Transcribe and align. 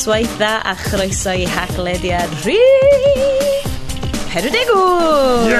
noswaith 0.00 0.32
dda 0.38 0.62
a 0.64 0.72
chroeso 0.80 1.32
i 1.36 1.44
haglediad 1.44 2.30
rhi... 2.46 2.56
41! 4.32 5.50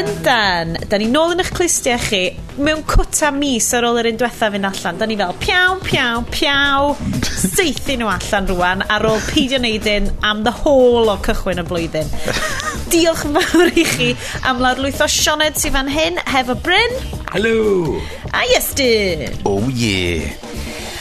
Yndan. 0.00 0.72
Da 0.90 0.98
ni 0.98 1.06
nôl 1.12 1.36
yn 1.36 1.44
eich 1.44 1.52
clustiau 1.54 2.02
chi 2.02 2.34
mewn 2.58 2.82
cwta 2.90 3.30
mis 3.36 3.70
ar 3.78 3.86
ôl 3.86 4.00
yr 4.02 4.10
un 4.10 4.18
diwetha 4.18 4.50
fynd 4.50 4.66
allan. 4.66 4.98
Da 4.98 5.06
ni 5.06 5.14
fel 5.20 5.38
piaw, 5.44 5.78
piaw, 5.86 6.26
piaw. 6.34 6.90
Seithi 7.22 7.94
nhw 8.00 8.10
allan 8.10 8.50
rwan 8.50 8.82
ar 8.82 9.06
ôl 9.06 9.22
peidio 9.30 9.62
neud 9.62 9.86
un 9.94 10.10
am 10.26 10.42
the 10.42 10.58
whole 10.64 11.06
o 11.06 11.18
cychwyn 11.22 11.62
y 11.62 11.66
blwyddyn. 11.70 12.10
Diolch 12.90 13.28
yn 13.30 13.38
fawr 13.38 13.70
i 13.78 13.86
chi 13.94 14.14
am 14.42 14.58
lawrlwytho 14.64 15.06
Sioned 15.06 15.54
sydd 15.54 15.78
fan 15.78 15.94
hyn 16.00 16.18
hefo 16.34 16.58
Bryn. 16.66 17.02
Hello! 17.30 18.00
A 18.34 18.42
Iestyn. 18.50 19.28
Oh 19.46 19.62
yeah. 19.70 20.41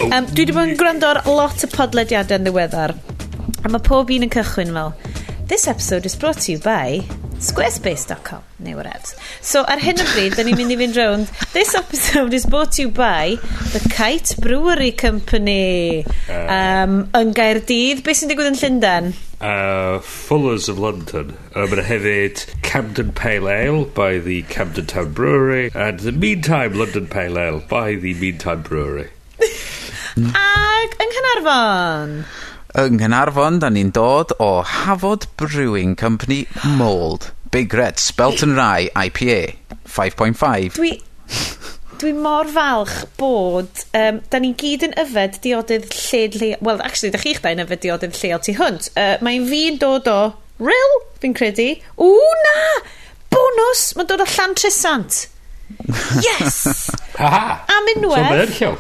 Um, 0.02 0.26
dwi 0.34 0.44
wedi 0.44 0.54
bod 0.56 0.70
yn 0.72 0.78
gwrando 0.80 1.10
ar 1.14 1.20
lot 1.30 1.62
o 1.66 1.68
podlediadau 1.72 2.40
yn 2.40 2.48
ddiweddar. 2.48 2.96
A 3.62 3.70
mae 3.70 3.84
pob 3.86 4.10
un 4.12 4.26
yn 4.26 4.32
cychwyn 4.34 4.74
fel, 4.74 4.96
This 5.52 5.68
episode 5.68 6.06
is 6.06 6.16
brought 6.16 6.40
to 6.46 6.54
you 6.54 6.60
by 6.60 7.02
squarespace.com 7.38 8.42
neu 8.64 8.76
whatever. 8.78 9.14
So 9.42 9.64
ar 9.68 9.82
hyn 9.84 10.00
o 10.00 10.06
bryd, 10.14 10.38
da 10.38 10.46
ni'n 10.48 10.56
mynd 10.56 10.72
i 10.72 10.78
fynd 10.80 10.96
rownd. 10.96 11.34
This 11.52 11.76
episode 11.76 12.34
is 12.34 12.46
brought 12.46 12.72
to 12.78 12.86
you 12.86 12.90
by 12.90 13.36
the 13.74 13.82
Kite 13.92 14.38
Brewery 14.40 14.94
Company 15.04 16.06
um, 16.32 17.10
yn 17.20 17.36
Gaerdydd. 17.36 18.06
beth 18.08 18.22
sy'n 18.22 18.32
digwydd 18.32 18.54
yn 18.54 18.60
Llundain? 18.64 19.12
Uh, 19.42 20.00
Fullers 20.00 20.70
of 20.72 20.80
London. 20.80 21.36
Um, 21.54 21.74
and 21.76 21.86
hefyd 21.92 22.46
Camden 22.64 23.12
Pale 23.12 23.50
Ale 23.52 23.86
by 23.86 24.20
the 24.20 24.44
Camden 24.44 24.88
Town 24.88 25.12
Brewery 25.12 25.70
and 25.76 26.00
the 26.00 26.14
Meantime 26.14 26.80
London 26.80 27.08
Pale 27.08 27.38
Ale 27.38 27.60
by 27.68 27.96
the 27.96 28.14
Meantime 28.14 28.64
Brewery. 28.64 29.10
Mm. 30.16 30.32
Ac 30.36 30.96
yng 31.00 31.14
Nghanarfon. 31.16 32.16
Yng 32.82 32.98
Nghanarfon, 33.00 33.60
da 33.64 33.70
ni'n 33.72 33.92
dod 33.96 34.34
o 34.40 34.50
Hafod 34.64 35.28
Brewing 35.40 35.96
Company 35.96 36.46
Mold. 36.78 37.32
Big 37.52 37.74
Red, 37.74 38.00
Spelt 38.00 38.44
and 38.44 38.56
Rye, 38.56 38.90
IPA, 38.96 39.56
5.5. 39.88 40.76
Dwi... 40.76 41.02
Dwi 42.02 42.14
mor 42.18 42.48
falch 42.50 43.06
bod... 43.18 43.70
Um, 43.94 44.22
da 44.32 44.40
ni 44.42 44.54
gyd 44.58 44.88
yn 44.88 44.96
yfed 45.00 45.38
diodydd 45.44 45.92
lled 45.94 46.38
lleol... 46.40 46.64
Wel, 46.66 46.82
actually, 46.82 47.12
da 47.14 47.20
chi'ch 47.22 47.44
da 47.44 47.52
yn 47.54 47.62
yfed 47.62 47.84
diodydd 47.84 48.18
lleol 48.18 48.42
tu 48.42 48.56
hwnt. 48.58 48.88
Uh, 48.96 49.18
Mae'n 49.24 49.46
fi'n 49.52 49.78
dod 49.84 50.10
o... 50.10 50.22
Ril, 50.64 50.96
fi'n 51.22 51.36
credu. 51.38 51.68
Ww, 52.02 52.32
na! 52.48 52.64
Bonus! 53.32 53.92
Mae'n 53.98 54.10
dod 54.10 54.24
o 54.24 54.28
Llan 54.32 54.56
Tresant. 54.58 55.26
Yes! 56.24 56.90
Aha! 57.20 57.60
Am 57.70 57.90
unwaith... 57.96 58.26
So 58.26 58.34
mae'n 58.34 58.54
llew. 58.56 58.72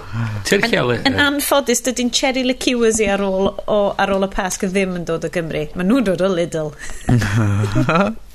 Ti'r 0.47 0.66
llew. 0.72 0.97
Yn 1.09 1.20
anffodus, 1.22 1.84
dydy'n 1.86 2.11
cherry 2.16 2.45
liqueurs 2.47 3.02
i 3.03 3.09
ar 3.11 3.23
ôl, 3.25 3.52
o, 3.66 3.80
ar 4.02 4.16
ôl 4.16 4.28
y 4.28 4.31
pasg 4.34 4.66
ddim 4.70 4.97
yn 5.00 5.08
dod 5.09 5.28
o 5.28 5.31
Gymru. 5.34 5.67
Mae 5.75 5.88
nhw'n 5.88 6.08
dod 6.12 6.25
o 6.25 6.31
Lidl. 6.31 6.73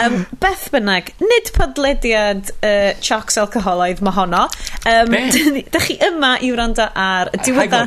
Um, 0.00 0.24
beth 0.42 0.66
bynnag, 0.74 1.12
nid 1.22 1.50
podlediad 1.54 2.50
uh, 2.56 2.94
chocs 3.04 3.38
alcoholaidd 3.38 4.02
mae 4.04 4.16
honno. 4.16 4.44
Um, 4.90 5.14
da 5.70 5.80
chi 5.82 5.96
yma 6.02 6.34
i 6.42 6.50
wrando 6.54 6.88
ar 6.98 7.30
y 7.34 7.40
diwedda... 7.46 7.84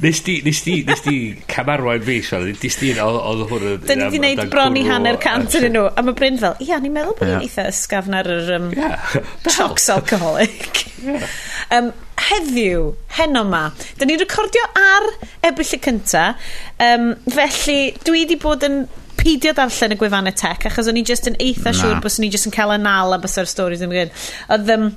Nes 0.00 0.22
di, 0.26 0.40
nes 0.44 0.62
di, 0.66 0.76
nes 0.88 1.04
di 1.06 1.16
camarwain 1.50 2.02
fi, 2.04 2.18
so, 2.26 2.40
Nes 2.40 2.78
di, 2.80 2.92
oedd 2.98 3.46
hwn... 3.52 3.78
Da 3.86 3.96
ni 3.96 4.10
di 4.12 4.20
wneud 4.22 4.44
bron 4.52 4.78
i 4.80 4.84
hanner 4.88 5.20
cant 5.22 5.54
yn 5.60 5.70
nhw. 5.76 5.86
A 5.94 6.04
mae 6.04 6.18
Bryn 6.18 6.38
fel, 6.40 6.58
ia, 6.66 6.80
ni'n 6.82 6.94
meddwl 6.94 7.16
bod 7.18 7.30
ni'n 7.30 7.46
eitha 7.46 7.68
ysgafn 7.70 8.16
ar 8.18 8.30
yr 8.34 8.54
um, 8.58 8.70
chocs 9.46 9.90
alcoholic. 9.94 10.84
um, 11.76 11.92
heddiw, 12.30 12.90
heno 13.16 13.44
ma, 13.48 13.62
da 13.98 14.08
ni'n 14.08 14.20
recordio 14.20 14.66
ar 14.76 15.06
ebrill 15.46 15.76
y 15.78 15.80
cynta, 15.86 16.26
um, 16.84 17.12
felly 17.32 17.78
dwi 18.04 18.24
wedi 18.24 18.36
bod 18.40 18.66
yn 18.66 18.82
peidio 19.20 19.52
darllen 19.56 19.94
y 19.94 20.00
gwefannau 20.00 20.34
tech, 20.36 20.66
achos 20.70 20.88
o'n 20.90 20.98
i 20.98 21.04
just 21.06 21.28
yn 21.30 21.38
eitha 21.42 21.74
siŵr 21.76 22.00
bys 22.04 22.18
ni 22.22 22.32
just 22.32 22.48
yn 22.48 22.56
cael 22.56 22.74
anal 22.74 23.14
a 23.16 23.20
bys 23.22 23.38
o'r 23.40 23.48
stories 23.50 23.84
yn 23.84 23.94
gyd. 23.94 24.12
Oedd 24.50 24.74
um, 24.74 24.90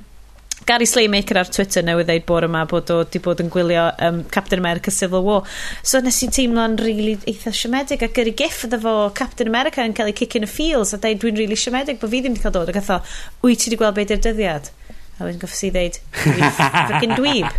Gary 0.64 0.86
Slaymaker 0.88 1.36
ar 1.36 1.50
Twitter 1.52 1.84
newydd 1.84 2.08
ddeud 2.08 2.24
bore 2.28 2.48
yma 2.48 2.62
bod 2.68 2.88
o 2.92 3.02
wedi 3.02 3.20
bod 3.20 3.42
yn 3.44 3.50
gwylio 3.52 3.84
um, 4.06 4.22
Captain 4.32 4.62
America 4.62 4.92
Civil 4.94 5.24
War. 5.26 5.42
So 5.82 6.00
nes 6.00 6.22
i 6.24 6.30
teimlo'n 6.32 6.78
really 6.80 7.18
eitha 7.28 7.52
siomedig 7.52 8.04
a 8.06 8.08
gyrru 8.08 8.32
gif 8.38 8.62
ydw 8.68 8.80
fo 8.86 8.94
Captain 9.18 9.50
America 9.50 9.84
yn 9.84 9.96
cael 9.96 10.08
ei 10.12 10.16
kick 10.16 10.38
in 10.38 10.46
the 10.46 10.50
feels 10.50 10.94
a 10.96 11.00
dweud 11.02 11.20
dwi'n 11.20 11.42
really 11.42 11.58
siomedig 11.60 12.00
bod 12.00 12.14
fi 12.14 12.22
ddim 12.24 12.38
wedi 12.38 12.46
cael 12.46 12.56
dod 12.56 12.72
ac 12.72 12.80
atho, 12.80 13.02
wyt 13.44 13.60
ti 13.60 13.68
wedi 13.68 13.80
gweld 13.82 13.98
beth 13.98 14.16
yw'r 14.16 14.24
dyddiad? 14.30 14.72
a 15.14 15.26
wedyn 15.26 15.40
goffs 15.42 15.62
i 15.62 15.70
ddeud 15.74 15.98
ffricin 16.18 17.14
dweeb. 17.14 17.50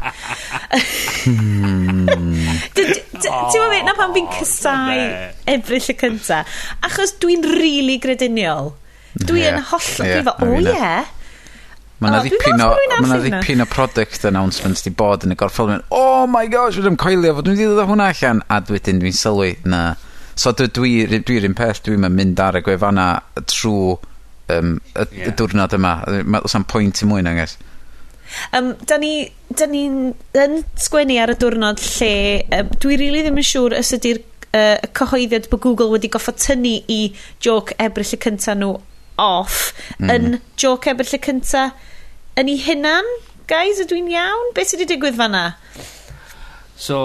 Hmm. 1.26 2.08
Ti'n 2.76 2.90
meddwl 3.16 3.76
na 3.88 3.94
pan 3.98 4.16
fi'n 4.16 4.28
oh, 4.28 4.40
cysau 4.40 5.04
ebryll 5.56 5.92
y 5.94 5.96
cynta. 6.02 6.42
Achos 6.86 7.16
dwi'n 7.24 7.46
really 7.56 7.96
grediniol. 8.04 8.74
Dwi 9.16 9.46
yn 9.48 9.62
hollol 9.72 10.10
yeah, 10.10 10.34
o 10.44 10.50
ie. 10.60 10.96
Mae 12.04 12.12
yna 12.12 12.24
ddipyn 12.26 12.60
o, 12.66 12.68
ma 13.06 13.20
ddipyn 13.22 13.64
o 13.64 13.68
product 13.72 14.26
announcements 14.28 14.84
di 14.84 14.92
bod 14.92 15.24
yn 15.24 15.32
y 15.32 15.38
gorffol. 15.40 15.72
Oh 15.96 16.26
my 16.28 16.50
gosh, 16.52 16.82
dwi'n 16.84 17.00
coelio 17.00 17.38
fod 17.38 17.48
dwi'n 17.48 17.62
ddod 17.62 17.80
o 17.86 17.88
hwnna 17.88 18.10
allan. 18.12 18.44
A 18.52 18.60
wedyn 18.68 19.00
dwi'n 19.00 19.16
sylwi, 19.16 19.54
na. 19.64 19.86
So 20.36 20.52
dwi'n 20.52 20.76
dwi, 20.76 20.92
dwi, 21.08 21.22
dwi, 21.24 21.40
dwi 21.46 21.54
peth, 21.56 21.86
dwi'n 21.88 22.04
mynd 22.12 22.44
ar 22.44 22.60
y 22.60 22.66
gwefanna 22.68 23.08
trwy 23.48 23.96
um, 24.54 24.76
y, 24.94 25.06
yeah. 25.12 25.30
y 25.30 25.34
diwrnod 25.40 25.76
yma. 25.78 25.96
Oes 26.42 26.58
am 26.58 26.68
pwynt 26.70 27.02
i 27.04 27.10
mwy 27.10 27.26
na 27.26 27.36
ges? 27.38 27.58
Um, 28.58 28.74
da 28.90 28.98
ni, 29.02 29.28
da 29.54 29.68
ni'n 29.70 30.00
yn 30.42 30.58
sgwennu 30.82 31.20
ar 31.22 31.34
y 31.36 31.38
diwrnod 31.42 31.82
lle 31.84 32.14
um, 32.58 32.72
dwi 32.82 32.96
rili 32.96 33.06
really 33.06 33.26
ddim 33.26 33.40
yn 33.42 33.48
siŵr 33.52 33.78
os 33.78 33.94
ydy'r 34.00 34.22
uh, 34.22 34.88
cyhoeddiad 34.98 35.50
bod 35.52 35.64
Google 35.66 35.92
wedi 35.94 36.10
goffa 36.14 36.34
tynnu 36.34 36.80
i 36.92 37.02
joc 37.44 37.76
ebryll 37.82 38.16
y 38.18 38.22
cynta 38.26 38.58
nhw 38.58 38.74
off 39.22 39.70
mm. 40.00 40.10
yn 40.12 40.40
joc 40.60 40.90
ebryll 40.92 41.16
y 41.16 41.22
cynta 41.30 41.70
yn 42.40 42.52
ei 42.52 42.60
hunan 42.66 43.14
guys, 43.50 43.80
ydw 43.84 44.00
i'n 44.00 44.10
iawn? 44.14 44.52
Beth 44.56 44.72
sydd 44.72 44.82
wedi 44.82 44.96
digwydd 44.96 45.18
fanna? 45.20 45.46
So, 46.76 46.98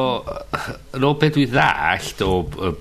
yn 0.96 1.04
ôl 1.06 1.18
beth 1.20 1.36
dwi 1.36 1.46
ddallt 1.50 2.22
o 2.26 2.30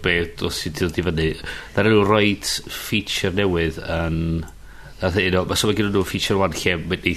beth 0.02 0.42
os 0.48 0.64
i 0.66 0.72
ddod 0.74 0.98
i 0.98 1.06
fyny, 1.06 1.28
dda 1.76 1.86
nhw 1.86 2.06
roed 2.08 2.54
feature 2.74 3.34
newydd 3.38 3.82
yn... 3.86 4.22
You 5.00 5.30
e 5.30 5.30
know, 5.32 5.46
so 5.56 5.70
mae 5.70 5.78
gen 5.78 5.94
nhw 5.94 6.04
feature 6.04 6.40
one 6.42 6.58
lle 6.60 6.76
mynd 6.82 7.06
i 7.08 7.14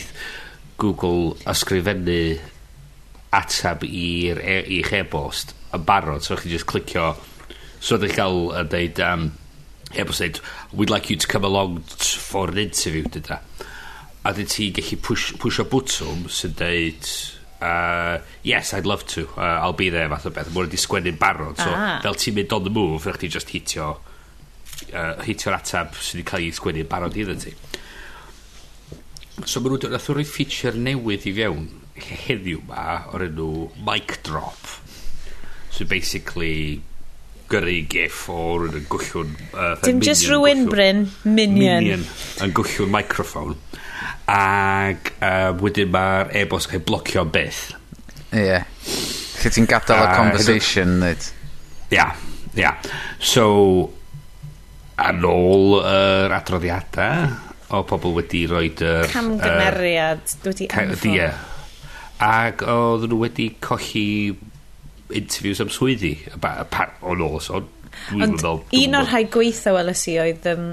Google 0.78 1.32
ysgrifennu 1.50 2.20
atab 3.34 3.82
i'r 3.88 4.38
e, 4.44 4.56
i'ch 4.78 4.92
e-bost 5.00 5.54
yn 5.72 5.84
barod, 5.88 6.22
so 6.22 6.36
chi'n 6.36 6.52
just 6.52 6.68
clicio 6.68 7.14
so 7.82 7.96
ydych 7.96 8.16
cael 8.18 8.50
yn 8.60 8.70
deud 8.70 9.00
um, 9.02 9.28
e-bost 9.96 10.22
deud 10.22 10.40
we'd 10.76 10.92
like 10.92 11.10
you 11.10 11.16
to 11.16 11.26
come 11.26 11.48
along 11.48 11.80
for 12.28 12.52
an 12.52 12.60
interview 12.60 13.08
dyda 13.08 13.40
a 14.22 14.34
dyn 14.36 14.50
ti 14.52 14.68
gallu 14.76 15.00
push, 15.02 15.32
push 15.40 15.62
o 15.62 15.66
bwtwm 15.66 16.28
sy'n 16.30 16.54
deud 16.60 17.08
uh, 17.62 18.18
yes, 18.42 18.74
I'd 18.74 18.86
love 18.86 19.06
to, 19.14 19.28
uh, 19.36 19.62
I'll 19.62 19.72
be 19.72 19.88
there, 19.88 20.08
fath 20.10 20.26
o 20.26 20.32
beth. 20.34 20.50
Mwyn 20.50 20.66
wedi 20.66 20.80
sgwennu'n 20.80 21.18
barod, 21.20 21.60
so 21.60 21.70
ah. 21.70 22.00
fel 22.04 22.18
ti'n 22.18 22.36
mynd 22.38 22.56
on 22.56 22.66
the 22.66 22.72
move, 22.74 23.06
rhaid 23.06 23.22
ti 23.22 23.30
just 23.32 23.52
hitio, 23.54 23.92
uh, 24.90 25.14
hitio'r 25.22 25.58
atab 25.58 25.94
sydd 25.98 26.20
wedi 26.20 26.26
cael 26.32 26.46
ei 26.48 26.56
sgwennu'n 26.58 26.90
barod 26.90 27.18
iddo 27.18 27.38
ti. 27.38 27.54
So 29.46 29.62
maen 29.62 29.76
nhw'n 29.76 29.86
dod 29.86 30.10
rhoi 30.10 30.26
feature 30.28 30.74
newydd 30.76 31.28
i 31.30 31.36
fewn 31.38 31.68
heddiw 32.02 32.62
ma 32.68 33.02
o'r 33.12 33.28
enw 33.28 33.50
mic 33.86 34.18
drop. 34.26 34.78
So 35.72 35.86
basically, 35.88 36.82
gyrru 37.52 37.76
gif 37.92 38.24
o'r 38.32 38.66
yn 38.70 38.88
gwyllwn 38.92 39.36
uh, 39.52 39.76
dim 39.84 40.00
just 40.04 40.28
rhywun 40.30 40.66
Bryn 40.72 41.06
minion 41.24 41.84
minion 41.84 42.04
yn 42.44 42.56
gwyllwn 42.56 42.92
microphone 42.92 43.56
ac 44.32 45.14
uh, 45.20 45.52
wedyn 45.62 45.92
mae'r 45.94 46.34
e-bost 46.42 46.72
cael 46.72 46.84
blocio 46.88 47.24
beth 47.28 47.64
ie 48.32 48.46
yeah. 48.48 48.68
lle 49.42 49.54
ti'n 49.56 49.68
gadael 49.70 50.04
uh, 50.04 50.10
y 50.10 50.20
conversation 50.20 50.98
nid 51.04 51.30
ia 51.92 51.96
yeah, 51.96 52.12
yeah. 52.58 52.92
so 53.18 53.46
ar 55.02 55.18
ôl 55.26 55.80
yr 55.80 56.30
uh, 56.32 56.36
adroddiadau 56.38 57.50
o 57.72 57.82
pobl 57.88 58.12
wedi 58.18 58.44
rhoi 58.48 58.68
yr... 58.68 59.08
Camgymeriad. 59.12 60.24
Uh, 60.36 60.48
wedi 60.50 60.68
anffon. 60.68 61.38
Ac 62.22 62.64
oedd 62.68 63.06
nhw 63.08 63.20
wedi 63.24 63.48
colli 63.64 64.06
interviews 65.18 65.60
am 65.62 65.70
swyddi 65.72 66.14
o 67.02 67.14
nos 67.18 67.50
ond 67.52 67.68
meddwl- 68.16 68.64
un 68.78 68.98
o'r 68.98 69.08
rhai 69.10 69.26
gweithio 69.32 69.76
welys 69.76 70.06
i 70.10 70.16
oedd 70.22 70.48
um, 70.52 70.70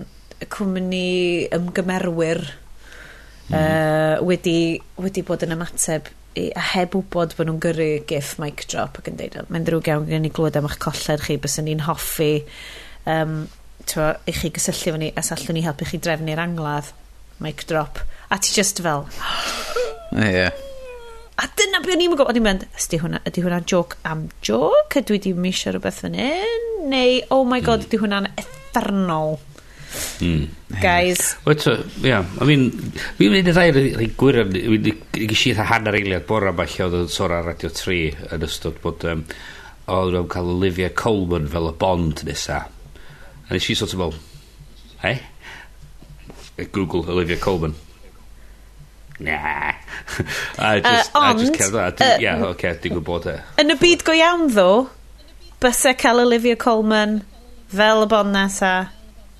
cwmni 0.47 1.49
ymgymerwyr 1.55 2.41
mm. 2.45 3.55
uh, 3.55 4.15
wedi, 4.27 4.79
wedi 5.01 5.25
bod 5.27 5.43
yn 5.47 5.57
ymateb 5.57 6.09
i, 6.39 6.49
a 6.55 6.63
heb 6.73 6.95
wybod 6.97 7.35
bod 7.37 7.49
nhw'n 7.49 7.61
gyrru 7.63 7.89
gif 8.09 8.35
mic 8.41 8.65
drop 8.71 8.99
ac 9.01 9.09
yn 9.11 9.19
deud, 9.19 9.39
mae'n 9.49 9.67
drwg 9.67 9.91
iawn 9.91 10.07
gen 10.09 10.29
i 10.29 10.33
glwyd 10.33 10.59
am 10.59 10.69
eich 10.69 10.79
colled 10.83 11.25
chi, 11.25 11.39
bys 11.41 11.59
ni'n 11.65 11.83
hoffi 11.87 12.31
um, 13.09 13.41
twa, 13.89 14.13
i 14.29 14.35
chi 14.35 14.53
gysylltu 14.55 14.95
fo 14.95 15.01
ni 15.01 15.11
a 15.11 15.25
sallwn 15.25 15.59
ni 15.59 15.65
helpu 15.65 15.89
chi 15.89 16.01
drefnu'r 16.03 16.43
angladd 16.45 16.93
mic 17.43 17.65
drop 17.67 18.01
a 18.29 18.39
ti 18.39 18.55
just 18.55 18.83
fel 18.85 19.07
Ie 20.19 20.33
yeah 20.33 20.68
a 21.39 21.47
dyna 21.59 21.79
be 21.83 21.93
o'n 21.95 22.03
i'n 22.03 22.13
gwybod, 22.13 22.31
o'n 22.31 22.39
i'n 22.39 22.45
mynd, 22.45 22.65
ydy 22.83 22.99
hwnna, 23.01 23.21
ydy 23.29 23.43
hwnna'n 23.45 23.67
joc 23.69 23.97
am 24.07 24.25
joc, 24.45 24.97
ydw 24.99 25.15
i 25.15 25.21
di 25.23 25.35
misio 25.37 25.73
rhywbeth 25.73 26.01
fan 26.03 26.17
hyn, 26.19 26.65
neu, 26.91 27.21
oh 27.35 27.45
my 27.47 27.61
god, 27.63 27.83
hmm. 27.83 27.89
ydy 27.89 28.01
hwnna'n 28.01 28.31
effernol. 28.35 29.39
Mm. 30.21 30.49
Guys. 30.81 31.35
so, 31.57 31.71
ia, 32.05 32.19
I 32.21 32.45
mean, 32.45 32.67
fi'n 33.17 33.33
mynd 33.33 33.49
i 33.49 33.53
ddair 33.55 33.73
rhaid 33.73 34.13
gwir, 34.19 34.43
gys 34.51 35.45
i 35.47 35.53
eitha 35.53 35.65
hanner 35.71 35.97
eiliad 35.97 36.27
bora 36.29 36.53
falle 36.55 36.85
oedd 36.85 36.97
yn 36.99 37.09
sôn 37.13 37.33
ar 37.33 37.47
Radio 37.49 37.71
3 37.73 38.35
yn 38.35 38.45
ystod 38.45 38.77
bod 38.83 39.05
um, 39.09 39.23
oedd 39.89 40.13
nhw'n 40.13 40.29
cael 40.29 40.53
Olivia 40.53 40.91
Colman 40.93 41.49
fel 41.49 41.71
y 41.71 41.75
Bond 41.81 42.23
nesa. 42.27 42.61
A 43.47 43.55
nes 43.55 43.69
i 43.71 43.77
sort 43.79 43.95
of 43.97 44.03
fel, 44.03 44.17
hey? 45.01 45.23
Google 46.75 47.07
Olivia 47.09 47.39
Colman 47.41 47.73
nah. 49.19 49.75
Uh, 50.59 50.63
I 50.63 50.79
just, 50.79 51.15
uh, 51.15 51.19
ond, 51.19 51.39
I 51.39 51.43
just 51.43 51.53
cerdded. 51.53 52.01
Uh, 52.01 52.17
yeah, 52.19 52.41
okay, 52.51 52.73
dwi'n 52.81 52.97
gwybod 52.97 53.27
e. 53.31 53.35
Yn 53.61 53.71
y 53.71 53.75
byd 53.79 54.03
go 54.07 54.15
iawn 54.17 54.49
ddo, 54.51 54.69
bysau 55.63 55.95
cael 55.99 56.19
Olivia 56.25 56.57
Colman 56.59 57.19
fel 57.71 58.03
y 58.03 58.09
bon 58.11 58.33
nesa 58.33 58.73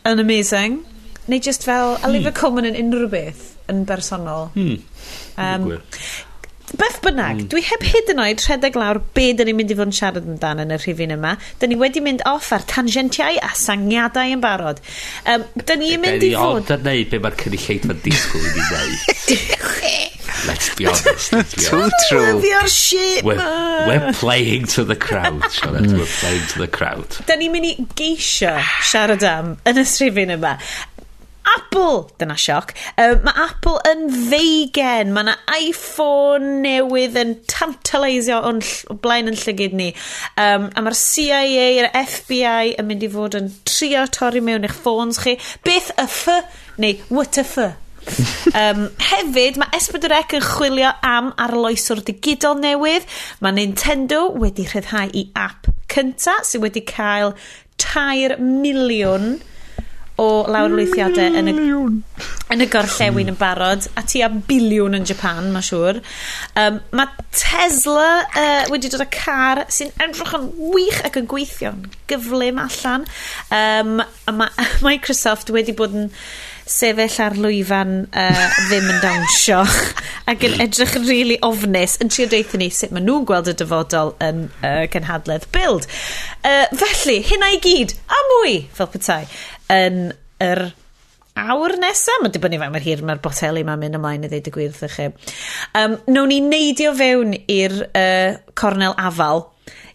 yn 0.08 0.22
amazing, 0.24 0.80
neu 1.28 1.42
just 1.44 1.66
fel 1.68 1.96
hmm. 1.98 2.08
Olivia 2.08 2.32
Colman 2.36 2.70
yn 2.70 2.78
unrhyw 2.80 3.12
beth 3.12 3.44
yn 3.72 3.84
bersonol. 3.90 4.50
Hmm. 4.56 4.80
Um, 5.40 5.68
Beth 6.78 7.00
bynnag, 7.02 7.40
mm. 7.40 7.48
dwi 7.50 7.64
heb 7.66 7.86
hyd 7.88 8.12
yn 8.14 8.22
oed 8.22 8.44
rhedeg 8.46 8.78
lawr 8.78 9.00
be 9.18 9.30
dyn 9.34 9.50
ni'n 9.50 9.58
mynd 9.58 9.74
i 9.74 9.78
fod 9.80 9.90
yn 9.90 9.96
siarad 9.98 10.28
amdano 10.30 10.66
yn 10.68 10.76
y 10.76 10.78
rhifin 10.78 11.16
yma. 11.16 11.34
Dyn 11.62 11.74
ni 11.74 11.80
wedi 11.80 12.04
mynd 12.06 12.22
off 12.30 12.52
ar 12.54 12.66
tangentiau 12.70 13.40
a 13.42 13.50
sangiadau 13.58 14.36
yn 14.36 14.44
barod. 14.44 14.84
Um, 15.26 15.48
dyn 15.64 15.82
ni'n 15.82 16.04
mynd 16.04 16.28
i 16.28 16.34
fod... 16.36 16.62
Ond 16.62 16.74
yn 16.78 16.86
neud 16.86 17.10
be 17.14 17.22
mae'r 17.24 17.40
cynulleid 17.42 17.90
fan 17.90 18.02
disgwyl 18.06 18.46
i 18.46 18.54
ni 18.54 18.68
wneud. 18.70 20.18
Let's 20.48 20.74
be 20.76 20.86
honest. 20.86 21.34
Let's 21.34 21.56
be 21.56 21.68
honest. 21.76 22.10
Too 22.10 22.18
true. 22.18 22.52
Love 22.52 22.70
shit, 22.70 23.24
we're, 23.24 23.36
man. 23.36 23.88
We're 23.88 24.14
playing 24.14 24.66
to 24.68 24.84
the 24.84 24.96
crowd, 24.96 25.52
Charlotte. 25.52 25.92
we're 25.92 26.06
playing 26.22 26.48
to 26.54 26.60
the 26.60 26.68
crowd. 26.68 27.10
Dyn 27.28 27.44
ni'n 27.44 27.54
mynd 27.54 27.68
i 27.68 27.74
geisio 28.00 28.54
siarad 28.86 29.26
am 29.28 29.56
yn 29.68 29.82
y 29.82 29.86
srifin 29.90 30.34
yma. 30.38 30.56
Apple, 31.56 32.08
dyna 32.22 32.36
sioc, 32.40 32.74
uh, 32.98 33.16
mae 33.26 33.44
Apple 33.46 33.80
yn 33.90 34.06
feigen, 34.30 35.14
mae 35.16 35.26
yna 35.26 35.36
iPhone 35.56 36.60
newydd 36.64 37.18
yn 37.20 37.36
tantalisio 37.50 38.40
o'n 38.50 38.62
blaen 39.04 39.32
yn 39.32 39.40
llygyd 39.40 39.76
ni. 39.78 39.90
Um, 40.40 40.70
a 40.74 40.84
mae'r 40.86 40.98
CIA 41.00 41.68
a'r 41.84 41.92
FBI 42.06 42.76
yn 42.80 42.90
mynd 42.90 43.06
i 43.06 43.12
fod 43.14 43.38
yn 43.40 43.52
trio 43.68 44.06
torri 44.14 44.44
mewn 44.46 44.68
eich 44.68 44.78
ffôns 44.78 45.22
chi. 45.24 45.38
Beth 45.66 45.94
y 45.98 46.08
ff, 46.08 46.42
neu 46.82 46.98
what 47.10 47.40
y 47.42 47.46
ff. 47.46 47.76
um, 48.56 48.86
hefyd, 49.12 49.60
mae 49.60 49.76
Esbydrec 49.78 50.34
yn 50.38 50.46
chwilio 50.46 50.94
am 51.06 51.34
arloeswr 51.42 52.02
digidol 52.08 52.58
newydd. 52.62 53.06
Mae 53.44 53.58
Nintendo 53.58 54.28
wedi 54.40 54.66
rhyddhau 54.70 55.12
i 55.14 55.28
app 55.38 55.70
cynta 55.90 56.40
sydd 56.46 56.64
wedi 56.64 56.84
cael 56.88 57.34
tair 57.82 58.36
miliwn 58.40 59.40
o 60.20 60.28
lawrlwythiadau 60.52 61.38
yn 61.40 61.52
y, 61.52 61.56
yn 62.54 62.66
y 62.66 62.68
gorllewin 62.72 63.32
yn 63.32 63.40
barod 63.40 63.88
a 64.00 64.04
ti 64.04 64.24
a 64.26 64.30
biliwn 64.30 64.98
yn 65.00 65.08
Japan 65.08 65.50
mae'n 65.54 65.68
siŵr. 65.70 66.02
Um, 66.60 66.82
mae 66.98 67.26
Tesla 67.36 68.10
uh, 68.28 68.68
wedi 68.74 68.92
dod 68.92 69.06
â 69.06 69.10
car 69.14 69.64
sy'n 69.72 69.94
edrych 70.04 70.36
yn 70.38 70.52
wych 70.76 71.02
ac 71.08 71.20
yn 71.22 71.30
gweithio'n 71.32 71.84
gyflym 72.12 72.62
allan. 72.66 73.08
Um, 73.54 74.00
a 74.02 74.36
mae 74.36 74.70
Microsoft 74.88 75.54
wedi 75.56 75.78
bod 75.78 75.96
yn 75.96 76.10
sefyll 76.70 77.18
ar 77.24 77.36
lwyfan 77.42 77.94
uh, 78.14 78.44
ddim 78.68 78.90
yn 78.92 79.00
dawnsio 79.02 79.64
ac 80.30 80.44
yn 80.46 80.60
edrych 80.62 80.94
yn 81.00 81.08
really 81.08 81.38
ofnus 81.46 81.98
yn 82.04 82.12
trio 82.14 82.30
deitha 82.30 82.60
ni 82.62 82.70
sut 82.74 82.94
maen 82.94 83.08
nhw'n 83.10 83.26
gweld 83.30 83.50
y 83.50 83.56
dyfodol 83.58 84.14
yn 84.24 84.46
uh, 84.62 84.84
cynhadledd 84.94 85.48
build. 85.56 85.88
Uh, 86.46 86.68
felly, 86.78 87.20
hynna 87.26 87.50
i 87.56 87.62
gyd, 87.64 87.96
a 88.06 88.19
mwy, 88.40 88.62
fel 88.76 88.90
petai, 88.92 89.24
yn 89.76 90.10
yr 90.44 90.70
awr 91.40 91.76
nesaf. 91.80 92.24
Mae'n 92.24 92.34
dibynnu 92.36 92.60
fan 92.62 92.74
mae'r 92.74 92.86
hir 92.86 93.06
mae'r 93.06 93.22
boteli 93.24 93.64
mae'n 93.68 93.82
mynd 93.82 94.00
ymlaen 94.00 94.26
i 94.26 94.32
ddeud 94.32 94.50
y 94.50 94.56
gwir 94.56 94.76
ddech 94.76 94.98
chi. 94.98 95.08
Um, 95.78 95.98
Nown 96.12 96.34
ni 96.34 96.40
neidio 96.46 96.94
fewn 96.98 97.36
i'r 97.46 97.78
uh, 97.90 98.40
cornel 98.60 98.96
afal. 99.00 99.48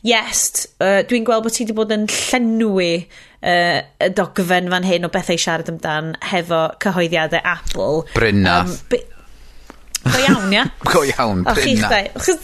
Yes, 0.04 0.66
uh, 0.84 1.00
dwi'n 1.08 1.24
gweld 1.24 1.46
bod 1.46 1.54
ti 1.56 1.64
wedi 1.64 1.76
bod 1.76 1.92
yn 1.94 2.04
llenwi 2.12 2.90
uh, 3.00 3.80
y 3.80 4.10
dogfen 4.16 4.68
fan 4.72 4.86
hyn 4.88 5.08
o 5.08 5.10
bethau 5.12 5.40
siarad 5.40 5.72
amdan 5.72 6.12
hefo 6.32 6.66
cyhoeddiadau 6.84 7.40
Apple. 7.54 8.04
Brynna. 8.16 8.62
Um, 8.64 8.78
be... 8.92 9.00
Go 10.04 10.20
iawn, 10.20 10.52
ia? 10.52 10.66
Go 10.92 11.04
iawn, 11.08 11.46
brynna. 11.48 11.88
O, 12.12 12.20
chi 12.20 12.36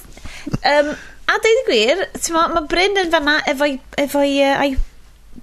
um, 0.64 0.94
a 1.30 1.36
dweud 1.44 1.60
y 1.60 1.66
gwir, 1.68 2.06
mae 2.32 2.64
Bryn 2.70 2.96
yn 3.04 3.12
fanna 3.12 3.36
efo'i 3.52 3.76
efo, 4.00 4.24
efo 4.24 4.24
uh, 4.24 4.78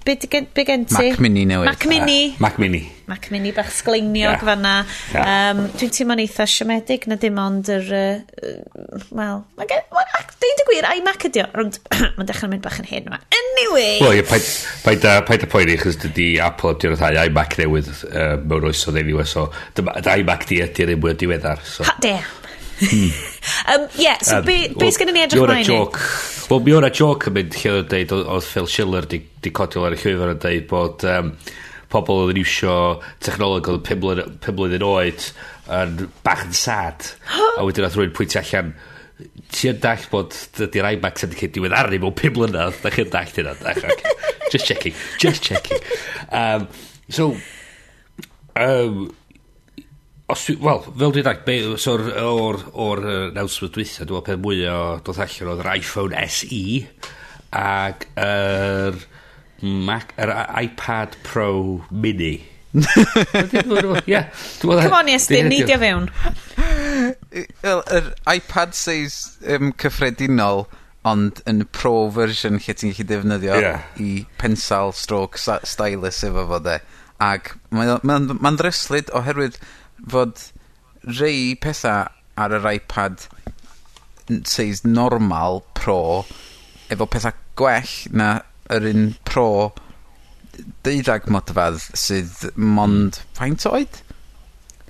Be, 0.08 0.14
gen, 0.16 0.46
be 0.54 0.64
gen 0.64 0.86
ti? 0.88 1.10
Mac 1.10 1.18
Mini 1.20 1.42
newydd. 1.44 1.68
Mac 1.68 1.84
Mini. 1.84 2.20
Uh, 2.30 2.40
Mac 2.40 2.58
Mini. 2.58 2.80
Mac 3.06 3.26
Mini 3.30 3.50
bach 3.52 3.68
sgleiniog 3.68 4.38
yeah. 4.38 4.44
fanna. 4.48 4.72
Yeah. 5.12 5.32
Um, 5.52 5.60
dwi'n 5.76 5.92
teimlo'n 5.92 6.22
eitha 6.22 6.46
siomedig 6.48 7.04
na 7.12 7.18
dim 7.20 7.36
ond 7.42 7.68
yr... 7.74 7.90
Uh, 7.92 8.40
uh, 8.40 9.02
Wel, 9.12 9.42
dwi'n 9.60 10.56
dy 10.62 10.66
gwir, 10.70 10.88
ai 10.88 11.04
Mac 11.04 11.28
ydi 11.28 11.44
o. 11.44 11.46
ond 11.60 11.76
mae'n 12.16 12.30
dechrau 12.32 12.48
mynd 12.54 12.64
bach 12.64 12.80
yn 12.80 12.88
hyn 12.88 13.12
yma. 13.12 13.20
Anyway! 13.36 14.00
Wel, 14.00 14.16
yeah, 14.22 14.28
paid, 14.32 14.48
paid, 14.86 15.04
uh, 15.04 15.20
paid 15.28 15.44
y 15.44 15.52
poeni, 15.52 15.76
chos 15.84 16.00
dydy 16.00 16.30
Apple 16.40 16.78
ydy'n 16.78 16.96
rhaid 16.96 17.20
ai 17.20 17.28
Mac 17.36 17.60
newydd 17.60 17.92
uh, 18.08 18.38
mewn 18.40 18.72
oes 18.72 18.88
o 18.88 18.96
ddeniwe, 18.96 19.28
Dyma, 19.76 20.00
ai 20.08 20.24
Mac 20.24 20.48
di 20.48 20.64
ydy'r 20.64 20.96
un 20.96 21.04
mwy 21.04 21.12
o 21.12 21.20
diweddar. 21.20 21.60
So. 21.68 21.84
Ha, 21.84 21.98
de. 22.00 22.16
Hmm. 22.78 23.10
um, 23.74 23.88
yeah, 23.98 24.18
so 24.22 24.38
um, 24.38 24.44
be, 24.46 24.68
be 24.78 24.90
sgynny 24.94 25.14
ni 25.16 25.24
edrych 25.26 25.42
mlaen 25.42 25.72
i? 25.74 25.78
Wel, 26.48 26.60
mi 26.64 26.74
o'na 26.78 26.92
joc 26.94 27.26
yn 27.28 27.34
mynd 27.36 27.56
lle 27.60 27.72
oedd 27.76 27.88
dweud, 27.90 28.14
oedd 28.18 28.46
Phil 28.48 28.68
Schiller 28.70 29.08
di, 29.10 29.22
di 29.44 29.52
codil 29.54 29.88
ar 29.88 29.96
y 29.96 29.98
llwyfan 30.00 30.34
yn 30.36 30.42
dweud 30.44 30.68
bod 30.70 31.06
um, 31.10 31.32
pobl 31.92 32.22
oedd 32.22 32.34
yn 32.34 32.42
iwsio 32.42 32.76
technoleg 33.24 33.68
oedd 33.72 33.84
pum 33.88 34.56
blwyddyn 34.56 34.86
oed 34.86 35.26
yn 35.78 36.06
bach 36.24 36.46
yn 36.46 36.54
sad. 36.56 37.10
a 37.58 37.66
wedyn 37.66 37.88
oedd 37.88 37.98
rwy'n 37.98 38.14
pwynt 38.16 38.38
allan, 38.40 38.72
ti 39.52 39.70
yn 39.72 39.80
dall 39.82 40.08
bod 40.12 40.36
dydy'r 40.58 40.92
IMAX 40.94 41.26
yn 41.26 41.36
cael 41.36 41.52
diweddaru 41.54 42.00
mewn 42.02 42.16
pum 42.16 42.36
blynedd, 42.36 42.80
da 42.84 42.92
chi'n 42.94 43.12
dall 43.12 43.40
yn 43.42 43.50
dall 43.50 43.80
dyna. 43.82 44.16
Just 44.52 44.68
checking, 44.70 44.94
just 45.18 45.42
checking. 45.42 45.80
Um, 46.32 46.68
so, 47.10 47.34
um, 48.56 49.10
os 50.28 50.44
dwi, 50.44 50.58
wel, 50.60 50.82
fel 50.84 51.14
dwi'n 51.14 51.24
rhaid, 51.24 51.48
o'r, 51.72 51.78
so 51.80 51.94
o'r, 51.96 52.60
or 52.76 53.00
announcement 53.28 53.72
dwytha, 53.74 54.04
dwi'n 54.04 54.18
meddwl 54.18 54.26
peth 54.26 54.42
mwy 54.44 54.66
o 54.68 54.80
dod 55.04 55.22
allan 55.24 55.52
oedd 55.54 55.62
yr 55.64 55.70
iPhone 55.78 56.26
SE 56.28 56.64
ac 57.56 58.04
yr 58.20 59.00
Mac, 59.58 60.12
yr 60.20 60.30
iPad 60.60 61.16
Pro 61.26 61.82
Mini. 61.90 62.36
yeah, 64.06 64.28
Come 64.60 64.92
on, 64.92 65.08
yes, 65.08 65.24
Iestyn, 65.26 65.48
nidio 65.50 65.78
fewn. 65.80 66.10
Yr 67.32 68.12
iPad 68.28 68.76
seis 68.76 69.38
um, 69.48 69.72
cyffredinol, 69.80 70.66
ond 71.08 71.40
yn 71.48 71.64
pro 71.72 72.10
version 72.12 72.60
lle 72.60 72.76
ti'n 72.76 72.92
gallu 72.92 73.08
defnyddio 73.08 73.58
yeah. 73.62 73.88
i 73.96 74.26
pensal, 74.38 74.92
stroke, 74.92 75.40
stylus 75.40 76.20
efo 76.28 76.44
fo 76.52 76.60
de. 76.68 76.78
Ac 77.24 77.54
mae'n 77.72 77.96
ma, 78.04 78.20
n, 78.20 78.28
ma, 78.28 78.38
ma 78.44 78.52
n 78.52 78.60
ddryslyd 78.60 79.10
oherwydd 79.16 79.56
fod 80.06 80.44
rei 81.18 81.54
pethau 81.58 82.08
ar 82.38 82.54
yr 82.58 82.70
iPad 82.74 83.26
n- 84.30 84.44
seis 84.46 84.84
normal 84.84 85.62
Pro 85.78 86.24
efo 86.92 87.08
pethau 87.10 87.36
gwell 87.58 87.94
na 88.14 88.30
yr 88.74 88.88
un 88.92 89.10
Pro 89.28 89.48
deuddag 90.86 91.28
modfadd 91.32 91.80
sydd 91.96 92.48
mond, 92.56 93.20
faint 93.38 93.66
oed? 93.68 94.00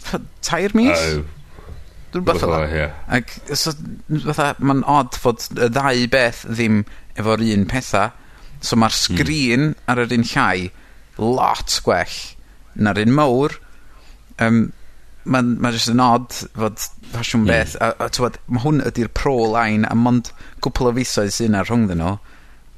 Tha- 0.05 0.25
Tair 0.43 0.75
mis? 0.75 1.03
Oh. 1.13 1.19
O. 1.19 1.35
Rhywbeth 2.09 2.41
fel 2.41 2.51
'na. 2.51 2.59
Rwbeth 2.63 2.77
ie. 2.79 2.87
Ac 3.19 3.35
so 3.53 3.75
fatha 4.33 4.55
ma'n 4.65 4.81
od 4.89 5.19
fod 5.21 5.45
y 5.53 5.69
ddau 5.69 6.07
beth 6.13 6.45
ddim 6.49 6.81
efo'r 7.21 7.45
un 7.45 7.67
petha. 7.69 8.09
So 8.65 8.79
mae'r 8.81 8.95
hmm. 8.95 9.19
sgrin 9.19 9.67
ar 9.87 10.01
yr 10.05 10.15
un 10.17 10.25
llai 10.25 10.71
lot 11.19 11.77
gwell 11.85 12.17
na'r 12.79 13.03
un 13.03 13.13
mawr 13.15 13.59
um, 14.41 14.71
mae'n 15.29 15.55
ma' 15.63 15.73
jyst 15.75 15.93
yn 15.93 16.03
odd 16.03 16.41
fod 16.57 16.83
ffasiwn 17.13 17.47
beth 17.49 17.77
a 17.85 17.93
a 18.05 18.09
t'mod 18.15 18.41
mae 18.49 18.65
hwn 18.65 18.83
ydy'r 18.89 19.13
pro 19.17 19.37
line 19.53 19.89
a 19.89 19.97
mond 19.99 20.33
cwpl 20.65 20.91
o 20.91 20.97
fisoedd 20.99 21.35
sy 21.35 21.49
'na 21.53 21.65
rhwngddyn 21.67 22.03
nhw 22.03 22.17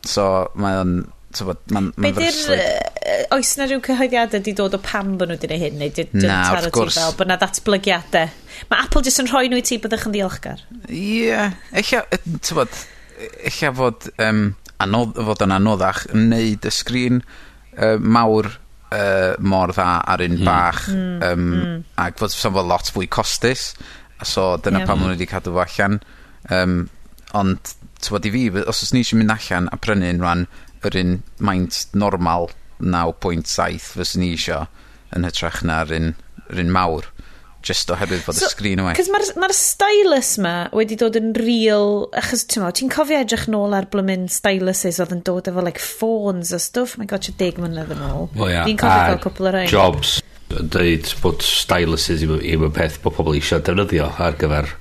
so 0.09 0.27
mae 0.59 0.79
o'n 0.81 0.95
t'mod 1.37 1.61
ma 1.71 1.83
ma'n 1.87 2.15
ddryslyd. 2.17 2.61
Be 2.61 3.17
oes 3.37 3.53
'na 3.59 3.67
rhyw 3.69 3.83
cyhoeddiadau 3.87 4.43
'di 4.43 4.55
dod 4.59 4.75
o 4.77 4.81
pam 4.83 5.17
bod 5.21 5.31
nhw 5.31 5.39
'di 5.41 5.51
neu' 5.51 5.63
hyn 5.65 5.77
neu 5.81 5.93
'di 5.95 6.07
na, 6.19 6.41
taro 6.49 6.63
wrth 6.65 6.75
gwrs. 6.77 6.99
fel 6.99 7.15
bod 7.19 7.31
'na 7.31 7.39
ddatblygiadau. 7.41 8.33
mae 8.71 8.87
Apple 8.87 9.05
jyst 9.07 9.23
yn 9.23 9.31
rhoi 9.31 9.51
nhw 9.51 9.61
i 9.61 9.67
ti 9.67 9.79
byddwch 9.83 10.09
yn 10.09 10.17
ddiolchgar. 10.17 10.65
Ie 10.89 11.29
yeah. 11.31 11.55
eich 11.71 11.95
t'mod 12.47 12.81
eich 13.47 13.61
fod 13.77 14.11
um, 14.19 14.43
anodd 14.83 15.15
fod 15.29 15.47
yn 15.47 15.55
anoddach 15.55 16.07
yn 16.15 16.29
neud 16.33 16.67
y 16.67 16.75
sgrin 16.75 17.23
uh, 17.23 17.97
mawr 18.01 18.51
uh, 18.95 19.35
mor 19.39 19.73
dda 19.75 19.89
ar 20.13 20.25
un 20.25 20.37
hmm. 20.39 20.47
bach 20.47 20.87
hmm. 20.89 21.19
yym 21.25 21.45
hmm. 21.49 21.83
ac 22.05 22.21
fod 22.21 22.35
sa 22.35 22.53
fod 22.55 22.69
lot 22.69 22.93
fwy 22.95 23.09
costus 23.11 23.75
a 24.21 24.29
so 24.29 24.57
dyna 24.61 24.85
pam 24.87 25.01
ma' 25.01 25.09
nhw 25.09 25.17
wedi 25.17 25.29
cadw 25.29 25.55
fo 25.55 25.63
allan. 25.65 26.01
Um, 26.53 26.75
ond 27.37 27.75
t'mod 28.05 28.27
i 28.27 28.33
fi 28.35 28.43
fy- 28.53 28.67
os 28.69 28.83
fyswn 28.83 29.01
i 29.01 29.05
isio 29.05 29.19
mynd 29.21 29.33
allan 29.37 29.69
a 29.73 29.79
prynu 29.81 30.11
un 30.11 30.23
rhan 30.25 30.47
yr 30.89 30.99
un 31.01 31.15
maint 31.49 31.79
normal 32.03 32.51
naw 32.81 33.15
pwynt 33.25 33.49
saith 33.49 33.93
fyswn 33.97 34.27
i 34.27 34.33
isio 34.37 34.65
yn 35.17 35.27
hytrach 35.29 35.63
na'r 35.67 35.95
un 35.97 36.13
'r 36.51 36.63
un 36.65 36.73
mawr. 36.75 37.09
Just 37.67 37.91
oherwydd 37.93 38.23
fod 38.25 38.39
so, 38.39 38.49
y 38.49 38.53
sgrin 38.55 38.81
yma. 38.81 38.95
E. 38.95 38.97
Cos 38.97 39.11
mae'r 39.13 39.27
ma, 39.43 39.51
stylus 39.57 40.31
ma 40.41 40.55
wedi 40.77 40.97
dod 41.01 41.19
yn 41.21 41.35
real, 41.37 42.07
achos 42.17 42.47
ti'n 42.49 42.65
meddwl, 42.65 42.77
ti'n 42.79 42.93
cofio 42.95 43.21
edrych 43.21 43.47
nôl 43.53 43.77
ar 43.77 43.91
blymyn 43.93 44.31
styluses 44.33 45.01
oedd 45.03 45.13
yn 45.17 45.23
dod 45.27 45.51
efo 45.51 45.65
like 45.67 45.83
ffôns 45.85 46.55
a 46.57 46.63
stwff, 46.63 46.97
mae'n 46.97 47.11
gotio 47.13 47.37
deg 47.41 47.61
mlynedd 47.61 47.93
yn 47.97 48.03
ôl. 48.09 48.27
Well, 48.33 48.49
yeah. 48.53 48.65
Fi'n 48.69 48.81
cofio 48.81 49.05
cael 49.11 49.23
cwpl 49.27 49.51
o 49.51 49.55
rai. 49.59 49.67
Jobs 49.71 50.17
yn 50.57 50.73
dweud 50.73 51.13
bod 51.23 51.45
styluses 51.47 52.25
yw 52.27 52.41
y 52.41 52.73
peth 52.75 52.99
bod 53.05 53.15
pobl 53.19 53.37
eisiau 53.39 53.63
defnyddio 53.63 54.09
ar 54.19 54.39
gyfer 54.41 54.73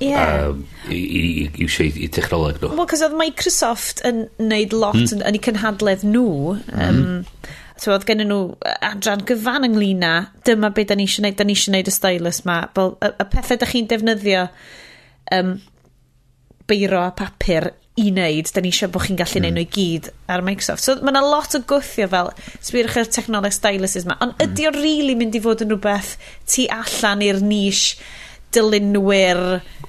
yeah. 0.00 0.48
um, 0.48 0.66
i, 0.88 0.98
i, 0.98 1.22
i, 1.46 1.66
i, 1.66 1.88
i 2.04 2.08
technoleg 2.12 2.60
nhw. 2.60 2.72
Wel, 2.74 2.88
cos 2.90 3.04
oedd 3.06 3.16
Microsoft 3.18 4.02
yn 4.08 4.26
neud 4.42 4.76
lot 4.76 4.98
mm. 4.98 5.08
yn, 5.16 5.24
yn 5.28 5.38
eu 5.38 5.44
cynhadledd 5.46 6.06
nhw, 6.08 6.28
um, 6.74 7.00
mm 7.00 7.50
oedd 7.88 8.04
gen 8.08 8.24
nhw 8.26 8.40
adran 8.84 9.24
gyfan 9.28 9.66
ynglyn 9.70 10.04
â 10.04 10.14
dyma 10.46 10.72
beth 10.76 10.90
da 10.90 10.96
ni 10.98 11.06
eisiau 11.08 11.24
gwneud, 11.24 11.38
da 11.38 11.46
ni 11.48 11.56
eisiau 11.56 11.72
gwneud 11.72 11.88
y 11.88 11.94
stylus 11.96 12.42
ma. 12.48 12.60
Fel, 12.76 12.96
y, 13.00 13.12
y 13.24 13.28
pethau 13.32 13.60
da 13.60 13.68
chi'n 13.70 13.88
defnyddio 13.90 14.46
um, 15.36 15.54
beiro 16.68 17.00
a 17.00 17.10
papur 17.16 17.70
i 18.00 18.06
wneud, 18.10 18.52
da 18.54 18.62
ni 18.62 18.72
eisiau 18.72 18.92
bod 18.92 19.06
chi'n 19.06 19.18
gallu 19.20 19.40
mm. 19.40 19.56
nhw 19.56 19.64
i 19.64 19.70
gyd 19.76 20.10
ar 20.30 20.44
Microsoft. 20.46 20.84
So 20.84 20.98
mae 21.00 21.14
yna 21.14 21.24
lot 21.24 21.56
o 21.56 21.62
gwthio 21.72 22.08
fel, 22.12 22.32
sbirwch 22.68 23.00
yr 23.00 23.12
technoleg 23.16 23.56
styluses 23.56 24.08
ma. 24.08 24.18
ond 24.20 24.36
mm. 24.36 24.44
ydy 24.46 24.68
o'n 24.68 24.76
rili 24.78 24.88
really 24.90 25.20
mynd 25.20 25.40
i 25.40 25.44
fod 25.44 25.64
yn 25.64 25.72
rhywbeth 25.72 26.16
tu 26.44 26.68
allan 26.76 27.24
i'r 27.24 27.40
niche 27.44 27.96
dylunwyr 28.54 29.40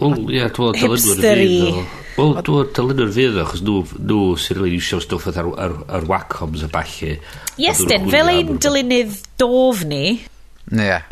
Wel, 0.01 0.15
ie, 0.33 0.45
dwi'n 0.55 0.77
dylunwyr 0.77 1.01
fydd 1.05 1.65
o. 1.67 1.85
Wel, 2.17 2.33
dwi'n 2.47 2.73
dylunwyr 2.77 3.13
fydd 3.15 3.39
o, 3.39 3.45
achos 3.45 3.63
nhw, 3.65 3.77
nhw 3.99 4.19
sy'n 4.41 4.59
rhaid 4.59 4.77
iwsio'r 4.77 5.05
stwff 5.05 5.31
ar, 5.31 5.51
ar, 5.65 5.77
ar 5.99 6.07
wacoms 6.09 6.65
a 6.65 6.69
balli. 6.71 7.15
dyn, 7.57 8.09
fel 8.13 8.31
ein 8.33 8.55
dylunydd 8.61 9.19
dof 9.41 9.85
ni. 9.87 10.03
Ie. 10.71 10.85
Yeah. 10.85 11.07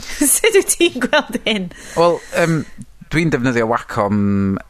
Sut 0.30 0.56
wyt 0.56 0.74
ti'n 0.76 1.02
gweld 1.02 1.40
hyn? 1.44 1.68
Wel, 1.96 2.18
um, 2.42 2.62
dwi'n 3.12 3.32
defnyddio 3.34 3.68
Wacom 3.70 4.22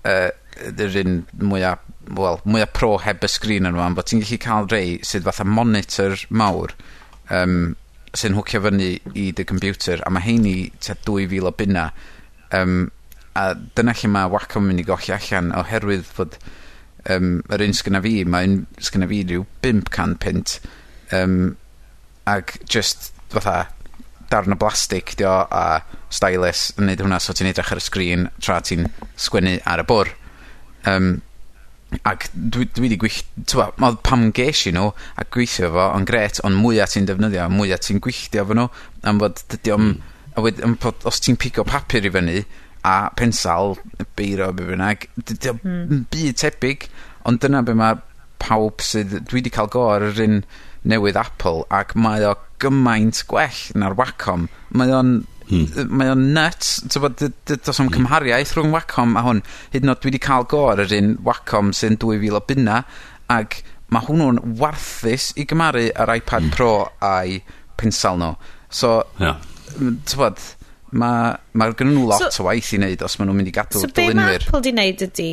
uh, 0.09 0.29
yr 0.71 0.99
un 1.05 1.21
mwyaf 1.41 1.87
well, 2.17 2.41
mwyaf 2.45 2.73
pro 2.75 2.97
heb 2.99 3.23
y 3.25 3.31
sgrin 3.31 3.69
yn 3.69 3.77
rwan, 3.77 3.95
bod 3.97 4.09
ti'n 4.11 4.23
gallu 4.25 4.41
cael 4.43 4.69
rei 4.73 4.97
sydd 5.07 5.27
fatha 5.29 5.47
monitor 5.47 6.17
mawr 6.35 6.75
um, 7.31 7.77
sy'n 8.17 8.35
hwcio 8.39 8.63
fyny 8.65 8.89
i 9.15 9.31
dy 9.37 9.47
computer 9.47 10.03
a 10.07 10.11
mae 10.11 10.25
'heini 10.25 10.55
tua 10.83 10.97
2000 11.07 11.47
o 11.47 11.55
bunna. 11.57 11.91
Um, 12.57 12.91
a 13.39 13.55
dyna 13.55 13.95
lle 13.95 14.11
mae 14.11 14.31
Wacom 14.33 14.67
yn 14.67 14.73
myn' 14.73 14.83
i 14.83 14.87
golli 14.89 15.15
allan 15.15 15.53
oherwydd 15.55 16.07
fod 16.07 16.39
um, 17.09 17.41
yr 17.49 17.65
un 17.67 17.77
sgynna 17.77 18.03
fi 18.05 18.25
ma' 18.25 18.43
un 18.47 18.57
sgynna 18.83 19.09
fi 19.11 19.23
rhyw 19.25 19.47
500 19.63 20.19
pint 20.23 20.59
um, 21.15 21.21
yym 21.21 21.37
ag 22.31 22.57
jyst 22.69 23.13
fatha 23.33 23.71
darn 24.31 24.55
o 24.55 24.59
blastig 24.59 25.15
dio 25.19 25.33
a 25.51 25.81
stylus 26.13 26.69
yn 26.79 26.87
neud 26.91 27.03
hwnna 27.03 27.19
so 27.23 27.35
ti'n 27.35 27.51
edrych 27.51 27.73
ar 27.75 27.81
y 27.81 27.85
sgrin 27.85 28.29
tra 28.43 28.61
ti'n 28.67 28.87
sgwennu 29.19 29.57
ar 29.67 29.83
y 29.83 29.87
bwr' 29.89 30.13
um, 30.91 31.09
Ac 32.07 32.29
dwi 32.33 32.69
dwi 32.77 32.91
'di 32.91 32.99
gwill- 33.03 33.47
t'mo' 33.51 33.73
ma' 33.83 33.93
pam 34.07 34.29
ges 34.37 34.63
i 34.71 34.73
nhw 34.75 34.93
a 35.19 35.27
gweithio 35.27 35.73
fo 35.75 35.87
ond 35.97 36.07
gret 36.11 36.39
ond 36.47 36.61
mwyaf 36.61 36.95
ti'n 36.95 37.09
defnyddio 37.09 37.49
mwyaf 37.51 37.83
ti'n 37.87 38.03
gweithio 38.05 38.47
fo 38.47 38.57
nhw 38.59 38.67
am 39.11 39.23
fod 39.23 39.43
dydy 39.51 39.75
o'm 39.75 39.87
hmm. 39.87 40.03
a 40.37 40.45
wed- 40.45 40.63
am, 40.67 40.77
bod 40.83 41.09
os 41.11 41.19
ti'n 41.25 41.39
pigo 41.41 41.67
papur 41.67 42.07
i 42.07 42.13
fyny 42.15 42.45
a 42.87 43.11
pensal, 43.17 43.75
beiro 44.17 44.53
be' 44.57 44.69
bynnag 44.71 45.09
dydy 45.19 45.51
o'm... 45.53 45.61
mm. 45.65 46.05
byd 46.15 46.39
tebyg 46.41 46.87
ond 47.29 47.43
dyna 47.43 47.65
be' 47.67 47.77
mae 47.77 47.99
pawb 48.41 48.81
sydd... 48.85 49.19
Dwi 49.29 49.43
'di 49.45 49.53
cael 49.53 49.69
go 49.73 49.89
ar 49.91 50.07
yr 50.07 50.23
un 50.25 50.41
newydd 50.89 51.19
Apple 51.21 51.67
ac 51.77 51.93
mae 51.99 52.25
o 52.25 52.37
gymaint 52.63 53.21
gwell 53.29 53.61
na'r 53.77 53.97
Wacom. 53.99 54.47
Mae 54.73 54.95
o'n 54.97 55.13
Hmm. 55.51 55.91
Mae 55.91 56.13
o'n 56.13 56.29
nuts. 56.37 56.77
Does 56.87 57.03
o'm 57.03 57.89
hmm. 57.89 57.95
cymhariaeth 57.97 58.55
rhwng 58.57 58.73
Wacom 58.75 59.17
a 59.19 59.25
hwn. 59.27 59.43
Hyd 59.75 59.85
yn 59.85 59.93
oed 59.93 60.03
dwi 60.03 60.13
wedi 60.13 60.23
cael 60.23 60.47
gor 60.51 60.83
yr 60.83 60.95
un 60.97 61.17
Wacom 61.27 61.75
sy'n 61.77 61.99
2000 62.01 62.39
o 62.39 62.43
bunna, 62.47 62.81
ac 63.31 63.61
mae 63.91 64.07
hwnnw'n 64.07 64.41
warthus 64.61 65.31
i 65.41 65.47
gymaru 65.51 65.89
ar 65.99 66.15
iPad 66.15 66.47
mm. 66.47 66.55
Pro 66.55 66.73
a'i 67.03 67.41
pensal 67.81 68.21
nhw. 68.21 68.35
So, 68.71 69.01
yeah. 69.19 69.41
tybod, 70.07 70.39
mae 70.91 71.35
ma 71.59 71.71
gennyn 71.75 71.97
nhw 71.99 72.07
lot 72.13 72.29
so, 72.29 72.45
o 72.45 72.49
waith 72.49 72.71
i 72.75 72.79
wneud 72.79 73.03
os 73.07 73.19
maen 73.19 73.31
nhw'n 73.31 73.41
mynd 73.41 73.51
i 73.51 73.57
gadw 73.57 73.83
so 73.83 73.91
dylunwyr. 73.91 73.99
So, 73.99 74.15
be 74.15 74.21
mae 74.21 74.39
Apple 74.39 74.63
di 74.67 74.75
wneud 74.77 75.05
ydy, 75.09 75.31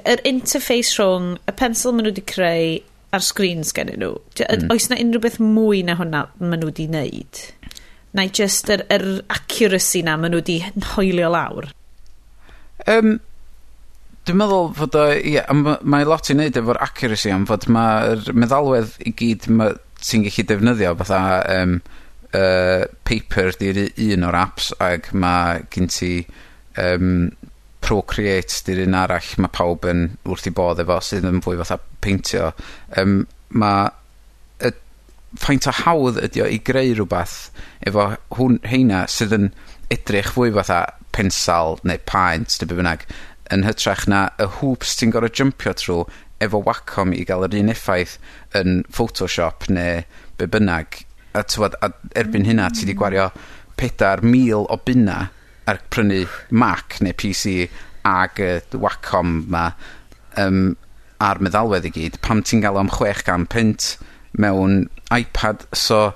yr 0.00 0.24
interface 0.28 0.96
rhwng 0.96 1.34
y 1.44 1.56
pensel 1.60 1.92
maen 1.92 2.08
nhw 2.08 2.14
wedi 2.14 2.24
creu 2.32 2.78
a'r 3.14 3.24
screens 3.24 3.74
gen 3.76 3.92
nhw. 3.92 4.14
Mm. 4.40 4.70
Oes 4.72 4.88
na 4.90 4.98
unrhyw 5.00 5.22
beth 5.26 5.40
mwy 5.42 5.84
na 5.86 5.98
hwnna 6.00 6.24
maen 6.40 6.62
nhw 6.62 6.72
wedi 6.72 6.88
wneud? 6.88 7.44
neu 8.14 8.30
just 8.34 8.70
yr, 8.72 8.84
yr 8.94 9.06
accuracy 9.34 10.04
na 10.06 10.16
maen 10.18 10.34
nhw 10.34 10.42
wedi 10.42 10.58
hoelio 10.94 11.30
lawr? 11.34 11.70
Um, 12.90 13.16
Dwi'n 14.24 14.38
meddwl 14.40 14.70
fod 14.72 14.94
o, 14.96 15.08
ie, 15.20 15.40
mae 15.84 16.06
lot 16.08 16.30
i 16.32 16.36
wneud 16.36 16.56
efo'r 16.56 16.80
accuracy 16.86 17.32
am 17.34 17.42
fod 17.48 17.66
mae'r 17.68 18.30
meddalwedd 18.32 18.94
i 19.04 19.12
gyd 19.12 19.50
ma, 19.52 19.66
ti'n 20.00 20.24
gallu 20.24 20.44
defnyddio 20.48 20.94
fatha 21.02 21.18
um, 21.58 21.74
uh, 22.32 22.86
paper 23.04 23.52
di'r 23.60 23.82
un 23.84 24.24
o'r 24.30 24.38
apps 24.40 24.70
ac 24.84 25.10
mae 25.12 25.66
gen 25.74 25.90
ti 25.92 26.14
um, 26.80 27.28
Procreate 27.84 28.62
di'r 28.64 28.86
un 28.86 28.96
arall 28.96 29.34
mae 29.44 29.52
pawb 29.52 29.84
yn 29.90 30.06
wrth 30.24 30.48
i 30.48 30.54
bodd 30.56 30.80
efo 30.80 30.96
sydd 31.04 31.28
yn 31.28 31.42
fwy 31.44 31.58
fatha 31.60 31.76
peintio. 32.00 32.46
Um, 32.96 33.26
mae 33.52 33.90
faint 35.40 35.66
o 35.70 35.74
hawdd 35.82 36.20
ydi 36.28 36.42
o 36.44 36.48
i 36.50 36.58
greu 36.62 36.94
rhywbeth 36.94 37.38
efo 37.86 38.10
hwn, 38.36 38.60
heina 38.68 39.04
sydd 39.10 39.34
yn 39.36 39.48
edrych 39.92 40.32
fwy 40.34 40.52
fatha 40.54 40.80
pensal 41.14 41.78
neu 41.86 42.00
paent 42.08 42.58
neu 42.60 42.70
be' 42.70 42.78
bynnag 42.78 43.06
yn 43.54 43.64
hytrach 43.66 44.06
na 44.10 44.26
y 44.40 44.48
hoops 44.58 44.94
ti'n 44.98 45.12
gorau 45.14 45.32
jympio 45.32 45.74
trwy 45.78 46.04
efo 46.44 46.60
Wacom 46.66 47.14
i 47.14 47.24
gael 47.28 47.46
yr 47.46 47.56
un 47.60 47.72
effaith 47.72 48.16
yn 48.58 48.82
Photoshop 48.92 49.68
ne' 49.72 50.04
be' 50.38 50.50
bynnag. 50.50 51.02
A 51.34 51.42
t'mod 51.42 51.76
a 51.82 51.90
erbyn 52.18 52.46
hynna 52.48 52.70
ti 52.74 52.86
'di 52.86 52.96
gwario 52.98 53.30
pedair 53.80 54.22
mil 54.22 54.68
o 54.70 54.78
bunna 54.86 55.18
ar 55.70 55.80
prynu 55.90 56.24
Mac 56.50 57.00
neu 57.02 57.16
PC 57.16 57.68
ag 58.06 58.40
y 58.40 58.52
Wacom 58.78 59.36
'ma 59.48 59.70
um, 60.40 60.76
a'r 61.24 61.40
meddalwedd 61.42 61.86
i 61.88 61.92
gyd, 61.94 62.20
pam 62.24 62.42
ti'n 62.42 62.62
gael 62.64 62.78
am 62.80 62.92
chwech 62.92 63.24
gan? 63.26 63.46
mewn 64.40 64.86
iPad, 65.14 65.66
so... 65.72 66.08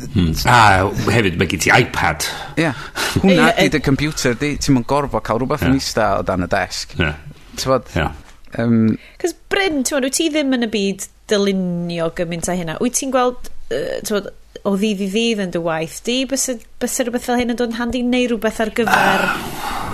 Hmm. 0.00 0.32
A 0.48 0.88
hefyd 1.12 1.36
mae 1.36 1.48
gen 1.50 1.60
ti 1.60 1.72
iPad. 1.76 2.24
Ie. 2.56 2.62
Yeah. 2.64 2.84
Hwna 3.20 3.50
ydy 3.52 3.66
e- 3.66 3.72
dy 3.74 3.80
computer 3.84 4.32
di. 4.40 4.54
Ti'n 4.56 4.78
mwyn 4.78 4.86
gorfod 4.88 5.26
cael 5.26 5.42
rhywbeth 5.42 5.66
yeah. 5.66 5.74
yn 5.74 5.80
eista 5.80 6.06
o 6.16 6.24
dan 6.24 6.46
y 6.46 6.48
desg. 6.48 6.94
Ie. 6.96 7.04
Yeah. 7.04 7.18
Ti'n 7.60 7.98
yeah. 7.98 8.14
um, 8.62 8.78
Cos 9.20 9.36
Bryn, 9.52 9.82
ti'n 9.84 10.06
wyt 10.06 10.16
ti 10.16 10.30
ddim 10.32 10.56
yn 10.56 10.64
y 10.64 10.70
byd 10.72 11.04
dylunio 11.30 12.08
gymaint 12.16 12.48
a 12.48 12.56
hynna. 12.56 12.78
Wyt 12.80 12.96
ti'n 12.96 13.12
gweld, 13.14 13.52
uh, 13.76 14.22
o 14.64 14.74
ddydd 14.76 15.04
i 15.04 15.08
ddydd 15.12 15.44
yn 15.44 15.54
dy 15.54 15.62
waith 15.64 16.00
di, 16.06 16.18
bys 16.28 16.48
y 16.50 16.56
rhywbeth 17.04 17.28
fel 17.28 17.40
hyn 17.40 17.54
yn 17.54 17.60
dod 17.60 17.72
yn 17.72 17.78
handi 17.78 18.02
neu 18.06 18.26
rhywbeth 18.28 18.60
ar 18.64 18.72
gyfer 18.76 19.26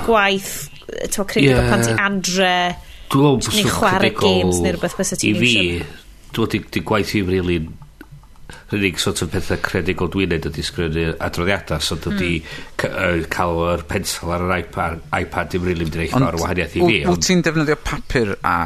gwaith, 0.06 0.54
ti'n 1.12 1.28
creu 1.30 1.46
yeah. 1.46 1.68
pan 1.70 1.84
ti 1.84 1.94
andre, 1.98 2.54
neu 3.12 3.70
chwarae 3.74 4.14
games 4.16 4.62
neu 4.62 4.74
rhywbeth 4.74 4.96
bys 4.98 5.14
y 5.14 5.20
ti'n 5.22 5.36
I 5.36 5.42
fi, 5.42 5.54
dwi'n 6.37 6.52
di, 6.52 6.62
di 6.76 6.85
gwaith 6.87 7.16
i'n 7.19 7.28
rili 7.33 7.59
rhywbeth 8.71 9.02
sort 9.02 9.23
of 9.25 9.31
pethau 9.35 9.59
credigol 9.62 10.11
dwi'n 10.12 10.33
neud 10.35 10.49
ydy 10.50 10.64
sgrinnu 10.66 11.05
adroddiadau 11.26 11.83
so 11.83 11.99
dydy 12.02 12.33
mm. 12.40 13.28
cael 13.33 13.62
yr 13.73 13.87
pensel 13.90 14.33
ar 14.35 14.47
yr 14.47 14.57
iPad, 14.61 15.07
iPad 15.19 15.55
dim 15.55 15.66
rili 15.66 15.87
mynd 15.87 15.99
i 15.99 16.02
neud 16.05 16.26
o'r 16.31 16.40
wahaniaeth 16.43 16.76
i 16.78 16.83
fi 16.83 16.99
Wyt 17.11 17.26
ti'n 17.26 17.47
defnyddio 17.47 17.78
papur 17.83 18.35
a 18.47 18.57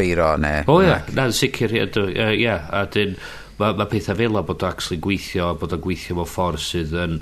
beiro 0.00 0.32
neu? 0.40 0.64
O 0.72 0.80
ia, 0.84 1.02
na'n 1.16 1.36
sicr 1.36 1.76
ie, 1.76 1.86
ia, 2.16 2.32
ia 2.36 2.56
a 2.72 2.86
dyn 2.92 3.16
mae 3.60 3.76
ma 3.76 3.86
pethau 3.88 4.16
fel 4.16 4.40
o 4.40 4.44
bod 4.46 4.64
o 4.64 4.68
actually 4.70 5.00
gweithio 5.04 5.52
bod 5.60 5.76
o'n 5.76 5.84
gweithio 5.84 6.16
mewn 6.16 6.28
ffordd 6.28 6.64
sydd 6.64 6.96
yn 6.96 7.20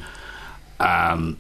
um, 0.79 1.31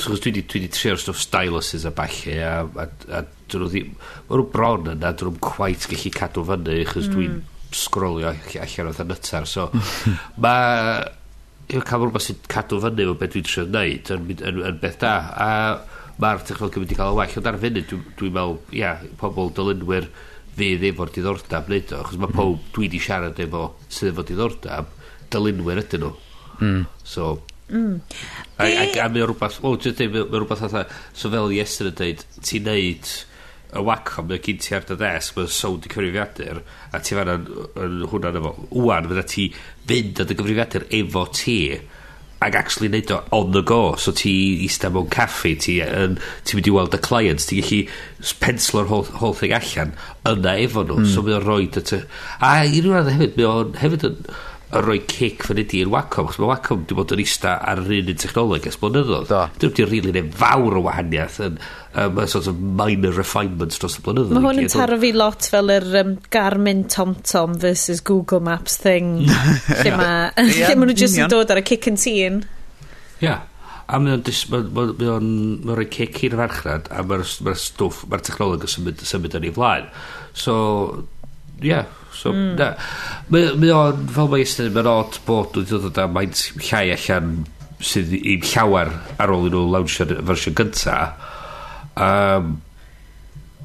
so, 0.00 0.14
dwi 0.14 0.30
wedi 0.30 0.44
dwi 0.46 0.62
di 0.64 0.70
trio'r 0.72 1.00
stwff 1.00 1.22
styluses 1.22 1.86
a 1.88 1.92
balli 1.96 2.38
a, 2.42 2.54
a, 2.64 2.86
a 2.86 3.22
dyn 3.50 3.62
nhw 3.62 3.68
ddim 3.72 3.92
mae 3.96 4.38
nhw 4.40 4.46
bron 4.52 4.90
yna 4.92 5.12
dyn 5.12 5.30
nhw'n 5.30 5.42
quite 5.44 5.90
gallu 5.92 6.12
cadw 6.16 6.44
fyny 6.50 6.80
chos 6.88 7.10
mm. 7.10 7.14
dwi'n 7.14 7.36
sgrolio 7.76 8.32
allan 8.32 8.90
oedd 8.92 9.02
y 9.02 9.08
nytar 9.10 9.48
so 9.50 9.68
mae 10.42 11.04
yw'r 11.74 11.86
cael 11.86 12.06
rhywbeth 12.06 12.28
sy'n 12.28 12.40
cadw 12.52 12.80
fyny 12.84 13.08
o 13.10 13.16
beth 13.18 13.34
dwi'n 13.34 13.48
trio 13.48 13.66
wneud 13.66 14.12
yn, 14.14 14.30
yn, 14.36 14.62
yn 14.70 14.80
beth 14.82 15.00
da 15.02 15.14
a 15.46 15.50
mae'r 16.22 16.44
technolog 16.48 16.78
yn 16.78 16.84
mynd 16.84 16.94
i 16.94 16.98
cael 17.00 17.12
y 17.12 17.18
well 17.20 17.40
ond 17.40 17.50
ar 17.50 17.60
fyny 17.64 17.82
dwi'n 17.82 18.06
dwi 18.20 18.32
meddwl 18.36 18.78
ia 18.78 18.94
pobl 19.20 19.52
dylunwyr 19.56 20.08
fydd 20.56 20.86
efo'r 20.90 21.12
diddordab 21.12 21.68
wneud 21.68 21.92
o 21.92 21.98
achos 22.04 22.20
mae 22.20 22.30
mm. 22.30 22.38
pob 22.38 22.70
dwi 22.72 22.86
wedi 22.86 23.02
siarad 23.02 23.42
efo 23.44 23.66
sydd 23.88 24.14
efo 24.14 24.24
diddordab 24.30 24.94
dylunwyr 25.32 25.82
ydyn 25.82 26.06
nhw 26.06 26.14
mm. 26.62 26.86
so 27.04 27.34
Mm. 27.70 28.00
A, 28.58 28.66
a, 28.66 28.84
a 29.02 29.08
mae 29.10 29.24
rhywbeth, 29.26 29.58
o, 29.62 29.74
dwi'n 29.80 29.96
dweud, 29.98 30.18
mae 30.30 30.42
rhywbeth 30.42 30.66
atha, 30.68 30.84
so 31.16 31.32
fel 31.32 31.54
Iestyn 31.56 31.90
yn 31.90 31.98
dweud, 31.98 32.22
ti'n 32.46 32.68
neud 32.68 33.10
y 33.76 33.82
wacom, 33.88 34.30
mae 34.30 34.42
gyn 34.44 34.62
ti 34.62 34.76
ar 34.76 34.86
dy 34.86 34.98
desg, 35.00 35.36
mae'n 35.36 35.52
sôn 35.52 35.82
i 35.82 35.90
cyfrifiadur, 35.90 36.62
a 36.94 37.02
ti 37.02 37.18
fan 37.18 37.32
yn 37.34 38.00
hwnna 38.12 38.32
efo. 38.38 38.54
Wwan, 38.70 39.10
fydda 39.10 39.26
ti 39.32 39.50
fynd 39.90 40.22
at 40.22 40.32
y 40.32 40.38
gyfrifiadur 40.38 40.88
efo 41.00 41.26
ti, 41.34 41.60
ac 42.38 42.54
actually 42.54 42.88
neud 42.92 43.10
o 43.10 43.22
on 43.32 43.52
the 43.52 43.62
go 43.62 43.94
so 43.96 44.12
ti 44.12 44.32
eistedd 44.66 44.92
mewn 44.92 45.08
caffi 45.12 45.54
ti, 45.56 45.78
yn, 45.80 46.18
ti 46.44 46.58
mynd 46.58 46.68
i 46.68 46.74
weld 46.74 46.96
y 46.96 47.00
clients 47.00 47.48
ti'n 47.48 47.64
gallu 47.64 48.34
penslo'r 48.42 48.90
whole, 48.90 49.08
whole 49.22 49.36
thing 49.38 49.54
allan 49.56 49.94
yna 50.28 50.52
efo 50.66 50.84
nhw 50.84 50.98
mm. 51.00 51.08
so 51.14 51.24
mae 51.24 51.38
o'n 51.38 51.46
rhoi 51.46 51.70
a 52.44 52.50
i 52.68 52.82
ryw 52.84 52.92
radd 52.92 53.08
hefyd 53.14 53.40
mae 53.40 53.48
o'n 53.48 53.72
hefyd 53.80 54.04
yn 54.10 54.20
yn 54.66 54.82
rhoi 54.82 54.98
cic 55.06 55.44
fan 55.46 55.60
ydi 55.62 55.84
i'r 55.84 55.90
Wacom 55.92 56.26
chos 56.26 56.40
mae 56.42 56.50
Wacom 56.50 56.80
wedi 56.82 56.96
bod 56.98 57.12
yn 57.14 57.22
eista 57.22 57.52
ar 57.70 57.82
yr 57.84 57.92
un 58.00 58.10
un 58.10 58.18
technoleg 58.18 58.66
ers 58.66 58.78
blynyddoedd. 58.82 59.32
Dwi'n 59.62 59.72
wedi 59.72 59.86
rili 59.86 60.14
neud 60.16 60.32
fawr 60.40 60.78
o 60.80 60.82
wahaniaeth 60.88 61.36
yn 61.46 61.58
um, 62.02 62.18
sort 62.26 62.48
of 62.50 62.58
minor 62.58 63.14
refinements 63.14 63.78
dros 63.78 63.98
y 64.00 64.04
blynyddoedd. 64.06 64.34
Mae 64.34 64.48
hwn 64.48 64.62
yn 64.64 64.72
taro 64.74 64.98
fi 65.02 65.12
lot 65.14 65.46
fel 65.52 65.70
yr 65.76 65.86
um, 66.02 66.14
Garmin 66.34 66.82
TomTom 66.90 67.54
versus 67.62 68.02
Google 68.02 68.42
Maps 68.48 68.78
thing. 68.82 69.20
Lle 69.84 69.92
mae 69.94 70.32
lle 70.56 70.72
ma 70.74 70.88
nhw 70.88 70.96
just 70.98 71.20
yn 71.20 71.30
dod 71.30 71.54
ar 71.54 71.62
y 71.62 71.66
kick 71.66 71.86
and 71.92 72.02
tîn. 72.02 72.42
Ia 73.22 73.38
a 73.86 74.00
mae 74.02 74.16
o'n 74.18 74.24
mae 74.98 75.14
o'n 75.14 75.84
cic 75.94 76.24
i'r 76.26 76.34
farchnad 76.40 76.90
a 76.90 77.04
mae'r 77.06 77.22
ma 77.46 77.54
stwff 77.54 78.02
mae'r 78.10 78.24
technoleg 78.26 78.66
yn 78.66 78.72
symud, 78.72 79.04
symud 79.06 79.38
yn 79.38 79.46
ei 79.46 79.54
flaen. 79.54 79.86
So 80.34 80.56
ia 81.62 81.70
yeah, 81.70 81.94
So, 82.16 82.32
mm. 82.32 82.54
na. 82.58 82.72
Mae 83.32 83.52
mae 83.60 83.74
o'n, 83.74 84.06
fel 84.16 84.30
mae 84.32 84.44
eistedd, 84.44 84.72
mae'n 84.74 84.90
odd 84.90 85.20
bod 85.26 85.58
wedi 85.58 85.76
dod 85.76 86.00
o 86.02 86.08
maint 86.12 86.42
llai 86.68 86.88
allan 86.94 87.36
sydd 87.84 88.14
i 88.16 88.38
llawer 88.40 88.92
ar 89.20 89.32
ôl 89.34 89.48
i 89.48 89.52
nhw 89.52 89.66
lawnsio'r 89.74 90.16
fersiwn 90.28 90.56
gynta. 90.56 90.96
Um, 92.00 92.56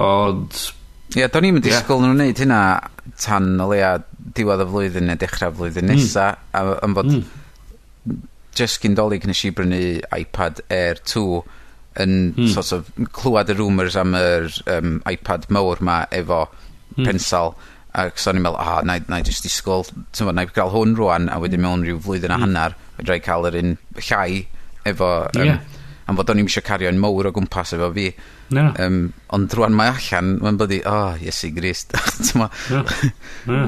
ond... 0.03 0.63
Ie, 1.12 1.22
yeah, 1.22 1.31
do'n 1.31 1.48
i'n 1.48 1.62
disgwyl 1.63 2.03
nhw'n 2.03 2.15
wneud 2.15 2.41
hynna 2.43 2.62
tan 3.20 3.53
o 3.60 3.67
leia 3.72 3.98
diwedd 4.36 4.63
y 4.63 4.67
flwyddyn 4.70 5.10
neu 5.10 5.20
dechrau 5.20 5.55
flwyddyn 5.55 5.88
mm. 5.88 5.96
nesa. 5.96 6.27
Mm. 6.36 6.51
A, 6.60 6.75
yn 6.88 6.96
bod 6.98 7.12
mm. 7.12 8.22
just 8.58 8.84
gyndolig 8.84 9.27
nes 9.27 9.43
i 9.48 9.51
brynu 9.55 9.81
iPad 10.20 10.63
Air 10.72 11.01
2 11.08 11.25
yn 12.01 12.15
mm. 12.31 12.48
sort 12.53 12.72
of 12.75 12.88
clywed 13.15 13.51
y 13.51 13.58
rumours 13.60 13.98
am 14.00 14.15
yr 14.15 14.48
um, 14.72 14.98
iPad 15.12 15.50
mawr 15.51 15.84
ma 15.84 16.01
efo 16.12 16.46
mm. 16.48 17.05
pensal. 17.08 17.55
Mm 17.55 17.71
Ac 17.91 18.21
so 18.21 18.31
o'n 18.31 18.39
i'n 18.39 18.45
meddwl, 18.45 18.60
ah, 18.62 18.79
na, 18.88 18.98
na 19.12 19.19
i 19.19 19.27
just 19.27 19.43
disgwyl, 19.43 19.83
ti'n 19.86 20.27
fawr, 20.27 20.36
na 20.38 20.45
i 20.48 20.51
gael 20.55 20.71
hwn 20.71 20.95
rwan, 20.95 21.27
a 21.27 21.39
wedyn 21.43 21.63
mewn 21.63 21.83
rhyw 21.83 22.00
flwyddyn 22.05 22.31
a 22.31 22.39
hanner, 22.39 22.75
fedra 22.98 23.17
i 23.19 23.24
cael 23.24 23.48
yr 23.51 23.60
un 23.62 23.77
llai 24.00 24.43
efo... 24.88 25.13
Um, 25.36 25.48
yeah. 25.48 25.79
Am 26.10 26.17
fod 26.17 26.31
o'n 26.33 26.41
i'n 26.41 26.48
eisiau 26.50 26.63
cario 26.65 26.89
cario'n 26.89 26.98
mowr 27.00 27.29
o 27.29 27.31
gwmpas 27.31 27.75
efo 27.77 27.88
fi. 27.95 28.07
No. 28.51 28.65
Um, 28.83 28.98
ond 29.31 29.53
rwan 29.55 29.75
mae 29.77 29.93
allan, 29.93 30.33
mae'n 30.41 30.57
byddu, 30.60 30.79
o, 30.89 30.95
oh, 30.95 31.21
Iesu 31.24 31.51
Grist. 31.55 31.93
no. 32.39 32.48
no. 33.48 33.60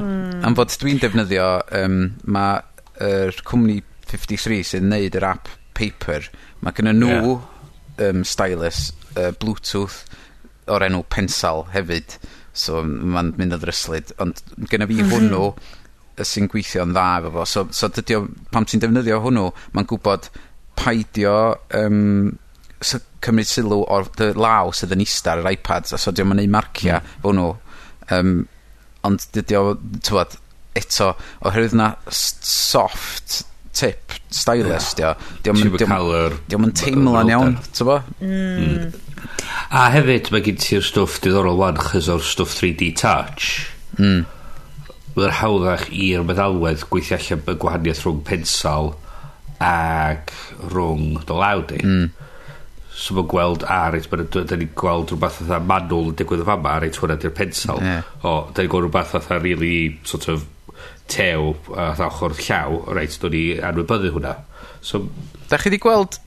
Am 0.44 0.56
fod 0.58 0.74
dwi'n 0.82 1.00
defnyddio, 1.00 1.46
um, 1.78 2.00
mae 2.24 2.58
yr 3.04 3.40
cwmni 3.48 3.78
53 4.10 4.60
sy'n 4.74 4.90
neud 4.92 5.16
yr 5.18 5.28
app 5.30 5.48
Paper, 5.74 6.28
mae 6.62 6.76
gen 6.76 6.92
nhw 6.98 7.14
yeah. 7.14 8.10
um, 8.10 8.22
stylus 8.28 8.90
uh, 9.16 9.32
Bluetooth 9.40 10.02
o'r 10.70 10.84
enw 10.86 11.02
Pensal 11.12 11.66
hefyd. 11.74 12.18
So 12.54 12.82
mae'n 12.86 13.34
mynd 13.38 13.56
o 13.56 13.60
ddryslyd. 13.60 14.14
Ond 14.22 14.40
gyda 14.70 14.86
fi 14.86 15.00
mm 15.00 15.04
-hmm. 15.04 15.12
hwnnw 15.14 15.48
sy'n 16.22 16.48
gweithio'n 16.50 16.94
dda 16.94 17.06
efo 17.18 17.32
fo. 17.34 17.44
So, 17.48 17.66
so 17.74 17.90
dydy 17.90 18.18
o, 18.18 18.24
pam 18.54 18.66
ti'n 18.68 18.82
defnyddio 18.82 19.18
hwnnw, 19.24 19.48
mae'n 19.74 19.88
gwybod 19.90 20.28
paidio 20.78 21.34
um, 21.74 22.36
so, 22.80 23.00
cymryd 23.24 23.50
sylw 23.50 23.82
o'r 23.82 24.10
law 24.38 24.70
sydd 24.76 24.94
yn 24.94 25.02
istar 25.04 25.42
yr 25.42 25.50
iPad. 25.54 25.90
So 25.90 26.12
diolch 26.12 26.36
yn 26.36 26.44
ei 26.44 26.50
marcia 26.50 27.00
mm. 27.00 27.16
hwnnw. 27.24 27.48
Um, 28.14 28.36
ond 29.04 29.26
dydy 29.34 29.58
o, 29.58 29.74
tywod, 30.06 30.38
eto, 30.78 31.12
oherwydd 31.44 31.76
na 31.78 31.90
soft 32.10 33.42
tip 33.74 34.14
stylus, 34.30 34.92
yeah. 34.98 35.18
dio. 35.18 35.40
Diolch 35.42 36.68
yn 36.68 36.76
teimlo'n 36.78 37.32
iawn, 37.34 37.58
ti'n 37.74 37.90
bo? 37.90 37.98
Mm. 38.22 38.92
A 39.74 39.88
hefyd 39.94 40.30
mae 40.32 40.44
gen 40.44 40.58
ti'r 40.60 40.84
stwff 40.84 41.20
diddorol 41.24 41.58
wan 41.60 41.78
chys 41.80 42.10
o'r 42.12 42.24
stwff 42.24 42.56
3D 42.60 42.92
Touch. 42.98 43.70
Mm. 43.98 44.24
Mae'r 45.14 45.38
hawddach 45.40 45.88
i'r 45.94 46.26
meddalwedd 46.26 46.84
gweithio 46.90 47.18
allan 47.18 47.42
y 47.50 47.56
gwahaniaeth 47.62 48.04
rhwng 48.04 48.22
pensal 48.26 48.92
ac 49.62 50.32
rhwng 50.70 51.20
dy 51.26 51.38
law 51.40 51.64
di. 51.68 51.80
Mm. 51.82 52.08
So 52.94 53.16
mae'n 53.16 53.30
gweld 53.30 53.64
a 53.66 53.78
reit, 53.90 54.06
da 54.10 54.58
ni'n 54.58 54.74
gweld 54.78 55.10
rhywbeth 55.10 55.40
fatha 55.40 55.60
manwl 55.66 56.12
yn 56.12 56.18
digwydd 56.18 56.44
o 56.44 56.48
fama, 56.48 56.76
reit 56.82 56.98
hwnna 57.00 57.18
di'r 57.18 57.34
pensal. 57.34 57.82
Yeah. 57.82 58.10
O, 58.22 58.34
da 58.54 58.62
ni'n 58.62 58.70
gweld 58.70 58.86
rhywbeth 58.86 59.14
fatha 59.16 59.40
really 59.42 59.98
sort 60.06 60.28
of 60.30 60.46
tew 61.10 61.54
a 61.74 61.90
uh, 61.90 62.04
ochr 62.06 62.36
llaw, 62.38 62.78
reit, 62.94 63.18
do 63.20 63.30
ni 63.32 63.46
anwybyddu 63.58 64.14
hwnna. 64.14 64.36
So, 64.84 65.02
da 65.50 65.58
chi 65.58 65.72
di 65.74 65.80
gweld 65.82 66.20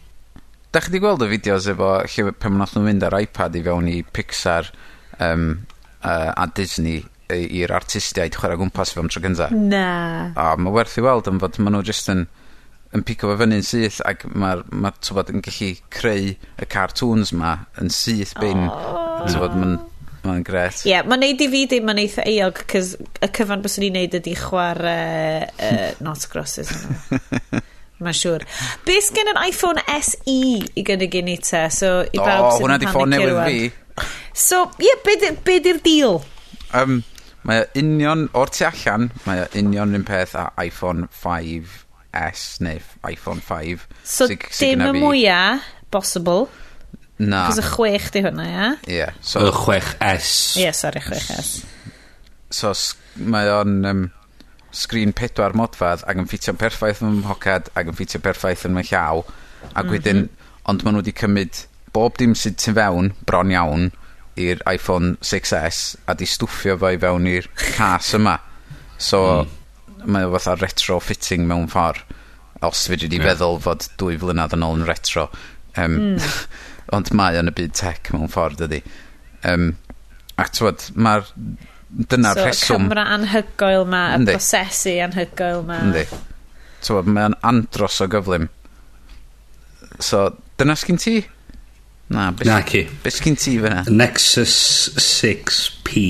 da 0.78 0.84
chi 0.86 0.94
'di 0.94 1.00
gweld 1.02 1.24
y 1.26 1.28
fideos 1.32 1.66
efo 1.72 1.88
lle 2.06 2.32
pan 2.38 2.58
nathon 2.60 2.84
nhw'n 2.84 2.92
mynd 2.92 3.06
ar 3.08 3.16
iPad 3.18 3.56
i 3.58 3.64
fewn 3.66 3.88
i 3.90 4.02
Pixar 4.14 4.68
um, 5.26 5.48
uh, 6.06 6.34
a 6.38 6.46
Disney 6.54 7.00
yy 7.34 7.48
i'r 7.64 7.74
artistiaid 7.74 8.38
chwarae 8.38 8.60
gwmpas 8.62 8.94
fo 8.94 9.02
am 9.02 9.10
tro 9.10 9.24
gynta? 9.24 9.50
Na. 9.52 9.88
A 10.38 10.52
mae 10.62 10.76
werth 10.76 11.00
'i 11.00 11.04
weld 11.08 11.30
am 11.32 11.42
fod 11.42 11.58
maen 11.58 11.80
nhw 11.80 11.82
jyst 11.88 12.12
yn 12.14 12.28
yn 12.96 13.04
pico 13.08 13.32
fe 13.32 13.40
fyny'n 13.42 13.66
syth 13.66 13.98
ac 14.08 14.28
mae'r 14.30 14.62
ma' 14.70 14.94
t'wbod 15.02 15.34
yn 15.34 15.42
gallu 15.48 15.72
creu 15.98 16.30
y 16.38 16.68
cartoons 16.70 17.34
'ma 17.34 17.56
yn 17.82 17.90
syth 17.94 18.36
bin. 18.44 18.68
Oh. 18.70 19.26
T'bod 19.26 19.58
ma'n 19.58 19.80
ma'n 20.28 20.46
grêt. 20.46 20.84
Ie 20.86 21.02
ma'n 21.10 21.24
neud 21.26 21.42
i 21.42 21.48
fi 21.56 21.64
ddim 21.72 21.90
yn 21.96 22.04
eitha 22.04 22.28
eog, 22.36 22.62
cys 22.70 22.94
y 23.02 23.32
cyfan 23.34 23.66
byswn 23.66 23.88
i'n 23.90 23.98
neud 23.98 24.20
ydi 24.22 24.38
chware 24.38 24.94
uh, 25.58 25.90
Not 26.06 26.30
Crosses 26.30 26.70
Mae'n 27.98 28.14
siŵr. 28.14 28.46
Be 28.86 29.00
sgen 29.02 29.32
yr 29.32 29.40
iPhone 29.48 29.82
SE 30.06 30.38
i 30.78 30.84
gynnig 30.86 31.16
i 31.18 31.24
ni 31.26 31.38
te? 31.42 31.64
So, 31.74 32.04
i 32.06 32.20
bawb 32.22 32.52
sy'n 32.54 32.62
hwnna 32.62 32.78
di 32.82 32.90
ffôn 32.92 33.14
newydd 33.14 33.40
fi. 33.48 33.62
So, 34.38 34.68
ie, 34.78 34.86
yeah, 34.86 35.00
be, 35.06 35.16
di, 35.24 35.32
be 35.48 35.56
di'r 35.66 35.80
deal? 35.82 36.20
Um, 36.78 37.00
mae 37.48 37.66
union, 37.80 38.28
o'r 38.38 38.54
tu 38.54 38.68
allan, 38.68 39.10
mae 39.26 39.48
union 39.58 39.98
un 39.98 40.06
peth 40.06 40.36
a 40.38 40.52
iPhone 40.62 41.08
5S 41.24 42.46
neu 42.68 42.84
iPhone 43.10 43.42
5. 43.42 43.88
So, 44.04 44.30
sy, 44.30 44.38
sy 44.54 44.72
dim 44.76 44.86
y 44.92 44.94
mwyaf 45.00 45.66
bosibl. 45.94 46.46
Na. 47.18 47.48
Cos 47.48 47.58
y 47.58 47.66
chwech 47.66 48.12
di 48.14 48.22
hwnna, 48.22 48.46
ia? 48.46 48.70
Ie. 48.86 49.00
Yeah, 49.00 49.18
so, 49.26 49.42
y 49.42 49.56
chwech 49.56 49.96
S. 50.06 50.30
Ie, 50.60 50.68
yeah, 50.68 50.78
sorry, 50.78 51.02
chwech 51.02 51.32
S. 51.34 51.56
So, 52.54 52.76
mae 53.26 53.50
o'n... 53.58 53.82
Um, 53.90 54.06
sgrin 54.78 55.14
pedwar 55.18 55.56
modfadd 55.58 56.04
ac 56.08 56.22
yn 56.22 56.30
ffitio'n 56.30 56.60
perffaith 56.62 57.02
yn 57.04 57.16
fy 57.16 57.24
mhocad 57.24 57.72
ac 57.74 57.92
yn 57.92 57.98
ffitio 57.98 58.22
perffaith 58.24 58.66
yn 58.70 58.78
fy 58.80 58.86
llaw. 58.92 59.24
Ac 59.24 59.72
mm 59.72 59.82
-hmm. 59.82 59.94
wedyn, 59.96 60.22
mhm. 60.26 60.52
ond 60.72 60.84
maen 60.86 60.98
nhw 60.98 61.04
wedi 61.04 61.16
cymryd 61.18 61.64
bob 61.96 62.18
dim 62.20 62.36
sydd 62.38 62.60
tu 62.62 62.74
fewn 62.78 63.14
bron 63.30 63.54
iawn 63.54 63.90
i'r 64.38 64.62
iPhone 64.70 65.16
6s 65.26 65.96
a 66.06 66.16
di 66.18 66.28
stwffio 66.30 66.78
fo 66.82 66.92
i 66.94 67.00
fewn 67.02 67.30
i'r 67.32 67.48
cas 67.58 68.14
yma. 68.18 68.38
So, 69.02 69.22
mm. 69.44 70.06
mae 70.14 70.28
o 70.28 70.34
fatha 70.36 70.58
retrofitting 70.62 71.48
mewn 71.50 71.68
ffordd. 71.72 72.04
Os 72.66 72.88
fi 72.90 72.96
wedi 72.96 73.20
yeah. 73.20 73.28
feddwl 73.30 73.60
fod 73.62 73.86
dwy 74.02 74.18
flynedd 74.18 74.56
yn 74.58 74.66
ôl 74.66 74.80
yn 74.80 74.88
retro. 74.88 75.28
Um, 75.78 75.98
mm. 75.98 76.30
ond 76.98 77.12
mae 77.18 77.38
yn 77.38 77.52
y 77.52 77.56
byd 77.58 77.76
tech 77.78 78.14
mewn 78.14 78.32
ffordd 78.34 78.64
ydy. 78.68 78.82
Um, 79.48 79.72
ac 80.42 80.54
tywed, 80.58 80.88
mae'r 80.98 81.26
dyna'r 81.90 82.38
so, 82.40 82.46
rheswm. 82.48 82.66
So, 82.68 82.74
y 82.74 82.78
camera 82.78 83.06
anhygoel 83.16 83.86
ma, 83.88 84.02
y 84.12 84.20
Yndi. 84.20 84.36
prosesu 84.36 84.98
anhygoel 85.06 85.64
ma. 85.68 85.80
Yndi. 85.86 86.06
So, 86.84 87.02
mae'n 87.04 87.38
andros 87.48 88.02
o 88.04 88.08
gyflym. 88.12 88.50
So, 90.04 90.28
dyna 90.60 90.76
sgyn 90.78 91.00
ti? 91.02 91.16
Na, 92.14 92.30
beth 92.32 92.48
Na, 92.48 92.62
ci. 92.68 92.84
Beth 93.04 93.18
sgyn 93.20 93.36
ti 93.40 93.58
fyna? 93.60 93.84
Nexus 93.90 94.56
6P. 95.02 96.04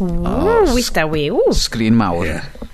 Ww, 0.00 0.72
wyth 0.74 0.92
da 0.96 1.06
wiw. 1.08 1.38
Sgrin 1.56 1.96
mawr. 1.96 2.26
Yeah. 2.26 2.68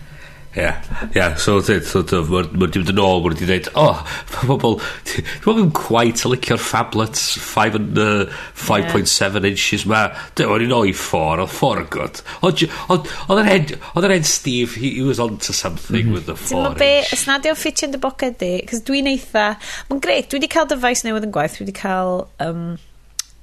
Ia, 0.56 0.62
yeah, 0.62 0.76
ia, 1.02 1.08
yeah, 1.14 1.34
so 1.36 1.58
dweud, 1.60 1.84
so 1.84 2.00
dweud, 2.00 2.30
mae'r 2.32 2.46
ma 2.56 2.66
diwyd 2.72 2.88
yn 2.94 3.00
ôl, 3.04 3.18
mae'n 3.20 3.36
di 3.36 3.44
dweud, 3.50 3.66
o, 3.74 3.82
oh, 3.82 3.98
mae 4.32 4.46
pobl, 4.48 4.78
dwi'n 5.10 5.26
meddwl 5.44 5.68
quite 5.76 6.24
a 6.24 6.30
licio'r 6.32 6.62
phablets 6.64 7.26
5.7 7.44 9.36
uh, 9.36 9.44
inches 9.50 9.84
ma, 9.90 10.06
dwi'n 10.32 10.48
meddwl 10.48 10.64
yn 10.64 10.74
oi 10.78 10.94
ffôr, 10.96 11.44
oedd 11.44 11.52
ffôr 11.52 11.82
yn 11.84 11.90
god. 11.92 12.22
Oedd 12.48 12.64
yr 13.36 14.16
hen 14.16 14.24
Steve, 14.24 14.72
he, 14.80 14.94
he 14.96 15.04
was 15.04 15.20
on 15.20 15.36
to 15.44 15.52
something 15.52 16.08
mm 16.08 16.08
-hmm. 16.08 16.16
with 16.16 16.26
the 16.32 16.36
four 16.40 16.70
inch. 16.70 16.80
be, 16.80 16.92
os 17.12 17.28
nad 17.28 17.44
yw 17.44 17.58
ffitio 17.58 17.90
yn 17.90 17.98
dy 17.98 18.00
bocad 18.08 18.40
di, 18.40 18.54
cos 18.72 18.80
dwi'n 18.88 19.12
eitha, 19.12 19.50
mae'n 19.92 20.00
greit, 20.00 20.32
dwi 20.32 20.40
wedi 20.40 20.54
cael 20.56 20.72
dyfais 20.72 21.04
newydd 21.04 21.28
yn 21.28 21.36
gwaith, 21.36 21.60
dwi 21.60 21.68
wedi 21.68 21.76
cael, 21.76 22.24
um, 22.40 22.78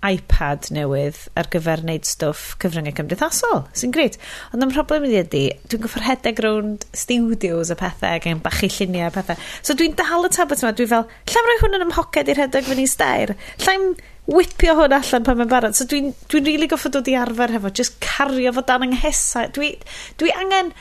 iPad 0.05 0.69
newydd 0.75 1.17
ar 1.39 1.49
gyfer 1.53 1.81
wneud 1.83 2.07
stwff 2.07 2.55
cyfryngau 2.61 2.95
cymdeithasol, 2.97 3.63
sy'n 3.77 3.93
gret. 3.95 4.17
Ond 4.53 4.65
am 4.65 4.73
problem 4.73 5.07
i 5.07 5.13
ydy, 5.19 5.45
dwi'n 5.69 5.83
goffod 5.85 6.05
hedeg 6.05 6.41
rownd 6.45 6.85
studios 6.95 7.71
a 7.73 7.77
pethau 7.79 8.17
ac 8.19 8.27
yn 8.29 8.43
bachu 8.45 8.69
lluniau 8.71 9.09
a 9.09 9.13
pethau. 9.15 9.39
So 9.65 9.77
dwi'n 9.77 9.95
dal 9.99 10.27
y 10.27 10.31
tablet 10.35 10.63
yma, 10.63 10.73
dwi'n 10.77 10.91
fel, 10.91 11.07
lla 11.31 11.45
rhoi 11.45 11.57
hwn 11.63 11.79
yn 11.79 11.87
ymhoced 11.87 12.31
i 12.31 12.37
rhedeg 12.37 12.69
fyny 12.69 12.87
stair. 12.89 13.35
Llai'n 13.65 13.89
whipio 14.31 14.77
hwn 14.79 14.95
allan 14.99 15.27
pan 15.27 15.39
mae'n 15.41 15.51
barod. 15.51 15.77
So 15.77 15.89
dwi'n 15.89 16.13
dwi 16.31 16.43
really 16.45 16.69
goffod 16.71 16.95
dod 16.97 17.09
i 17.11 17.17
arfer 17.19 17.57
hefo, 17.57 17.73
just 17.81 17.99
cario 18.03 18.53
fo 18.55 18.65
dan 18.65 18.87
ynghesa. 18.87 19.47
Dwi, 19.55 19.73
dwi 20.21 20.33
angen 20.37 20.73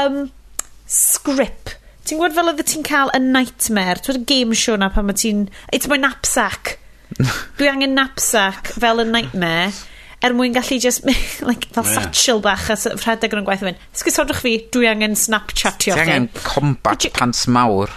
um, 0.00 0.22
sgrip. 0.90 1.76
Ti'n 2.04 2.18
gwybod 2.18 2.36
fel 2.36 2.52
oedd 2.52 2.66
ti'n 2.66 2.84
cael 2.86 3.12
y 3.16 3.20
nightmare, 3.22 4.00
ti'n 4.00 4.14
gwybod 4.14 4.28
game 4.30 4.56
show 4.56 4.76
na 4.80 4.88
pan 4.92 5.08
mae 5.08 5.18
ti'n, 5.20 5.48
it's 5.72 5.88
my 5.90 6.00
knapsack 6.00 6.78
dwi 7.58 7.70
angen 7.70 7.96
knapsack 7.96 8.72
fel 8.76 9.02
y 9.02 9.06
nightmare 9.08 9.72
er 10.20 10.36
mwyn 10.36 10.54
gallu 10.56 10.78
just 10.80 11.06
like, 11.48 11.68
fel 11.74 11.84
yeah. 11.84 11.94
satchel 11.96 12.42
bach 12.44 12.68
a 12.72 12.76
rhedeg 12.76 13.36
yn 13.36 13.46
gwaith 13.46 13.64
yn 13.64 13.72
mynd 13.72 13.84
sgysodwch 14.02 14.42
fi 14.44 14.56
dwi 14.74 14.88
angen 14.90 15.16
snapchatio 15.18 15.96
ti 15.96 16.04
angen 16.06 16.28
combat 16.42 17.06
you... 17.06 17.12
pants 17.16 17.46
mawr? 17.48 17.92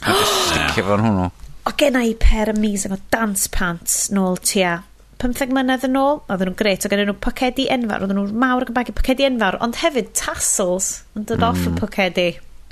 A 0.00 0.16
sticio 0.34 0.86
fo'n 0.86 1.04
hwnnw. 1.04 1.26
O 1.68 1.74
gen 1.76 1.98
i 2.00 2.14
per 2.16 2.54
mis 2.56 2.86
efo 2.88 2.96
dance 3.12 3.50
pants 3.52 4.06
nôl 4.16 4.40
tua 4.40 4.78
15 5.20 5.52
mlynedd 5.52 5.84
yn 5.84 5.98
ôl, 6.00 6.22
oedden 6.32 6.48
nhw'n 6.48 6.56
gret, 6.56 6.86
oedden 6.86 7.10
nhw 7.10 7.16
pocedi 7.20 7.66
enfawr, 7.72 8.06
oedden 8.06 8.16
nhw'n 8.16 8.38
mawr 8.40 8.64
ac 8.64 8.70
yn 8.72 8.76
bagu 8.78 8.94
pocedi 8.96 9.26
enfawr, 9.28 9.58
ond 9.64 9.76
hefyd 9.82 10.14
tassels 10.16 11.02
yn 11.18 11.26
dod 11.28 11.44
off 11.44 11.60
y 11.60 11.68
mm. 11.68 11.76
pocedi. 11.76 12.28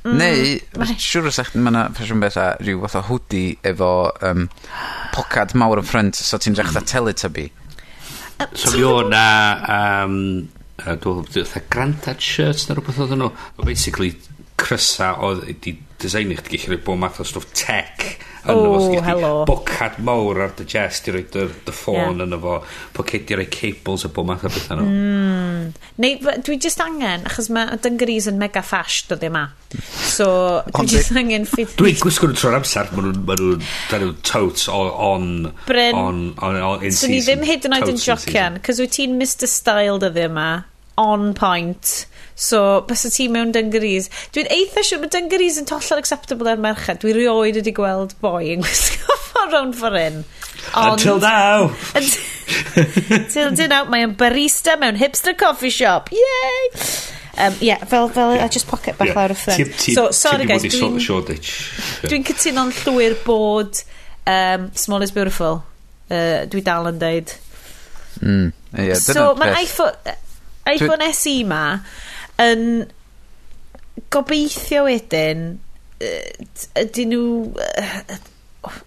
Neu 0.06 0.58
siŵr 0.94 1.26
o 1.26 1.32
sech 1.34 1.54
ma' 1.58 1.72
'na 1.74 1.88
ffasiwn 1.90 2.22
a 2.28 2.46
rhyw 2.62 2.84
fath 2.84 2.98
o 3.00 3.02
hoodie 3.08 3.56
efo 3.66 3.90
um, 4.28 4.46
pocad 5.14 5.56
mawr 5.58 5.82
yn 5.82 5.88
ffrind, 5.88 6.14
so 6.14 6.38
ti'n 6.38 6.54
edrych 6.54 6.70
fatha 6.70 6.86
Teletubby. 6.92 7.48
So 8.54 8.70
mi 8.76 8.84
o' 8.86 9.02
'na 9.02 9.24
yym 9.66 10.14
yy 10.86 10.96
dwi'n 11.02 11.26
fatha 11.34 11.64
grandad 11.74 12.22
shirts 12.22 12.68
ne' 12.68 12.78
rwbeth 12.78 13.02
oedden 13.02 13.24
nhw. 13.24 13.32
Basically 13.66 14.14
crysa 14.58 15.16
oedd 15.18 15.42
'di 15.58 15.74
designu 16.02 16.38
chdi 16.38 16.56
gallu 16.56 16.74
rhoi 16.76 16.84
bod 16.86 17.00
math 17.02 17.22
o 17.22 17.26
stwff 17.26 17.52
tech 17.56 18.18
yn 18.48 18.54
oh, 18.54 18.76
efo. 18.78 19.00
hello. 19.04 19.30
Bocad 19.48 19.98
mawr 20.04 20.40
ar 20.44 20.52
dy 20.56 20.64
chest 20.68 21.08
i 21.10 21.14
roi 21.14 21.24
dy, 21.32 21.44
dy 21.66 21.74
ffôn 21.74 21.98
yeah. 21.98 22.24
yn 22.24 22.36
efo. 22.36 22.54
Pocedi 22.96 23.36
roi 23.36 23.46
cables 23.52 24.06
a 24.06 24.10
bod 24.14 24.28
math 24.30 24.46
o 24.46 24.52
beth 24.52 24.70
nhw. 24.72 24.86
Mm. 24.86 25.64
Neu, 26.04 26.34
dwi 26.46 26.58
just 26.62 26.80
angen, 26.84 27.26
achos 27.28 27.50
mae 27.54 27.78
dungarees 27.84 28.28
yn 28.30 28.38
mega 28.40 28.62
fash 28.64 29.02
dod 29.10 29.26
yma. 29.26 29.44
So, 30.08 30.28
dwi 30.70 30.86
just 30.94 31.14
angen 31.18 31.48
ffid... 31.50 31.74
Dwi'n 31.80 31.98
gwisgo 32.02 32.30
nhw 32.30 32.38
trwy'r 32.38 32.58
amser, 32.60 32.92
maen 32.94 33.10
nhw'n 33.10 33.24
ma 33.28 33.38
nhw, 33.40 33.58
ma 33.92 34.02
nhw 34.02 34.12
totes 34.22 34.68
on, 34.72 34.92
on, 35.10 35.28
Bryn, 35.66 35.98
on, 35.98 36.22
on, 36.38 36.60
on, 36.70 36.86
in 36.86 36.94
so 36.94 37.06
season. 37.06 37.08
So 37.08 37.14
ni 37.14 37.22
ddim 37.26 37.48
hyd 37.48 37.68
yn 37.68 37.78
oed 37.80 37.92
yn 37.92 38.02
jocian, 38.06 38.62
cos 38.64 38.82
wyt 38.84 38.96
ti'n 38.96 39.18
Mr 39.18 39.50
Style 39.50 39.98
dyddi 40.06 40.28
yma, 40.30 40.50
on 40.98 41.32
point 41.38 41.98
So, 42.38 42.84
bys 42.86 43.02
y 43.08 43.10
ti 43.10 43.28
mewn 43.34 43.50
dungarees. 43.54 44.06
Dwi'n 44.34 44.46
eitha 44.54 44.84
siw, 44.86 45.00
mae 45.02 45.10
dungarees 45.10 45.58
yn 45.58 45.66
tollol 45.66 45.98
acceptable 45.98 46.50
ar 46.52 46.60
merched. 46.62 47.02
Dwi 47.02 47.16
rioed 47.16 47.58
wedi 47.58 47.74
gweld 47.74 48.14
boi 48.22 48.52
yn 48.54 48.62
gwisgo 48.62 49.16
ffordd 49.26 49.56
round 49.56 49.78
for 49.78 49.98
un. 49.98 50.22
Ond, 50.78 51.00
Until 51.00 51.18
now! 51.18 51.70
Until 52.78 53.70
now, 53.70 53.84
mae 53.90 54.06
yn 54.06 54.14
barista 54.20 54.78
mewn 54.78 54.98
hipster 55.00 55.34
coffee 55.38 55.74
shop. 55.74 56.12
Yay! 56.14 56.70
Um, 57.38 57.54
yeah, 57.60 57.78
fel, 57.84 58.08
fel, 58.08 58.34
yeah. 58.34 58.44
I 58.44 58.48
just 58.48 58.66
pocket 58.66 58.98
back 58.98 59.08
yeah. 59.08 59.18
lawr 59.18 59.30
y 59.30 59.38
ffrind. 59.38 59.74
So, 59.94 60.10
sorry 60.10 60.46
guys, 60.46 60.64
dwi'n... 60.66 60.98
Dwi'n 60.98 62.24
cytuno'n 62.26 62.72
llwyr 62.80 63.14
bod 63.22 63.82
um, 64.26 64.70
Small 64.74 65.06
is 65.06 65.14
Beautiful. 65.14 65.62
Uh, 66.10 66.46
dwi 66.50 66.62
dal 66.66 66.88
yn 66.90 66.98
deud. 66.98 67.34
Mm, 68.22 68.50
yeah, 68.74 68.98
so, 68.98 69.32
mae'r 69.38 69.60
iPhone, 69.60 70.16
iPhone 70.66 71.06
SE 71.14 71.36
ma, 71.46 71.62
yn 72.42 72.64
gobeithio 74.14 74.84
wedyn 74.86 75.46
yy, 76.00 76.18
ydyn 76.84 77.14
nhw 77.14 77.22
yy, 77.58 78.18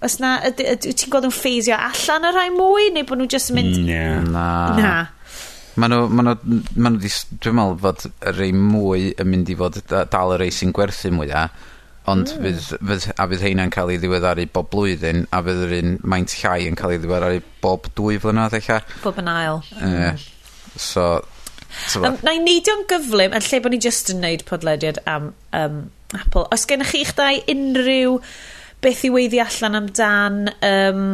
os 0.04 0.20
na 0.22 0.36
yd, 0.48 0.62
yd, 0.62 0.86
ti'n 0.86 1.12
gweld 1.12 1.28
nhw'n 1.28 1.36
ffeisio 1.36 1.78
allan 1.78 2.28
y 2.30 2.36
rhai 2.36 2.52
mwy 2.54 2.92
neu 2.96 3.08
bod 3.08 3.22
nhw 3.22 3.32
just 3.32 3.54
yn 3.54 3.60
mynd 3.60 3.90
yeah. 3.90 4.22
na 4.28 4.46
na 4.78 4.94
Ma 5.80 5.88
nhw, 5.88 6.08
ma 6.12 6.24
nhw, 6.26 6.34
ma 6.84 6.90
nhw 6.92 7.10
dwi'n 7.40 7.56
meddwl 7.56 7.78
fod 7.80 8.02
y 8.28 8.32
rei 8.36 8.52
mwy 8.52 9.14
yn 9.22 9.30
mynd 9.32 9.52
i 9.54 9.56
fod 9.56 9.78
dal 9.88 10.34
y 10.36 10.40
rei 10.42 10.52
sy'n 10.52 10.74
gwerthu 10.76 11.14
mwyaf, 11.16 11.56
ond 12.12 12.34
mm. 12.34 12.42
fydd, 12.44 12.66
fydd, 12.90 13.06
a 13.16 13.28
fydd 13.32 13.46
heina'n 13.46 13.72
cael 13.72 13.94
ei 13.94 14.02
ddiweddaru 14.02 14.50
bob 14.52 14.68
blwyddyn, 14.74 15.24
a 15.32 15.40
fydd 15.46 15.64
yr 15.70 15.76
un 15.78 15.96
maint 16.12 16.36
llai 16.42 16.68
yn 16.68 16.76
cael 16.80 16.98
ei 16.98 17.00
ddiweddaru 17.00 17.40
bob 17.64 17.88
dwy 17.96 18.20
flynedd 18.20 18.58
eich 18.60 18.68
Bob 19.06 19.22
yn 19.24 19.32
ail. 19.32 19.62
Uh, 19.78 19.88
mm. 19.88 20.28
So, 20.76 21.06
So 21.88 22.04
um, 22.06 22.18
na 22.26 22.36
i 22.36 22.42
neidio'n 22.44 22.86
gyflym 22.92 23.36
yn 23.38 23.46
lle 23.48 23.62
bod 23.64 23.76
ni 23.76 23.82
just 23.84 24.12
yn 24.14 24.24
neud 24.24 24.46
podlediad 24.48 25.02
am 25.10 25.32
um, 25.58 25.84
Apple. 26.18 26.48
Os 26.52 26.66
gennych 26.68 26.94
chi'ch 26.96 27.14
dau 27.18 27.40
unrhyw 27.52 28.18
beth 28.84 29.06
i 29.08 29.12
weiddi 29.14 29.40
allan 29.44 29.78
amdan 29.80 30.42
um, 30.68 31.06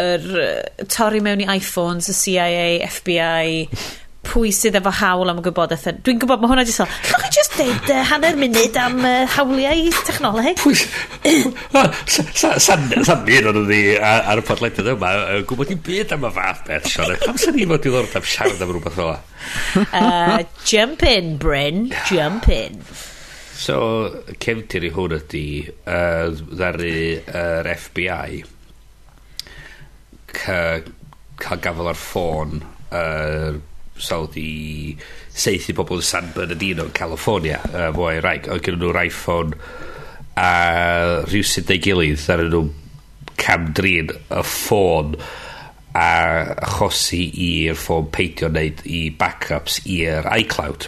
yr 0.00 0.26
uh, 0.42 0.84
torri 0.90 1.22
mewn 1.24 1.44
i 1.44 1.48
iPhones, 1.56 2.10
y 2.10 2.16
CIA, 2.16 2.68
FBI, 2.88 3.66
pwy 4.26 4.50
sydd 4.54 4.76
efo 4.78 4.92
hawl 4.94 5.30
am 5.32 5.40
y 5.40 5.44
gwybodaeth. 5.46 5.86
Dwi'n 6.04 6.20
gwybod, 6.20 6.42
mae 6.42 6.50
hwnna 6.52 6.64
jyst 6.68 6.82
fel, 6.82 6.90
llwch 7.08 7.24
chi 7.24 7.38
jyst 7.38 7.56
deud 7.58 7.92
uh, 7.94 8.00
hanner 8.10 8.36
munud 8.38 8.76
am 8.80 8.98
uh, 9.00 9.24
hawliau 9.36 9.92
technoleg? 10.06 10.60
Pwy... 10.60 10.76
Sa'n 12.10 12.84
mynd 12.90 13.50
o'n 13.50 13.60
ni 13.70 13.80
ar 13.96 14.42
y 14.42 14.44
podlediad 14.46 14.92
yma, 14.94 15.12
gwybod 15.48 15.72
i'n 15.74 15.80
byd 15.86 16.14
am 16.16 16.26
y 16.28 16.32
fath 16.36 16.66
beth, 16.68 16.90
Sean 16.92 17.14
Pam 17.24 17.40
sa'n 17.40 17.56
ni 17.56 17.68
fod 17.70 17.88
i 17.88 17.94
ddod 17.94 18.18
am 18.20 18.28
siarad 18.34 18.64
am 18.64 18.74
rhywbeth 18.74 18.98
fel 18.98 19.14
uh, 19.16 20.42
Jump 20.68 21.02
in, 21.08 21.36
Bryn. 21.40 21.88
Jump 22.10 22.48
in. 22.52 22.82
So, 23.60 23.76
cefntir 24.40 24.86
i 24.88 24.92
hwn 24.94 25.16
ydy 25.18 25.46
uh, 25.84 26.30
ddaru 26.32 26.92
yr 27.24 27.66
uh, 27.68 27.74
FBI 27.76 28.44
cael 30.30 31.60
gafel 31.64 31.90
ar 31.90 31.98
ffôn 31.98 32.60
uh, 32.62 33.58
Saudi 34.02 34.96
seithi 35.30 35.74
bobl 35.76 36.00
yn 36.00 36.06
San 36.06 36.32
Bernardino 36.34 36.88
yn 36.88 36.96
California 36.96 37.60
uh, 37.70 37.88
fo 37.94 38.10
ei 38.10 38.20
rhaeg 38.20 38.50
oedd 38.50 38.64
gen 38.66 38.80
nhw'r 38.80 39.02
iPhone 39.04 39.56
a 40.40 40.50
rhywsyd 41.26 41.70
neu 41.70 41.82
gilydd 41.84 42.26
ar 42.32 42.44
nhw 42.46 42.64
cam 43.40 43.70
drin 43.76 44.12
y 44.12 44.42
ffôn 44.46 45.16
a 45.96 46.10
achosi 46.54 47.24
i'r 47.46 47.78
ffôn 47.78 48.10
peidio 48.14 48.50
wneud 48.50 48.84
i 48.86 49.02
backups 49.18 49.80
i'r 49.90 50.28
iCloud. 50.38 50.86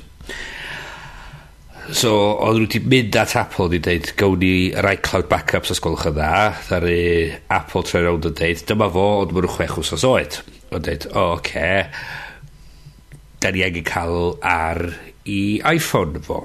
So 1.90 2.12
oedd 2.38 2.60
nhw 2.60 2.66
wedi 2.68 2.80
mynd 2.86 3.16
at 3.18 3.34
Apple 3.40 3.66
wedi 3.66 3.82
dweud 3.82 4.12
gawn 4.20 4.38
ni 4.38 4.52
yr 4.70 4.86
iCloud 4.92 5.26
backups 5.32 5.74
os 5.74 5.82
gwelwch 5.82 6.06
yn 6.12 6.18
dda. 6.20 6.34
Ddaru 6.68 6.98
Apple 7.56 7.82
troi 7.88 8.04
rownd 8.04 8.28
yn 8.30 8.36
dweud 8.38 8.62
dyma 8.68 8.90
fo 8.94 9.06
ond 9.24 9.34
maen 9.34 9.48
nhw 9.48 9.56
chwech 9.56 9.78
wsos 9.82 10.06
oed. 10.06 10.38
Ond 10.70 10.86
dweud 10.86 11.08
o 11.10 11.16
oh, 11.16 11.32
oce 11.34 11.50
okay 11.50 11.82
da 13.42 13.50
ni 13.50 13.64
angen 13.66 13.86
cael 13.86 14.36
ar 14.46 14.78
i 15.26 15.60
iPhone 15.66 16.20
fo. 16.22 16.42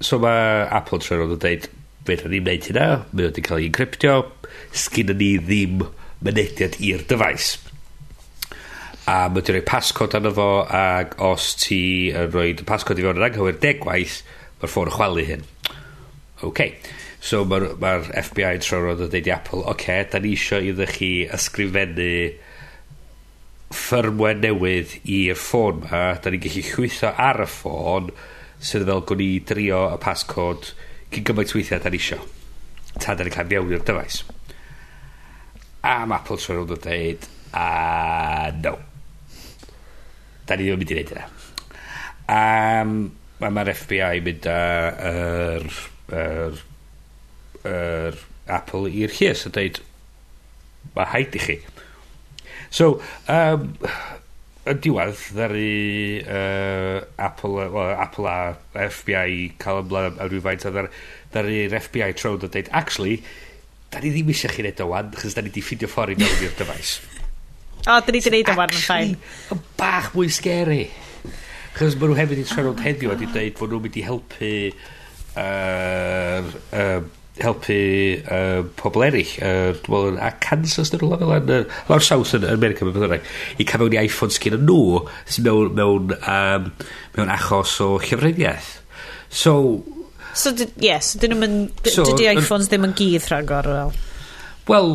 So 0.00 0.18
mae 0.22 0.64
Apple 0.72 1.00
trwy'n 1.02 1.20
rhaid 1.20 1.34
yn 1.34 1.40
dweud, 1.42 1.66
fe 2.08 2.16
da 2.16 2.30
ni'n 2.32 2.46
neud 2.48 2.68
hynna, 2.70 2.86
mae 3.12 3.26
wedi 3.26 3.44
cael 3.44 3.60
ei 3.60 3.68
encryptio, 3.68 4.14
sgyn 4.72 5.12
ni 5.20 5.34
ddim 5.42 5.84
mynediad 6.24 6.78
i'r 6.80 7.04
dyfais. 7.10 7.50
A 9.04 9.26
mae 9.28 9.40
wedi 9.40 9.56
rhoi 9.56 9.66
pascod 9.68 10.16
arno 10.16 10.32
fo, 10.36 10.48
ac 10.64 11.18
os 11.28 11.52
ti 11.60 11.82
yn 12.14 12.32
rhoi 12.32 12.54
pascod 12.68 13.00
i 13.00 13.04
fewn 13.04 13.20
yn 13.20 13.28
anghywir 13.28 13.60
degwaith, 13.60 14.22
mae'r 14.60 14.72
ffôn 14.72 14.88
yn 14.88 14.96
chwalu 14.96 15.26
hyn. 15.28 15.44
OK. 16.48 16.64
So 17.20 17.42
mae'r 17.44 17.74
ma, 17.82 17.98
FBI 18.00 18.06
yn 18.08 18.14
r 18.16 18.24
FBI 18.24 18.62
trwy'n 18.64 18.86
rhaid 18.86 19.04
o 19.04 19.10
dweud 19.12 19.28
i 19.28 19.34
Apple, 19.36 19.66
OK, 19.74 19.88
da 20.08 20.24
ni 20.24 20.32
eisiau 20.38 20.72
iddo 20.72 20.88
chi 20.88 21.12
ysgrifennu 21.28 22.12
ffyrmwe 23.70 24.34
newydd 24.40 24.96
i'r 25.06 25.38
ffôn 25.38 25.84
ma, 25.84 26.02
da 26.18 26.30
ni'n 26.32 26.42
gallu 26.42 26.62
chwytho 26.66 27.12
ar 27.14 27.44
y 27.44 27.46
ffôn 27.50 28.10
sydd 28.58 28.86
fel 28.88 29.04
gwni 29.06 29.30
drio 29.46 29.84
y 29.94 29.98
pascod 30.02 30.72
cyn 31.14 31.26
gymaint 31.26 31.54
weithiau 31.54 31.82
da 31.82 31.92
ni 31.92 32.00
isio. 32.02 32.18
Ta 32.98 33.14
da 33.14 33.26
ni'n 33.26 33.34
cael 33.34 33.50
mewn 33.50 33.74
i'r 33.76 33.84
dyfais. 33.86 34.24
A 35.86 35.94
mae 36.04 36.18
Apple 36.18 36.38
trwy'n 36.40 36.58
rhwnd 36.58 36.74
o 36.74 36.80
dweud, 36.82 37.28
a 37.56 38.50
no. 38.58 38.74
Da 40.46 40.58
ni 40.58 40.66
ddim 40.66 40.74
yn 40.74 40.82
mynd 40.82 40.92
i 40.92 40.98
wneud 40.98 41.14
yna. 41.14 41.28
Um, 42.30 42.98
Mae'r 43.40 43.70
FBI 43.72 44.20
mynd 44.20 44.46
a'r 44.52 44.98
er, 45.08 45.68
er, 46.12 46.58
er, 47.70 48.18
Apple 48.50 48.90
i'r 48.90 49.14
llys 49.16 49.46
a 49.48 49.52
dweud, 49.54 49.80
mae 50.96 51.08
haid 51.14 51.38
i 51.38 51.40
chi 51.46 51.56
So, 52.70 53.00
um, 53.26 53.68
yn 54.70 54.80
diwedd, 54.84 55.18
ddari 55.34 56.22
uh, 56.22 57.00
Apple, 57.18 57.68
well, 57.72 57.94
Apple 57.98 58.28
a 58.30 58.38
FBI 58.78 59.56
cael 59.62 59.82
ymlaen 59.82 60.20
am 60.20 60.30
rhywfaint, 60.30 60.66
a 60.68 60.86
ddari'r 61.34 61.74
FBI 61.80 62.12
troedd 62.18 62.46
a 62.46 62.50
dweud, 62.52 62.70
actually, 62.82 63.20
da 63.90 64.02
ni 64.02 64.12
ddim 64.14 64.30
eisiau 64.30 64.54
chi 64.54 64.62
wneud 64.62 64.82
o 64.84 64.90
wan, 64.92 65.10
chos 65.18 65.34
da 65.34 65.42
ni 65.42 65.50
di 65.54 65.64
ffidio 65.64 65.90
ffordd 65.90 66.14
i 66.14 66.20
mewn 66.20 66.44
i'r 66.46 66.56
dyfais. 66.60 66.96
o, 67.88 67.96
da 67.98 68.14
ni 68.14 68.22
di 68.22 68.34
neud 68.36 68.52
o 68.52 68.58
wan 68.58 68.74
yn 68.74 68.84
ffain. 68.84 69.16
Yn 69.50 69.62
bach 69.80 70.12
mwy 70.14 70.30
scary. 70.30 70.84
Chos 71.74 71.96
maen 71.98 72.12
nhw 72.12 72.20
hefyd 72.20 72.42
i 72.42 72.48
trafod 72.50 72.84
heddiw 72.84 73.14
a 73.14 73.18
di 73.18 73.30
dweud 73.30 73.56
bod 73.58 73.74
nhw'n 73.74 73.86
mynd 73.88 73.98
i 73.98 74.04
helpu 74.06 74.52
uh, 75.40 76.52
uh, 76.76 77.00
helpu 77.40 77.76
uh, 78.26 78.64
pobl 78.76 79.06
eraill 79.06 79.32
uh, 79.46 79.78
well, 79.88 80.18
a 80.18 80.32
Kansas 80.42 80.92
neu 80.92 81.00
rhywle 81.00 81.20
fel 81.20 81.36
yna 81.38 81.60
lawr 81.88 82.04
South 82.04 82.34
yn 82.36 82.48
America 82.50 82.84
mewn 82.84 82.98
byddai 82.98 83.20
i 83.62 83.68
cael 83.68 83.84
mewn 83.84 83.96
i 83.96 84.02
iPhone 84.02 84.34
sgyn 84.34 84.58
yn 84.58 84.66
nhw 84.68 85.00
sy'n 85.30 85.46
mewn, 85.46 85.72
mewn, 85.78 86.12
um, 86.20 86.68
mewn 87.16 87.32
achos 87.36 87.78
o 87.84 87.94
llyfriniaeth 88.02 88.76
so 89.30 89.54
so 90.34 90.52
yes 90.82 91.14
dyn 91.22 91.36
nhw'n 91.36 91.58
so, 91.86 92.04
dydy 92.10 92.32
iPhones 92.34 92.70
ddim 92.70 92.90
yn 92.90 92.96
gydd 92.98 93.28
rhagor 93.30 93.70
wel. 93.70 93.98
Wel, 94.70 94.92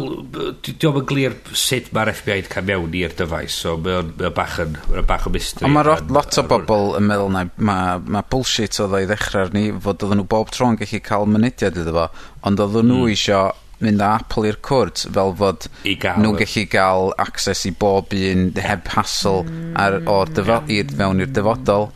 diolch 0.63 1.01
yn 1.01 1.07
glir 1.09 1.33
sut 1.51 1.89
mae'r 1.95 2.13
FBI 2.13 2.37
wedi 2.39 2.51
cael 2.53 2.67
mewn 2.69 2.95
i'r 2.95 3.15
dyfais, 3.19 3.57
so 3.65 3.75
mae 3.81 3.97
o'n 3.99 4.13
mae 4.21 4.31
bach 4.37 4.55
yn, 4.63 4.77
mae 4.93 5.03
bach 5.09 5.27
yn 5.27 5.35
mystery. 5.35 5.67
Ond 5.67 5.75
mae 5.75 5.87
lot, 5.89 6.13
lot 6.15 6.39
o 6.39 6.45
bobl 6.47 6.95
yn 6.99 7.09
meddwl 7.09 7.33
na, 7.33 7.43
mae 7.57 7.99
ma 8.15 8.23
bullshit 8.31 8.79
oedd 8.83 8.95
ei 9.01 9.09
ddechrau 9.09 9.51
ni, 9.55 9.67
fod 9.83 10.05
oedden 10.05 10.21
nhw 10.21 10.27
bob 10.31 10.53
tro'n 10.55 10.79
gallu 10.79 11.01
cael 11.03 11.27
mynidiad 11.27 11.79
iddo 11.81 11.95
fo, 11.97 12.07
ond 12.47 12.63
oedden 12.63 12.91
nhw 12.91 13.01
mm. 13.03 13.13
isio 13.17 13.43
mynd 13.83 14.03
â 14.03 14.11
Apple 14.21 14.47
i'r 14.49 14.59
cwrt 14.63 15.03
fel 15.15 15.33
fod 15.41 15.67
nhw'n 15.83 16.39
gallu 16.39 16.65
gael 16.71 17.11
access 17.21 17.67
i 17.67 17.73
bob 17.75 18.15
un 18.15 18.47
heb 18.55 18.87
hassle 18.95 19.43
ar, 19.75 19.99
hmm. 19.99 20.07
o'r 20.11 20.31
yeah. 20.39 20.69
i'r 20.77 20.93
fewn 20.95 21.23
i'r 21.25 21.33
dyfodol 21.35 21.89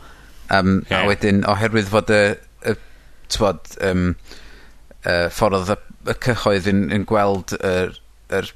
um, 0.52 0.74
yeah. 0.90 1.00
a 1.00 1.06
wedyn 1.08 1.40
oherwydd 1.48 1.88
fod 1.88 2.12
y, 2.12 2.20
y 2.68 2.76
twod 3.32 3.72
um, 3.88 4.10
uh, 5.06 5.30
ffordd 5.32 5.62
oedd 5.62 5.72
y 5.76 5.78
y 6.08 6.16
cyhoedd 6.24 6.68
yn, 6.70 6.86
yn 6.94 7.04
gweld 7.08 7.54
yr, 7.58 7.96
yr 8.32 8.52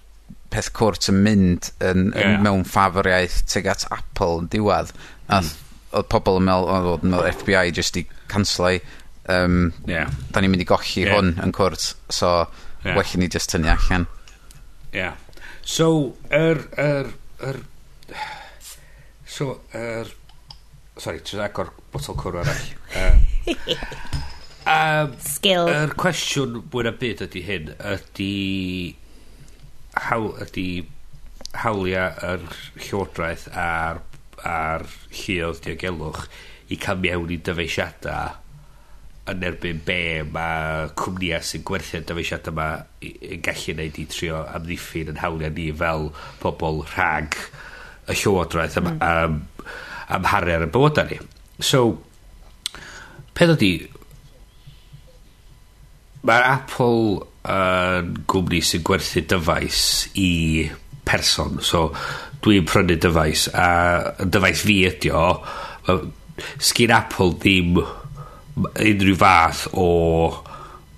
peth 0.54 0.70
cwrt 0.76 1.10
yn 1.10 1.20
mynd 1.24 1.70
yn, 1.84 2.10
yeah. 2.14 2.36
yn 2.36 2.44
mewn 2.44 2.64
ffafriaeth 2.68 3.42
tuag 3.50 3.72
at 3.72 3.86
Apple 3.92 4.44
yn 4.44 4.50
diwedd 4.52 4.94
A 5.28 5.40
mm. 5.40 5.50
oedd 5.98 6.08
pobl 6.12 6.38
yn 6.40 6.46
meddwl, 6.48 6.90
oedd 6.92 7.06
yn 7.06 7.14
meddwl 7.14 7.30
FBI 7.32 7.72
jyst 7.72 7.98
i 8.00 8.04
canslau. 8.32 8.80
Um, 9.32 9.72
yeah. 9.88 10.10
Da 10.32 10.42
ni'n 10.42 10.52
mynd 10.52 10.64
i 10.64 10.68
golli 10.68 11.06
yeah. 11.06 11.14
hwn 11.16 11.32
yn 11.44 11.54
cwrt, 11.56 11.94
so 12.12 12.32
yeah. 12.84 12.92
well 12.92 13.08
i 13.08 13.20
ni 13.22 13.30
jyst 13.32 13.54
tynnu 13.54 13.72
allan. 13.72 14.04
Yeah. 14.92 15.16
So, 15.64 15.88
yr... 16.28 16.60
Er, 16.76 17.08
er, 17.40 17.62
er, 18.20 18.28
so, 19.24 19.58
yr... 19.72 20.12
Er, 20.12 20.12
sorry, 21.00 21.24
trwy 21.26 21.42
agor 21.48 21.72
botol 21.92 22.20
cwrw 22.20 22.44
arall. 22.44 22.70
Uh, 22.94 24.30
Um, 24.64 25.12
Skill. 25.20 25.68
Yr 25.68 25.90
er 25.90 25.94
cwestiwn 26.00 26.60
mwy 26.72 26.86
na 26.86 26.94
byd 26.96 27.22
ydy 27.26 27.42
hyn, 27.44 27.72
ydy 27.84 28.28
haw, 30.06 30.30
ydy 30.46 30.68
hawliau 31.60 32.14
yr 32.24 32.46
llywodraeth 32.78 33.50
a'r, 33.52 34.00
ar 34.48 34.86
lluodd 35.12 35.60
diogelwch 35.66 36.24
i 36.72 36.78
cael 36.80 37.02
mewn 37.02 37.34
i 37.34 37.38
dyfeisiadau 37.44 38.40
yn 39.30 39.44
erbyn 39.48 39.78
be 39.84 39.98
mae 40.32 40.88
cwmnïau 41.00 41.44
sy'n 41.44 41.64
gwerthu'r 41.68 42.08
dyfeisiadau 42.08 42.52
yma 42.56 42.68
yn 43.04 43.44
gallu 43.44 43.76
wneud 43.76 44.00
i 44.00 44.06
trio 44.12 44.42
amddiffyn 44.56 45.12
yn 45.12 45.20
hawliau 45.20 45.52
ni 45.56 45.68
fel 45.80 46.10
pobl 46.42 46.82
rhag 46.94 47.36
y 48.08 48.16
llywodraeth 48.16 48.80
mm. 48.80 48.88
am, 48.88 48.96
mm. 48.96 49.04
am, 49.12 49.38
am, 50.08 50.24
am 50.24 50.32
ar 50.40 50.66
y 50.66 50.72
bywydau 50.72 51.12
ni. 51.12 51.20
So, 51.60 51.84
peth 53.36 53.54
ydy, 53.58 53.70
Mae 56.24 56.44
Apple 56.48 57.20
yn 57.44 58.12
uh, 58.14 58.22
gwmni 58.30 58.62
sy'n 58.64 58.84
gwerthu 58.86 59.20
dyfais 59.28 59.80
i 60.16 60.30
person. 61.04 61.58
So, 61.60 61.90
dwi'n 62.44 62.64
prynu 62.68 62.96
dyfais 63.00 63.48
a 63.52 63.68
y 64.24 64.28
dyfais 64.32 64.64
fi 64.64 64.78
ydi 64.88 65.12
o, 65.12 65.26
sgyn 66.58 66.94
Apple 66.96 67.36
ddim 67.42 67.76
unrhyw 67.76 69.16
fath 69.18 69.66
o 69.72 69.88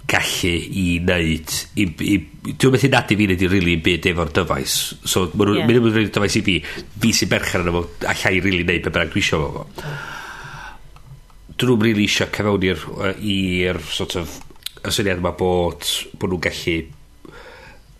gallu 0.06 0.52
i 0.52 0.84
wneud 1.02 1.52
i, 1.82 1.86
i, 2.06 2.16
dwi'n 2.46 2.74
methu 2.76 2.90
nad 2.92 3.10
i 3.10 3.16
fi 3.18 3.26
wneud 3.26 3.42
i 3.42 3.48
rili 3.48 3.56
really 3.56 3.76
byd 3.82 4.06
efo'r 4.12 4.30
dyfais 4.36 4.74
so 5.02 5.24
maen 5.32 5.50
nhw'n 5.50 5.58
yeah. 5.58 5.70
mynd 5.70 5.98
yn 6.04 6.12
dyfais 6.14 6.36
i 6.38 6.42
fi 6.46 6.58
fi 7.02 7.10
sy'n 7.16 7.32
berchen 7.32 7.64
yna 7.64 7.74
fo 7.74 7.82
allai 8.12 8.36
i 8.36 8.42
rili 8.44 8.62
wneud 8.62 8.84
be 8.84 8.92
bynnag 8.92 9.10
dwi 9.14 9.24
eisiau 9.24 9.48
fo 9.56 9.64
dyn 11.56 11.72
nhw'n 11.72 11.86
rili 11.88 12.06
eisiau 12.06 12.30
cefewn 12.36 12.68
i'r 12.70 13.82
sort 13.98 14.18
of 14.22 14.36
y 14.86 14.94
syniad 14.94 15.20
yma 15.22 15.34
bod, 15.38 15.86
bod 16.20 16.32
nhw'n 16.32 16.44
gallu 16.46 16.76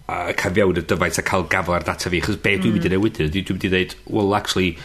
uh, 0.07 0.33
cambiawn 0.38 0.79
y 0.79 0.85
dyfais 0.87 1.20
a 1.20 1.25
cael 1.27 1.46
gafel 1.51 1.77
ar 1.77 1.87
data 1.87 2.12
fi 2.12 2.22
chos 2.25 2.38
be 2.42 2.57
dwi'n 2.61 2.77
mynd 2.77 2.87
i 2.87 2.90
mm. 2.90 2.96
newid 2.96 3.20
ydy 3.27 3.42
dwi'n 3.42 3.59
mynd 3.59 3.68
i 3.68 3.72
ddeud 3.72 3.96
well 4.07 4.37
actually 4.38 4.77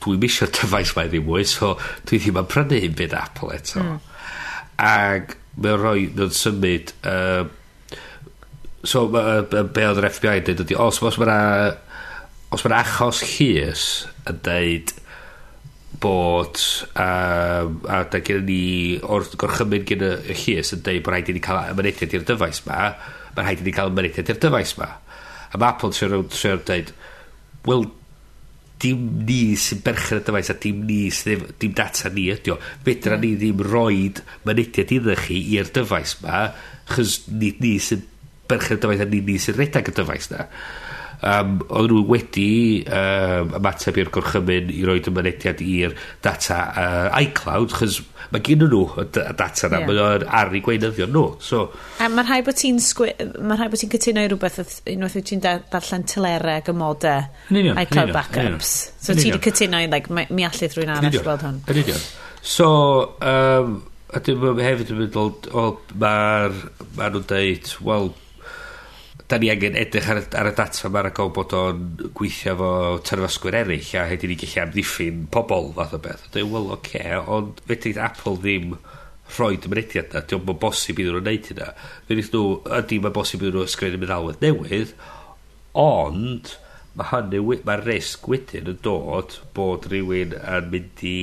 dwi'n 0.00 0.22
misio 0.22 0.48
dyfais 0.48 0.94
mae 0.96 1.10
ddim 1.12 1.26
mwy 1.28 1.46
so 1.48 1.74
dwi 2.08 2.20
ddim 2.20 2.40
yn 2.40 2.50
prynu 2.50 2.80
hyn 2.84 2.96
byd 2.98 3.16
Apple 3.18 3.52
eto 3.56 3.82
mm. 3.84 3.98
ac 4.90 5.36
mae'n 5.60 5.82
rhoi 5.82 6.06
mae'n 6.16 6.36
symud 6.36 6.94
uh, 7.10 7.44
so 8.84 9.06
ma, 9.12 9.26
uh, 9.42 9.64
be 9.64 9.84
oedd 9.84 10.00
yr 10.00 10.08
FBI 10.08 10.40
yn 10.40 10.48
dweud 10.48 10.64
ydy 10.64 10.78
os, 10.88 11.02
os 11.04 11.20
mae'n 11.20 11.76
os 12.50 12.64
mae'n 12.64 12.78
achos 12.80 13.20
llys 13.34 13.86
yn 14.30 14.40
dweud 14.46 14.94
bod 16.00 16.60
um, 16.94 17.80
a 17.90 18.02
da 18.10 18.20
gen 18.24 18.44
ni 18.46 18.98
o'r 19.02 19.26
gorchymyn 19.40 19.86
gen 19.88 20.04
y, 20.06 20.10
y 20.30 20.36
llys 20.44 20.74
yn 20.76 20.84
dweud 20.86 21.02
bod 21.04 21.14
rhaid 21.14 21.30
i 21.32 21.36
ni 21.36 21.42
cael 21.44 21.72
ymynediad 21.72 22.14
i'r 22.16 22.26
dyfais 22.28 22.62
ma 22.68 22.82
mae 23.34 23.44
rhaid 23.44 23.62
i 23.62 23.66
ni 23.66 23.74
cael 23.74 23.90
ymynediad 23.92 24.30
i'r 24.30 24.42
dyfais 24.42 24.76
ma. 24.78 24.90
A 25.50 25.58
mae 25.58 25.72
Apple 25.72 25.94
sy'n 25.96 26.12
rhywun 26.12 26.62
dweud 26.66 26.92
wel 27.66 27.88
dim 28.80 29.00
ni 29.28 29.56
sy'n 29.60 29.82
berchen 29.84 30.22
y 30.22 30.24
dyfais 30.26 30.52
a 30.52 30.56
dim 30.62 30.84
ni 30.88 31.00
sy'n 31.14 31.48
dim 31.60 31.74
data 31.76 32.12
ni 32.14 32.28
ydi 32.32 32.54
o. 32.54 32.58
Fedra 32.86 33.18
ni 33.20 33.34
ddim 33.38 33.60
roed 33.66 34.22
mynediad 34.46 34.94
iddo 34.96 35.16
chi 35.20 35.40
i'r 35.56 35.72
dyfais 35.74 36.16
ma 36.24 36.46
chys 36.94 37.18
ni, 37.32 37.52
ni 37.60 37.76
sy'n 37.82 38.06
berchen 38.50 38.78
y 38.78 38.82
dyfais 38.82 39.04
a 39.04 39.08
ni, 39.10 39.20
ni 39.26 39.36
sy'n 39.42 39.58
redag 39.58 39.92
y 39.92 39.96
dyfais 39.98 40.30
na 40.32 40.46
um, 41.26 41.58
oedd 41.68 41.90
nhw 41.92 42.04
wedi 42.08 42.50
um, 42.86 43.52
ymateb 43.58 44.00
i'r 44.00 44.12
gorchymyn 44.14 44.72
i 44.74 44.84
roed 44.88 45.10
mynediad 45.14 45.60
i'r 45.64 45.96
data 46.24 46.60
uh, 46.70 47.20
iCloud, 47.20 47.74
chys 47.76 48.00
mae 48.30 48.42
gen 48.46 48.62
nhw 48.62 48.82
y 49.00 49.06
data 49.10 49.70
na, 49.72 49.80
yeah. 49.80 49.90
mae'n 49.90 50.26
ar 50.40 50.54
ei 50.54 50.62
gweinyddion 50.64 51.12
nhw. 51.14 51.26
So, 51.42 51.66
a 51.98 52.08
mae'n 52.12 52.28
rhaid 52.28 52.46
bod 52.46 52.58
ti'n 52.60 52.78
mae'n 52.78 53.58
rhaid 53.58 53.74
bod 53.74 53.82
ti'n 53.82 53.92
cytuno 53.96 54.24
i 54.24 54.30
rhywbeth 54.30 54.80
unwaith 54.94 55.18
wyt 55.18 55.28
ti'n 55.32 55.44
darllen 55.44 56.06
tylera 56.10 56.56
ag 56.60 56.70
y 56.70 56.76
modau 56.76 57.28
iCloud 57.84 58.14
backups. 58.16 58.74
So 59.02 59.16
ti 59.18 59.30
wedi 59.30 59.42
cytuno 59.50 59.82
i, 59.82 59.90
like, 59.90 60.12
mi 60.12 60.46
allu 60.46 60.70
rhywun 60.70 60.94
arall 60.96 61.22
gweld 61.24 61.46
hwn. 61.46 61.62
Yn 61.66 61.82
union. 61.84 62.02
So, 62.40 62.68
um, 63.20 63.80
a 64.14 64.22
dwi'n 64.24 64.62
hefyd 64.64 64.94
yn 64.94 65.02
meddwl, 65.04 65.34
mae'r, 66.00 66.56
ma 66.96 67.10
nhw'n 67.10 67.26
deud 67.30 67.72
wel, 67.86 68.12
da 69.30 69.38
ni 69.38 69.50
angen 69.52 69.76
edrych 69.78 70.08
ar, 70.10 70.22
ar 70.40 70.48
y 70.50 70.54
data 70.58 70.88
ma'r 70.90 71.10
ac 71.10 71.20
bod 71.36 71.52
o'n 71.54 71.82
gweithio 72.18 72.56
fo 72.58 72.70
terfysgwyr 73.06 73.60
eraill 73.60 73.90
a 74.00 74.06
hedyn 74.10 74.32
ni 74.32 74.38
gallu 74.40 74.62
amddiffyn 74.64 75.20
pobl 75.34 75.70
fath 75.76 75.94
o 75.94 76.00
beth. 76.02 76.24
Dwi'n 76.34 76.50
wel, 76.50 76.72
oce, 76.74 76.96
okay, 76.98 77.20
ond 77.36 77.60
fedrith 77.68 78.00
Apple 78.02 78.40
ddim 78.42 78.74
rhoi 79.36 79.60
dymrediad 79.62 80.10
na, 80.10 80.24
diolch 80.26 80.48
mae'n 80.48 80.60
bosib 80.64 80.98
iddyn 80.98 81.14
nhw'n 81.14 81.28
neud 81.30 81.50
hynna. 81.52 81.70
Fedrith 82.08 82.32
nhw, 82.34 82.42
ydy 82.80 82.98
mae'n 83.04 83.16
bosib 83.20 83.44
iddyn 83.44 83.58
nhw 83.60 83.68
ysgrifennu 83.68 84.02
meddalwedd 84.02 84.42
newydd, 84.42 84.94
ond 85.78 86.54
mae 86.98 87.12
hynny, 87.12 87.44
mae'r 87.68 87.86
risg 87.86 88.26
wedyn 88.30 88.72
yn 88.74 88.82
dod 88.82 89.38
bod 89.54 89.86
rhywun 89.92 90.34
yn 90.40 90.70
mynd 90.74 91.04
i 91.06 91.16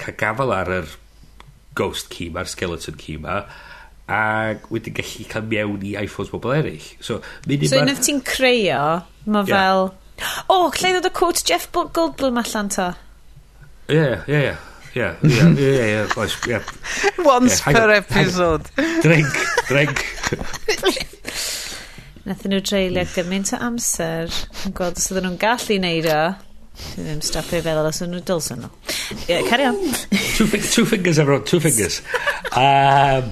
cael 0.00 0.16
gafel 0.24 0.54
ar 0.56 0.72
yr 0.78 0.94
ghost 1.78 2.08
key 2.14 2.32
ma'r 2.32 2.48
skeleton 2.48 2.96
key 2.98 3.20
ma, 3.20 3.42
ac 4.08 4.68
wedyn 4.72 4.96
gallu 4.96 5.26
cael 5.28 5.48
mewn 5.52 5.84
i 5.84 5.94
iPhones 6.00 6.32
bobl 6.32 6.54
eraill. 6.56 6.86
So, 7.00 7.20
so 7.20 7.82
unwaith 7.82 8.04
ti'n 8.06 8.22
creio, 8.26 8.84
mae 9.26 9.44
yeah. 9.44 9.54
fel... 9.54 9.90
O, 10.48 10.54
oh, 10.54 10.72
lle 10.74 10.96
ddod 10.96 11.06
y 11.06 11.12
quote 11.14 11.44
Jeff 11.46 11.68
Goldblum 11.70 12.40
allan 12.40 12.72
ta? 12.74 12.88
Ie, 13.88 14.16
ie, 14.26 14.40
ie. 14.48 14.56
Ie, 14.98 15.10
ie, 15.22 15.68
ie. 15.84 16.06
Once 16.16 17.60
yeah, 17.60 17.72
per 17.72 17.84
on, 17.84 17.94
episode. 17.94 18.64
Drink, 19.04 19.38
drink. 19.68 20.02
Nathyn 22.28 22.52
nhw 22.52 22.60
dreulio 22.60 23.04
gymaint 23.14 23.54
o 23.56 23.60
amser 23.64 24.32
yn 24.66 24.74
gweld 24.76 24.98
os 25.00 25.06
ydyn 25.12 25.28
nhw'n 25.28 25.38
gallu 25.40 25.78
neud 25.84 26.08
o. 26.12 26.18
Dwi 26.78 27.04
ddim 27.06 27.22
stopio 27.24 27.62
feddwl 27.64 27.88
os 27.88 28.02
ydyn 28.02 28.16
nhw 28.16 28.24
dylsyn 28.28 28.64
nhw. 28.64 28.72
Ie, 29.14 29.20
yeah, 29.30 29.46
carry 29.48 29.68
on. 29.70 29.78
two, 30.34 30.48
two 30.58 30.84
fingers, 30.88 31.18
everyone, 31.22 31.46
two 31.48 31.60
fingers. 31.60 32.02
Um, 32.58 33.28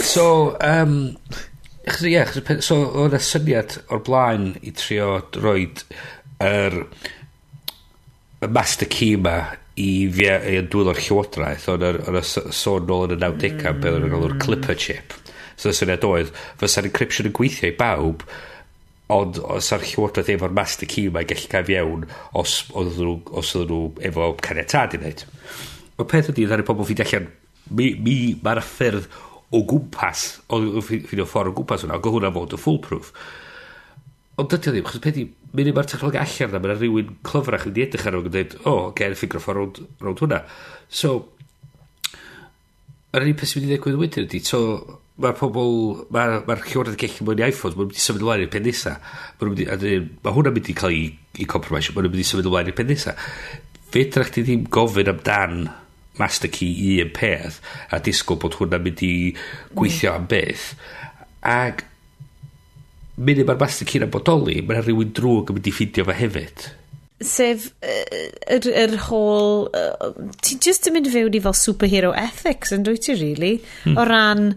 So, 0.00 0.56
um, 0.60 1.16
Chos, 1.86 2.02
ie, 2.04 2.20
chos, 2.28 2.66
so 2.66 2.76
oedd 3.02 3.16
y 3.16 3.20
syniad 3.24 3.78
o'r 3.88 4.02
blaen 4.04 4.50
i 4.60 4.72
trio 4.76 5.14
droed 5.32 5.80
yr 6.44 6.76
y 8.44 8.50
master 8.52 8.88
key 8.90 9.16
ma 9.20 9.38
i 9.80 9.88
fi 10.12 10.28
i'n 10.58 10.68
dwyl 10.72 10.90
o'r 10.92 11.00
llywodraeth 11.00 11.66
o'n 11.72 11.86
yr 11.86 12.20
sôn 12.26 12.86
nôl 12.88 13.06
yn 13.08 13.16
y 13.16 13.20
90au 13.22 13.72
mm. 13.72 13.80
beth 13.80 13.96
o'n 13.96 14.12
galw'r 14.12 14.36
clipper 14.42 14.78
chip 14.84 15.16
so 15.56 15.72
y 15.72 15.76
syniad 15.76 16.04
oedd 16.08 16.34
fysa'r 16.60 16.90
encryption 16.90 17.30
yn 17.30 17.36
gweithio 17.36 17.72
i 17.72 17.76
bawb 17.80 18.26
ond 19.16 19.40
os 19.56 19.72
ar 19.74 19.84
llywodraeth 19.86 20.34
efo'r 20.36 20.56
master 20.60 20.90
key 20.90 21.08
mae'n 21.08 21.32
gallu 21.32 21.50
cael 21.54 21.66
fiewn 21.70 22.06
os 22.42 22.60
oedd 22.76 23.00
nhw, 23.00 23.16
os 23.40 23.56
oedd 23.56 23.72
nhw 23.72 23.82
efo 24.10 24.30
caniatad 24.44 24.98
i 24.98 25.00
wneud 25.00 25.24
y 25.24 26.08
peth 26.12 26.30
ydy 26.34 26.44
ddaru 26.44 26.68
pobl 26.68 26.88
fi 26.88 27.00
allan 27.06 27.32
mi, 27.72 27.94
mi 27.96 28.20
mae'r 28.44 28.62
ffyrdd 28.68 29.08
o 29.50 29.62
gwmpas, 29.66 30.24
o 30.52 30.60
ffeindio 30.84 31.26
ffordd 31.26 31.50
o 31.50 31.56
gwmpas 31.58 31.84
hwnna, 31.84 31.98
o 31.98 32.14
hwnna 32.14 32.30
fod 32.34 32.54
y 32.54 32.60
foolproof. 32.60 33.10
Ond 34.38 34.52
dydy 34.52 34.70
o 34.70 34.74
ddim, 34.76 34.86
chos 34.86 35.02
pedi, 35.02 35.26
mynd 35.56 35.72
i 35.72 35.74
mae'r 35.74 35.90
technolog 35.90 36.20
allan 36.20 36.52
yna, 36.52 36.62
mae'n 36.62 36.78
rhywun 36.78 37.12
clyfrach 37.26 37.66
yn 37.68 37.80
edrych 37.82 38.06
ar 38.06 38.18
ôl 38.18 38.28
yn 38.28 38.34
dweud, 38.36 38.56
o, 38.62 38.72
oh, 38.72 38.84
gen 38.96 39.16
ffigur 39.18 39.42
ffordd 39.42 39.82
rownd 40.04 40.22
hwnna. 40.22 40.40
So, 41.00 41.16
yr 43.10 43.26
unig 43.26 43.40
peth 43.40 43.50
sy'n 43.50 43.64
mynd 43.64 43.72
i 43.72 43.74
ddigwydd 43.74 43.98
wedyn 44.04 44.28
ydy, 44.28 44.42
so, 44.46 44.62
mae'r 45.20 45.36
pobl, 45.40 45.74
mae'r 46.14 46.36
ma, 46.38 46.40
ma 46.46 46.58
llywodraeth 46.62 47.00
gellu 47.02 47.26
mwyn 47.26 47.42
i 47.42 47.48
iPhone, 47.50 47.74
mae'n 47.74 47.90
mynd 47.90 47.98
i 47.98 48.06
symud 48.06 48.24
ymlaen 48.24 48.46
i'r 48.46 48.54
pen 48.54 48.66
nesa. 48.68 48.94
Mae 49.42 50.36
hwnna'n 50.36 50.56
mynd 50.56 50.70
i 50.70 50.78
cael 50.78 50.94
ei 50.94 51.50
compromise, 51.50 51.92
mae'n 51.96 52.08
mynd 52.08 52.22
i 52.22 52.30
symud 52.30 52.48
ymlaen 52.48 52.70
i'r 52.70 52.78
pen 52.78 52.88
nesa. 52.94 53.18
Fe 53.90 54.06
drach 54.14 54.30
ti 54.30 54.46
ddim 54.46 54.68
gofyn 54.70 55.10
amdan 55.10 55.64
master 56.20 56.50
key 56.52 56.70
i 56.86 56.96
un 57.04 57.12
peth 57.16 57.60
a 57.90 58.00
disgwyl 58.04 58.40
bod 58.42 58.58
hwnna'n 58.58 58.84
mynd 58.86 59.04
i 59.06 59.14
gweithio 59.76 60.14
am 60.16 60.26
beth 60.30 60.72
ac 61.46 61.86
mynd 63.20 63.44
mae'r 63.44 63.62
master 63.62 63.88
key 63.88 64.02
na'n 64.02 64.12
bodoli 64.12 64.60
mae'n 64.64 64.84
rhywun 64.84 65.16
drwg 65.16 65.52
yn 65.52 65.58
mynd 65.58 65.70
i 65.70 65.74
ffidio 65.76 66.06
fe 66.08 66.18
hefyd 66.20 66.68
sef 67.20 67.66
yr, 67.84 68.28
er, 68.48 68.60
yr 68.64 68.68
er 68.86 68.94
whole 69.08 69.68
uh, 69.76 70.12
ti'n 70.40 70.62
just 70.64 70.88
yn 70.88 70.96
mynd 70.96 71.10
fewn 71.12 71.36
i 71.36 71.42
fel 71.44 71.56
superhero 71.56 72.14
ethics 72.16 72.72
yn 72.76 72.86
dwyt 72.86 73.04
ti 73.04 73.16
really 73.18 73.58
hmm. 73.82 73.98
o 74.00 74.06
ran 74.08 74.54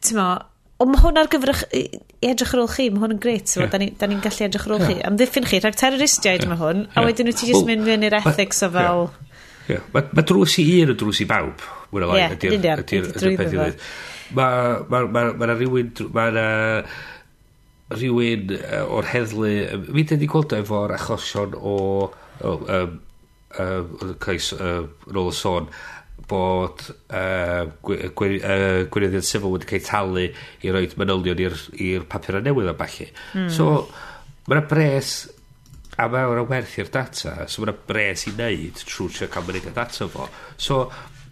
ti'n 0.00 0.16
mo 0.16 0.30
ond 0.78 0.92
mae 0.94 1.02
hwn 1.02 1.18
ar 1.20 1.28
gyfer 1.30 1.52
i 1.74 1.82
edrych 2.30 2.52
ar 2.54 2.62
ôl 2.62 2.70
chi, 2.70 2.88
mae 2.92 3.02
hwn 3.02 3.16
yn 3.16 3.22
gret, 3.22 3.50
so, 3.50 3.62
yeah. 3.64 3.70
da 3.72 3.80
ni'n 3.80 3.94
ni, 4.12 4.18
gallu 4.22 4.44
edrych 4.46 4.66
ar 4.66 4.74
ôl 4.76 4.82
yeah. 4.84 4.90
chi. 4.92 5.06
Am 5.08 5.16
ddiffyn 5.18 5.46
chi, 5.48 5.58
rhag 5.62 5.78
terroristiaid 5.78 6.44
yeah. 6.44 6.50
mae 6.52 6.60
hwn, 6.60 6.84
yeah. 6.84 7.00
a 7.00 7.06
wedyn 7.06 7.30
wyt 7.30 7.40
ti 7.40 7.48
just 7.50 7.66
mynd 7.66 7.86
fewn 7.86 8.06
i'r 8.06 8.18
ethics 8.20 8.62
o 8.66 8.70
fel... 8.74 9.08
Yeah. 9.08 9.24
Yeah. 9.68 9.84
Mae 9.94 10.08
ma 10.16 10.24
drws 10.26 10.58
i 10.62 10.66
un 10.82 10.94
yn 10.94 11.00
drws 11.00 11.22
i 11.24 11.28
bawb. 11.28 11.66
Ie, 11.92 12.06
yeah, 12.16 12.36
ydy'r 12.36 12.84
peth 12.88 13.28
i 13.28 13.36
ddweud. 13.38 13.84
Mae 14.38 14.80
ma, 14.88 15.02
ma, 15.08 15.26
ma 15.36 15.50
rhywun... 15.52 15.92
Mae 16.14 16.32
na 16.36 16.46
rhywun 17.94 18.56
o'r 18.84 19.12
heddlu... 19.12 19.52
Mi 19.92 20.04
wedi 20.04 20.30
gweld 20.30 20.56
efo'r 20.58 20.96
achosion 20.98 21.54
o... 21.58 21.76
o 22.44 22.56
um, 22.78 22.98
uh, 23.56 24.12
cais, 24.20 24.52
uh, 24.56 24.82
yn 25.08 25.20
y 25.22 25.30
sôn 25.36 25.70
bod 26.28 26.82
uh, 27.14 27.70
gwirionedd 27.88 29.24
sifil 29.24 29.54
wedi 29.54 29.68
cael 29.70 29.86
talu 29.86 30.26
i 30.28 30.72
roi 30.74 30.84
manylion 31.00 31.40
i'r 31.40 32.04
papurau 32.10 32.44
newydd 32.44 32.68
a 32.72 32.76
balli. 32.76 33.08
Mm. 33.32 33.48
So, 33.54 33.86
mae'n 34.48 34.66
bres 34.68 35.14
a 35.98 36.06
mae 36.12 36.30
mae'r 36.30 36.46
werthu'r 36.52 36.92
data 36.94 37.34
so 37.50 37.62
mae'na 37.62 37.76
bres 37.90 38.26
i 38.28 38.34
wneud 38.36 38.82
trwy 38.86 39.10
trio 39.14 39.30
cael 39.34 39.46
mynydd 39.48 39.74
data 39.76 40.08
fo 40.12 40.28
so 40.68 40.80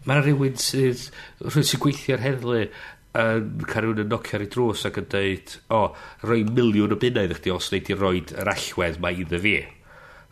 mae'na 0.07 0.25
rhywun 0.25 0.59
sydd 0.63 1.07
rhywun 1.45 1.69
sy'n 1.71 1.83
gweithio'r 1.85 2.25
heddlu 2.25 2.59
yn 2.61 3.49
cael 3.71 3.87
rhywun 3.87 4.05
yn 4.05 4.13
nocio 4.13 4.37
ar 4.37 4.45
ei 4.45 4.51
drws 4.53 4.85
ac 4.89 5.01
yn 5.01 5.09
dweud 5.15 5.57
o, 5.71 5.81
oh, 5.81 6.05
rhoi 6.27 6.43
miliwn 6.51 6.95
o 6.97 7.01
bunnau 7.01 7.31
ddech 7.31 7.43
chi 7.47 7.55
os 7.55 7.71
wneud 7.71 7.91
i 7.95 7.99
roi 8.01 8.21
yr 8.27 8.53
allwedd 8.53 9.01
mae 9.05 9.25
iddo 9.25 9.43
fi 9.47 9.57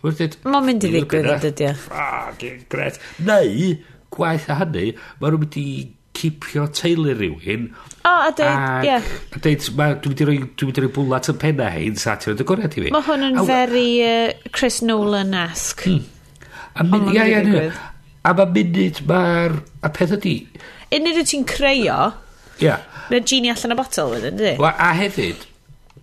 Mae'n 0.04 0.66
mynd 0.66 0.84
i 0.84 0.88
ddigwydd 0.92 1.30
yn 1.32 1.38
dydio. 1.40 1.70
Ffag, 1.80 2.42
gret. 2.68 2.98
Neu, 3.24 3.70
gwaith 4.12 4.50
a 4.52 4.58
hynny, 4.58 4.90
mae 5.20 5.32
nhw'n 5.32 5.40
mynd 5.46 5.56
i 5.56 5.68
cipio 6.14 6.68
teulu 6.74 7.14
rhywun. 7.16 7.70
O, 8.04 8.12
a 8.12 8.30
deud, 8.36 8.86
ie. 8.86 8.98
A 9.34 9.42
deud, 9.42 9.66
dwi 9.74 10.12
wedi 10.12 10.28
rhoi, 10.28 10.38
dwi 10.54 10.70
wedi 10.70 10.84
rhoi 10.84 10.92
bwlat 10.98 11.32
yn 11.32 11.40
penna 11.42 11.70
hein, 11.74 11.98
sa 12.00 12.18
ti'n 12.18 12.32
rhaid 12.32 12.44
y 12.44 12.48
goriad 12.50 12.78
i 12.78 12.86
fi. 12.86 12.92
Mae 12.94 13.08
hwn 13.08 13.28
yn 13.30 13.40
very 13.48 13.88
uh, 14.04 14.50
Chris 14.54 14.82
Nolan-esque. 14.84 15.90
Hmm. 15.90 16.46
A 16.74 16.86
mynd, 16.86 17.12
ia, 17.14 17.26
ia, 17.30 17.66
A 18.24 18.32
mae 18.32 18.48
munud, 18.48 19.02
mae'r... 19.08 19.58
A 19.84 19.90
peth 19.92 20.14
ydi... 20.16 20.38
Unrhyw 20.94 21.26
ti'n 21.28 21.42
creio 21.48 21.96
Ia 22.62 22.76
Mae 23.10 23.18
na 23.18 23.26
genie 23.26 23.50
allan 23.52 23.74
y 23.74 23.76
botol 23.76 24.14
wedyn, 24.14 24.38
ydy? 24.40 24.52
A 24.64 24.92
hefyd, 24.96 25.42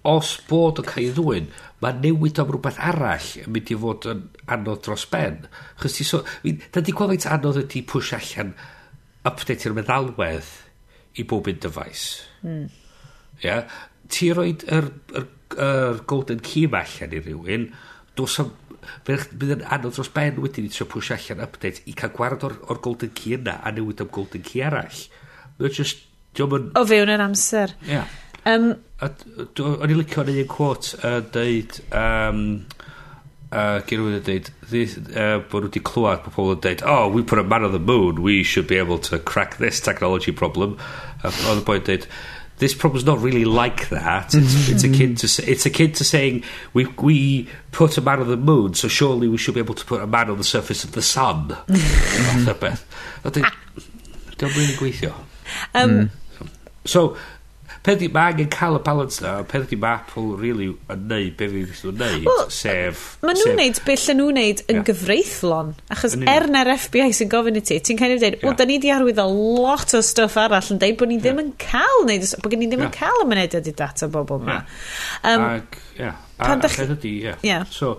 os 0.06 0.36
bod 0.50 0.82
yn 0.84 0.86
cael 0.86 1.08
ei 1.08 1.14
ddwyn, 1.18 1.48
mae 1.82 1.98
newid 2.04 2.42
am 2.44 2.52
rhywbeth 2.52 2.78
arall 2.92 3.30
yn 3.42 3.50
mynd 3.56 3.72
i 3.74 3.78
fod 3.82 4.06
yn 4.12 4.22
anodd 4.54 4.84
dros 4.86 5.08
ben. 5.10 5.48
Chos 5.82 5.98
ti 5.98 6.06
so... 6.06 6.22
Da 6.46 6.86
di 6.86 6.94
gweld 6.94 7.16
faint 7.16 7.26
anodd 7.40 7.58
ydi 7.64 7.82
pwys 7.90 8.14
allan 8.20 8.54
update 9.28 9.68
i'r 9.68 9.76
meddalwedd 9.78 10.50
i 11.20 11.26
bob 11.28 11.50
un 11.52 11.60
dyfais. 11.62 12.06
Mm. 12.46 12.68
Yeah? 13.44 13.70
Ti 14.12 14.32
roed 14.38 14.66
yr, 14.72 14.90
yr, 15.18 15.28
yr 15.56 16.02
golden 16.10 16.42
key 16.46 16.68
ma 16.72 16.84
allan 16.86 17.16
i 17.16 17.22
rywun, 17.24 17.70
dos 18.18 18.40
am 18.44 18.54
bydd 19.06 19.56
yn 19.58 19.66
anodd 19.70 19.96
dros 19.98 20.10
ben 20.14 20.40
wedyn 20.42 20.68
i 20.68 20.72
trio 20.74 20.88
pwys 20.90 21.12
allan 21.16 21.44
update 21.46 21.84
i 21.90 21.94
cael 21.98 22.14
gwared 22.16 22.46
o'r, 22.48 22.58
or 22.70 22.82
golden 22.84 23.14
key 23.18 23.36
yna 23.38 23.60
a 23.62 23.74
newid 23.76 24.02
am 24.02 24.10
golden 24.14 24.44
key 24.46 24.64
arall. 24.66 25.04
Mae'n 25.60 25.78
just... 25.78 26.08
Yn... 26.40 26.72
O 26.80 26.86
fewn 26.88 27.12
yr 27.12 27.22
amser. 27.26 27.76
Yeah. 27.86 28.08
Um, 28.48 28.72
O'n 29.02 29.92
i 29.92 29.98
licio 29.98 30.24
yn 30.24 30.38
un 30.42 30.50
quote 30.50 30.98
uh, 31.04 31.20
dweud... 31.34 31.82
Um, 31.92 32.46
uh, 33.52 33.80
gen 33.88 34.02
nhw'n 34.02 34.26
dweud 34.26 34.52
uh, 34.52 35.40
bod 35.52 35.64
nhw 35.64 35.70
wedi 35.70 35.86
clywed 35.92 36.26
bod 36.26 36.36
pobl 36.36 36.54
yn 36.56 36.66
dweud 36.66 36.84
oh 36.88 37.08
we 37.12 37.24
put 37.24 37.42
a 37.42 37.48
man 37.48 37.68
on 37.68 37.76
the 37.76 37.84
moon 37.92 38.22
we 38.26 38.42
should 38.44 38.68
be 38.68 38.80
able 38.80 39.00
to 39.00 39.20
crack 39.20 39.58
this 39.62 39.84
technology 39.84 40.32
problem 40.32 40.78
uh, 41.24 41.32
oedd 41.32 41.64
y 41.64 41.66
boi'n 41.68 41.90
dweud 41.90 42.08
this 42.62 42.76
problem's 42.76 43.08
not 43.08 43.20
really 43.20 43.44
like 43.44 43.90
that. 43.90 44.36
It's, 44.36 44.54
mm-hmm. 44.54 44.74
it's 44.76 44.84
akin 44.84 45.16
to 45.16 45.52
it's 45.52 45.66
akin 45.66 45.94
to 45.94 46.04
saying 46.04 46.44
we 46.74 46.86
we 47.02 47.50
put 47.72 47.98
a 47.98 48.02
man 48.02 48.20
on 48.20 48.28
the 48.28 48.38
moon, 48.38 48.76
so 48.76 48.88
surely 48.88 49.28
we 49.28 49.38
should 49.38 49.56
be 49.56 49.60
able 49.60 49.74
to 49.74 49.84
put 49.84 50.00
a 50.00 50.06
man 50.06 50.30
on 50.30 50.38
the 50.38 50.44
surface 50.44 50.84
of 50.84 50.92
the 50.92 51.02
sun. 51.02 51.50
Fath 51.68 52.48
o 52.48 52.54
beth. 52.54 52.86
Dwi'n 53.24 53.46
ah. 53.50 54.54
really 54.56 54.78
gweithio. 54.78 55.16
Um, 55.74 56.12
so, 56.86 57.18
peth 57.86 58.04
i 58.06 58.10
mae 58.14 58.34
angen 58.34 58.50
cael 58.54 58.78
y 58.78 58.82
balance 58.86 59.24
na, 59.24 59.34
peth 59.50 59.74
i 59.74 59.80
mae 59.82 59.98
Apple 59.98 60.38
really 60.38 60.70
yn 60.94 61.08
neud 61.10 61.34
be 61.40 61.48
fi 61.50 61.64
ddysg 61.66 61.88
nhw'n 61.88 61.98
neud, 62.04 62.28
well, 62.30 62.44
sef... 62.54 63.04
Mae 63.26 63.38
nhw'n 63.38 63.58
neud 63.58 63.82
be 63.88 63.98
lle 63.98 64.16
nhw'n 64.20 64.38
neud 64.38 64.64
yn 64.68 64.78
yeah. 64.78 64.86
gyfreithlon, 64.92 65.74
achos 65.96 66.16
er 66.20 66.48
na'r 66.54 66.72
FBI 66.76 67.18
sy'n 67.18 67.34
gofyn 67.34 67.58
i 67.58 67.66
ti, 67.66 67.80
ti'n 67.82 68.00
cael 68.00 68.16
ei 68.16 68.22
dweud, 68.22 68.40
yeah. 68.40 68.54
o, 68.54 68.56
da 68.60 68.70
ni 68.70 68.78
di 68.84 68.94
arwydd 68.94 69.24
o 69.24 69.28
lot 69.66 69.98
o 69.98 70.04
stuff 70.06 70.38
arall 70.42 70.72
yn 70.76 70.82
dweud 70.84 71.02
bod 71.02 71.14
ni 71.14 71.20
ddim 71.22 71.42
yeah. 71.42 71.50
yn 71.50 71.54
cael 71.66 72.08
neud, 72.10 72.30
bod 72.38 72.54
gen 72.54 72.64
ni 72.64 72.72
ddim 72.72 72.86
yeah. 72.86 72.94
yn 72.94 72.98
cael 73.02 73.26
y 73.26 73.30
mynediad 73.34 73.74
i 73.74 73.78
data 73.84 74.12
bobl 74.14 74.42
yma. 74.44 74.62
Yeah. 74.62 75.30
Um, 75.34 75.50
Ac, 75.50 75.84
yeah. 75.98 76.26
A, 76.38 76.54
a, 76.54 76.58
a, 76.62 76.90
a, 76.94 77.38
yeah. 77.42 77.70
So, 77.70 77.96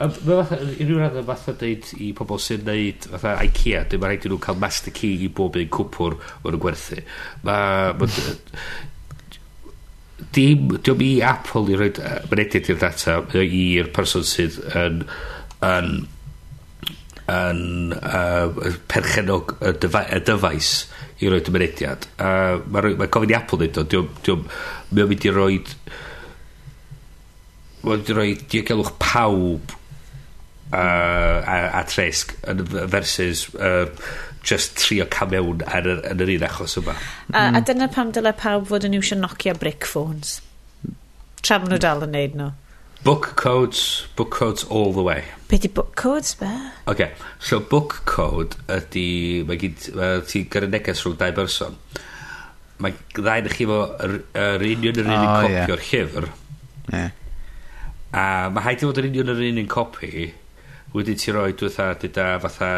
Mae 0.00 0.16
fatha, 0.24 0.56
unrhyw 0.64 0.96
rhan 0.96 1.24
fatha 1.28 1.52
dweud 1.60 1.90
i 2.00 2.06
pobl 2.16 2.38
sy'n 2.40 2.62
neud 2.64 3.04
fatha 3.12 3.34
IKEA, 3.44 3.82
dim 3.92 4.06
rhaid 4.06 4.24
i 4.24 4.30
nhw 4.32 4.38
cael 4.40 4.56
master 4.56 4.94
key 4.96 5.26
i 5.26 5.28
bob 5.28 5.58
un 5.60 5.68
cwpwr 5.76 6.16
o'n 6.16 6.54
nhw'n 6.54 6.62
gwerthu. 6.62 7.02
Mae... 7.44 7.92
Ma, 8.00 8.08
dim, 10.36 10.70
diom 10.78 11.02
i 11.04 11.10
Apple 11.26 11.72
i 11.72 11.78
roed 11.78 12.00
uh, 12.02 12.20
mynediad 12.30 12.70
i'r 12.70 12.80
data 12.80 13.18
i'r 13.42 13.90
person 13.94 14.26
sydd 14.26 14.60
yn 14.78 15.04
yn 15.66 15.92
yn 17.30 17.60
uh, 17.94 18.76
perchenog 18.90 19.54
y, 19.60 19.72
dyfa, 19.82 20.04
y 20.10 20.20
dyfais 20.26 20.70
i 21.22 21.30
roed 21.30 21.50
y 21.50 21.54
mynediad 21.54 22.06
uh, 22.18 22.62
mae 22.66 22.94
ma 22.98 23.10
gofyn 23.10 23.34
i 23.34 23.38
Apple 23.38 23.60
dweud 23.60 23.82
o 23.82 23.86
diom, 23.94 24.08
diom, 24.26 24.46
mynd 24.94 25.26
i 25.26 25.34
roed 25.34 25.74
mae'n 27.82 28.00
mynd 28.00 28.10
i 28.10 28.18
roed 28.18 28.48
diogelwch 28.52 28.94
pawb 29.02 29.76
uh, 30.72 30.78
a, 30.78 31.56
a 31.80 31.84
tresg 31.90 32.34
versus 32.90 33.48
uh, 33.54 33.86
just 34.42 34.76
trio 34.78 35.06
cam 35.10 35.30
mewn 35.34 35.64
ar 35.68 35.86
yr, 35.86 36.00
yn 36.12 36.24
yr 36.24 36.32
un 36.36 36.46
achos 36.48 36.78
yma. 36.80 36.94
A, 36.94 37.00
mm. 37.28 37.36
a 37.36 37.44
hmm. 37.48 37.66
dyna 37.68 37.88
pam 37.92 38.12
dyle 38.16 38.32
pawb 38.36 38.68
fod 38.70 38.86
yn 38.88 38.96
iwsio 38.98 39.18
Nokia 39.20 39.54
brick 39.58 39.88
phones. 39.88 40.38
Tra 41.40 41.60
maen 41.60 41.72
nhw 41.72 41.80
dal 41.82 42.04
yn 42.06 42.14
neud 42.16 42.36
nhw. 42.38 42.50
Book 43.02 43.32
codes, 43.34 44.06
book 44.14 44.30
codes 44.30 44.64
all 44.64 44.92
the 44.92 45.02
way. 45.02 45.24
Be 45.48 45.56
di 45.56 45.68
book 45.68 45.96
codes 45.96 46.34
be? 46.34 46.50
OK, 46.86 47.10
so 47.38 47.58
book 47.58 48.02
code 48.04 48.58
ydy, 48.68 49.40
mae 49.48 49.56
gyd, 49.60 49.86
uh, 49.94 50.18
ti 50.28 50.44
gyda 50.52 50.68
neges 50.68 51.00
rhwng 51.06 51.16
dau 51.22 51.32
berson. 51.38 51.78
Mae 52.80 52.92
ddau 53.16 53.46
na 53.46 53.54
chi 53.54 53.68
fo 53.70 53.80
yr, 54.04 54.18
yr 54.36 54.66
union 54.68 55.00
yr 55.00 55.08
un 55.08 55.16
oh, 55.16 55.30
copi 55.40 55.56
yeah. 55.56 55.72
llyfr. 55.86 56.28
Yeah. 56.92 57.16
A 58.12 58.26
mae 58.52 58.66
haid 58.68 58.84
i 58.84 58.90
fod 58.90 59.00
yr 59.00 59.08
union 59.08 59.32
yr 59.32 59.42
un 59.48 59.72
copi, 59.72 60.28
wedi 60.92 61.16
ti 61.16 61.32
roi 61.32 61.54
dwi'n 61.56 61.72
fatha, 61.72 62.28
fatha 62.44 62.70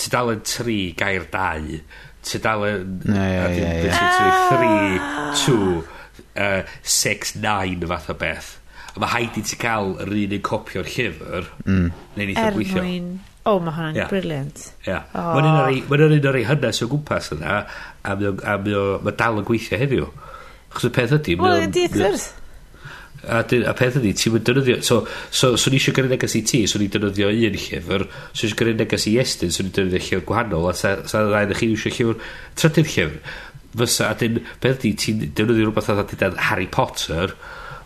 ti 0.00 0.10
dal 0.12 0.32
yn 0.34 0.42
tri 0.46 0.78
gair 0.98 1.26
dau 1.32 1.78
ti 2.24 2.40
dal 2.42 2.66
yn 2.68 2.98
no, 3.04 3.14
yeah, 3.14 3.48
yeah, 3.52 3.84
yeah. 3.88 4.50
three, 4.50 5.00
two 5.44 5.84
uh, 6.36 6.62
six, 6.82 7.34
nine 7.36 7.86
fath 7.86 8.10
o 8.10 8.18
beth 8.18 8.54
a 8.94 9.02
mae 9.02 9.12
haid 9.16 9.38
i 9.40 9.44
ti 9.46 9.58
cael 9.60 9.94
yr 10.04 10.12
un 10.14 10.36
un 10.38 10.44
copio'r 10.50 10.90
llyfr 10.96 11.48
mm. 11.64 11.88
neu'n 12.16 12.34
eitha 12.34 12.50
gweithio 12.54 12.82
er 12.82 12.86
mwyn 12.88 13.08
o 13.44 13.56
oh, 13.56 13.58
mae 13.60 13.76
hwnna'n 13.76 13.98
yeah. 13.98 14.10
briliant 14.10 14.62
yeah. 14.86 15.10
oh. 15.12 15.34
mae'n 15.40 16.06
un 16.08 16.30
o'r 16.30 16.38
ei 16.40 16.46
hynnes 16.48 16.80
o 16.84 16.88
gwmpas 16.92 17.32
yna 17.36 17.58
a 18.04 18.14
mae 18.20 19.18
dal 19.18 19.42
yn 19.42 19.50
gweithio 19.50 19.80
heddiw 19.82 20.08
Chos 20.74 20.88
y 20.88 20.90
peth 20.94 21.12
ydy 21.14 21.36
Wel, 21.38 21.68
ydy 21.68 21.86
wrth 21.92 22.32
a, 23.28 23.40
dyn, 23.48 23.64
a 23.68 23.74
peth 23.76 23.98
ydy, 24.00 24.12
ti'n 24.18 24.34
mynd 24.34 24.46
dynyddio 24.48 24.76
so, 24.86 25.00
so, 25.30 25.54
so 25.60 25.72
ni 25.72 25.80
eisiau 25.80 25.96
gyrru 25.96 26.10
neges 26.12 26.36
i 26.38 26.42
ti 26.46 26.64
so 26.70 26.80
ni'n 26.80 26.92
dynyddio 26.94 27.30
un 27.32 27.58
llyfr 27.58 28.06
so 28.32 28.44
eisiau 28.44 28.60
gyrru 28.60 28.76
neges 28.78 29.08
i 29.10 29.16
Estyn 29.22 29.54
so 29.54 29.64
ni'n 29.64 29.74
dynyddio 29.76 30.02
llyfr 30.02 30.26
gwahanol 30.28 30.70
a 30.70 30.76
sa, 30.78 30.96
sa 31.10 31.24
rhaid 31.26 31.52
na 31.52 31.58
chi 31.58 31.70
eisiau 31.72 31.94
llyfr 31.94 32.30
trydydd 32.60 32.92
llyfr 32.94 33.18
fysa 33.74 34.10
a 34.12 34.18
dyn 34.20 34.40
beth 34.62 34.84
ydy, 34.84 34.94
ti'n 35.00 35.24
dynyddio 35.30 35.68
rhywbeth 35.68 35.90
oedd 35.94 36.12
dydad 36.14 36.38
Harry 36.50 36.68
Potter 36.70 37.34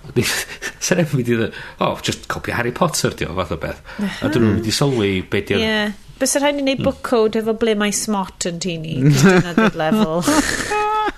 sa'n 0.84 1.02
efo 1.02 1.18
mynd 1.18 1.28
i 1.28 1.36
ddweud 1.36 1.56
oh 1.84 1.96
just 2.04 2.28
copio 2.32 2.56
Harry 2.56 2.72
Potter 2.72 3.12
di 3.16 3.26
o 3.28 3.34
fath 3.36 3.56
o 3.56 3.58
beth 3.60 3.80
a 3.98 4.28
dyn 4.28 4.44
nhw'n 4.44 4.58
mynd 4.58 4.68
i 4.68 4.74
sylwi 4.74 5.10
beth 5.30 5.50
di'r 5.52 5.64
yeah. 5.64 5.96
Bys 6.18 6.34
rhaid 6.40 6.56
i 6.58 6.62
wneud 6.64 6.80
book 6.82 6.98
mm. 6.98 7.06
code 7.06 7.38
efo 7.38 7.52
ble 7.54 7.76
mae 7.78 7.92
smart 7.94 8.48
yn 8.50 8.56
tini. 8.58 8.96
Level. 9.78 10.24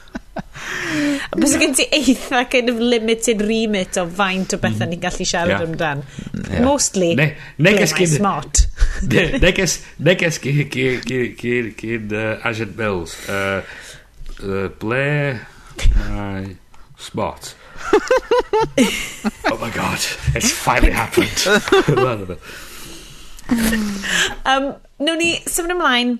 Bys 1.36 1.54
gen 1.60 1.74
ti 1.78 1.86
eitha 1.94 2.44
kind 2.50 2.72
of 2.72 2.80
limited 2.82 3.42
remit 3.46 3.98
o 4.00 4.06
faint 4.06 4.54
o 4.54 4.58
bethau 4.62 4.86
mhm. 4.86 4.94
ni'n 4.94 5.02
gallu 5.04 5.26
siarad 5.28 5.54
yeah. 5.54 5.66
amdan. 5.66 6.02
Yeah. 6.34 6.64
Mostly, 6.66 7.12
ne, 7.18 7.28
neges 7.58 7.94
gyn, 7.98 8.10
smart. 8.16 8.64
ne, 9.12 9.26
neges, 9.42 9.78
neges 9.98 10.40
gyn, 10.42 10.64
gyn, 10.72 11.00
gyn, 11.06 11.30
gyn, 11.38 11.70
gyn 11.78 12.16
uh, 12.16 12.48
Agent 12.50 12.76
Mills. 12.80 13.16
Uh, 13.28 13.62
uh, 14.42 14.68
ble 14.82 15.06
mae 16.08 16.56
smart? 17.00 17.54
oh 19.50 19.58
my 19.60 19.70
god, 19.70 19.98
it's 20.34 20.50
finally 20.52 20.92
happened. 20.92 21.46
um, 24.44 24.74
Nw'n 25.00 25.16
ni 25.16 25.30
symud 25.48 25.72
ymlaen 25.72 26.18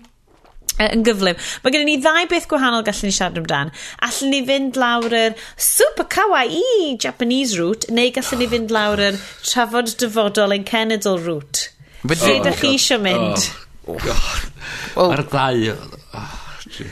yn 0.88 1.04
gyflym. 1.06 1.38
Mae 1.64 1.74
gennym 1.74 1.90
ni 1.90 1.98
ddau 2.00 2.28
beth 2.30 2.48
gwahanol 2.50 2.84
gallwn 2.86 3.10
ni 3.10 3.14
siarad 3.16 3.40
amdan. 3.40 3.72
Allwn 4.06 4.34
ni 4.34 4.42
fynd 4.48 4.80
lawr 4.80 5.16
yr 5.22 5.38
super 5.56 6.08
kawaii 6.10 6.96
Japanese 6.96 7.58
route, 7.60 7.90
neu 7.92 8.12
gallwn 8.16 8.42
ni 8.42 8.50
fynd 8.54 8.74
lawr 8.74 9.04
yr 9.10 9.20
trafod 9.44 9.94
dyfodol 10.00 10.56
yn 10.56 10.66
cenedl 10.68 11.20
route. 11.26 11.70
Fe 12.00 12.16
oh, 12.16 12.36
ydych 12.38 12.62
chi 12.62 12.74
eisiau 12.76 13.02
mynd? 13.04 13.50
Oh, 13.86 13.96
oh. 13.96 14.30
Well, 14.96 15.18
Ar 15.18 15.26
ddau... 15.28 15.74
Oh. 16.14 16.39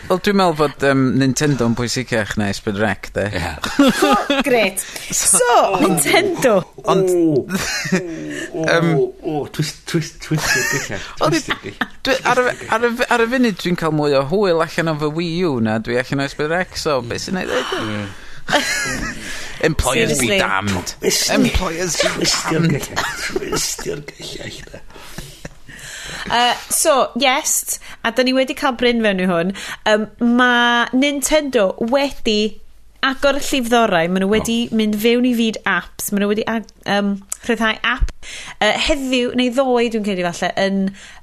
Wel, 0.08 0.20
dwi'n 0.24 0.38
meddwl 0.38 0.56
bod 0.58 0.84
um, 0.88 1.02
Nintendo'n 1.20 1.74
pwysicach 1.78 2.34
na 2.40 2.48
Ysbyd 2.52 2.78
Rec, 2.82 3.10
de. 3.16 3.26
Yeah. 3.34 3.56
Gret. 4.46 4.84
So, 5.14 5.48
Nintendo. 5.82 6.54
Ond... 6.84 7.10
um, 8.52 8.90
o, 9.32 9.46
twist, 9.52 9.84
twist, 9.88 10.20
twist, 10.22 10.46
twist, 10.48 11.82
Ar 12.28 13.24
y 13.24 13.28
funud 13.32 13.60
dwi'n 13.60 13.78
cael 13.80 13.94
mwy 13.96 14.16
o 14.18 14.24
hwyl 14.30 14.64
allan 14.64 14.94
o 14.94 14.96
fy 15.02 15.12
Wii 15.18 15.44
U 15.48 15.58
na 15.64 15.78
dwi 15.82 16.00
allan 16.00 16.24
o 16.24 16.30
Ysbyd 16.30 16.50
Rec, 16.54 16.78
so 16.80 17.00
beth 17.04 17.28
sy'n 17.28 17.42
ei 17.42 17.48
ddweud? 17.48 17.68
E? 17.98 18.08
Employers 19.60 20.18
be 20.18 20.38
damned. 20.38 20.94
Employers 21.30 21.96
be 22.00 22.24
damned. 22.48 22.80
Twistio'r. 22.80 22.96
Twistio'r 23.26 24.04
gyllell. 24.08 24.80
Uh, 26.30 26.54
so, 26.68 27.10
yes, 27.16 27.78
a 28.04 28.12
da 28.12 28.24
ni 28.26 28.34
wedi 28.36 28.56
cael 28.58 28.76
Bryn 28.78 29.02
fewn 29.04 29.22
i 29.22 29.28
hwn, 29.30 29.52
um, 29.90 30.08
mae 30.38 30.88
Nintendo 30.96 31.70
wedi 31.92 32.40
agor 33.06 33.38
y 33.38 33.42
llifddorau, 33.44 34.08
maen 34.10 34.24
nhw 34.24 34.30
wedi 34.32 34.58
oh. 34.66 34.76
mynd 34.78 34.96
fewn 34.98 35.26
i 35.28 35.34
fyd 35.38 35.60
apps, 35.70 36.10
maen 36.10 36.24
nhw 36.24 36.30
wedi 36.32 36.46
ag, 36.50 36.66
um, 36.90 37.12
rhyddhau 37.46 37.78
app. 37.86 38.10
Uh, 38.58 38.72
heddiw, 38.88 39.34
neu 39.38 39.52
ddoe 39.54 39.86
dwi'n 39.92 40.06
credu 40.06 40.26
falle, 40.26 40.50
yn 40.58 40.80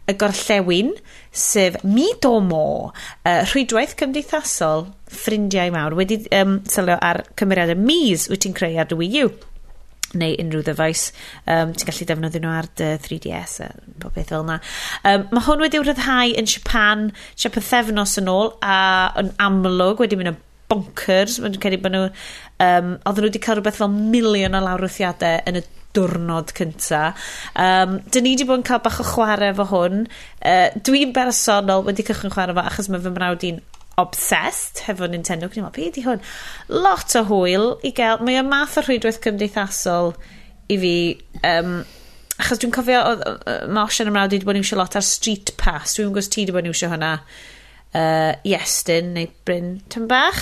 y 0.08 0.16
gorllewin, 0.22 0.94
sef 1.36 1.82
Midomo, 1.84 2.94
uh, 3.28 3.42
rhwydwaith 3.50 3.98
cymdeithasol 4.00 4.88
ffrindiau 5.12 5.74
mawr, 5.76 5.98
wedi 6.00 6.22
um, 6.36 6.62
sylio 6.72 6.96
ar 7.04 7.26
cymeriadau 7.40 7.80
Mi's 7.80 8.30
wyt 8.32 8.46
ti'n 8.46 8.56
creu 8.58 8.80
ar 8.80 8.90
dy 8.90 9.00
Wii 9.02 9.26
U 9.26 9.36
neu 10.20 10.36
unrhyw 10.42 10.64
ddyfais. 10.66 11.06
Um, 11.44 11.76
ti'n 11.76 11.90
gallu 11.90 12.10
defnyddio 12.10 12.44
nhw 12.44 12.56
ar 12.56 12.70
dy 12.80 12.90
3DS 13.06 13.60
a 13.66 13.70
bob 14.02 14.16
beth 14.16 14.32
fel 14.34 14.46
yna. 14.46 14.58
Um, 15.04 15.28
mae 15.36 15.46
hwn 15.48 15.64
wedi 15.66 15.82
wrhyddhau 15.82 16.36
yn 16.40 16.50
Japan, 16.50 17.08
tua 17.36 17.54
pethefnos 17.56 18.18
yn 18.22 18.32
ôl, 18.32 18.54
a 18.66 18.76
yn 19.22 19.32
amlwg 19.46 20.04
wedi 20.04 20.20
mynd 20.20 20.34
yn 20.34 20.42
bonkers. 20.72 21.40
Mae'n 21.44 21.62
credu 21.62 21.82
bod 21.84 21.96
nhw... 21.96 22.10
Um, 22.64 22.94
oedden 23.04 23.26
nhw 23.26 23.32
wedi 23.32 23.44
cael 23.44 23.60
rhywbeth 23.60 23.82
fel 23.82 23.92
miliwn 23.92 24.56
o 24.56 24.64
lawrwthiadau 24.64 25.42
yn 25.50 25.60
y 25.60 25.64
diwrnod 25.96 26.52
cynta. 26.56 27.10
Um, 27.60 28.00
dyn 28.12 28.26
ni 28.26 28.36
wedi 28.36 28.48
bod 28.48 28.62
yn 28.62 28.68
cael 28.68 28.84
bach 28.86 29.02
o 29.04 29.08
chwarae 29.08 29.52
efo 29.54 29.68
hwn. 29.72 30.06
Uh, 30.40 30.68
dwi'n 30.88 31.14
bersonol 31.16 31.86
wedi 31.88 32.06
cychwyn 32.08 32.34
chwarae 32.34 32.56
efo 32.56 32.66
achos 32.66 32.92
mae 32.92 33.04
fy 33.04 33.14
mrawd 33.16 33.48
i'n 33.48 33.62
obsessed 34.02 34.84
hefo 34.86 35.08
Nintendo. 35.10 35.50
Gwneud, 35.52 35.72
beth 35.76 36.00
meddwl, 36.00 36.08
hwn? 36.08 36.24
Lot 36.86 37.16
o 37.20 37.26
hwyl 37.30 37.68
i 37.86 37.92
gael. 37.96 38.24
Mae 38.26 38.40
o 38.42 38.46
math 38.48 38.78
o 38.80 38.86
rhwydwaith 38.86 39.22
cymdeithasol 39.24 40.14
i 40.72 40.80
fi. 40.82 40.96
Um, 41.48 41.78
achos 42.36 42.60
dwi'n 42.60 42.74
cofio, 42.76 43.02
oedd 43.14 43.70
Mosh 43.72 44.02
yn 44.04 44.12
ymrawd 44.12 44.34
i 44.34 44.40
wedi 44.40 44.48
bod 44.48 44.60
yn 44.60 44.66
iwsio 44.66 44.80
lot 44.80 44.98
ar 45.00 45.06
Street 45.06 45.54
Pass. 45.62 45.96
Dwi'n 45.96 46.12
gwybod 46.12 46.32
ti 46.32 46.44
wedi 46.44 46.56
bod 46.56 46.66
yn 46.66 46.74
iwsio 46.74 46.92
hwnna. 46.92 47.12
Uh, 47.96 48.34
Iestyn 48.44 49.14
neu 49.16 49.30
Bryn 49.48 49.78
Tymbach. 49.92 50.42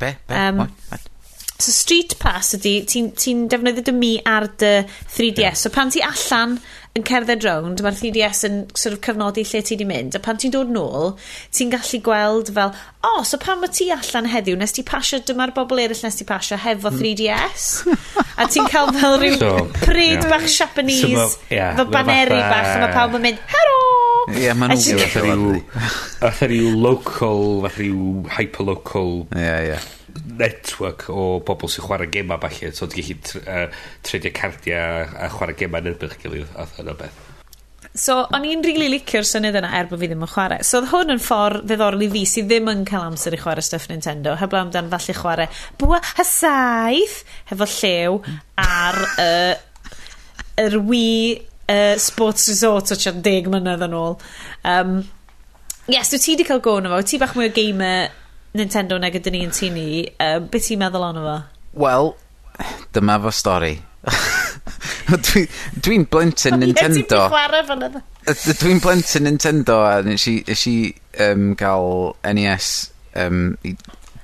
Be, 0.00 0.16
be, 0.26 0.34
um, 0.34 0.64
what, 0.64 0.70
what? 0.90 1.12
So 1.58 1.72
Street 1.72 2.18
Pass 2.20 2.52
ydy, 2.58 2.80
ti'n 2.84 3.12
ti, 3.14 3.32
ti 3.32 3.48
defnyddio 3.48 3.86
dy 3.86 3.94
mi 3.96 4.10
ar 4.28 4.48
dy 4.60 4.72
3DS. 4.84 5.38
Yeah. 5.40 5.54
So 5.56 5.70
pan 5.72 5.92
ti 5.94 6.02
allan 6.04 6.58
yn 6.96 7.04
cerdded 7.06 7.44
rownd, 7.44 7.82
mae'r 7.84 7.96
3DS 7.98 8.42
yn 8.48 8.60
sort 8.72 8.96
of 8.96 9.02
cyfnodi 9.04 9.44
lle 9.44 9.62
ti 9.62 9.76
wedi 9.76 9.86
mynd, 9.88 10.16
a 10.16 10.20
pan 10.22 10.38
ti'n 10.40 10.54
dod 10.54 10.70
nôl, 10.72 11.12
ti'n 11.54 11.72
gallu 11.74 12.00
gweld 12.06 12.52
fel, 12.56 12.72
o, 13.02 13.10
oh, 13.10 13.24
so 13.28 13.40
pan 13.42 13.60
mae 13.60 13.72
ti 13.72 13.90
allan 13.94 14.28
heddiw, 14.32 14.56
nes 14.60 14.72
ti 14.76 14.84
pasio, 14.86 15.20
dyma'r 15.28 15.52
bobl 15.56 15.82
eraill 15.82 16.04
nes 16.06 16.18
ti 16.18 16.26
pasio 16.28 16.58
hefo 16.60 16.92
hmm. 16.92 17.02
3DS, 17.02 17.66
a 18.40 18.48
ti'n 18.48 18.70
cael 18.72 18.94
fel 18.96 19.18
rhyw 19.20 19.36
so, 19.42 19.52
pryd 19.82 20.16
yeah. 20.16 20.30
bach 20.32 20.48
Japanese, 20.50 21.36
so, 21.36 21.50
yeah, 21.52 21.76
fel 21.76 21.90
baneri 21.92 22.40
fatha... 22.40 22.54
bach, 22.54 22.70
a 22.72 22.80
mae 22.84 22.94
pawb 22.96 23.18
yn 23.20 23.26
mynd, 23.28 23.44
hero! 23.52 23.82
Ie, 24.26 24.40
yeah, 24.46 24.56
maen 24.58 24.74
nhw'n 24.74 25.04
rhyw, 25.12 25.60
rhyw 26.40 26.72
local, 26.88 27.68
rhyw 27.76 28.24
hyperlocal 28.38 29.20
yeah, 29.36 29.60
yeah 29.74 29.92
network 30.24 31.08
o 31.12 31.28
bobl 31.46 31.70
sy'n 31.72 31.86
chwarae 31.86 32.10
gema 32.12 32.40
falle 32.42 32.72
so 32.74 32.88
ti'n 32.90 33.06
gallu 33.06 33.22
tr 33.28 33.40
uh, 33.44 33.86
tredio 34.06 34.34
cardiau 34.40 35.16
a 35.16 35.30
chwarae 35.32 35.58
gema 35.58 35.82
yn 35.82 35.92
erbyn 35.94 36.20
gilydd 36.22 36.52
a 36.56 36.68
thyn 36.74 36.92
beth 36.98 37.24
So, 37.96 38.26
o'n 38.34 38.44
i'n 38.44 38.60
rili 38.60 38.84
really 38.84 38.98
licio'r 38.98 39.24
syniad 39.24 39.56
yna 39.56 39.70
er 39.78 39.86
bod 39.88 40.02
fi 40.02 40.08
ddim 40.10 40.24
yn 40.26 40.28
chwarae. 40.28 40.64
So, 40.66 40.82
oedd 40.82 40.90
hwn 40.90 41.14
yn 41.14 41.22
ffordd 41.22 41.62
ddiddorol 41.64 42.04
i 42.04 42.08
fi 42.12 42.24
sydd 42.28 42.50
ddim 42.50 42.68
yn 42.68 42.82
cael 42.88 43.06
amser 43.06 43.32
i 43.32 43.38
chwarae 43.40 43.64
stuff 43.64 43.86
Nintendo. 43.88 44.34
Heblaw 44.36 44.66
amdan 44.66 44.90
falle 44.92 45.14
chwarae 45.16 45.46
bwa 45.80 46.00
hysaeth 46.18 47.16
hefo 47.48 47.68
llew 47.72 48.18
ar 48.60 49.00
uh, 49.22 49.54
yr 50.66 50.78
Wii 50.90 51.36
uh, 51.72 51.96
Sports 52.02 52.50
Resort 52.52 52.92
o 52.92 53.00
Chan 53.00 53.24
deg 53.24 53.48
mlynedd 53.52 53.86
yn 53.88 53.96
ôl. 53.96 54.18
Um, 54.68 54.98
yes, 55.88 56.12
dwi 56.12 56.20
ti 56.20 56.36
wedi 56.36 56.48
cael 56.50 56.64
gôn 56.64 56.90
o 56.90 56.92
fo. 56.92 57.00
Ti 57.00 57.22
bach 57.22 57.36
mwy 57.38 57.48
o 57.48 57.56
gamer 57.56 58.12
Nintendo 58.56 58.98
nag 59.00 59.16
ydyn 59.18 59.36
yn 59.40 59.52
tu 59.54 59.68
ni, 59.72 60.06
um, 60.22 60.46
beth 60.52 60.70
ti'n 60.70 60.80
meddwl 60.80 61.08
ond 61.10 61.20
fo? 61.24 61.36
Wel, 61.82 62.12
dyma 62.96 63.18
fo 63.24 63.32
stori. 63.34 63.74
Dwi'n 65.06 65.46
dwi 65.82 65.98
blentyn 66.10 66.58
Nintendo. 66.62 67.26
Dwi'n 68.60 68.80
blentyn 68.82 69.26
Nintendo 69.26 69.78
a 69.86 70.00
nes 70.06 70.26
i, 70.30 70.38
nes 70.48 70.64
i 70.70 70.76
um, 71.26 71.52
gael 71.58 72.16
NES 72.38 72.70
um, 73.22 73.54
i 73.66 73.76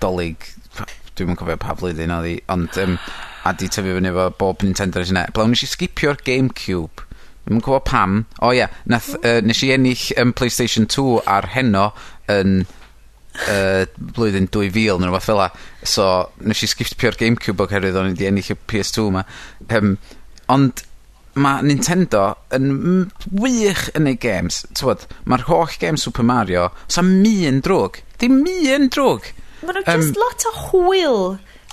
dolyg, 0.03 0.49
dwi'n 1.15 1.35
yn 1.35 1.39
cofio 1.39 1.59
pa 1.61 1.77
flwyddyn 1.79 2.15
oedd 2.17 2.29
hi, 2.31 2.37
ond 2.53 2.79
um, 2.83 2.99
a 3.47 3.55
di 3.59 3.71
tyfu 3.71 3.97
fyny 3.99 4.11
efo 4.11 4.29
bob 4.41 4.67
Nintendo 4.67 5.03
nes 5.03 5.13
i 5.13 5.17
ne. 5.19 5.27
Blawn 5.37 5.55
nes 5.55 5.65
i 5.67 5.71
skipio'r 5.71 6.23
Gamecube. 6.27 7.09
Dwi'n 7.47 7.59
yn 7.59 7.65
cofio 7.65 7.83
pam. 7.87 8.23
O 8.41 8.49
oh, 8.49 8.55
ia, 8.55 8.65
yeah, 8.65 8.85
nath, 8.91 9.13
uh, 9.21 9.41
nes 9.45 9.63
i 9.67 9.75
ennill 9.77 10.07
um, 10.23 10.35
PlayStation 10.39 10.89
2 10.91 11.27
ar 11.27 11.53
heno 11.57 11.91
yn... 12.33 12.63
Um, 12.63 12.79
uh, 13.49 13.85
blwyddyn 14.17 14.49
2000 14.53 15.03
neu 15.03 15.11
rhywbeth 15.11 15.29
fel 15.29 15.43
fela 15.43 15.51
so 15.95 16.09
nes 16.45 16.65
i 16.65 16.71
sgipio'r 16.71 17.19
GameCube 17.21 17.67
oherwydd 17.67 18.01
o'n 18.01 18.13
i 18.13 18.17
'di 18.17 18.29
ennill 18.31 18.55
y 18.55 18.59
PS2 18.73 19.07
yma. 19.11 19.27
Um, 19.73 19.95
ond 20.53 20.85
mae 21.35 21.65
Nintendo 21.65 22.25
yn 22.53 22.67
m- 22.73 23.13
wych 23.41 23.87
yn 23.97 24.11
ei 24.11 24.19
games. 24.21 24.63
Tywod, 24.77 25.07
mae'r 25.25 25.47
holl 25.49 25.79
gêm 25.81 26.01
Super 26.01 26.27
Mario 26.29 26.69
sa'm 26.93 27.15
un 27.23 27.63
drwg. 27.65 28.03
Dim 28.21 28.43
un 28.45 28.91
drwg. 28.93 29.33
Mae 29.63 29.73
Ma' 29.73 29.79
nw 29.79 29.87
just 29.89 30.21
lot 30.21 30.47
o 30.51 30.55
hwyl. 30.69 31.25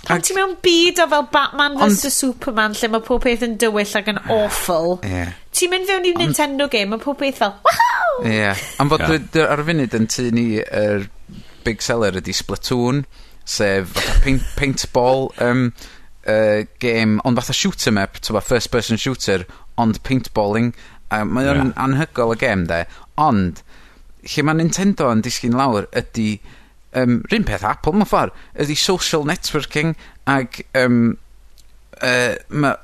Pan 0.08 0.24
ti 0.24 0.34
mewn 0.38 0.56
byd 0.64 1.02
o 1.04 1.08
fel 1.12 1.26
Batman 1.34 1.76
vs 1.78 2.16
Superman 2.16 2.76
lle 2.78 2.88
mae 2.94 3.04
pob 3.04 3.24
peth 3.26 3.44
yn 3.46 3.58
dywyll 3.60 3.98
ac 4.00 4.08
yn 4.14 4.22
awful. 4.32 5.00
Ie. 5.04 5.26
Ti'n 5.52 5.74
mynd 5.74 5.90
fewn 5.90 6.08
i 6.08 6.14
Nintendo 6.16 6.70
game, 6.72 6.94
mae 6.94 7.04
pob 7.04 7.20
peth 7.20 7.42
fel, 7.42 7.58
wahow! 7.66 8.22
Ie. 8.30 8.54
Am 8.80 8.92
fod 8.92 9.04
yeah. 9.04 9.50
ar 9.52 9.60
y 9.60 9.68
funud 9.68 9.98
yn 10.00 10.08
tu 10.14 10.30
ni 10.32 10.48
yr 10.64 11.10
big 11.70 11.86
seller 11.86 12.18
ydi 12.18 12.34
Splatoon, 12.36 13.04
sef 13.46 13.94
fatha 13.94 14.20
paint, 14.26 14.46
paintball 14.58 15.30
um, 15.46 15.70
uh, 16.26 16.66
game 16.82 17.22
ond 17.26 17.40
fatha 17.40 17.56
shooter 17.56 17.94
map 17.94 18.18
up 18.18 18.24
t'mo' 18.26 18.44
first 18.44 18.72
person 18.74 18.98
shooter 18.98 19.46
ond 19.80 20.02
paintballing 20.08 20.74
a 21.14 21.24
mae 21.26 21.50
o'n 21.50 21.74
anhygol 21.86 22.36
y 22.36 22.40
game 22.42 22.68
'de. 22.70 22.84
Ond 23.22 23.62
lle 24.30 24.46
mae 24.46 24.60
Nintendo 24.60 25.10
yn 25.14 25.24
disgyn 25.26 25.58
lawr 25.58 25.88
ydy 25.98 26.30
um, 26.94 27.22
rhywun 27.30 27.48
peth 27.48 27.66
Apple 27.68 27.96
mewn 27.98 28.10
ffordd 28.10 28.36
ydy 28.66 28.78
social 28.78 29.26
networking 29.30 29.96
ag 30.30 30.62
yym 30.78 31.18
yy 32.04 32.36
ma' 32.50 32.76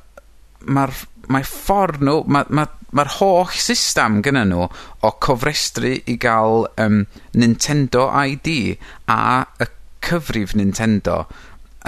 ma'r 0.66 0.94
mae 1.32 1.46
ffor 1.46 1.98
nw 2.02 2.22
ma' 2.30 2.46
ma' 2.50 2.70
ma'r 2.96 3.12
holl 3.18 3.52
system 3.58 4.22
gyda 4.26 4.46
nhw 4.48 4.68
o 4.68 5.12
cofrestru 5.26 5.96
i 6.06 6.18
ga'l 6.22 6.66
um, 6.82 7.04
Nintendo 7.34 8.08
ID 8.22 8.78
a 9.12 9.22
y 9.62 9.70
cyfrif 10.06 10.54
Nintendo 10.56 11.24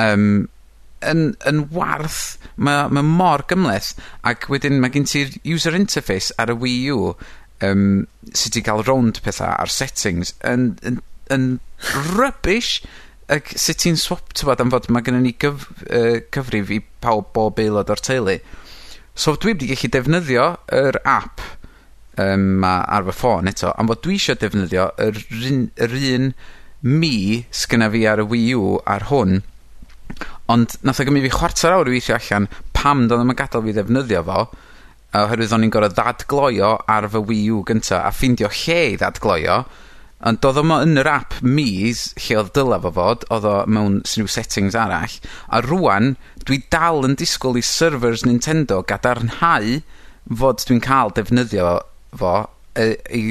um, 0.02 0.48
yn 1.06 1.24
yn 1.46 1.66
warth. 1.74 2.38
mae, 2.56 2.88
ma' 2.90 3.06
mor 3.06 3.44
gymleth 3.50 3.94
ac 4.26 4.48
wedyn 4.50 4.80
mae 4.82 4.94
gen 4.94 5.06
ti'r 5.06 5.36
user 5.46 5.78
interface 5.78 6.34
ar 6.42 6.54
y 6.54 6.58
Wii 6.64 6.94
U 6.96 7.12
um, 7.62 8.08
sydd 8.32 8.58
wedi 8.58 8.66
cael 8.66 8.86
rownd 8.88 9.22
pethau 9.26 9.54
a'r 9.54 9.74
settings 9.74 10.34
yn 10.46 10.72
yn 10.88 11.02
yn 11.34 11.48
rubbish 12.16 12.80
ac 13.34 13.52
sut 13.60 13.82
ti'n 13.84 14.00
swap 14.00 14.32
t'mod 14.34 14.62
am 14.64 14.72
fod 14.72 14.88
mae 14.90 15.04
gennym 15.04 15.26
ni 15.28 15.34
gyf- 15.36 15.68
uh, 15.92 16.22
cyfrif 16.34 16.72
i 16.72 16.80
pawb 17.04 17.34
bob 17.36 17.60
aelod 17.60 17.92
o'r 17.92 18.04
teulu. 18.04 18.38
So 19.18 19.34
dwi 19.34 19.56
wedi 19.56 19.72
gallu 19.72 19.90
defnyddio 19.90 20.44
yr 20.78 21.00
app 21.10 21.42
yym 22.22 22.44
'ma 22.62 22.74
ar 22.86 23.08
fy 23.08 23.16
ffôn 23.18 23.50
eto 23.50 23.72
am 23.74 23.90
fod 23.90 24.04
dwi 24.06 24.18
eisiau 24.20 24.38
defnyddio 24.38 24.84
yr 25.06 25.18
run 25.32 25.64
yr 25.86 25.96
un 26.14 26.28
Mi 26.86 27.42
sgynna 27.50 27.88
fi 27.90 28.04
ar 28.06 28.22
y 28.22 28.28
Wii 28.30 28.52
U 28.54 28.76
ar 28.86 29.08
hwn, 29.10 29.40
ond 30.54 30.76
nath 30.86 31.02
o 31.02 31.06
gymryd 31.08 31.26
fi 31.26 31.32
chwarter 31.34 31.74
awr 31.74 31.90
i 31.90 31.96
weithio 31.96 32.14
allan 32.20 32.46
pam 32.78 33.08
doedd 33.10 33.24
o'm 33.24 33.34
yn 33.34 33.40
gadal 33.40 33.66
fi 33.66 33.74
ddefnyddio 33.74 34.22
fo, 34.28 34.44
oherwydd 35.24 35.56
o'n 35.58 35.66
i'n 35.66 35.74
gorau 35.74 35.90
ddadgloio 35.90 36.70
ar 36.86 37.10
fy 37.10 37.24
Wii 37.32 37.50
U 37.58 37.64
gynta 37.66 38.04
a 38.06 38.14
ffindio 38.14 38.54
lle 38.54 38.80
i 38.92 39.00
ddadgloio 39.02 39.58
Ond 40.26 40.40
doedd 40.42 40.58
o'm 40.64 40.72
o 40.74 40.80
yn 40.82 40.98
yr 40.98 41.08
app 41.12 41.36
Mies, 41.46 42.08
lle 42.26 42.40
oedd 42.42 42.54
dylaf 42.56 42.88
o 42.90 42.92
fod. 42.96 43.26
oedd 43.30 43.46
o 43.46 43.56
mewn 43.70 44.00
s- 44.08 44.18
settings 44.34 44.74
arall. 44.76 45.14
A 45.54 45.62
rwan, 45.62 46.16
dwi 46.48 46.64
dal 46.74 47.06
yn 47.06 47.14
disgwyl 47.20 47.60
i 47.60 47.62
servers 47.62 48.24
Nintendo 48.26 48.80
gadarnhau 48.90 49.82
fod 50.42 50.64
dwi'n 50.66 50.82
cael 50.82 51.14
defnyddio 51.16 51.76
fo 52.18 52.32
yy 52.78 52.96
i 53.14 53.22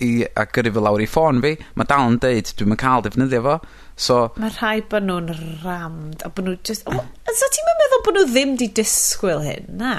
i 0.00 0.10
a 0.32 0.46
gyrru 0.48 0.70
fo 0.72 0.80
lawr 0.80 1.02
i 1.04 1.08
ffôn 1.10 1.42
fi. 1.44 1.50
Mae 1.76 1.84
dal 1.90 2.06
yn 2.08 2.20
deud 2.22 2.54
dwi'n 2.56 2.78
cael 2.80 3.02
defnyddio 3.04 3.42
fo. 3.44 3.58
So 4.00 4.20
Mae 4.40 4.54
rhai 4.54 4.78
bod 4.88 5.04
nhw'n 5.10 5.34
rammed 5.66 6.22
a 6.24 6.30
bod 6.32 6.46
nhw 6.46 6.54
just... 6.64 6.86
Oh, 6.88 7.02
so 7.26 7.50
ti'n 7.52 7.68
meddwl 7.68 8.04
bod 8.06 8.16
nhw 8.16 8.24
ddim 8.30 8.54
di 8.62 8.70
disgwyl 8.78 9.42
hyn, 9.44 9.66
na? 9.82 9.92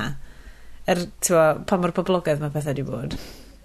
Er, 0.90 1.04
ti'n 1.22 1.62
pa 1.70 1.78
mor 1.78 1.94
boblogaidd 1.94 2.42
mae 2.42 2.50
pethau 2.56 2.72
wedi 2.74 2.88
bod. 2.88 3.20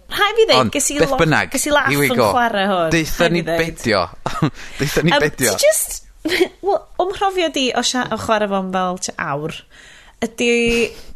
Rhaid 0.06 0.38
fi 0.38 0.44
ddeud, 0.46 0.60
Ond, 0.60 0.72
ges 0.74 0.90
i 0.92 0.98
beth 1.00 1.16
bynnag, 1.18 1.50
ges 1.50 1.66
i 1.66 1.72
laff 1.74 1.90
yn 1.90 2.20
chwarae 2.20 2.66
hwn. 2.70 2.90
Deitha 2.94 3.28
ni 3.32 3.42
bedio. 3.46 4.04
Deitha 4.80 5.02
ni 5.02 5.14
bedio. 5.24 5.56
Ti 5.56 5.66
just, 5.66 6.04
well, 6.66 6.84
o'm 7.02 7.10
mhrofiad 7.10 7.56
di 7.56 7.68
o, 7.74 7.82
sia, 7.86 8.06
o 8.14 8.18
chwarae 8.22 8.50
fo'n 8.52 8.70
fel 8.74 9.00
awr, 9.26 9.56
ydy, 10.26 10.52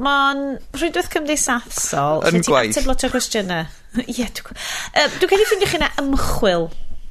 mae'n 0.02 0.42
rhywbeth 0.76 1.10
cymdeithasol. 1.14 2.26
Yn 2.28 2.42
gwaith. 2.46 2.74
Ti'n 2.74 2.80
ateb 2.80 2.90
lot 2.90 3.06
o 3.06 3.12
gwestiynau. 3.14 3.70
Ie, 4.02 4.26
dwi'n 4.26 4.58
uh, 4.58 5.14
dwi 5.20 5.30
cael 5.30 5.44
ei 5.44 5.48
ffindio 5.48 5.70
chi'n 5.70 5.86
ymchwil. 6.02 6.68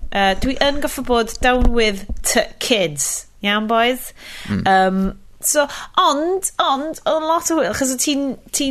Uh, 0.09 0.33
dwi 0.41 0.55
yn 0.65 0.83
goffa 0.83 1.05
bod 1.05 1.33
down 1.43 1.71
with 1.75 2.05
t 2.27 2.43
kids. 2.59 3.27
Iawn, 3.45 3.67
boys? 3.71 4.11
Mm. 4.51 4.67
Um, 4.67 5.01
so, 5.39 5.65
ond, 5.95 6.51
ond, 6.59 6.99
oedd 7.07 7.27
lot 7.27 7.51
o 7.53 7.59
wyl, 7.59 7.75
chos 7.77 7.95
ti'n 8.03 8.33
ti 8.55 8.69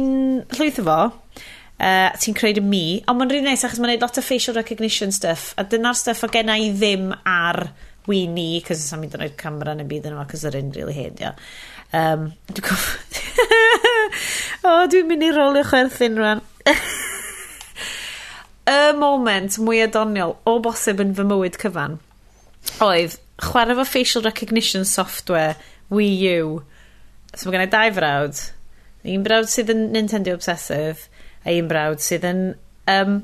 llwyth 0.59 0.83
o 0.83 0.87
fo, 0.89 0.99
Uh, 1.79 2.09
ti'n 2.19 2.35
creu 2.35 2.59
mi, 2.67 2.99
ond 3.07 3.21
mae'n 3.21 3.31
rili 3.31 3.47
neis 3.47 3.63
achos 3.63 3.79
mae'n 3.79 3.95
neud 3.95 4.03
lot 4.03 4.19
o 4.19 4.23
facial 4.25 4.57
recognition 4.59 5.13
stuff, 5.15 5.53
a 5.55 5.63
dyna'r 5.63 5.95
stuff 5.95 6.25
o 6.27 6.31
genna 6.33 6.57
i 6.59 6.73
ddim 6.75 7.13
ar 7.23 7.69
weenie, 8.09 8.63
cos 8.67 8.83
ysaf 8.83 8.99
mynd 8.99 9.15
yn 9.15 9.23
oed 9.29 9.37
camera 9.39 9.77
neu 9.79 9.87
byd 9.87 10.09
yn 10.09 10.17
yma, 10.17 10.25
cos 10.27 10.43
yr 10.49 10.59
un 10.59 10.73
really 10.75 10.97
hen, 10.97 11.21
ia. 11.23 11.35
Um, 11.95 12.33
dwi'n 12.51 12.67
gof... 12.67 12.89
o, 14.65 14.73
oh, 14.73 14.83
dwi'n 14.91 15.07
mynd 15.07 15.29
i 15.29 15.31
rolio 15.37 15.63
chwerthin 15.69 16.19
rwan. 16.19 16.43
y 18.69 18.81
moment 18.99 19.61
mwy 19.63 19.85
adoniol 19.87 20.35
o 20.49 20.59
bosib 20.65 20.99
yn 21.05 21.15
fy 21.17 21.25
mywyd 21.25 21.57
cyfan 21.63 21.97
oedd 22.85 23.15
chwarae 23.41 23.77
fo 23.79 23.87
facial 23.89 24.25
recognition 24.27 24.85
software 24.85 25.55
Wii 25.95 26.33
U. 26.43 26.59
So 27.35 27.49
mae 27.49 27.57
gen 27.57 27.65
i 27.65 27.71
dau 27.73 27.95
frawd. 27.97 28.43
Un 29.09 29.25
brawd 29.25 29.49
sydd 29.49 29.71
yn 29.73 29.87
Nintendo 29.95 30.35
obsessive 30.37 31.07
ein 31.49 31.69
brawd 31.71 32.03
sydd 32.05 32.27
yn 32.29 32.43
um, 32.93 33.19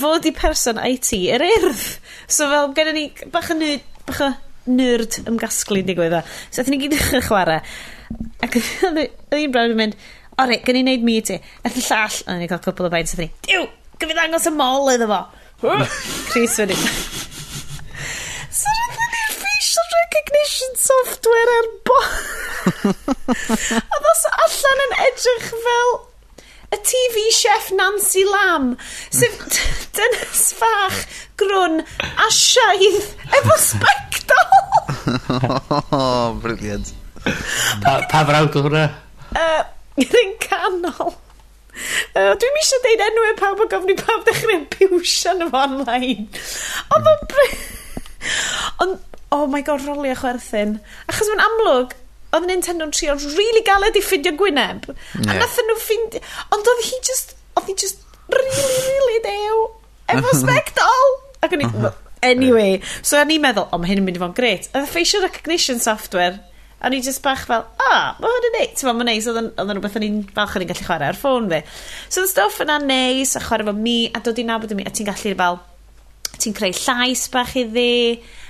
fod 0.00 0.26
i 0.28 0.32
person 0.36 0.80
IT 0.82 1.12
yr 1.36 1.44
urdd. 1.46 1.86
So 2.26 2.48
fel 2.50 2.72
gen 2.76 2.92
ni 2.96 3.06
bach 3.32 3.52
yn 3.54 3.62
nerd, 3.62 3.88
bach 4.08 4.22
o 4.24 4.30
nerd 4.66 5.20
ymgasglu 5.26 5.82
yn 5.82 5.90
digwydd 5.90 6.16
o. 6.18 6.22
So 6.50 6.62
athyn 6.62 6.76
ni 6.76 6.82
gyd 6.84 6.96
ddechrau 6.96 7.26
chwarae. 7.28 7.60
Ac 8.44 8.58
oedd 8.90 9.38
un 9.38 9.54
brawd 9.54 9.74
yn 9.74 9.80
mynd, 9.82 9.98
o 10.36 10.46
reit, 10.48 10.64
gen 10.66 10.80
i 10.80 10.84
wneud 10.84 11.06
mi 11.06 11.20
ti. 11.24 11.38
Ath 11.66 11.78
y 11.78 11.84
llall, 11.86 12.20
a 12.26 12.38
ni'n 12.38 12.50
cael 12.50 12.64
cwpl 12.64 12.88
o 12.88 12.92
baint, 12.92 13.12
athyn 13.12 13.28
ni, 13.28 13.32
diw, 13.46 13.68
gyfyd 14.00 14.22
angos 14.24 14.48
y 14.50 14.54
mol 14.56 14.92
iddo 14.94 15.10
fo. 15.12 15.22
Chris 16.32 16.58
fyny. 16.60 16.76
So 18.56 18.70
rydyn 18.72 19.10
ni'r 19.12 19.32
facial 19.36 19.88
recognition 19.92 20.76
software 20.80 21.50
ar 21.58 21.66
bo. 21.84 21.96
Oedd 23.36 24.06
os 24.12 24.22
allan 24.30 24.84
yn 24.86 24.94
edrych 25.04 25.50
fel 25.66 25.92
y 26.72 26.80
TV 26.82 27.26
chef 27.34 27.70
Nancy 27.76 28.24
Lam, 28.26 28.74
sef 29.10 29.36
mm. 29.38 29.58
dynas 29.96 30.44
fach, 30.58 31.02
grwn 31.38 31.80
a 31.82 32.30
siaidd 32.34 33.02
efo 33.40 33.58
spectol 33.62 34.56
oh, 35.92 36.38
brilliant. 36.42 36.92
Pa, 37.82 38.00
pa 38.10 38.24
frawd 38.26 38.58
o 38.58 38.64
hwnna? 38.66 38.86
Uh, 39.30 39.62
Rwy'n 40.00 40.34
canol. 40.42 41.14
Uh, 42.16 42.32
Dwi'n 42.40 42.58
eisiau 42.60 42.82
deud 42.84 43.04
enw 43.06 43.26
e 43.28 43.34
pawb 43.38 43.62
o 43.62 43.68
gofni 43.70 43.96
pawb 44.00 44.24
dechrau 44.26 44.64
piwsio 44.72 45.36
yn 45.36 45.46
online. 45.50 46.26
Ond 46.96 47.10
mm. 47.10 47.12
o'n 47.12 47.54
Ond, 48.84 48.98
oh 49.32 49.46
my 49.50 49.62
god, 49.66 49.84
rolio 49.86 50.16
chwerthin. 50.18 50.78
Achos 51.10 51.30
mae'n 51.30 51.44
amlwg, 51.46 51.94
oedd 52.36 52.48
Nintendo'n 52.50 52.92
trio 52.94 53.16
really 53.34 53.62
galed 53.66 53.96
i 53.98 54.02
ffindio 54.04 54.34
Gwyneb. 54.38 54.88
Yeah. 54.88 55.30
A 55.32 55.38
nath 55.40 55.60
nhw 55.62 55.78
ffindio... 55.82 56.22
Ond 56.54 56.72
oedd 56.72 56.82
hi 56.88 57.00
just... 57.06 57.36
Oedd 57.56 57.70
hi 57.70 57.76
just 57.80 58.02
really, 58.32 58.66
really 58.88 59.22
dew. 59.24 59.62
Efo 60.12 60.34
spectol. 60.42 61.16
Ac 61.42 61.56
o'n 61.56 61.64
i... 61.64 61.70
Uh-huh. 61.70 61.94
Anyway, 62.26 62.80
so 63.04 63.18
o'n 63.20 63.30
i'n 63.30 63.42
meddwl, 63.42 63.68
o, 63.70 63.78
mae 63.78 63.90
hyn 63.90 64.00
yn 64.00 64.06
mynd 64.06 64.18
i 64.18 64.20
fod 64.22 64.32
yn 64.32 64.36
gret. 64.38 64.68
A 64.72 64.82
the 64.82 64.90
facial 64.90 65.22
recognition 65.22 65.78
software, 65.82 66.40
a 66.80 66.90
ni 66.90 67.02
just 67.04 67.22
bach 67.22 67.44
fel, 67.46 67.66
o, 67.66 67.86
oh, 67.86 68.06
mae 68.18 68.32
hwn 68.32 68.48
yn 68.48 68.56
neis. 68.56 68.72
Ti'n 68.80 68.88
mae'n 68.88 69.10
neis, 69.10 69.28
oedd 69.30 69.42
yn 69.44 69.72
rhywbeth 69.76 69.98
o'n 70.00 70.06
i'n 70.06 70.18
falch 70.34 70.56
o'n 70.56 70.64
i'n 70.64 70.70
gallu 70.72 70.86
chwarae 70.88 71.10
ar 71.12 71.18
ffôn 71.20 71.46
fi. 71.52 71.60
So 72.08 72.24
the 72.24 72.30
stuff 72.32 72.58
yna 72.64 72.80
neis, 72.82 73.36
a 73.38 73.44
chwarae 73.44 73.68
fo 73.68 73.76
mi, 73.76 73.98
a 74.10 74.22
dod 74.24 74.40
i'n 74.42 74.50
nabod 74.50 74.74
i 74.74 74.78
mi, 74.78 74.88
a 74.88 74.94
ti'n 74.96 75.08
gallu 75.08 75.36
fel, 75.38 75.60
ti'n 76.40 76.56
creu 76.56 76.74
llais 76.80 77.26
bach 77.32 77.54
iddi, 77.60 77.92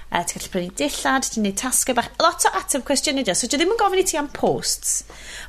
Uh, 0.06 0.22
ti'n 0.22 0.38
gallu 0.38 0.52
prynu 0.52 0.74
dillad, 0.78 1.26
ti'n 1.26 1.42
gwneud 1.42 1.58
tasgau 1.60 1.96
bach. 1.98 2.10
Lot 2.22 2.46
o 2.46 2.52
ateb 2.60 2.84
cwestiynau 2.86 3.26
di. 3.26 3.34
So, 3.34 3.50
dwi 3.50 3.60
ddim 3.60 3.74
yn 3.74 3.80
gofyn 3.80 4.02
i 4.02 4.06
ti 4.06 4.20
am 4.20 4.30
posts. 4.34 5.00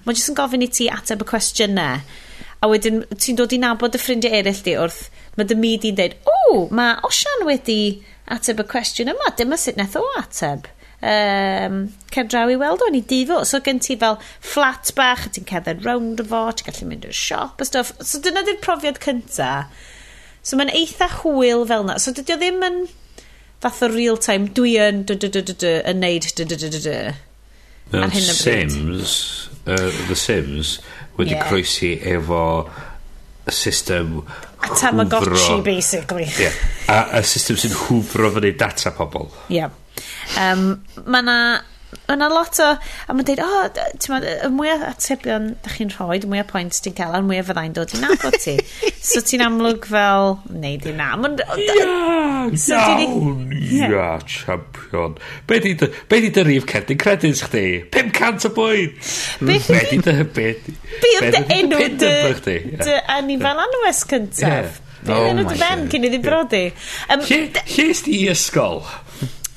mae 0.06 0.18
jyst 0.18 0.34
yn 0.34 0.40
gofyn 0.40 0.66
i 0.66 0.70
ti 0.74 0.90
ateb 0.94 1.22
y 1.24 1.30
cwestiynau. 1.34 2.02
A 2.58 2.72
wedyn, 2.72 3.04
ti'n 3.14 3.38
dod 3.38 3.54
i 3.54 3.62
nabod 3.62 3.94
y 3.94 4.02
ffrindiau 4.02 4.34
eraill 4.34 4.64
di 4.66 4.74
wrth, 4.82 5.04
mae 5.38 5.46
dy 5.46 5.60
mi 5.60 5.76
di'n 5.78 6.00
dweud, 6.00 6.18
o, 6.26 6.64
mae 6.74 6.98
Osian 7.06 7.46
wedi 7.46 8.02
ateb 8.34 8.64
y 8.64 8.66
cwestiwn 8.72 9.14
yma, 9.14 9.30
dyma 9.38 9.60
sut 9.62 9.78
nath 9.78 10.00
o 10.00 10.02
ateb 10.18 10.66
um, 11.02 11.82
cerdraw 12.14 12.52
i 12.52 12.58
weld 12.60 12.84
o'n 12.86 12.98
i 12.98 13.04
difo. 13.06 13.42
So 13.46 13.60
gen 13.64 13.82
ti 13.84 13.98
fel 14.00 14.20
flat 14.42 14.92
bach, 14.98 15.28
a 15.28 15.34
ti'n 15.34 15.48
cerdded 15.50 15.86
round 15.86 16.22
o 16.24 16.28
fo, 16.28 16.44
ti'n 16.52 16.70
gallu 16.70 16.90
mynd 16.90 17.08
i'r 17.08 17.18
siop 17.18 17.62
a 17.62 17.68
stuff. 17.68 17.94
So 18.02 18.22
dyna 18.24 18.46
di'r 18.48 18.62
profiad 18.64 19.02
cynta. 19.04 19.68
So 20.42 20.58
mae'n 20.58 20.74
eitha 20.74 21.10
hwyl 21.22 21.68
fel 21.70 21.88
na. 21.88 22.00
So 22.02 22.16
dydy 22.16 22.38
o 22.38 22.40
ddim 22.42 22.64
yn 22.68 22.82
fath 23.64 23.84
o 23.86 23.90
real 23.94 24.18
time 24.22 24.50
dwi 24.54 24.76
yn 24.82 25.04
dy 25.08 25.18
dy 25.22 25.32
dy 25.34 25.44
dy 25.50 25.56
dy 25.64 25.74
yn 25.92 26.04
neud 26.04 26.28
dy 26.38 26.46
dy 26.46 26.60
dy 26.64 26.70
dy 26.76 26.82
dy 26.84 26.98
ar 27.98 28.12
hyn 28.14 28.30
o 28.34 28.36
bryd 28.36 28.74
Sims 28.74 29.16
uh, 29.66 29.88
The 30.10 30.18
Sims 30.20 30.76
wedi 31.18 31.34
yeah. 31.34 31.48
croesi 31.50 31.96
efo 32.16 32.44
system 33.48 34.20
a 34.62 34.68
Tamagotchi 34.76 35.64
basically 35.64 36.28
yeah, 36.38 36.54
a, 36.90 37.20
a 37.20 37.24
system 37.24 37.58
sy'n 37.58 37.76
hwfro 37.86 38.32
fyny 38.36 38.54
data 38.60 38.92
pobl 38.98 39.30
yeah. 39.54 39.74
um, 40.42 40.70
mae 41.06 41.26
na 41.26 41.38
yna 42.12 42.28
lot 42.32 42.60
o... 42.64 42.68
A 43.08 43.16
mae'n 43.16 43.28
dweud, 43.28 43.42
o, 43.44 43.48
oh, 43.48 43.96
ti'n 44.00 44.26
y 44.28 44.50
mwy 44.52 44.72
o 44.72 44.78
atebion 44.90 45.50
da 45.64 45.72
chi'n 45.72 45.92
rhoi, 45.94 46.20
y 46.24 46.30
mwy 46.30 46.42
o 46.42 46.46
pwynt 46.48 46.80
ti'n 46.84 46.96
cael, 46.98 47.16
a'r 47.16 47.26
mwy 47.28 47.40
o 47.42 47.46
fyddai'n 47.48 47.76
dod 47.76 47.94
i'n 47.96 48.04
nabod 48.04 48.38
ti. 48.44 48.56
so 49.10 49.22
ti'n 49.24 49.44
amlwg 49.46 49.88
fel, 49.92 50.38
neu 50.52 50.80
di 50.84 50.94
na. 50.96 51.10
Ia, 51.18 51.88
so 52.60 52.80
iawn, 52.80 53.54
ia, 53.56 53.92
yeah. 53.92 54.26
champion. 54.28 55.18
Be 55.48 55.62
di, 55.64 55.76
dy 55.76 56.48
rif 56.48 56.68
cerdyn 56.72 57.00
credins 57.02 57.44
chdi? 57.48 57.66
500 57.94 58.50
o 58.50 58.54
bwynt! 58.58 59.00
Mm, 59.44 59.54
be 59.68 59.82
di 59.92 60.02
dy... 60.04 60.18
Be 60.38 61.12
di 61.24 61.42
enw 61.58 61.82
dy 62.84 63.00
anifel 63.16 63.64
anwes 63.64 64.04
cyntaf? 64.12 64.80
Be 65.08 65.16
di 65.16 65.34
enw 65.34 65.48
dy 65.48 65.60
ben 65.60 65.88
cyn 65.92 66.08
iddi 66.10 66.22
brodi? 66.24 66.64
Lle 67.28 67.88
ysdi 67.88 68.22
i 68.22 68.30
ysgol? 68.32 68.84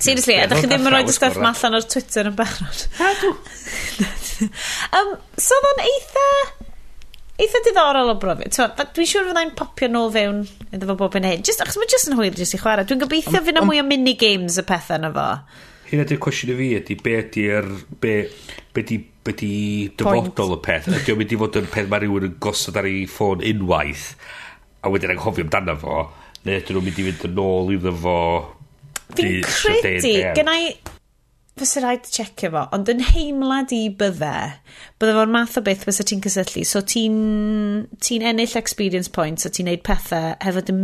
Seriously, 0.00 0.38
ydych 0.40 0.62
chi 0.62 0.68
ddim 0.70 0.86
yn 0.88 0.94
rhoi 0.94 1.12
stuff 1.12 1.36
ma 1.40 1.52
allan 1.52 1.76
o'r 1.76 1.86
Twitter 1.92 2.30
yn 2.30 2.36
barod. 2.38 2.84
um, 4.96 5.10
so 5.46 5.58
oedd 5.58 5.70
o'n 5.70 5.82
eitha... 5.84 6.26
Eitha 7.40 7.60
diddorol 7.64 8.12
o 8.12 8.14
brofi. 8.20 8.48
Dwi'n 8.52 9.08
siŵr 9.08 9.28
fyddai'n 9.30 9.52
popio 9.56 9.88
nôl 9.92 10.10
fewn 10.12 10.42
iddo 10.72 10.88
fo 10.90 10.96
bob 11.02 11.18
yn 11.20 11.28
hyn. 11.28 11.44
Just, 11.44 11.62
achos 11.64 11.78
mae 11.80 11.88
jyst 11.88 12.08
yn 12.10 12.16
hwyl 12.18 12.36
jyst 12.36 12.56
i 12.56 12.60
chwarae. 12.60 12.84
Dwi'n 12.88 13.00
gobeithio 13.00 13.40
fyna 13.44 13.64
mwy 13.64 13.80
o 13.80 13.84
minigames 13.88 14.58
y 14.60 14.64
pethau 14.68 15.00
yna 15.00 15.12
fo. 15.14 15.26
Hyn 15.90 16.04
ydy'r 16.04 16.20
cwestiwn 16.20 16.52
i 16.52 16.58
fi 16.58 16.68
ydy 16.80 16.96
be 17.00 17.16
ydy'r... 17.20 17.70
Be, 18.00 18.14
be 18.76 18.84
di, 18.88 19.00
be 19.24 19.34
di 19.36 19.54
dyfodol 20.00 20.56
y 20.56 20.60
peth. 20.64 20.88
Ydy 21.00 21.16
o'n 21.16 21.20
mynd 21.20 21.32
i 21.36 21.40
fod 21.40 21.60
yn 21.60 21.72
peth 21.72 21.88
mae 21.92 22.04
rhywun 22.04 22.28
yn 22.28 22.38
gosod 22.44 22.80
ar 22.80 22.88
ei 22.88 23.04
ffôn 23.08 23.44
unwaith 23.52 24.12
a 24.80 24.92
wedyn 24.92 25.12
anghofio 25.16 25.48
amdano 25.48 25.76
fo. 25.80 26.00
Neu 26.44 26.60
ydyn 26.60 26.76
nhw'n 26.76 26.88
mynd 26.88 27.00
i 27.00 27.08
fynd 27.08 27.28
yn 27.28 27.44
ôl 27.44 27.72
iddo 27.76 27.96
fo 28.04 28.16
Fi'n 29.18 29.44
credu, 29.46 30.14
gyna 30.38 30.56
i, 30.62 30.72
fysa 31.60 31.82
rhaid 31.82 32.06
checio 32.08 32.50
fo, 32.52 32.62
ond 32.74 32.88
yn 32.88 33.02
heimlad 33.04 33.72
i 33.74 33.82
bydde, 34.00 34.32
bydde 35.00 35.14
fo'r 35.16 35.30
math 35.32 35.58
o 35.60 35.62
beth 35.64 35.84
fysa 35.86 36.06
ti'n 36.08 36.22
cysylltu. 36.24 36.62
So 36.68 36.82
ti'n 36.86 37.18
ti 38.02 38.18
ennill 38.20 38.56
experience 38.60 39.12
points 39.12 39.48
a 39.48 39.52
ti'n 39.52 39.68
neud 39.68 39.84
pethau 39.86 40.32
hefo 40.40 40.64
dy 40.64 40.76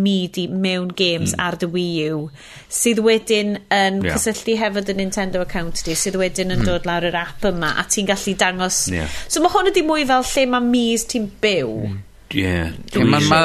i 0.43 0.47
mewn 0.53 0.93
games 0.99 1.33
mm. 1.33 1.43
ar 1.47 1.59
dy 1.61 1.71
Wii 1.73 2.07
U, 2.13 2.21
sydd 2.69 3.01
wedyn 3.07 3.57
yn 3.73 4.03
yeah. 4.05 4.17
cysylltu 4.17 4.59
hefo 4.61 4.85
dy 4.85 4.97
Nintendo 4.99 5.45
account 5.45 5.85
di, 5.87 5.97
sydd 5.97 6.19
wedyn 6.21 6.53
yn 6.53 6.65
mm. 6.65 6.69
dod 6.69 6.89
lawr 6.89 7.09
yr 7.09 7.21
app 7.25 7.47
yma, 7.49 7.77
a 7.81 7.87
ti'n 7.89 8.11
gallu 8.11 8.37
dangos... 8.39 8.87
Yeah. 8.93 9.13
So 9.31 9.45
mae 9.45 9.55
hwn 9.55 9.73
ydi 9.73 9.87
mwy 9.87 10.07
fel 10.09 10.27
lle 10.33 10.49
mae 10.53 10.73
mis 10.73 11.07
ti'n 11.09 11.31
byw. 11.43 11.77
Ie. 11.87 12.43
Yeah. 12.43 12.75
Dwi'n 12.93 13.13
ma, 13.13 13.23
ma, 13.31 13.45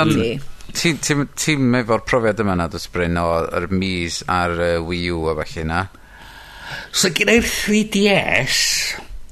Ti'n 0.72 1.00
ti, 1.04 1.16
ti, 1.36 1.56
efo'r 1.82 2.04
profiad 2.08 2.42
yma 2.44 2.58
na, 2.58 2.68
dwi'n 2.72 2.92
bryn, 2.94 3.22
o'r 3.22 3.70
mis 3.76 4.22
ar 4.32 4.56
uh, 4.58 4.74
Wii 4.88 5.12
U 5.16 5.26
a 5.32 5.38
falle 5.42 5.68
na? 5.68 5.86
So 6.96 7.12
gen 7.16 7.32
i'r 7.34 7.48
3DS, 7.48 8.60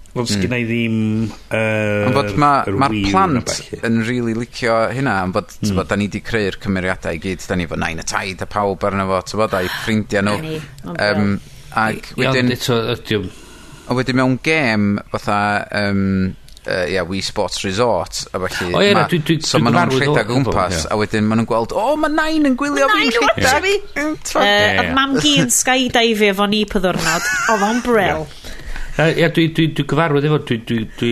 Ond 0.09 0.25
mm. 0.25 0.29
sgynna 0.31 0.57
i 0.57 0.65
ddim... 0.65 0.95
Uh, 1.53 2.07
ond 2.07 2.15
bod 2.17 2.31
mae'r 2.41 2.77
ma, 2.81 2.87
ma 2.87 2.89
plant 2.89 3.83
yn 3.85 3.99
really 4.07 4.33
licio 4.37 4.77
hynna, 4.95 5.19
ond 5.27 5.35
bod, 5.35 5.51
mm. 5.53 5.69
bod 5.69 5.83
hmm. 5.83 5.89
da 5.91 5.97
ni 5.99 6.07
wedi 6.09 6.21
creu'r 6.25 6.57
cymeriadau 6.63 7.19
i 7.19 7.21
gyd, 7.21 7.45
da 7.45 7.57
ni 7.59 7.67
fo 7.69 7.77
nain 7.77 8.01
y 8.01 8.05
taid 8.09 8.41
a 8.41 8.47
pawb 8.49 8.87
arno 8.89 9.05
fo, 9.11 9.21
ti'n 9.29 9.41
bod, 9.43 9.55
a'i 9.59 9.69
ffrindiau 9.75 10.25
nhw. 10.25 10.57
um, 10.95 11.37
ac 11.83 12.11
wedyn... 12.17 12.49
Ond 12.49 12.55
eto, 12.57 12.79
ydiwm. 12.95 13.29
Ond 13.85 14.01
wedyn 14.01 14.17
mewn 14.17 14.39
gêm, 14.45 14.89
fatha, 15.13 15.39
um, 15.83 16.31
uh, 16.67 16.85
yeah, 16.85 17.05
Wii 17.05 17.23
Sports 17.23 17.63
Resort 17.63 18.25
a 18.33 18.39
felly 18.47 18.73
o, 18.73 18.81
ie, 18.83 18.93
ma, 18.95 19.05
dwi, 19.09 19.21
dwi, 19.25 19.37
so 19.45 19.61
maen 19.63 19.77
nhw'n 19.77 19.93
rhedeg 19.95 20.31
o 20.31 20.35
gwmpas 20.35 20.85
a 20.89 20.97
wedyn 20.99 21.27
maen 21.27 21.41
nhw'n 21.41 21.49
gweld 21.49 21.75
o 21.77 21.85
mae 21.99 22.13
nain 22.13 22.49
yn 22.49 22.57
gwylio 22.59 22.89
fi'n 22.91 23.13
rhedeg. 23.15 24.29
a 24.35 24.85
mam 24.97 25.17
gi'n 25.23 25.51
skydive 25.53 26.33
efo 26.33 26.49
ni 26.51 26.65
pa 26.69 26.81
ddwrnod 26.83 27.29
o 27.53 27.59
fo'n 27.63 27.83
brel 27.85 28.27
Ia, 28.99 29.13
yeah, 29.15 29.29
dwi'n 29.31 29.53
dwi, 29.55 29.69
dwi 29.71 29.83
gyfarwydd 29.87 30.25
efo, 30.27 30.41
dwi'n 30.43 30.63
dwi, 30.67 30.79
dwi, 30.99 31.11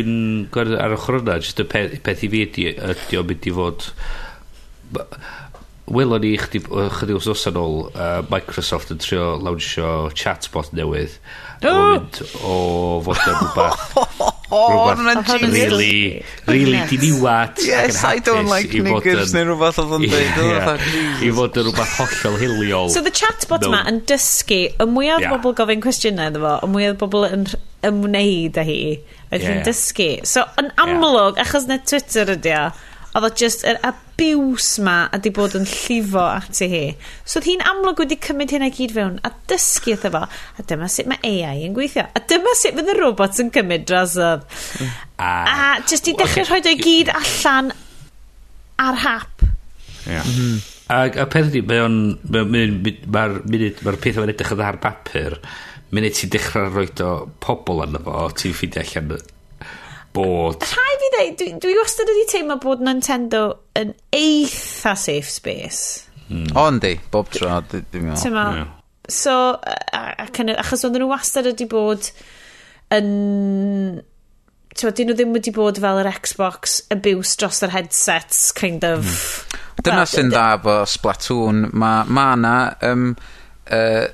dwi 0.51 0.63
ar 0.75 0.95
ochr 0.97 1.21
yna, 1.21 1.37
jyst 1.39 1.61
y 1.63 1.65
peth, 1.71 1.93
peth 2.03 2.23
i 2.27 2.29
fi 2.33 2.41
ydy, 2.43 2.65
ydy 2.75 3.19
o'n 3.21 3.29
mynd 3.29 3.47
i 3.47 3.53
fod... 3.55 3.85
Welon 5.95 6.19
ni 6.19 6.33
chdi, 6.35 6.59
chdi 6.97 7.15
os 7.15 7.29
os 7.31 7.45
yn 7.47 7.59
ôl, 7.61 7.77
uh, 7.93 8.17
Microsoft 8.27 8.91
yn 8.91 8.99
trio 8.99 9.37
lawnsio 9.39 10.09
chatbot 10.19 10.73
newydd. 10.75 11.15
No! 11.63 11.77
O 12.43 12.57
fod 13.07 13.23
yn 13.23 13.39
rhywbeth 13.39 14.35
O, 14.47 14.95
mae'n 14.95 15.25
genius. 15.27 15.51
Really, 15.51 16.23
really 16.47 16.79
diniwat 16.87 17.59
Yes, 17.67 18.03
I 18.07 18.19
don't 18.23 18.47
like 18.47 18.71
niggers 18.71 19.33
neu 19.35 19.43
rhywbeth 19.49 19.79
oedd 19.81 19.95
yn 19.97 20.05
dweud. 20.07 20.37
Oh, 20.39 20.85
I 21.27 21.31
fod 21.35 21.59
yn 21.59 21.67
rhywbeth 21.67 21.95
hollol 21.97 22.37
hiliol. 22.39 22.91
So 22.93 23.03
the 23.03 23.11
chatbot 23.11 23.65
yma 23.67 23.81
yn 23.91 23.99
dysgu, 24.07 24.61
y 24.71 24.87
mwyaf 24.87 25.25
yeah. 25.25 25.35
bobl 25.35 25.55
gofyn 25.57 25.83
cwestiynau 25.83 26.31
iddo 26.31 26.45
fo, 26.45 26.53
y 26.63 26.71
mwyaf 26.71 26.95
bobl 27.01 27.27
yn 27.27 27.43
ymwneud 27.89 28.59
â 28.61 28.65
hi, 28.69 28.79
oedd 29.27 29.43
yeah. 29.43 29.49
hi'n 29.49 29.65
dysgu. 29.67 30.09
So 30.31 30.45
yn 30.63 30.71
amlwg, 30.79 31.35
yeah. 31.35 31.43
achos 31.43 31.67
na 31.67 31.81
Twitter 31.83 32.31
ydi 32.37 32.55
o, 32.55 32.63
Oedd 33.17 33.25
o 33.25 33.33
just 33.33 33.63
yr 33.65 33.79
abuse 33.87 34.83
ma 34.85 35.07
a 35.09 35.17
di 35.17 35.31
bod 35.33 35.55
yn 35.57 35.63
llifo 35.65 36.21
ati 36.21 36.67
hi. 36.69 36.81
So 37.25 37.39
oedd 37.39 37.47
hi'n 37.49 37.63
amlwg 37.65 38.03
wedi 38.03 38.17
cymryd 38.21 38.51
hynna 38.53 38.69
gyd 38.75 38.93
fewn 38.93 39.15
a 39.25 39.31
dysgu 39.49 39.95
wrtho 39.95 40.11
fo. 40.13 40.21
A 40.29 40.65
dyma 40.69 40.89
sut 40.93 41.09
mae 41.09 41.17
AI 41.25 41.65
yn 41.65 41.73
gweithio. 41.73 42.05
A 42.13 42.21
dyma 42.29 42.53
sut 42.59 42.77
fydd 42.77 42.91
y 42.93 42.97
robot 42.99 43.39
yn 43.41 43.49
cymryd 43.55 43.87
drosodd. 43.89 44.43
Mm. 44.77 44.91
A, 45.17 45.31
a 45.33 45.69
just 45.89 46.11
i 46.11 46.13
dechrau 46.19 46.45
okay. 46.45 46.51
rhoi 46.51 46.75
o'i 46.75 46.81
gyd 46.83 47.09
allan 47.15 47.71
ar 48.85 48.99
hap. 49.01 49.47
Yeah. 50.05 50.29
a, 50.93 50.99
a 51.23 51.25
peth 51.25 51.49
ydy, 51.49 51.63
mae 51.65 51.81
o'n... 51.87 51.97
Mae'r 52.29 52.75
ma 53.09 53.25
ma 53.33 53.95
peth 53.97 54.21
o'n 54.21 54.29
edrych 54.29 54.53
yn 54.53 54.61
ar 54.67 54.77
bapur, 54.83 55.39
munud 55.89 56.19
ti'n 56.19 56.35
dechrau 56.37 56.69
rhoi 56.69 56.91
o 57.01 57.15
pobl 57.41 57.81
arno 57.87 58.03
fo, 58.05 58.27
ti'n 58.37 58.53
ffeindio 58.53 58.85
allan 58.85 59.33
bod... 60.17 60.65
Rhai 60.65 60.95
fi 61.01 61.11
dweud, 61.13 61.37
dwi, 61.39 61.49
dwi 61.63 61.77
wastad 61.77 62.09
wedi 62.11 62.25
teimlo 62.31 62.57
bod 62.63 62.81
Nintendo 62.85 63.43
yn 63.77 63.93
eitha 64.17 64.95
safe 64.97 65.29
space. 65.29 66.07
Mm. 66.27 66.49
O, 66.57 66.65
yndi, 66.73 66.97
bob 67.13 67.29
tro, 67.31 67.61
dwi'n 67.69 67.85
meddwl. 68.09 68.19
Ti'n 68.19 68.35
meddwl? 68.35 68.65
So, 69.07 69.37
ac 69.95 70.41
yn, 70.43 70.51
achos 70.59 70.83
oedden 70.83 71.05
nhw 71.05 71.13
wastad 71.13 71.47
wedi 71.47 71.69
bod 71.71 72.11
yn... 72.97 74.01
Ti'n 74.77 74.93
dyn 74.97 75.09
nhw 75.09 75.15
ddim 75.17 75.33
wedi 75.37 75.53
bod 75.55 75.79
fel 75.81 76.01
yr 76.03 76.11
Xbox 76.19 76.81
abuse 76.93 77.39
dros 77.39 77.63
yr 77.65 77.73
headsets, 77.73 78.49
kind 78.57 78.83
of... 78.85 79.07
Mm. 79.07 79.63
Dyna 79.87 80.03
sy'n 80.09 80.33
dda 80.33 80.45
efo 80.57 80.77
Splatoon, 80.89 81.67
mae 81.71 82.05
ma 82.11 82.29
na... 82.37 82.55
Um, 82.85 83.11
uh, 83.71 84.05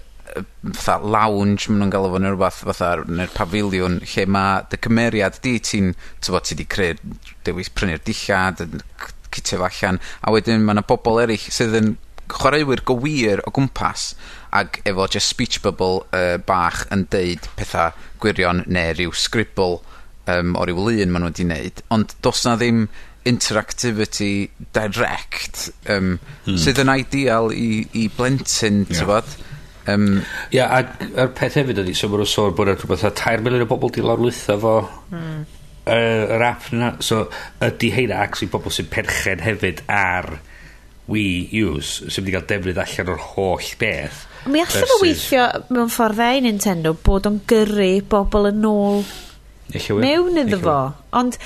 fatha 0.74 0.96
lounge 1.04 1.68
maen 1.70 1.80
nhw'n 1.84 1.92
galw 1.94 2.10
fo 2.14 2.20
ne' 2.24 2.32
rwbath 2.34 2.62
fatha 2.70 2.92
neu'r 3.08 3.34
pafiliwn 3.36 4.00
lle 4.14 4.26
mae 4.36 4.64
dy 4.72 4.80
cymeriad 4.88 5.40
di 5.46 5.58
ti'n 5.70 5.92
t'bod 6.24 6.48
ti 6.50 6.58
'di 6.60 6.66
creu 6.76 6.96
dewis 7.48 7.70
prynu'r 7.74 8.02
dillad 8.08 8.64
yn 8.66 8.80
c- 8.82 9.14
citio 9.34 9.60
fo 9.62 9.70
allan 9.70 10.00
a 10.22 10.34
wedyn 10.36 10.64
mae 10.66 10.76
yna 10.78 10.86
bobl 10.90 11.22
eryll 11.24 11.48
sydd 11.60 11.78
yn 11.82 11.94
chwaraewyr 12.34 12.82
go 12.88 12.96
wir 13.04 13.42
o 13.46 13.52
gwmpas 13.54 14.14
ac 14.58 14.80
efo 14.90 15.08
just 15.12 15.28
speech 15.34 15.60
bubble 15.62 16.04
uh, 16.16 16.38
bach 16.48 16.86
yn 16.94 17.04
deud 17.14 17.50
pethau 17.58 17.92
gwirion 18.24 18.64
neu 18.68 18.94
ryw 18.98 19.12
scribble 19.18 19.82
um, 20.32 20.54
o 20.56 20.64
ryw 20.66 20.78
lun 20.88 21.12
maen 21.14 21.26
nhw 21.28 21.32
wedi 21.34 21.46
wneud 21.50 21.82
ond 21.94 22.16
do's 22.26 22.46
'na 22.48 22.56
ddim 22.62 22.86
interactivity 23.26 24.50
direct 24.74 25.70
um, 25.90 26.20
Hmm. 26.46 26.58
...sydd 26.60 26.82
yn 26.84 26.90
ideal 26.92 27.52
i 27.56 27.86
i 27.96 28.08
blentyn 28.18 28.82
yeah. 28.90 28.98
Um, 29.92 30.22
Ia, 30.56 30.70
ac 30.80 30.94
a'r 31.20 31.34
peth 31.36 31.58
hefyd 31.60 31.82
ydy, 31.84 31.96
so 31.98 32.08
mae'n 32.12 32.30
sôn 32.30 32.56
bod 32.56 32.72
yna 32.72 32.78
rhywbeth 32.80 33.06
a 33.10 33.12
3 33.20 33.44
miliwn 33.44 33.66
o 33.66 33.70
bobl 33.70 33.92
di 33.94 34.04
lawrlwytho 34.06 34.56
fo 34.62 34.76
mm. 35.12 35.42
yr, 35.92 36.24
yr 36.38 36.46
app 36.48 36.70
yna. 36.72 36.94
So 37.04 37.26
ydy 37.64 37.92
heina 37.96 38.22
actually 38.24 38.52
bobl 38.54 38.74
sy'n 38.74 38.92
perchen 38.94 39.44
hefyd 39.44 39.84
ar 39.92 40.38
Wii 41.12 41.66
U's 41.68 41.98
sy'n 42.08 42.24
wedi 42.24 42.38
cael 42.38 42.48
defnydd 42.48 42.80
allan 42.80 43.12
o'r 43.12 43.28
holl 43.34 43.74
beth. 43.82 44.24
Mi 44.48 44.64
allan 44.64 44.96
o 44.96 45.02
weithio 45.02 45.50
mewn 45.76 45.92
ffordd 45.92 46.24
e 46.24 46.32
Nintendo 46.46 46.96
bod 46.96 47.28
o'n 47.28 47.44
gyrru 47.50 47.92
bobl 48.12 48.52
yn 48.54 48.66
ôl 48.68 49.04
mewn 50.00 50.38
iddo 50.38 50.60
fo. 50.62 50.80
Ond, 51.18 51.38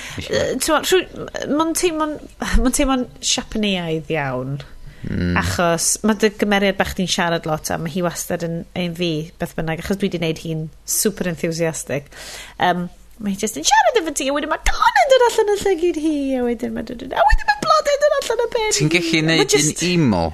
mae'n 1.48 1.74
teimlo'n 1.78 3.06
Siapaniaidd 3.24 4.10
iawn. 4.14 4.58
Mm. 5.06 5.36
Achos 5.38 5.92
mae 6.02 6.18
dy 6.18 6.32
gymeriad 6.40 6.78
bach 6.78 6.96
di'n 6.98 7.10
siarad 7.10 7.46
lot 7.46 7.70
a 7.70 7.78
mae 7.78 7.92
hi 7.94 8.02
wastad 8.02 8.42
yn 8.46 8.62
ein 8.78 8.96
fi 8.98 9.10
beth 9.38 9.54
bynnag 9.58 9.84
achos 9.84 10.00
dwi 10.00 10.08
wedi 10.08 10.18
gwneud 10.18 10.42
hi'n 10.42 10.64
super 10.98 11.30
enthusiastic. 11.30 12.10
Um, 12.58 12.88
mae 13.22 13.34
hi 13.34 13.40
just 13.40 13.58
yn 13.60 13.66
siarad 13.68 14.00
efo 14.02 14.14
ti 14.14 14.28
a 14.30 14.34
wedyn 14.34 14.50
mae 14.50 14.62
glon 14.66 15.00
yn 15.04 15.12
dod 15.12 15.26
allan 15.28 15.54
y 15.54 15.56
llygyd 15.62 16.02
hi 16.02 16.16
a 16.38 16.42
wedyn 16.46 16.74
mae 16.74 16.86
dod 16.88 17.06
a 17.06 17.24
wedyn 17.30 17.50
mae 17.50 17.62
blod 17.64 17.92
yn 17.94 18.04
dod 18.04 18.18
allan 18.18 18.44
y 18.44 18.50
pen 18.56 18.76
Ti'n 18.78 18.92
gallu 18.96 19.22
neud 19.30 19.54
just... 19.54 19.82
yn 19.86 19.94
emo? 19.94 20.24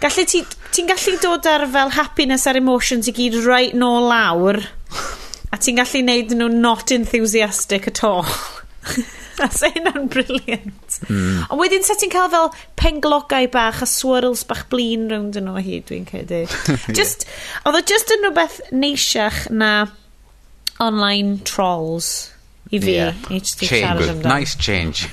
Gallu 0.00 0.26
ti, 0.32 0.42
ti'n 0.72 0.88
gallu 0.88 1.16
dod 1.22 1.48
ar 1.50 1.66
fel 1.74 1.90
happiness 1.96 2.46
ar 2.50 2.58
emotions 2.60 3.10
i 3.10 3.14
gyd 3.16 3.40
right 3.44 3.74
nôl 3.76 4.06
lawr 4.10 4.62
a 5.50 5.58
ti'n 5.58 5.78
gallu 5.80 6.02
neud 6.06 6.34
nhw 6.38 6.48
not 6.54 6.94
enthusiastic 6.94 7.90
at 7.90 8.02
all. 8.06 8.26
Sa 9.60 9.70
hynna'n 9.72 10.08
briliant. 10.12 10.98
Mm. 11.08 11.46
Ond 11.48 11.60
wedyn 11.60 11.84
sa 11.86 11.96
ti'n 11.96 12.12
cael 12.12 12.28
fel 12.32 12.50
penglogau 12.80 13.48
bach 13.52 13.80
a 13.84 13.88
swirls 13.88 14.42
bach 14.48 14.66
blin 14.72 15.08
rownd 15.12 15.38
yno 15.40 15.56
hi, 15.60 15.80
dwi'n 15.86 16.04
credu. 16.08 16.42
just, 16.98 17.24
yeah. 17.24 17.62
Oedd 17.68 17.80
o 17.80 17.82
just 17.88 18.12
yn 18.12 18.26
rhywbeth 18.26 18.58
neisiach 18.72 19.46
na 19.52 19.72
online 20.80 21.40
trolls 21.48 22.30
i 22.70 22.80
fi. 22.80 22.98
Yeah. 22.98 23.14
Change, 23.56 24.24
nice 24.24 24.56
change. 24.56 25.08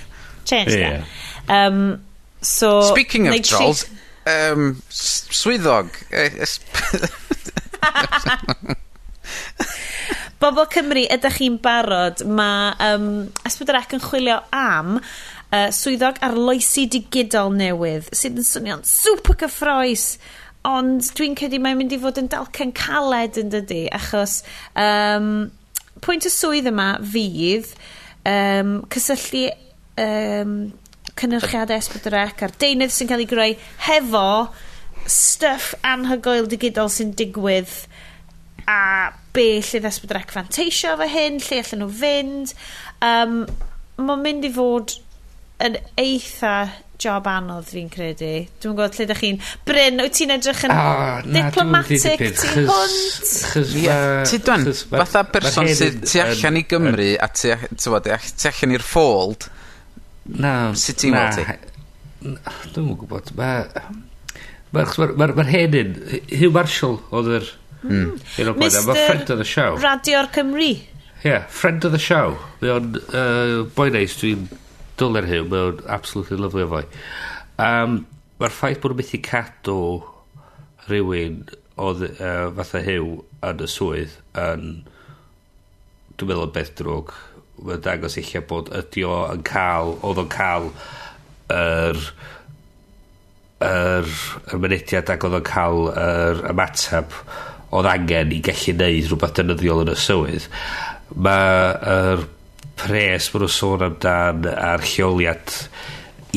Change, 0.45 0.75
yeah. 0.75 1.03
Um, 1.47 2.03
so, 2.41 2.81
Speaking 2.91 3.27
of 3.27 3.41
trolls, 3.43 3.85
um, 4.25 4.81
swyddog. 4.89 5.91
Eh, 6.11 6.45
Bobl 10.41 10.67
Cymru, 10.69 11.07
ydych 11.15 11.39
chi'n 11.39 11.57
barod, 11.63 12.21
mae 12.29 12.75
um, 12.91 13.07
Esbydrec 13.47 13.95
yn 13.97 14.03
chwilio 14.03 14.37
am 14.53 14.99
uh, 14.99 15.69
swyddog 15.73 16.19
arloesi 16.25 16.87
digidol 16.91 17.53
newydd 17.57 18.09
sydd 18.15 18.41
yn 18.41 18.47
swnio'n 18.47 18.83
super 18.87 19.37
cyffroes 19.41 20.15
ond 20.67 21.11
dwi'n 21.15 21.37
credu 21.37 21.59
mae'n 21.63 21.79
mynd 21.79 21.95
i 21.95 22.01
fod 22.01 22.19
yn 22.21 22.29
dalcen 22.31 22.73
caled 22.75 23.39
yn 23.39 23.51
dydy 23.53 23.85
achos 23.95 24.41
um, 24.75 25.47
pwynt 26.03 26.27
y 26.27 26.33
swydd 26.33 26.69
yma 26.71 26.89
fydd 27.13 27.71
um, 28.27 28.73
cysylltu 28.93 29.47
um, 30.03 30.57
cynhyrchiadau 31.17 31.79
esbydrec 31.81 32.43
a'r 32.45 32.57
deunydd 32.61 32.93
sy'n 32.93 33.09
cael 33.09 33.23
ei 33.23 33.29
greu 33.29 33.55
hefo 33.87 34.27
stuff 35.07 35.71
anhygoel 35.87 36.49
digidol 36.51 36.91
sy'n 36.91 37.15
digwydd 37.17 37.73
a 38.67 38.81
be 39.37 39.47
lle 39.61 39.81
ddesbyd 39.83 40.15
recfanteisio 40.17 40.95
efo 40.95 41.09
hyn, 41.13 41.39
lle 41.43 41.61
allan 41.61 41.83
nhw 41.83 41.93
fynd. 42.01 42.53
Um, 43.05 43.39
Mae'n 43.97 44.21
mynd 44.21 44.45
i 44.45 44.49
fod 44.53 44.93
yn 45.65 45.77
eitha 45.97 46.53
job 47.01 47.27
anodd 47.29 47.69
fi'n 47.69 47.89
credu. 47.93 48.29
Dwi'n 48.61 48.75
gwybod 48.77 48.97
lle 48.97 49.05
ydych 49.07 49.21
chi'n... 49.23 49.39
Bryn, 49.65 50.01
wyt 50.03 50.15
ti'n 50.17 50.33
edrych 50.35 50.63
yn 50.67 50.73
oh, 50.73 51.19
diplomatic? 51.25 52.23
Ti'n 52.41 52.69
hwnt? 52.69 54.29
Ti 54.29 54.39
dwan, 54.45 54.65
fatha 54.93 55.23
person 55.33 55.69
sydd 55.77 56.01
tu 56.05 56.21
allan 56.23 56.61
i 56.61 56.65
Gymru 56.69 57.11
a 57.21 57.29
tu 57.33 57.53
allan 57.53 58.75
i'r 58.77 58.85
ffold, 58.85 59.49
na, 60.41 60.53
sut 60.77 61.01
ti'n 61.01 61.17
gweld 61.17 61.37
ti? 61.37 61.45
Dwi'n 62.73 62.91
gwybod. 62.93 63.33
Mae'r 63.37 63.71
ma, 64.73 64.83
ma, 64.83 65.07
ma, 65.07 65.13
ma, 65.17 65.33
ma, 65.33 65.33
ma, 65.33 65.45
ma, 65.45 65.47
ma, 65.47 65.87
ma, 66.25 66.51
ma, 66.57 66.65
ma, 66.65 67.23
ma, 67.23 67.39
ma, 67.39 67.66
Mm. 67.83 68.17
Un 68.17 68.51
o'r 68.51 68.57
blaen, 68.57 68.85
mae 68.87 69.07
friend 69.07 69.33
of 69.33 69.41
the 69.41 69.47
show. 69.47 69.77
Radio'r 69.81 70.29
Cymru. 70.35 70.71
Yeah, 71.23 71.45
friend 71.47 71.85
of 71.85 71.93
the 71.93 72.01
show. 72.01 72.37
Mae 72.61 72.73
o'n 72.73 72.91
uh, 73.07 73.63
boi 73.77 73.89
neis, 73.93 74.17
dwi'n 74.21 74.45
dwyl 74.97 75.21
ar 75.21 75.29
hyn, 75.29 75.49
mae 75.51 75.71
o'n 75.71 75.81
absolutely 75.97 76.37
lovely 76.41 76.65
o 76.65 76.71
fwy. 76.73 76.85
Um, 77.61 78.05
Mae'r 78.37 78.53
ffaith 78.53 78.83
bod 78.83 78.93
nhw'n 78.93 78.99
methu 79.01 79.17
cadw 79.25 79.79
rhywun 80.87 81.39
oedd 81.81 82.03
uh, 82.07 82.51
fatha 82.59 82.83
hyw 82.85 83.15
yn 83.47 83.63
y 83.65 83.69
swydd 83.73 84.13
yn 84.37 84.67
dwi'n 86.17 86.29
meddwl 86.29 86.45
yn 86.45 86.53
beth 86.53 86.71
drwg 86.77 87.13
mae'n 87.65 87.83
dangos 87.85 88.17
eich 88.21 88.35
bod 88.49 88.69
ydi 88.77 89.03
o 89.09 89.15
yn 89.33 89.43
cael 89.47 89.95
oedd 90.05 90.21
o'n 90.21 90.29
cael 90.33 90.69
yr 91.53 92.01
yr, 93.65 94.09
yr 94.09 94.61
mynediad 94.61 95.09
ac 95.13 95.25
oedd 95.25 95.39
o'n 95.39 95.47
cael 95.47 95.89
yr 95.93 96.43
ymateb 96.51 97.17
oedd 97.75 97.91
angen 97.91 98.33
i 98.35 98.41
gallu 98.45 98.77
neud 98.79 99.09
rhywbeth 99.09 99.35
dynyddiol 99.39 99.83
yn 99.83 99.93
y 99.93 99.99
sywydd 99.99 100.49
mae'r 101.27 102.25
pres 102.77 103.29
maen 103.33 103.45
nhw'n 103.45 103.55
sôn 103.57 103.85
amdan 103.87 104.49
a'r 104.53 104.83
lleoliad 104.85 105.53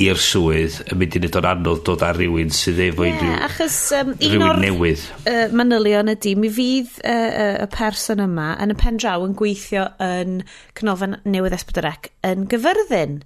i'r 0.01 0.21
swydd 0.23 0.77
yn 0.87 1.01
mynd 1.01 1.17
i 1.17 1.21
wneud 1.21 1.37
o'n 1.41 1.49
anodd 1.51 1.81
dod 1.87 2.03
ar 2.07 2.17
rywun 2.17 2.53
sydd 2.55 2.79
efo 2.85 3.05
yeah, 3.05 3.17
unrhyw 3.19 3.47
achos, 3.49 3.79
um, 3.99 4.13
rhywun 4.23 4.47
un 4.47 4.63
newydd. 4.63 5.07
Uh, 5.29 5.47
manylion 5.57 6.13
ydy, 6.13 6.37
mi 6.39 6.51
fydd 6.55 7.01
y 7.03 7.15
uh, 7.15 7.65
uh, 7.65 7.71
person 7.75 8.23
yma 8.25 8.53
yn 8.63 8.75
y 8.75 8.79
pen 8.81 9.01
draw 9.03 9.27
yn 9.27 9.35
gweithio 9.39 9.89
yn 10.07 10.39
cnofan 10.79 11.19
newydd 11.27 11.59
Esbydrec 11.59 12.13
yn 12.27 12.47
gyfyrddin 12.51 13.19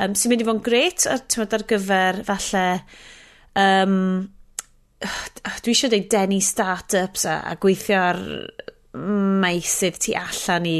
um, 0.00 0.16
sy'n 0.16 0.32
mynd 0.32 0.44
i 0.44 0.48
fod 0.48 0.58
yn 0.58 0.64
gret 0.66 1.06
ar, 1.12 1.22
ar 1.46 1.66
gyfer 1.74 2.22
falle 2.26 2.64
um, 3.60 4.00
dwi 5.64 5.74
eisiau 5.74 5.92
dweud 5.92 6.08
denu 6.12 6.40
start-ups 6.44 7.26
a, 7.28 7.40
a 7.50 7.56
gweithio 7.60 8.02
ar 8.10 8.20
mm, 8.22 9.40
meisydd 9.42 9.98
tu 10.02 10.14
allan 10.18 10.68
i, 10.70 10.78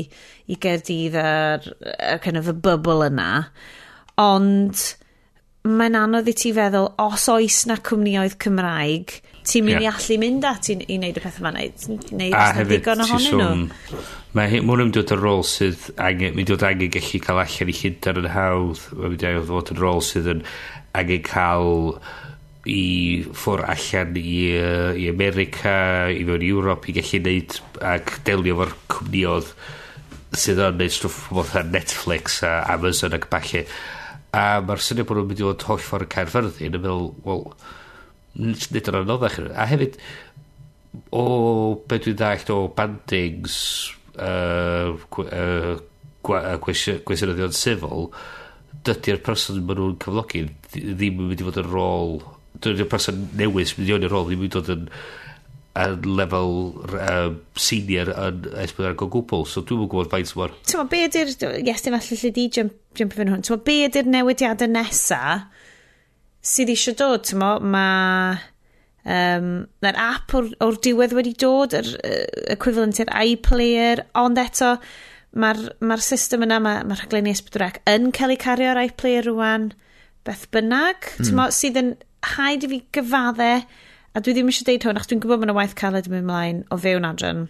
i 0.52 0.60
gerdydd 0.62 1.18
a'r, 1.20 1.66
y 2.14 2.20
kind 2.24 2.40
of 2.40 2.52
y 2.52 2.56
bubble 2.56 3.08
yna. 3.10 3.30
Ond 4.22 4.86
mae'n 5.66 5.98
anodd 5.98 6.28
i 6.30 6.34
ti 6.36 6.52
feddwl, 6.54 6.92
os 7.02 7.26
oes 7.32 7.64
na 7.68 7.76
cwmnioedd 7.84 8.36
Cymraeg, 8.42 9.16
ti'n 9.46 9.66
mynd 9.66 9.82
yeah. 9.82 9.86
i 9.86 9.90
allu 9.90 10.18
mynd 10.22 10.46
at 10.48 10.70
i, 10.70 10.76
i 10.78 10.98
wneud 10.98 11.18
y 11.18 11.22
pethau 11.22 11.42
yma, 11.42 11.52
neud. 11.56 12.12
neud 12.14 12.36
a 12.36 12.44
hefyd, 12.56 12.72
digon 12.76 13.02
ti 13.06 13.18
sôn, 13.24 13.64
mae 14.36 14.52
hwn 14.52 14.84
yn 14.86 14.92
dod 14.94 15.14
yn 15.16 15.22
rôl 15.22 15.42
sydd 15.46 15.88
angen, 16.02 16.36
mi 16.38 16.46
dod 16.46 16.64
angen 16.66 16.86
e 16.88 16.92
gallu 16.96 17.22
cael 17.24 17.42
allan 17.42 17.72
i 17.72 17.76
chyndar 17.80 18.22
yn 18.22 18.30
hawdd, 18.34 18.84
mae'n 18.92 19.16
mynd 19.16 19.26
i 19.26 19.34
fod 19.50 19.74
yn 19.74 19.82
rôl 19.82 20.04
sydd 20.06 20.30
yn 20.36 20.44
angen 20.96 21.26
cael 21.26 21.98
i 22.66 23.22
ffwr 23.30 23.64
allan 23.70 24.16
i, 24.18 24.36
uh, 24.58 24.92
i 24.98 25.08
America, 25.10 25.72
i 26.10 26.24
mewn 26.26 26.44
i 26.44 26.50
Ewrop, 26.52 26.88
i 26.90 26.96
gallu 26.96 27.22
neud 27.24 27.58
ac 27.94 28.16
delio 28.26 28.56
efo'r 28.56 28.74
cwmniodd 28.92 29.52
sydd 30.36 30.60
yn 30.60 30.78
neud 30.80 30.92
stwff 30.92 31.30
fatha 31.30 31.62
Netflix 31.64 32.42
a 32.46 32.58
Amazon 32.74 33.16
ac 33.16 33.28
falle. 33.32 33.64
A 34.36 34.60
mae'r 34.66 34.82
syniad 34.84 35.08
bod 35.08 35.20
nhw'n 35.20 35.30
mynd 35.30 35.42
i 35.42 35.46
fod 35.46 35.66
holl 35.70 35.82
ffordd 35.82 36.10
Caerfyrddin 36.12 36.76
yn 36.76 36.82
meddwl, 36.82 37.10
wel, 37.24 37.44
nid 38.42 38.90
yn 38.90 39.00
anoddach. 39.00 39.38
A 39.54 39.68
hefyd, 39.70 39.96
o 41.14 41.26
beth 41.88 42.04
dwi'n 42.04 42.18
ddallt 42.18 42.52
o 42.52 42.58
bandings 42.76 43.58
uh, 44.18 44.96
uh, 45.22 45.76
gwestiynyddion 46.26 47.54
sifil, 47.56 48.10
dydy'r 48.86 49.22
person 49.24 49.62
maen 49.64 49.80
nhw'n 49.80 50.00
cyflogi 50.02 50.46
ddim 50.74 51.22
yn 51.22 51.30
mynd 51.30 51.42
i 51.42 51.46
fod 51.46 51.62
yn 51.62 51.70
rôl 51.70 52.18
dyna'r 52.64 52.90
person 52.90 53.26
newydd 53.38 53.70
sy'n 53.70 53.82
mynd 53.82 53.90
i 53.90 53.96
o'n 53.96 54.07
i'r 54.07 54.14
rôl 54.14 54.28
ddim 54.30 54.44
yn 54.46 54.52
dod 54.57 54.74
yn 54.74 54.90
yn 55.76 56.07
lefel 56.16 56.52
uh, 56.96 57.30
senior 57.61 58.11
yn 58.14 58.46
esbyn 58.62 58.88
ar 58.88 58.96
go 58.96 59.09
gwbl 59.12 59.44
so 59.48 59.61
dwi'n 59.61 59.82
mwyn 59.82 59.90
gwybod 59.92 60.11
faint 60.12 60.32
mor 60.38 60.54
Ti'n 60.64 60.90
be 60.92 61.02
ydy'r 61.04 61.32
yes 61.66 61.84
dim 61.84 61.96
allan 61.98 62.20
lle 62.22 62.32
di 62.32 62.46
jump, 62.48 62.76
jump 62.96 63.16
fan 63.16 63.32
hwn. 63.32 63.44
Ti'n 63.44 63.64
be 63.66 63.78
ydy'r 63.88 64.09
newidiadau 64.09 64.70
nesa 64.72 65.20
sydd 66.40 66.72
eisiau 66.72 66.96
dod? 66.96 67.26
Ti'n 67.28 67.42
mae 67.42 68.38
um, 69.04 69.50
na'r 69.84 70.00
app 70.07 70.36
o'r, 70.38 70.48
or 70.64 70.80
diwedd 70.82 71.16
wedi 71.16 71.34
dod 71.44 71.76
yr 71.76 71.92
uh, 71.98 72.24
equivalent 72.57 73.02
i'r 73.02 73.12
iPlayer 73.34 74.07
ond 74.22 74.40
eto 74.40 74.76
mae'r 75.36 75.62
ma 75.84 76.00
system 76.00 76.46
yna 76.46 76.62
mae'r 76.64 76.88
ma 76.88 76.96
rhaglenni 76.96 77.34
esbydwrec 77.36 77.82
yn 77.92 78.09
cael 78.16 78.32
ei 78.32 78.40
cario 78.40 78.72
ar 78.72 78.80
iPlayer 78.86 79.28
rwan 79.28 79.70
beth 80.26 80.48
bynnag. 80.54 81.12
Mm. 81.18 81.28
ti'n 81.28 81.42
sydd 81.54 81.80
yn 81.82 81.96
haid 82.35 82.66
i 82.66 82.70
fi 82.72 82.81
gyfadde, 82.99 83.53
a 84.16 84.22
dwi 84.22 84.35
ddim 84.35 84.51
eisiau 84.51 84.68
deud 84.70 84.89
hwn, 84.89 84.99
ach 85.01 85.09
dwi'n 85.11 85.22
gwybod 85.22 85.45
mae'n 85.45 85.57
waith 85.57 85.77
cael 85.79 85.99
edrych 85.99 86.14
yn 86.14 86.22
ymlaen 86.24 86.64
o 86.72 86.79
fewn 86.81 87.07
adran 87.09 87.47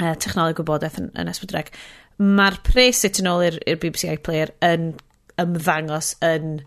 uh, 0.00 0.14
technoleg 0.14 0.58
gwybodaeth 0.58 0.98
yn, 1.02 1.12
yn 1.20 1.30
Esbydreg, 1.32 1.70
mae'r 2.16 2.58
pres 2.66 3.02
sut 3.04 3.20
yn 3.20 3.30
ôl 3.30 3.44
i'r 3.46 3.80
BBC 3.82 4.10
iPlayer 4.14 4.54
yn 4.64 4.94
ymddangos 5.40 6.14
yn 6.24 6.60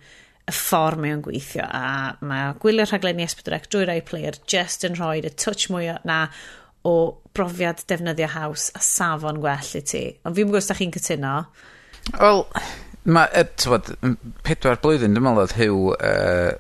y 0.50 0.54
ffordd 0.54 1.02
mae 1.02 1.14
o'n 1.16 1.24
gweithio 1.26 1.66
a 1.66 2.16
mae 2.26 2.54
gwylio 2.62 2.86
rhaglenni 2.88 3.26
Esbydrec 3.26 3.68
drwy'r 3.70 3.94
iPlayer 4.00 4.38
just 4.50 4.86
yn 4.88 4.98
rhoi 4.98 5.20
y 5.22 5.34
touch 5.34 5.68
mwy 5.74 5.92
na 6.10 6.24
o 6.88 6.94
brofiad 7.36 7.84
defnyddio 7.90 8.30
haws 8.34 8.70
a 8.78 8.82
safon 8.84 9.42
gwell 9.44 9.74
i 9.78 9.82
ti. 9.86 10.04
Ond 10.26 10.38
fi'n 10.38 10.48
gwybod 10.48 10.62
os 10.62 10.70
da 10.70 10.78
chi'n 10.78 10.94
cytuno. 10.96 11.34
Wel, 12.16 12.46
mae, 13.04 13.28
er, 13.36 13.50
tywed, 13.60 13.92
pedwar 14.48 14.80
blwyddyn, 14.84 15.18
dwi'n 15.18 15.26
meddwl 15.28 15.44
oedd 15.44 15.58
Hugh 15.60 15.92
uh, 15.98 16.54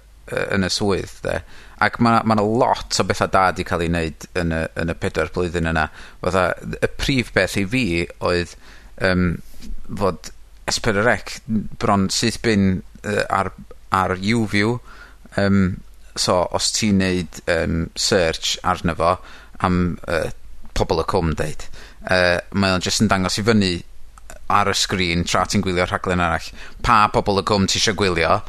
yn 0.56 0.68
y 0.68 0.72
swydd 0.74 1.16
'de, 1.24 1.38
ac 1.86 2.00
mae 2.04 2.24
ma' 2.28 2.38
'na 2.38 2.46
lot 2.46 3.00
o 3.00 3.06
bethau 3.08 3.32
da 3.34 3.50
'di 3.52 3.66
cael 3.68 3.86
ei 3.86 3.92
wneud 3.92 4.28
yn 4.42 4.56
y 4.56 4.64
yn 4.84 4.94
y 4.94 4.98
pedwar 5.00 5.32
blwyddyn 5.36 5.72
yna. 5.72 5.88
Fatha 6.24 6.50
y 6.76 6.92
prif 7.00 7.34
beth 7.36 7.58
i 7.62 7.66
fi 7.70 7.86
oedd 8.32 8.56
um, 9.10 9.32
fod 10.02 10.32
es 10.70 10.80
pedwar 10.84 11.14
ec 11.16 11.40
bron 11.82 12.08
syth 12.14 12.42
bin 12.46 12.82
uh, 13.04 13.24
ar 13.30 13.52
ar 13.96 14.16
YouView 14.22 14.78
um, 15.42 15.78
so 16.16 16.42
os 16.56 16.72
ti'n 16.76 17.02
neud 17.02 17.42
um, 17.50 17.86
search 17.96 18.58
arno 18.64 18.96
fo 19.00 19.16
am 19.66 19.80
uh, 20.08 20.30
pobl 20.78 21.02
y 21.04 21.08
cwm 21.10 21.34
deud 21.40 21.66
uh, 22.12 22.38
mae 22.54 22.76
o'n 22.76 22.86
jyst 22.86 23.04
yn 23.04 23.12
dangos 23.12 23.40
i 23.42 23.46
fyny 23.48 23.72
ar 24.60 24.72
y 24.72 24.76
sgrin 24.78 25.26
tra 25.28 25.46
ti'n 25.46 25.64
gwylio 25.66 25.88
rhaglen 25.88 26.24
arall 26.26 26.52
pa 26.86 27.02
pobl 27.14 27.42
y 27.42 27.46
cwm 27.50 27.68
ti 27.70 27.80
eisiau 27.80 27.98
gwylio 28.00 28.40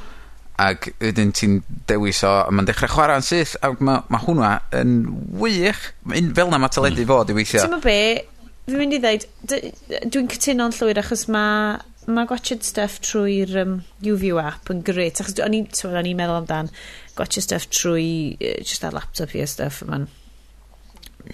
ac 0.60 0.90
wedyn 1.00 1.32
ti'n 1.36 1.60
dewis 1.88 2.22
o 2.28 2.32
a 2.42 2.50
ma'n 2.52 2.68
dechre 2.68 2.90
chwara'n 2.90 3.24
syth 3.24 3.56
ac 3.64 3.80
mae 3.84 4.02
ma' 4.12 4.24
hwnna 4.26 4.50
yn 4.80 4.98
wych. 5.40 5.86
Un 6.10 6.34
fel 6.36 6.52
'na 6.52 6.60
mae 6.60 6.72
teledu 6.74 7.04
mm. 7.04 7.10
fod 7.10 7.32
i 7.32 7.38
weithio 7.38 7.64
ti'n 7.64 7.80
be'? 7.84 8.26
fi'n 8.70 8.78
mynd 8.78 8.96
i 8.96 9.00
ddeud 9.02 9.24
dy- 9.50 9.70
dwi'n 10.06 10.28
cytuno'n 10.30 10.74
llwyr 10.76 11.00
achos 11.02 11.26
mae 11.32 11.78
mae 12.10 12.28
gwachod 12.28 12.64
stuff 12.66 12.98
trwy'r 13.04 13.52
um, 13.60 13.74
UView 14.06 14.40
app 14.42 14.70
yn 14.72 14.82
gret 14.86 15.20
achos 15.22 15.36
o'n 15.44 15.56
i'n 15.56 15.68
so, 15.76 15.90
o'n 15.92 16.08
i'n 16.08 16.18
meddwl 16.18 16.40
amdan 16.40 16.70
gwachod 17.18 17.44
stuff 17.44 17.68
trwy 17.72 18.08
uh, 18.38 18.58
just 18.64 18.86
ar 18.86 18.96
laptop 18.96 19.34
i 19.36 19.44
a 19.44 19.48
stuff 19.50 19.82
mae'n 19.88 20.08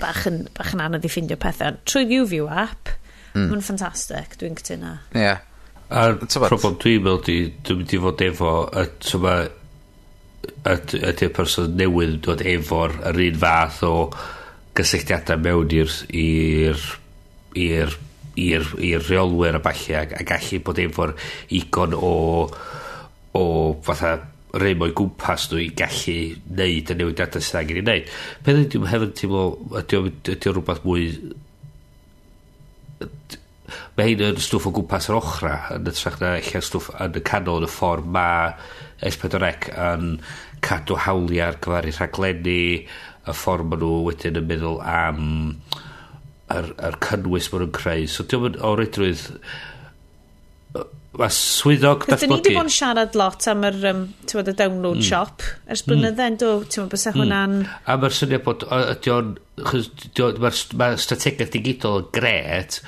bach 0.01 0.25
yn, 0.29 0.45
bach 0.57 0.75
yn 0.75 0.83
anodd 0.83 1.07
i 1.07 1.13
ffindio 1.13 1.39
pethau 1.41 1.79
trwy'r 1.87 2.17
UView 2.23 2.49
app 2.51 2.91
mm. 3.35 3.47
mae'n 3.51 3.65
ffantastig 3.65 4.39
dwi'n 4.41 4.59
cytuno 4.61 4.97
ie 5.15 5.27
yeah. 5.29 5.45
A'r 5.87 6.17
problem 6.19 6.81
dwi'n 6.83 7.05
meddwl 7.05 7.23
di, 7.27 7.37
dwi'n 7.63 7.79
mynd 7.79 7.93
i 7.95 8.01
fod 8.03 8.23
efo, 8.27 8.53
a 8.75 8.87
tyma, 9.05 9.37
ydy'r 10.67 11.35
person 11.35 11.77
newydd 11.79 12.17
yn 12.17 12.23
dod 12.27 12.43
efo'r 12.43 12.97
yr 13.13 13.21
un 13.29 13.39
fath 13.43 13.83
o 13.87 13.93
gysylltiadau 14.77 15.39
mewn 15.43 15.75
i'r 15.77 15.93
i'r 17.57 17.97
i'r 18.37 18.67
i'r 18.85 19.05
reolwyr 19.07 19.57
a 19.57 19.63
falle 19.65 20.01
a, 20.01 20.03
a 20.21 20.25
gallu 20.29 20.61
bod 20.67 20.81
efo'r 20.83 21.15
igon 21.57 21.95
o 21.97 22.15
o 23.37 23.45
fatha 23.87 24.17
reim 24.57 24.83
o'i 24.85 24.95
gwmpas 24.97 25.49
nhw 25.51 25.63
i 25.63 25.71
gallu 25.77 26.19
neud 26.59 26.93
y 26.93 26.99
newidiadau 26.99 27.45
sydd 27.45 27.61
angen 27.61 27.81
i 27.83 27.87
neud. 27.87 28.13
Peth 28.45 28.63
ydy'n 28.65 28.87
e 28.87 28.93
hefyd 28.93 29.17
teimlo, 29.21 29.49
ydy'n 29.83 30.13
ydy 30.35 30.53
rhywbeth 30.53 30.85
mwy 30.87 31.11
mae 33.97 34.13
hyn 34.13 34.25
yn 34.29 34.41
stwff 34.43 34.69
o 34.71 34.73
gwmpas 34.77 35.11
yr 35.11 35.19
ochra 35.19 35.55
yn 35.77 35.91
ytrach 35.91 36.19
na 36.23 36.35
eich 36.39 36.53
stwff 36.65 36.91
yn 37.03 37.19
y 37.19 37.23
canol 37.27 37.63
yn 37.63 37.69
y 37.69 37.73
ffordd 37.73 38.09
mae 38.17 38.53
S4C 39.11 39.73
yn 39.91 40.17
cadw 40.65 40.99
hawliau 41.07 41.51
ar 41.51 41.61
gyfer 41.65 41.91
eu 41.91 41.97
rhaglenni 41.97 42.61
y 42.87 43.37
ffordd 43.37 43.71
maen 43.71 43.83
nhw 43.85 44.03
wedyn 44.09 44.41
yn 44.41 44.51
meddwl 44.51 44.83
am 44.83 45.23
yr, 46.55 46.73
yr 46.77 47.01
cynnwys 47.05 47.51
maen 47.53 47.67
nhw'n 47.67 47.75
creu. 47.77 48.07
So 48.11 48.27
diolch 48.29 48.53
yn 48.53 48.61
o'r 48.67 48.85
edrydd 48.87 49.25
Mae 51.17 51.33
swyddog 51.33 52.05
datblygu... 52.05 52.21
Dyn 52.21 52.29
ni 52.29 52.37
wedi 52.37 52.55
bod 52.59 52.67
yn 52.69 52.75
siarad 52.75 53.15
lot 53.17 53.47
am 53.49 53.65
yr, 53.65 53.79
um, 53.89 54.03
y 54.53 54.55
download 54.59 55.01
mm. 55.01 55.07
shop 55.07 55.45
ers 55.73 55.83
blynydde 55.87 56.27
mm. 56.27 56.37
do, 56.43 56.51
ti'n 56.67 56.83
meddwl 56.83 56.91
bys 56.93 57.07
hwnna'n... 57.15 57.55
Mm. 57.63 57.71
A 57.89 57.97
mae'r 58.03 58.17
syniad 58.19 58.45
bod, 58.45 58.67
ydy 58.77 59.13
o'n, 59.15 59.31
mae'r 60.37 61.01
strategaeth 61.01 61.55
digidol 61.55 62.03
yn 62.03 62.11
gret, 62.17 62.83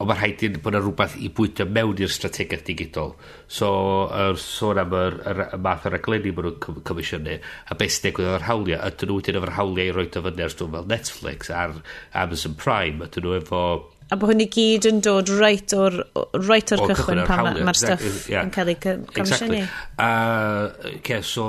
ond 0.00 0.08
mae 0.08 0.16
rhaid 0.16 0.42
i'n 0.46 0.56
bod 0.64 0.72
yna 0.72 0.80
rhywbeth 0.80 1.14
i 1.20 1.28
bwyta 1.36 1.66
mewn 1.68 1.98
i'r 2.00 2.12
strategaeth 2.12 2.64
digidol. 2.64 3.12
So, 3.52 3.68
er, 4.16 4.38
sôn 4.40 4.80
am 4.80 4.94
yr, 4.96 5.18
yr, 5.28 5.42
y 5.52 5.60
math 5.60 5.84
o'r 5.90 5.98
aglenni 5.98 6.32
maen 6.32 6.48
nhw'n 6.56 6.82
comisiynu, 6.88 7.36
a 7.40 7.76
beth 7.76 7.92
sy'n 7.98 8.06
digwydd 8.08 8.32
o'r 8.38 8.46
hawliau, 8.48 8.80
ydyn 8.88 9.10
nhw 9.10 9.18
wedyn 9.20 9.40
efo'r 9.42 9.56
hawliau 9.58 9.90
i 9.90 9.94
roed 9.98 10.16
o 10.16 10.22
fyny 10.24 10.44
ar 10.46 10.54
stwm 10.54 10.76
fel 10.78 10.88
Netflix 10.88 11.52
a'r 11.52 11.76
Amazon 12.22 12.56
Prime, 12.64 13.10
ydyn 13.10 13.28
nhw 13.28 13.36
efo... 13.42 13.62
A 14.10 14.16
bod 14.18 14.32
hwn 14.32 14.42
i 14.42 14.48
gyd 14.50 14.88
yn 14.88 15.04
dod 15.04 15.28
reit 15.36 15.76
o'r, 15.76 16.00
reit 16.48 16.72
o'r 16.74 16.80
cychwyn 16.88 17.20
pan 17.28 17.44
mae'r 17.46 17.60
ma 17.68 17.74
stuff 17.76 18.24
yeah. 18.26 18.42
yn 18.42 18.50
cael 18.56 18.72
ei 18.72 18.80
comisiynu. 18.80 19.20
Exactly. 19.22 19.60
A, 20.00 20.08
uh, 20.08 20.90
okay, 20.96 21.20
so... 21.22 21.44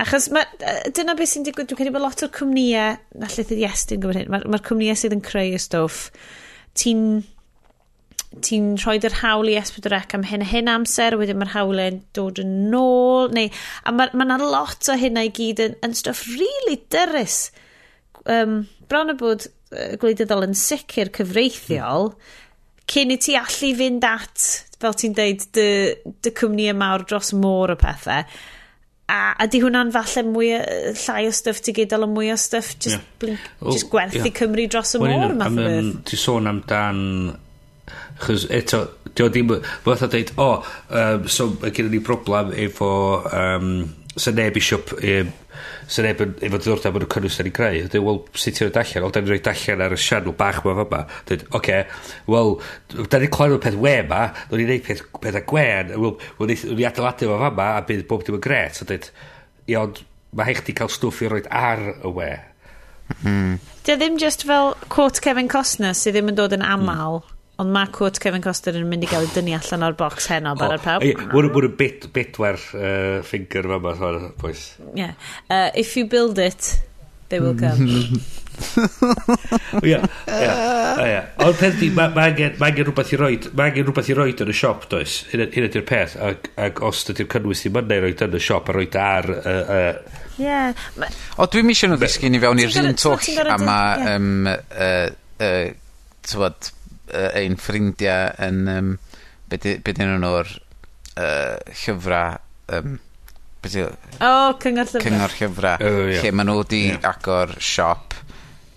Achos 0.00 0.30
ma, 0.32 0.46
dyna 0.96 1.18
beth 1.18 1.34
sy'n 1.34 1.44
digwydd, 1.44 1.74
dwi'n 1.74 1.82
credu 1.82 1.92
bod 1.98 2.06
lot 2.06 2.24
o'r 2.24 2.32
cwmnïau, 2.38 2.96
na 3.18 3.28
lle 3.34 3.44
ddiestyn 3.50 4.00
gwybod 4.00 4.22
hyn, 4.22 4.30
mae'r 4.32 4.48
ma 4.54 4.62
cwmnïau 4.64 4.96
sydd 4.96 5.18
yn 5.18 5.26
creu 5.26 5.58
y 5.58 5.60
stwff, 5.60 6.06
ti'n 6.78 7.02
ti'n 8.44 8.74
rhoi 8.80 8.96
yr 9.06 9.18
hawl 9.22 9.50
i 9.50 9.56
S4C 9.60 10.16
am 10.18 10.24
hyn 10.28 10.44
a 10.44 10.48
hyn 10.48 10.70
amser, 10.72 11.16
wedyn 11.18 11.38
mae'r 11.40 11.52
hawl 11.54 11.82
yn 11.82 12.00
dod 12.16 12.40
yn 12.42 12.74
ôl, 12.76 13.30
neu, 13.36 13.52
a 13.84 13.94
mae 13.94 14.10
yna 14.12 14.38
ma 14.38 14.38
lot 14.42 14.90
o 14.92 14.96
hynna 14.98 15.26
i 15.26 15.32
gyd 15.36 15.62
yn, 15.64 15.76
yn 15.86 15.94
stwff 15.96 16.26
really 16.34 16.80
dyrus. 16.92 17.38
Um, 18.26 18.64
bron 18.90 19.14
y 19.14 19.16
bod 19.20 19.46
uh, 19.46 19.94
gwleidyddol 20.02 20.48
yn 20.48 20.58
sicr 20.58 21.12
cyfreithiol, 21.16 22.12
cyn 22.90 23.14
i 23.14 23.20
ti 23.22 23.38
allu 23.38 23.72
fynd 23.78 24.04
at, 24.06 24.50
fel 24.82 24.98
ti'n 24.98 25.16
deud, 25.16 25.48
dy, 25.56 25.70
dy 26.22 26.34
cwmni 26.36 26.68
mawr 26.76 27.06
dros 27.08 27.32
môr 27.34 27.74
o 27.74 27.78
pethau, 27.80 28.26
a, 29.06 29.18
a 29.38 29.46
di 29.50 29.60
hwnna'n 29.62 29.92
falle 29.94 30.22
mwy 30.26 30.52
o, 30.56 30.60
llai 31.04 31.26
o 31.28 31.32
stuff 31.34 31.62
ti 31.62 31.74
gydol 31.76 32.06
o 32.06 32.10
mwy 32.10 32.32
o 32.34 32.36
stuff 32.40 32.74
just, 32.74 32.96
yeah. 32.96 33.08
blink, 33.22 33.50
just 33.70 33.88
gwerthu 33.92 34.24
yeah. 34.24 34.34
Cymru 34.34 34.66
dros 34.70 34.96
y 34.98 35.02
môr 35.02 35.34
math 35.38 35.54
o 35.54 35.66
beth. 35.66 35.92
Ti 36.10 36.18
sôn 36.20 36.50
amdan 36.50 37.02
Chos 38.22 38.46
eto, 38.52 38.82
dio 39.14 39.28
ddim... 39.32 39.56
fath 39.84 40.06
o 40.06 40.10
dweud, 40.12 40.34
o, 40.40 40.50
um, 41.02 41.26
so 41.30 41.50
mae 41.60 41.74
gen 41.76 41.90
ni 41.92 42.02
broblem 42.04 42.54
efo... 42.66 42.90
Um, 43.32 43.72
sa 44.16 44.32
neb 44.32 44.56
isio... 44.56 44.80
Um, 44.96 45.02
e, 45.04 45.46
sa 45.88 46.02
neb 46.02 46.20
yn, 46.22 46.32
efo 46.46 46.58
diddordeb 46.60 46.96
yn 46.98 47.04
y 47.06 47.08
cynnwys 47.12 47.38
da 47.38 47.46
ni'n 47.46 47.54
greu. 47.56 47.82
dweud 47.92 48.06
wel, 48.06 48.18
sut 48.34 48.56
ti'n 48.58 48.70
rhoi 48.70 48.80
allan? 48.82 49.04
Wel, 49.04 49.12
da 49.14 49.22
ni'n 49.22 49.30
rhoi 49.30 49.52
allan 49.52 49.84
ar 49.86 49.94
y 49.94 50.00
sianel 50.00 50.36
bach 50.38 50.58
ma 50.64 50.74
fyma. 50.80 51.02
dweud 51.28 51.44
oce, 51.46 51.60
okay, 51.60 51.84
wel, 52.32 52.52
da 53.12 53.20
ni'n 53.22 53.32
clywed 53.36 53.62
peth 53.64 53.78
we 53.84 53.94
ma, 54.08 54.24
da 54.50 54.58
ni'n 54.58 54.72
neud 54.72 54.84
peth, 54.88 55.04
peth 55.22 55.38
a 55.38 55.44
gwen, 55.52 55.94
wel, 55.94 56.16
wel, 56.40 56.50
ni 56.50 56.88
adeiladu 56.88 57.30
fo 57.30 57.38
fyma, 57.44 57.70
a 57.76 57.86
bydd 57.86 58.04
bob 58.10 58.26
dim 58.26 58.40
yn 58.40 58.44
gret. 58.48 58.76
So, 58.78 58.88
dweud 58.88 59.08
iawn, 59.70 59.94
mae 60.36 60.50
hech 60.50 60.66
ti 60.66 60.76
cael 60.76 60.92
stwff 60.92 61.22
i 61.22 61.30
roed 61.30 61.48
ar 61.54 61.86
y 61.94 62.12
we. 62.18 62.32
Mm. 63.22 63.56
Dio 63.86 63.94
e 63.94 64.00
ddim 64.00 64.18
just 64.18 64.42
fel 64.48 64.74
quote 64.90 65.22
Kevin 65.22 65.50
Costner 65.52 65.94
sydd 65.94 66.18
ddim 66.18 66.34
yn 66.34 66.38
dod 66.38 66.56
yn 66.56 66.66
aml. 66.66 67.22
Mm 67.22 67.35
Ond 67.56 67.72
mae 67.72 67.88
quote 67.88 68.20
Kevin 68.20 68.42
Costner 68.44 68.76
yn 68.76 68.88
mynd 68.90 69.06
i 69.06 69.08
gael 69.08 69.24
ei 69.24 69.30
dynnu 69.32 69.54
allan 69.56 69.84
o'r 69.86 69.94
bocs 69.96 70.26
heno 70.28 70.52
oh, 70.52 70.72
ar 70.74 70.82
pawb. 70.84 71.04
Wyn 71.32 71.46
yn 71.48 71.76
bit, 71.78 72.10
bitwer 72.12 72.58
uh, 72.76 73.22
finger 73.24 73.64
ffinger 73.64 73.70
yma, 73.78 74.32
boys. 74.42 74.66
Yeah. 74.94 75.14
Uh, 75.48 75.70
if 75.74 75.96
you 75.96 76.04
build 76.04 76.38
it, 76.38 76.74
they 77.30 77.40
will 77.40 77.56
come. 77.56 78.20
Ia, 79.82 80.02
ia. 80.28 80.52
ia. 81.00 81.22
Ond 81.46 81.56
peth 81.56 81.80
di, 81.80 81.88
mae 81.96 82.28
angen 82.28 82.60
rhywbeth 82.60 83.14
i 83.16 83.20
roed, 83.20 83.48
mae 83.56 83.72
angen 83.72 83.88
rhywbeth 83.88 84.12
i 84.12 84.18
roed 84.20 84.44
yn 84.44 84.52
y 84.52 84.58
siop, 84.60 84.86
does? 84.92 85.16
Hyn 85.32 85.46
ydy'r 85.48 85.88
peth, 85.88 86.18
ac, 86.28 86.52
ac 86.60 86.84
os 86.84 87.02
ydy'r 87.12 87.32
cynnwys 87.32 87.64
i 87.68 87.72
mynd 87.72 87.96
i 87.96 88.00
roed 88.04 88.24
yn 88.28 88.36
y 88.36 88.44
siop 88.50 88.68
a 88.68 88.76
roed 88.76 89.00
ar... 89.06 89.32
Uh, 89.40 89.58
uh, 89.80 90.22
Yeah. 90.36 90.76
O, 91.40 91.46
dwi'n 91.48 91.64
misio 91.64 91.88
nhw 91.88 91.96
ddysgu 91.96 92.28
ni 92.28 92.36
fewn 92.42 92.58
i'r 92.60 92.74
un 92.82 92.92
twll, 93.00 93.38
a 93.48 93.56
mae... 93.56 94.08
Um, 94.12 94.44
uh, 94.44 95.06
uh, 95.40 96.74
uh, 97.12 97.30
ein 97.38 97.58
ffrindiau 97.60 98.32
yn... 98.46 98.62
Um, 98.72 98.94
be 99.46 99.58
dyn 99.62 100.08
nhw'n 100.10 100.28
o'r 100.28 100.54
uh, 101.16 101.58
llyfrau... 101.82 102.38
Um, 102.76 102.96
be 103.62 103.72
di, 103.72 103.84
oh, 104.20 104.54
cyngor 104.62 104.90
llyfrau. 104.90 105.04
Cyngor 105.06 105.36
llyfrau. 105.40 105.86
Oh, 105.86 106.00
yeah. 106.10 106.22
Lle 106.24 106.32
maen 106.34 106.50
nhw 106.50 106.60
wedi 106.62 106.82
yeah. 106.88 107.04
agor 107.10 107.54
siop 107.62 108.16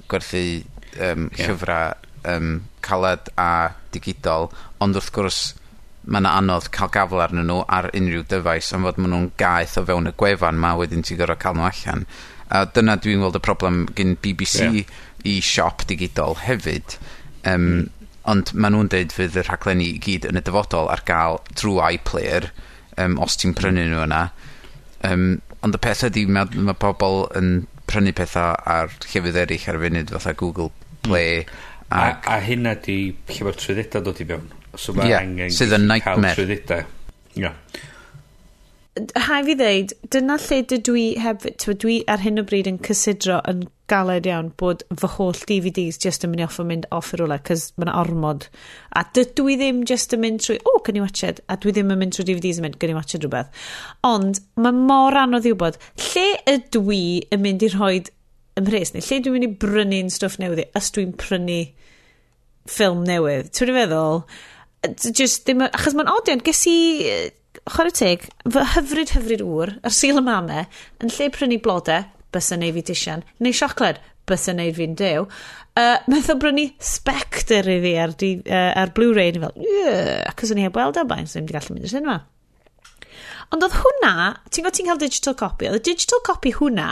gwerthu 0.10 0.44
um, 0.98 1.30
yeah. 1.30 1.46
llyfrau 1.46 1.96
um, 2.30 2.54
caled 2.86 3.32
a 3.38 3.52
digidol, 3.94 4.50
ond 4.84 4.98
wrth 4.98 5.12
gwrs 5.16 5.40
mae 6.10 6.24
yna 6.24 6.32
anodd 6.40 6.70
cael 6.74 6.90
gafel 6.94 7.22
arnyn 7.22 7.48
nhw 7.50 7.60
ar 7.70 7.90
unrhyw 7.98 8.24
dyfais, 8.30 8.72
am 8.74 8.88
fod 8.88 9.00
maen 9.02 9.14
nhw'n 9.14 9.30
gaeth 9.40 9.78
o 9.82 9.86
fewn 9.86 10.10
y 10.10 10.14
gwefan 10.18 10.60
ma, 10.62 10.74
wedyn 10.80 11.04
ti'n 11.06 11.20
gorfod 11.20 11.42
cael 11.44 11.58
nhw 11.58 11.68
allan. 11.70 12.06
A 12.50 12.64
dyna 12.66 12.96
dwi'n 12.98 13.22
gweld 13.22 13.38
y 13.38 13.44
problem 13.46 13.84
gyn 13.98 14.16
BBC 14.24 14.64
yeah. 14.66 14.94
i 15.30 15.38
siop 15.46 15.86
digidol 15.90 16.40
hefyd, 16.46 16.98
um, 17.52 17.90
Ond 18.30 18.52
maen 18.54 18.76
nhw'n 18.76 18.92
deud 18.92 19.14
fydd 19.16 19.38
y 19.40 19.46
rhaglenni 19.46 19.94
i 19.94 20.00
gyd 20.04 20.28
yn 20.30 20.40
y 20.40 20.44
dyfodol 20.44 20.92
ar 20.92 21.04
gael 21.08 21.40
drwy 21.54 21.96
iPlayer 21.96 22.50
um, 23.00 23.18
os 23.24 23.40
ti'n 23.40 23.56
prynu 23.58 23.88
nhw 23.88 24.04
yna. 24.08 24.26
um, 25.08 25.42
ond 25.64 25.76
y 25.76 25.82
peth 25.84 26.06
ydy 26.08 26.26
mae, 26.28 26.48
mae 26.56 26.78
pobl 26.80 27.26
yn 27.40 27.66
prynu 27.90 28.14
pethau 28.16 28.56
ar 28.70 28.94
llefydd 29.08 29.40
eryll 29.44 29.68
ar 29.72 29.80
y 29.80 29.84
funud 29.86 30.14
fatha 30.16 30.36
Google 30.38 30.70
Play 31.04 31.46
ac... 31.90 32.28
A, 32.28 32.36
a 32.36 32.40
hynna 32.46 32.76
di 32.84 33.00
lle 33.32 33.48
mae'r 33.48 33.60
trwyddedau 33.60 34.06
dod 34.06 34.22
i 34.22 34.28
fewn. 34.30 34.50
So 34.78 34.94
mae 34.94 35.10
yeah, 35.10 35.24
angen 35.26 35.54
sydd 35.56 35.74
yn 35.76 35.88
nightmare. 35.90 36.36
trwyddedau 36.38 36.86
Ia. 37.40 37.54
Hai 38.98 39.44
fi 39.46 39.54
ddeud, 39.54 39.92
dyna 40.12 40.36
lle 40.42 40.58
dydw 40.68 40.96
i 40.98 41.04
hefyd, 41.22 41.62
dwi 41.82 42.00
ar 42.10 42.24
hyn 42.24 42.42
o 42.42 42.44
bryd 42.48 42.68
yn 42.72 42.80
cysidro 42.84 43.38
yn 43.48 43.62
galed 43.92 44.26
iawn 44.28 44.50
bod 44.60 44.82
fy 44.98 45.10
holl 45.14 45.38
DVDs 45.52 46.00
just 46.02 46.26
yn 46.26 46.34
mynd 46.34 46.44
off 46.48 46.58
yn 46.62 46.68
mynd 46.72 46.88
off 46.96 47.14
yr 47.14 47.24
rwle, 47.24 47.38
cos 47.46 47.68
mae'n 47.78 47.94
ormod. 47.94 48.48
A 48.98 49.06
dydw 49.16 49.46
i 49.54 49.60
ddim 49.62 49.86
just 49.90 50.18
yn 50.18 50.24
mynd 50.26 50.44
trwy, 50.44 50.58
o, 50.64 50.74
oh, 50.74 50.84
can 50.86 50.98
i 50.98 51.06
watched, 51.06 51.42
a 51.46 51.58
dwi 51.62 51.76
ddim 51.78 51.94
yn 51.94 52.02
mynd 52.02 52.18
trwy 52.18 52.28
DVDs 52.32 52.60
yn 52.60 52.66
mynd, 52.66 52.80
can 52.82 52.96
i 52.96 52.98
watched 52.98 53.22
rhywbeth. 53.22 53.64
Ond, 54.10 54.42
mae 54.58 54.82
mor 54.82 55.22
anodd 55.22 55.46
i 55.46 55.54
wybod, 55.54 55.80
lle 56.10 56.28
ydw 56.58 56.86
i 56.98 57.02
yn 57.30 57.46
mynd 57.46 57.66
i 57.66 57.74
rhoi 57.76 57.96
ymhres 58.60 58.96
neu 58.96 59.06
lle 59.06 59.24
dwi'n 59.24 59.38
mynd 59.38 59.52
i 59.52 59.56
brynu'n 59.64 60.14
stwff 60.18 60.42
newydd 60.42 60.66
os 60.76 60.94
dwi'n 60.98 61.14
prynu 61.22 61.62
ffilm 62.70 63.06
newydd. 63.06 63.54
Ti'n 63.54 63.78
feddwl? 63.78 64.24
just 65.12 65.44
ddim, 65.44 65.66
achos 65.68 65.96
mae'n 65.98 66.08
odion, 66.08 66.42
ges 66.44 66.62
i 66.72 66.80
chwarae 67.68 67.96
teg, 67.96 68.28
fy 68.48 68.64
hyfryd 68.76 69.14
hyfryd 69.16 69.44
wr, 69.46 69.74
yr 69.86 69.96
sil 69.96 70.22
y 70.22 70.24
mame, 70.26 70.66
yn 71.04 71.12
lle 71.16 71.30
prynu 71.34 71.60
blodau, 71.64 72.08
bys 72.34 72.52
yn 72.56 72.66
ei 72.66 72.74
fi 72.76 72.86
disian, 72.86 73.24
neu 73.44 73.56
siocled, 73.56 74.00
bys 74.30 74.48
yn 74.52 74.62
ei 74.64 74.74
fi'n 74.76 74.98
dew, 74.98 75.26
uh, 75.26 75.96
metho 76.12 76.36
brynu 76.40 76.68
Spectre 76.84 77.78
i 77.78 77.80
fi 77.84 77.96
ar, 78.02 78.14
di, 78.20 78.36
uh, 78.46 78.74
ar 78.78 78.94
Blu-ray, 78.96 79.34
ni 79.34 79.44
fel, 79.44 79.56
yeah, 79.66 80.20
acos 80.30 80.54
o'n 80.54 80.62
i 80.62 80.68
heb 80.68 80.78
weld 80.78 81.00
e, 81.00 81.06
o 81.06 81.10
bain, 81.10 81.30
so 81.30 81.40
wedi 81.40 81.56
gallu 81.56 81.76
mynd 81.76 81.88
i'r 81.88 81.96
cinema. 81.96 82.20
Ond 83.50 83.66
oedd 83.66 83.80
hwnna, 83.80 84.14
ti'n 84.50 84.62
gwybod 84.62 84.78
ti'n 84.78 84.92
cael 84.92 85.02
digital 85.02 85.40
copy, 85.40 85.70
oedd 85.72 85.82
y 85.82 85.88
digital 85.90 86.22
copy 86.26 86.54
hwnna 86.60 86.92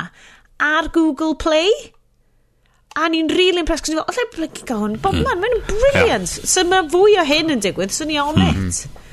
ar 0.66 0.90
Google 0.96 1.38
Play, 1.38 1.70
a 2.98 3.06
ni'n 3.14 3.30
really 3.30 3.62
impressed, 3.62 3.86
cos 3.86 3.94
ni'n 3.94 4.02
fel, 4.02 4.10
o 4.10 4.18
lle 4.18 4.32
blygu 4.34 4.66
gael 4.66 4.82
hwn, 4.82 4.98
Bob 5.04 5.20
mm. 5.20 5.28
man, 5.28 5.44
mae'n 5.44 5.60
brilliant. 5.70 6.34
Yeah. 6.40 6.50
So 6.50 6.66
mae 6.66 6.88
fwy 6.90 7.20
o 7.22 7.28
hyn 7.30 7.54
yn 7.54 7.62
digwydd, 7.62 7.94
so 7.94 8.10
ni 8.10 8.18
on 8.18 8.42
it. 8.42 8.58
Mm 8.58 8.72
-hmm. 8.72 9.06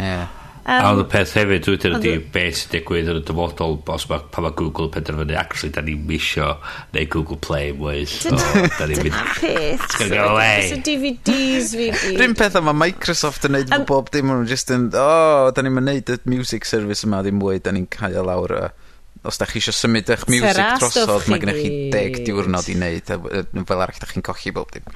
Yeah. 0.00 0.39
Um, 0.70 0.84
a 0.86 0.90
oedd 0.92 1.00
y 1.02 1.04
peth 1.10 1.32
hefyd 1.34 1.66
wedyn 1.66 1.94
ydy 1.96 2.10
beth 2.30 2.58
sy'n 2.60 2.70
digwydd 2.76 3.08
yn 3.10 3.16
y 3.18 3.22
dyfodol 3.26 3.72
os 3.90 4.04
mae 4.06 4.20
pa 4.30 4.44
mae 4.44 4.54
Google 4.54 4.86
penderfynu 4.94 5.34
actually 5.40 5.72
da 5.74 5.82
ni'n 5.82 6.04
misio 6.06 6.52
neu 6.94 7.08
Google 7.10 7.40
Play 7.42 7.72
mwy 7.74 8.04
so 8.06 8.36
da 8.76 8.86
ni'n 8.86 9.02
mynd 9.02 9.18
peth 9.40 9.96
go 9.98 10.20
away. 10.28 10.68
So 10.70 10.78
DVDs 10.86 11.74
fi 11.74 11.90
rhywun 11.96 12.38
peth 12.38 12.60
yma 12.60 12.76
Microsoft 12.84 13.48
yn 13.50 13.56
neud 13.56 13.74
um, 13.74 13.88
bob 13.90 14.14
dim 14.14 14.30
nhw'n 14.30 14.46
just 14.46 14.70
yn 14.76 14.86
o 14.94 15.02
oh, 15.02 15.50
da 15.56 15.66
ni'n 15.66 15.74
mynd 15.74 16.14
y 16.14 16.20
music 16.30 16.70
service 16.70 17.02
yma 17.08 17.24
ddim 17.26 17.42
mwy 17.42 17.58
da 17.64 17.74
ni'n 17.74 17.90
cael 17.90 18.20
e 18.22 18.26
lawr 18.30 18.58
y 18.60 18.64
os 19.26 19.42
da 19.42 19.50
chi 19.50 19.58
eisiau 19.58 19.74
symud 19.74 20.14
eich 20.14 20.26
music 20.30 20.64
drosodd 20.78 21.26
mae 21.26 21.42
gennych 21.42 21.62
chi 21.64 21.76
deg 21.92 22.22
diwrnod 22.30 22.70
i 22.70 22.78
wneud 22.78 23.10
fel 23.10 23.82
arall 23.82 23.98
da 23.98 24.14
chi'n 24.14 24.30
cochi 24.30 24.54
bob 24.54 24.70
dim. 24.76 24.86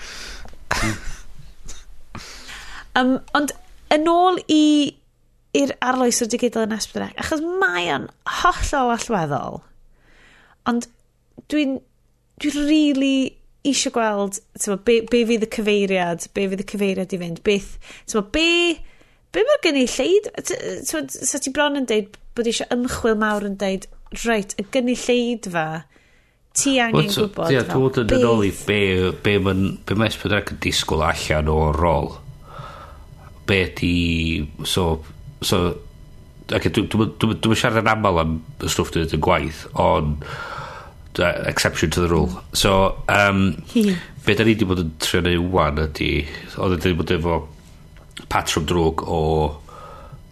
Um, 2.94 3.16
ond 3.34 3.58
yn 3.90 4.06
ôl 4.06 4.38
i 4.46 4.62
i'r 5.54 5.74
arloes 5.84 6.20
o'r 6.24 6.30
digidol 6.32 6.66
yn 6.66 6.74
Esbydrec, 6.76 7.14
achos 7.22 7.42
mae 7.62 7.88
o'n 7.94 8.08
hollol 8.40 8.92
allweddol. 8.96 9.62
Ond 10.70 10.88
dwi'n 11.52 11.78
dwi 12.42 12.52
really 12.56 13.16
eisiau 13.64 13.94
gweld 13.94 14.40
tyma, 14.60 14.78
be, 14.84 14.98
be 15.08 15.22
fydd 15.28 15.46
y 15.46 15.50
cyfeiriad, 15.54 16.26
be 16.36 16.48
fydd 16.50 16.64
y 16.64 16.68
cyfeiriad 16.74 17.14
i 17.16 17.20
fynd, 17.22 17.40
beth, 17.46 17.70
tyma, 18.10 18.24
be, 18.34 18.48
be 19.32 19.44
mae 19.48 19.62
gen 19.64 19.80
i 19.80 19.86
lleid, 19.88 20.28
sa 20.84 21.40
ti 21.40 21.52
bron 21.54 21.80
yn 21.80 21.88
deud 21.88 22.18
bod 22.36 22.50
eisiau 22.50 22.68
ymchwil 22.74 23.18
mawr 23.20 23.46
yn 23.48 23.56
deud, 23.60 23.86
reit, 24.24 24.56
y 24.60 24.66
gen 24.74 24.90
i 24.92 24.98
lleid 24.98 25.48
fa, 25.54 25.66
ti 26.54 26.76
angen 26.82 27.06
What's, 27.06 27.18
gwybod. 27.18 27.54
Ie, 27.54 27.62
dwi'n 27.70 27.86
bod 27.86 28.02
yn 28.04 28.28
ôl 28.28 28.44
i 28.46 28.52
be, 28.66 28.82
be, 29.24 29.38
be 29.40 29.96
mae 29.98 30.10
Esbydrec 30.10 30.54
yn 30.54 30.60
disgwyl 30.62 31.06
allan 31.08 31.50
o'r 31.50 31.80
rôl. 31.80 32.12
Be 33.48 33.64
di, 33.76 33.96
so, 34.68 34.88
so 35.44 35.62
okay, 36.52 36.70
dwi'n 36.70 36.90
dwi, 36.92 37.36
dwi, 37.40 37.56
siarad 37.56 37.84
yn 37.84 37.92
aml 37.94 38.20
am 38.22 38.36
y 38.60 38.70
stwff 38.70 38.92
dwi'n 38.94 39.16
yn 39.16 39.24
gwaith 39.24 39.64
ond 39.80 40.24
exception 41.46 41.90
to 41.90 42.00
the 42.00 42.08
rule. 42.08 42.42
So 42.52 43.02
um, 43.08 43.62
be 44.26 44.34
da 44.34 44.44
ni 44.44 44.54
wedi 44.54 44.66
bod 44.66 44.82
yn 44.82 44.94
trio 45.02 45.22
neu 45.22 45.44
wan 45.52 45.78
ydy 45.84 46.10
oedd 46.58 46.80
wedi 46.80 46.96
bod 46.98 47.12
efo 47.14 47.38
patrwm 48.32 48.66
drwg 48.70 49.04
o 49.06 49.20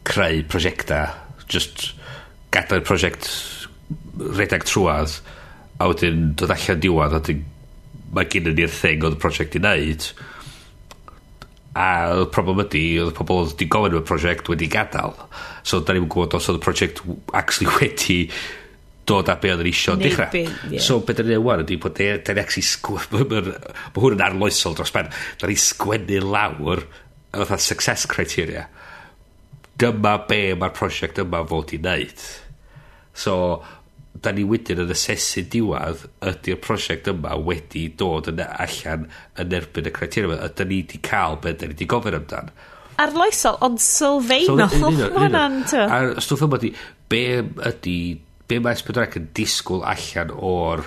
creu 0.09 0.43
prosiecta 0.51 1.05
just 1.47 1.93
gadael 2.55 2.83
prosiect 2.87 3.29
redag 4.19 4.67
trwad 4.69 5.15
a 5.79 5.89
wedyn 5.91 6.33
dod 6.39 6.53
allan 6.55 6.83
diwedd 6.83 7.15
a 7.15 7.21
wedyn 7.21 7.45
mae 8.13 8.29
gen 8.33 8.51
ni'r 8.51 8.73
thing 8.73 9.05
oedd 9.07 9.17
y 9.17 9.23
prosiect 9.23 9.57
i 9.57 9.63
wneud 9.63 10.09
a 11.73 11.89
y 12.21 12.25
problem 12.33 12.61
ydy 12.67 12.83
oedd 13.01 13.13
y 13.13 13.17
pobl 13.17 13.47
wedi 13.47 13.69
gofyn 13.73 13.97
y 13.97 14.03
prosiect 14.09 14.51
wedi 14.53 14.69
gadael. 14.73 15.15
So 15.65 15.81
da 15.81 15.95
ni'n 15.97 16.09
gwybod 16.11 16.37
os 16.37 16.51
oedd 16.51 16.61
y 16.61 16.65
prosiect 16.65 17.01
actually 17.33 17.73
wedi 17.79 18.19
dod 19.09 19.31
a 19.33 19.39
be 19.41 19.51
oedd 19.51 19.65
yn 19.65 19.71
eisiau 19.73 19.99
dechrau. 19.99 20.29
yeah. 20.71 20.83
so 20.83 21.01
beth 21.03 21.19
da 21.19 21.27
ni'n 21.27 21.39
ewan 21.41 21.65
ydy 21.65 21.79
bod 21.83 21.99
e- 22.05 22.21
da 22.23 22.37
ni 22.37 22.45
actually 22.45 22.69
sgwennu 22.69 23.25
mae 23.33 24.05
hwn 24.05 24.19
yn 24.19 24.27
arloesol 24.29 24.77
dros 24.79 24.95
ben. 24.95 25.11
Da 25.41 25.51
ni 25.51 25.57
sgwennu 25.59 26.21
lawr 26.29 26.85
fatha 27.33 27.59
success 27.59 28.07
criteria. 28.07 28.69
Dyma 29.81 30.19
be 30.29 30.43
mae'r 30.59 30.77
prosiect 30.77 31.23
yma 31.25 31.41
fod 31.49 31.73
i 31.73 31.81
wneud. 31.81 32.27
So 33.17 33.35
da 34.21 34.33
ni 34.35 34.45
wedyn 34.47 34.83
yn 34.85 34.93
asesu 34.93 35.45
diwad 35.53 36.05
ydy'r 36.29 36.61
prosiect 36.63 37.09
yma 37.11 37.37
wedi 37.41 37.87
dod 37.99 38.29
yn 38.33 38.43
allan 38.45 39.07
yn 39.41 39.57
erbyn 39.57 39.89
y 39.89 39.93
criteria 39.95 40.29
yma. 40.29 40.39
Ydy 40.51 40.69
ni 40.69 40.81
wedi 40.83 41.01
cael 41.07 41.39
be 41.43 41.55
da 41.57 41.67
ni 41.67 41.75
wedi 41.75 41.89
gofyn 41.91 42.19
amdan. 42.19 42.53
Arloesol 43.03 43.57
ond 43.65 43.81
sylfaenol. 43.81 44.69
So, 45.71 45.87
a'r 45.97 46.19
stwff 46.23 46.45
yma 46.47 46.61
ydy 46.61 46.75
be 47.13 47.23
ydy 47.41 47.97
be 48.51 48.61
mae 48.61 48.77
Sbedrac 48.77 49.17
yn 49.17 49.31
disgwyl 49.37 49.87
allan 49.89 50.35
o'r 50.37 50.85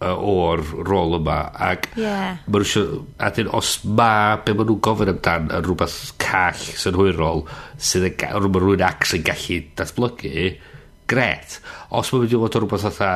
o'r 0.00 0.64
rôl 0.88 1.18
yma? 1.18 1.38
Ac 1.52 1.90
yeah. 2.00 2.40
maen 2.48 2.64
a 3.20 3.30
dyn 3.36 3.52
os 3.52 3.76
ma 3.84 4.40
be 4.40 4.56
maen 4.56 4.72
nhw'n 4.72 4.82
gofyn 4.88 5.12
amdan 5.12 5.52
yn 5.52 5.66
rhywbeth 5.66 6.00
call 6.22 6.56
sy'n 6.56 6.96
hwyrol 6.96 7.44
sydd 7.76 8.08
yn 8.08 8.16
rhywbeth 8.32 8.64
rhywun 8.64 8.86
ac 8.88 9.04
sy'n 9.12 9.26
gallu 9.28 9.60
datblygu 9.76 10.48
gret 11.10 11.58
os 11.90 12.10
mae'n 12.12 12.24
mynd 12.24 12.34
i 12.34 12.40
fod 12.40 12.56
o 12.56 12.62
rhywbeth 12.62 12.86
fatha 12.86 13.10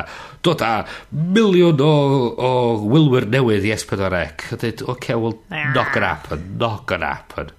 dod 0.45 0.63
a 0.65 0.71
miliwn 1.11 1.83
o, 1.83 1.91
o 2.35 2.51
wylwyr 2.91 3.27
newydd 3.31 3.67
i 3.67 3.73
S4C 3.75 4.07
a 4.07 4.09
dweud, 4.11 4.83
oce, 4.83 4.95
okay, 4.95 5.19
well, 5.19 5.37
knock 5.49 5.95
an 5.95 6.07
happen, 6.07 6.47
knock 6.59 6.91
an 6.95 7.05
happen. 7.07 7.53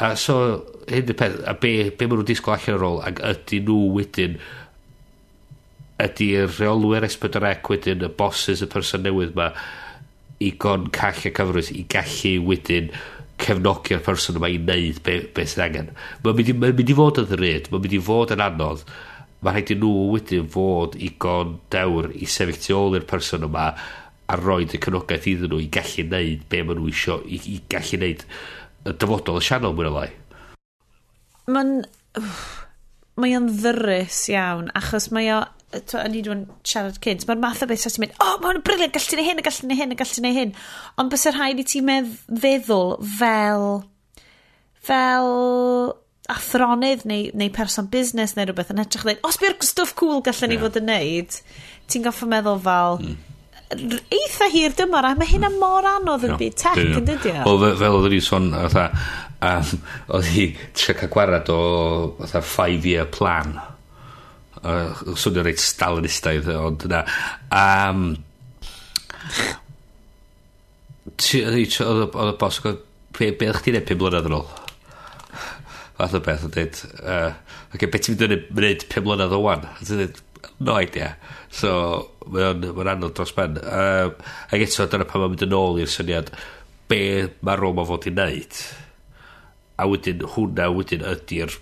A 0.00 0.12
so, 0.20 0.36
hyn 0.88 1.12
y 1.12 1.16
peth, 1.16 1.40
a 1.48 1.54
be, 1.56 1.72
be 1.90 2.08
maen 2.08 2.20
nhw'n 2.20 2.28
disgwyl 2.28 2.56
allan 2.56 2.78
ar 2.78 2.86
ôl, 2.88 3.02
ac 3.08 3.20
ydy 3.32 3.60
nhw 3.64 3.80
wedyn, 3.96 4.38
ydy'r 6.04 6.56
reolwyr 6.58 7.08
S4C 7.08 7.56
wedyn, 7.70 8.04
y 8.04 8.12
bosses, 8.20 8.64
y 8.64 8.70
person 8.72 9.04
newydd 9.06 9.36
ma, 9.36 9.50
i 10.44 10.52
gon 10.60 10.90
call 10.92 11.28
a 11.28 11.32
cyfrwys 11.36 11.72
i 11.72 11.86
gallu 11.92 12.34
wedyn 12.50 12.90
cefnogi'r 13.40 14.02
person 14.04 14.36
yma 14.40 14.48
i 14.52 14.58
wneud 14.60 15.02
beth 15.04 15.28
be 15.36 15.44
sydd 15.48 15.64
angen. 15.66 15.92
Mae'n 16.24 16.38
mynd, 16.38 16.54
ma 16.60 16.72
mynd 16.72 16.92
i 16.92 16.96
fod 16.96 17.20
yn 17.22 17.28
ddryd, 17.30 17.70
mae'n 17.72 17.84
mynd 17.84 17.96
i 17.96 18.00
fod 18.04 18.32
yn 18.36 18.44
anodd, 18.44 18.84
mae 19.46 19.54
rhaid 19.54 19.70
i 19.70 19.78
nhw 19.78 20.10
wedyn 20.10 20.50
fod 20.50 20.96
i 20.98 21.12
gon 21.22 21.56
dewr 21.70 22.10
i 22.18 22.26
sefyll 22.26 22.58
tu 22.58 22.74
ôl 22.74 22.96
i'r 22.98 23.06
person 23.06 23.46
yma 23.46 23.70
a 24.26 24.36
roed 24.40 24.74
y 24.74 24.80
cynogaeth 24.82 25.28
iddyn 25.30 25.52
nhw 25.52 25.60
i 25.62 25.68
gallu 25.76 26.04
neud 26.10 26.46
be 26.50 26.62
maen 26.66 26.80
nhw 26.80 26.88
eisiau 26.90 27.22
i, 27.22 27.38
i 27.54 27.60
gallu 27.70 28.00
neud 28.02 28.24
y 28.26 28.94
dyfodol 28.94 29.38
y 29.38 29.44
sianol 29.46 29.76
mwyn 29.76 29.90
o 29.90 29.96
lai. 30.00 30.08
Mae'n... 31.46 31.76
Mae 33.16 33.32
o'n 33.32 33.46
ddyrus 33.48 34.26
iawn, 34.28 34.66
achos 34.76 35.06
mae 35.14 35.30
o... 35.32 35.38
A 35.76 36.08
ni 36.10 36.22
dwi'n 36.24 36.42
siarad 36.66 36.98
cynt, 37.04 37.24
mae'r 37.28 37.40
math 37.42 37.62
o 37.64 37.68
beth 37.68 37.86
sy'n 37.86 38.02
mynd, 38.02 38.16
o, 38.18 38.26
oh, 38.26 38.34
mae'n 38.42 38.62
briliant, 38.66 38.92
gallu 38.94 39.18
neud 39.18 39.28
hyn, 39.30 39.44
gallu 39.46 39.70
neud 39.70 39.80
hyn, 39.80 39.94
gallu 40.00 40.24
neud 40.24 40.40
hyn. 40.40 40.52
Ond 41.00 41.12
bys 41.12 41.26
yr 41.30 41.38
rhaid 41.38 41.62
i 41.62 41.66
ti 41.70 41.82
meddwl 41.86 42.96
fel... 43.18 43.68
fel 44.90 45.30
athronydd 46.32 47.04
neu, 47.08 47.30
neu 47.38 47.52
person 47.54 47.88
busnes 47.90 48.34
neu 48.36 48.48
rhywbeth 48.48 48.72
yn 48.74 48.82
edrych 48.82 49.06
dweud, 49.06 49.22
os 49.26 49.38
by'r 49.40 49.56
stwff 49.64 49.94
cool 49.98 50.22
gallen 50.26 50.52
ni 50.52 50.58
yeah. 50.58 50.64
fod 50.66 50.78
yn 50.80 50.88
neud, 50.90 51.38
ti'n 51.92 52.06
goffa 52.06 52.28
meddwl 52.30 52.58
fel, 52.64 52.98
mm. 53.02 54.00
eitha 54.18 54.50
hir 54.52 54.74
dymor, 54.78 55.06
a 55.06 55.14
mae 55.18 55.30
hynna 55.30 55.52
mor 55.54 55.86
anodd 55.96 56.26
yn 56.28 56.36
byd 56.40 56.58
tech 56.58 56.82
yn 56.82 57.06
dydio. 57.06 57.38
Wel, 57.46 57.68
fel 57.82 58.00
oedd 58.00 58.10
ni 58.14 58.20
sôn, 58.24 58.50
oedd 58.56 60.30
hi 60.32 60.50
tre 60.74 60.96
cael 60.98 61.12
gwarad 61.12 61.50
o 61.52 61.62
fatha 62.20 62.42
five 62.42 62.88
year 62.88 63.06
plan. 63.06 63.56
Uh, 64.66 65.14
Swnio 65.14 65.44
reit 65.46 65.60
stalinistaidd, 65.62 66.48
ond 66.58 66.88
na. 66.90 67.04
Um, 67.54 68.06
oedd 71.06 71.58
y 71.62 72.36
bos, 72.40 72.62
beth 73.16 73.50
o'ch 73.52 73.62
ti'n 73.64 73.76
neud 73.78 73.90
5 73.92 74.00
blynedd 74.00 74.30
yn 74.30 74.40
ôl? 74.40 74.48
fath 75.96 76.16
o 76.16 76.22
beth 76.24 76.46
yn 76.46 76.54
dweud, 76.54 76.80
uh, 77.02 77.32
okay, 77.74 77.88
beth 77.90 78.06
ti'n 78.06 78.16
mynd 78.16 78.36
yn 78.36 78.46
wneud 78.60 78.86
5 78.92 79.06
mlynedd 79.06 79.36
o 79.36 79.42
wan? 79.44 79.66
A 79.68 79.76
ti'n 79.80 80.02
dweud, 80.02 80.22
no 80.66 80.78
idea. 80.80 81.12
So, 81.52 81.70
mae'n 82.32 82.66
ma 82.76 82.88
anodd 82.92 83.16
dros 83.16 83.34
ben. 83.36 83.60
Uh, 83.62 84.12
ac 84.50 84.66
eto, 84.66 84.88
dyna 84.92 85.08
pan 85.08 85.24
mae'n 85.24 85.34
mynd 85.34 85.46
yn 85.48 85.56
ôl 85.56 85.80
i'r 85.82 85.92
syniad, 85.92 86.32
be 86.90 87.00
mae'r 87.46 87.64
rôl 87.64 87.76
mae'n 87.76 87.90
fod 87.90 88.08
i 88.08 88.14
wneud. 88.14 88.60
A 89.76 89.88
wedyn, 89.90 90.26
hwnna 90.36 90.70
wedyn 90.72 91.04
ydy'r 91.04 91.56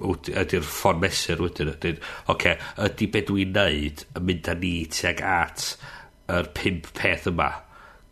ydy'r 0.00 0.64
ffon 0.64 1.00
mesur 1.02 1.42
wedyn 1.44 1.70
ydy'n 1.74 1.98
okay, 2.32 2.56
ydy 2.80 3.08
be 3.12 3.22
dwi'n 3.26 3.54
neud 3.56 4.04
yn 4.16 4.26
mynd 4.26 4.50
â 4.50 4.56
ni 4.58 4.74
tuag 4.92 5.20
at 5.26 5.66
yr 6.30 6.48
pimp 6.56 6.88
peth 6.96 7.28
yma 7.30 7.50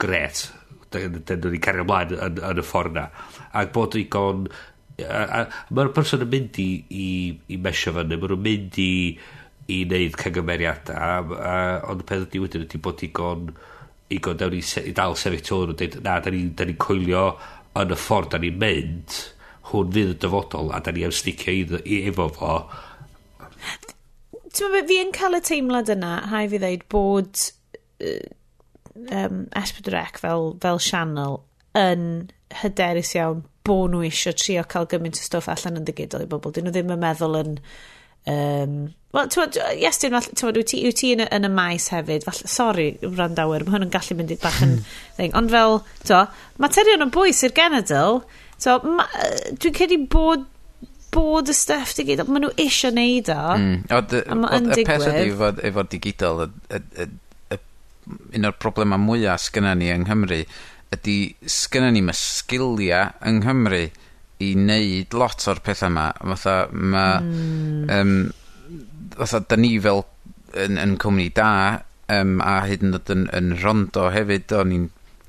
gret 0.03 0.47
dyn 0.93 1.19
nhw'n 1.19 1.61
cario 1.65 1.85
ymlaen 1.85 2.15
yn, 2.17 2.41
yn, 2.41 2.61
y 2.61 2.65
ffordd 2.65 2.95
yna 2.95 3.07
ac 3.61 3.73
bod 3.75 3.97
i 3.99 4.05
gon 4.13 4.47
Mae'r 4.99 5.93
person 5.95 6.25
yn 6.25 6.31
mynd 6.33 6.59
i, 6.59 6.69
i, 6.91 7.09
i 7.55 7.59
mesio 7.63 7.93
fyny, 7.95 8.09
neu, 8.11 8.19
mae 8.19 8.33
nhw'n 8.33 8.45
mynd 8.47 8.79
i, 8.83 8.93
i 9.71 9.83
wneud 9.85 10.17
cangymeriadau, 10.19 11.35
ond 11.93 12.03
y 12.03 12.07
peth 12.09 12.25
ydy 12.27 12.43
wedyn 12.43 12.65
ydy 12.67 12.81
bod 12.83 13.05
i 13.07 13.11
gon, 13.15 13.51
i 14.11 14.19
gon 14.25 14.41
dewn 14.41 14.57
i, 14.59 14.63
i 14.83 14.95
dal 14.97 15.15
sefyll 15.21 15.45
tu 15.45 15.57
ôl 15.59 15.75
dweud, 15.75 15.99
na, 16.03 16.19
da 16.25 16.33
ni'n 16.35 16.55
ni 16.57 16.77
coelio 16.81 17.29
yn 17.79 17.95
y 17.95 17.99
ffordd 18.01 18.33
da 18.35 18.41
ni'n 18.43 18.59
mynd, 18.59 19.19
hwn 19.71 19.93
fydd 19.95 20.15
y 20.15 20.19
dyfodol, 20.25 20.73
a 20.75 20.81
da 20.83 20.95
ni 20.95 21.05
am 21.07 21.15
sticio 21.15 21.55
i, 21.55 21.63
i, 21.85 22.01
efo 22.11 22.27
fo. 22.35 22.57
Ti'n 24.49 24.73
meddwl, 24.73 24.89
fi 24.89 24.99
yn 25.05 25.15
cael 25.15 25.39
y 25.39 25.43
teimlad 25.45 25.93
yna, 25.95 26.15
hai 26.33 26.47
fi 26.51 26.59
ddeud, 26.63 26.89
bod 26.91 27.45
um, 28.01 29.45
Esbydrec 29.63 30.19
fel, 30.25 30.55
fel 30.65 30.83
sianel 30.83 31.43
yn 31.79 32.03
hyderus 32.63 33.13
iawn 33.15 33.45
bod 33.69 33.93
nhw 33.93 34.05
eisiau 34.09 34.37
trio 34.39 34.65
cael 34.69 34.89
gymaint 34.91 35.21
o 35.21 35.25
stwff 35.25 35.51
allan 35.53 35.81
yn 35.81 35.87
digidol 35.89 36.25
i 36.25 36.31
bobl. 36.31 36.55
Dyn 36.55 36.69
nhw 36.69 36.75
ddim 36.75 36.95
yn 36.95 37.05
meddwl 37.05 37.39
yn... 37.43 37.59
Um, 38.29 38.81
Wel, 39.17 39.31
ti'n 39.33 40.13
meddwl, 40.13 40.59
wyt 40.59 40.69
ti, 40.69 40.83
ti 40.93 41.15
yn, 41.15 41.23
yn 41.33 41.49
y 41.49 41.53
maes 41.53 41.87
hefyd, 41.95 42.27
fall, 42.27 42.43
sorry, 42.51 42.91
randawyr, 43.01 43.65
mae 43.65 43.79
hwn 43.79 43.87
yn 43.87 43.95
gallu 43.95 44.19
mynd 44.19 44.35
i 44.35 44.37
bach 44.43 44.59
yn 44.67 44.75
thing, 45.17 45.33
ond 45.39 45.55
fel, 45.55 45.81
to, 46.05 46.27
materion 46.61 47.07
yn 47.07 47.15
bwys 47.15 47.41
i'r 47.47 47.55
genedl, 47.57 48.21
to, 48.61 48.77
dwi'n 48.85 49.79
credu 49.79 50.03
bod 50.13 50.45
bod 51.15 51.49
y 51.49 51.55
stuff 51.57 51.95
digidol, 51.97 52.29
maen 52.29 52.45
nhw 52.45 52.53
eisiau 52.61 52.93
neud 52.93 53.31
o. 53.33 53.39
Mm. 53.57 53.79
Ond 53.97 54.75
y 54.77 54.85
peth 54.85 55.09
ydy 55.09 55.33
fod, 55.39 55.63
efo 55.65 55.87
digidol, 55.89 56.45
un 58.37 58.49
o'r 58.49 58.57
problemau 58.61 59.01
mwyaf 59.03 59.47
sgynna 59.47 59.75
ni 59.77 59.91
yng 59.93 60.05
Nghymru 60.07 60.43
ydy 60.95 61.17
sgynnon 61.45 61.97
ni 61.97 62.03
mae 62.05 62.17
sgiliau 62.17 63.13
yng 63.29 63.43
Nghymru 63.43 63.83
i 64.45 64.53
wneud 64.55 65.17
lot 65.19 65.49
o'r 65.51 65.63
pethau 65.65 65.93
yma. 65.93 66.11
Fatha 66.35 66.59
ma'... 66.73 67.19
Mm. 67.25 67.89
Um, 67.93 68.15
fatha 69.19 69.41
da 69.51 69.57
ni 69.59 69.75
fel 69.83 70.05
yn 70.59 70.79
yn 70.81 70.97
cwmni 71.01 71.29
da 71.35 71.51
um, 72.13 72.39
a 72.45 72.61
hyd 72.69 72.85
yn 72.85 72.97
oed 72.97 73.13
yn 73.13 73.27
yn 73.37 73.55
rondo 73.63 74.09
hefyd 74.15 74.55
o'n 74.57 74.75
i'n 74.75 74.87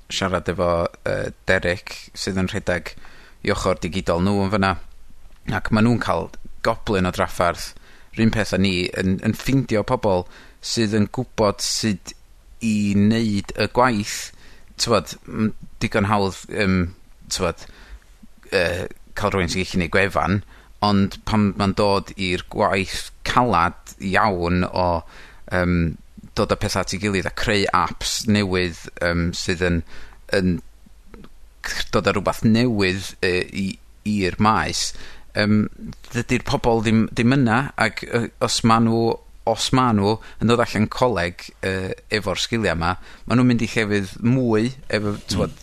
siarad 0.09 0.49
efo 0.51 0.69
uh, 0.87 1.29
Derek 1.49 1.95
sydd 2.17 2.39
yn 2.41 2.49
rhedeg 2.51 2.93
'i 3.43 3.53
ochr 3.55 3.79
digidol 3.81 4.23
nhw 4.25 4.45
yn 4.45 4.53
fyna, 4.53 4.73
ac 5.55 5.71
maen 5.71 5.87
nhw'n 5.87 6.01
cael 6.03 6.29
goblin 6.65 7.07
o 7.07 7.13
draffarth. 7.15 7.73
rhywun 8.15 8.33
peth 8.35 8.55
â 8.55 8.59
ni 8.59 8.73
yn 8.99 9.19
yn 9.25 9.35
ffindio 9.37 9.83
pobl 9.87 10.25
sydd 10.65 10.95
yn 10.97 11.07
gwybod 11.15 11.61
sud 11.63 12.13
i 12.65 12.75
wneud 12.97 13.53
y 13.55 13.67
gwaith 13.75 14.17
tywod, 14.81 15.15
m- 15.27 15.53
digon 15.83 16.09
hawdd 16.09 16.39
um, 16.63 16.79
tywod, 17.33 17.65
uh, 18.53 18.85
cael 19.19 19.33
rhywun 19.35 19.51
sy'n 19.51 19.65
gallu 19.65 19.83
neud 19.83 19.93
gwefan, 19.95 20.41
ond 20.85 21.17
pan 21.27 21.49
mae'n 21.59 21.75
dod 21.79 22.13
i'r 22.15 22.45
gwaith 22.53 23.09
calad 23.27 23.95
iawn 23.99 24.63
o 24.69 24.87
um, 25.51 25.75
dod 26.39 26.53
â 26.55 26.57
pethau 26.59 26.85
at 26.85 26.95
ei 26.95 27.01
gilydd 27.03 27.27
a 27.27 27.35
creu 27.35 27.65
apps 27.75 28.21
newydd 28.31 28.85
um, 29.05 29.29
sydd 29.35 29.63
yn 29.65 29.81
yn 30.35 30.59
dod 31.93 32.07
â 32.07 32.13
rhywbeth 32.15 32.43
newydd 32.47 33.09
uh, 33.25 33.63
i'r 34.07 34.37
maes 34.41 34.91
um, 35.39 35.65
dydy'r 36.13 36.45
pobol 36.47 36.83
ddim 36.85 37.07
ddim 37.11 37.35
yna 37.35 37.59
ac 37.87 38.05
uh, 38.07 38.27
os 38.45 38.61
maen 38.63 38.87
nhw 38.87 39.03
os 39.49 39.69
maen 39.73 39.97
nhw 39.99 40.15
yn 40.43 40.51
dod 40.51 40.61
allan 40.63 40.87
coleg 40.93 41.45
uh, 41.65 41.91
efo'r 42.13 42.41
sgiliau 42.41 42.75
yma, 42.75 42.95
maen 43.25 43.39
nhw'n 43.39 43.49
mynd 43.49 43.65
i 43.65 43.69
llefydd 43.71 44.15
mwy 44.25 44.71
efo 44.87 45.15
mm. 45.17 45.59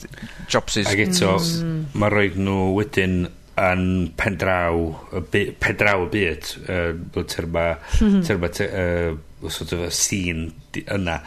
jobsys... 0.53 0.91
Ac 0.91 1.03
eto 1.07 1.37
mm. 1.39 1.77
mae 2.01 2.15
roid 2.15 2.39
nhw 2.41 2.71
wedyn 2.77 3.27
yn 3.57 3.85
pendraw, 4.21 4.83
y 5.17 5.23
by- 5.33 5.51
pen 5.63 5.81
y 5.81 6.09
byd 6.13 6.51
uh, 6.69 7.23
terma 7.25 7.69
hmm. 7.97 8.21
terma 8.27 8.51
te, 8.53 8.67
uh, 8.69 9.49
sort 9.49 9.73
of 9.73 9.87
y 9.87 9.93
scene 9.97 10.51
yna 10.85 11.23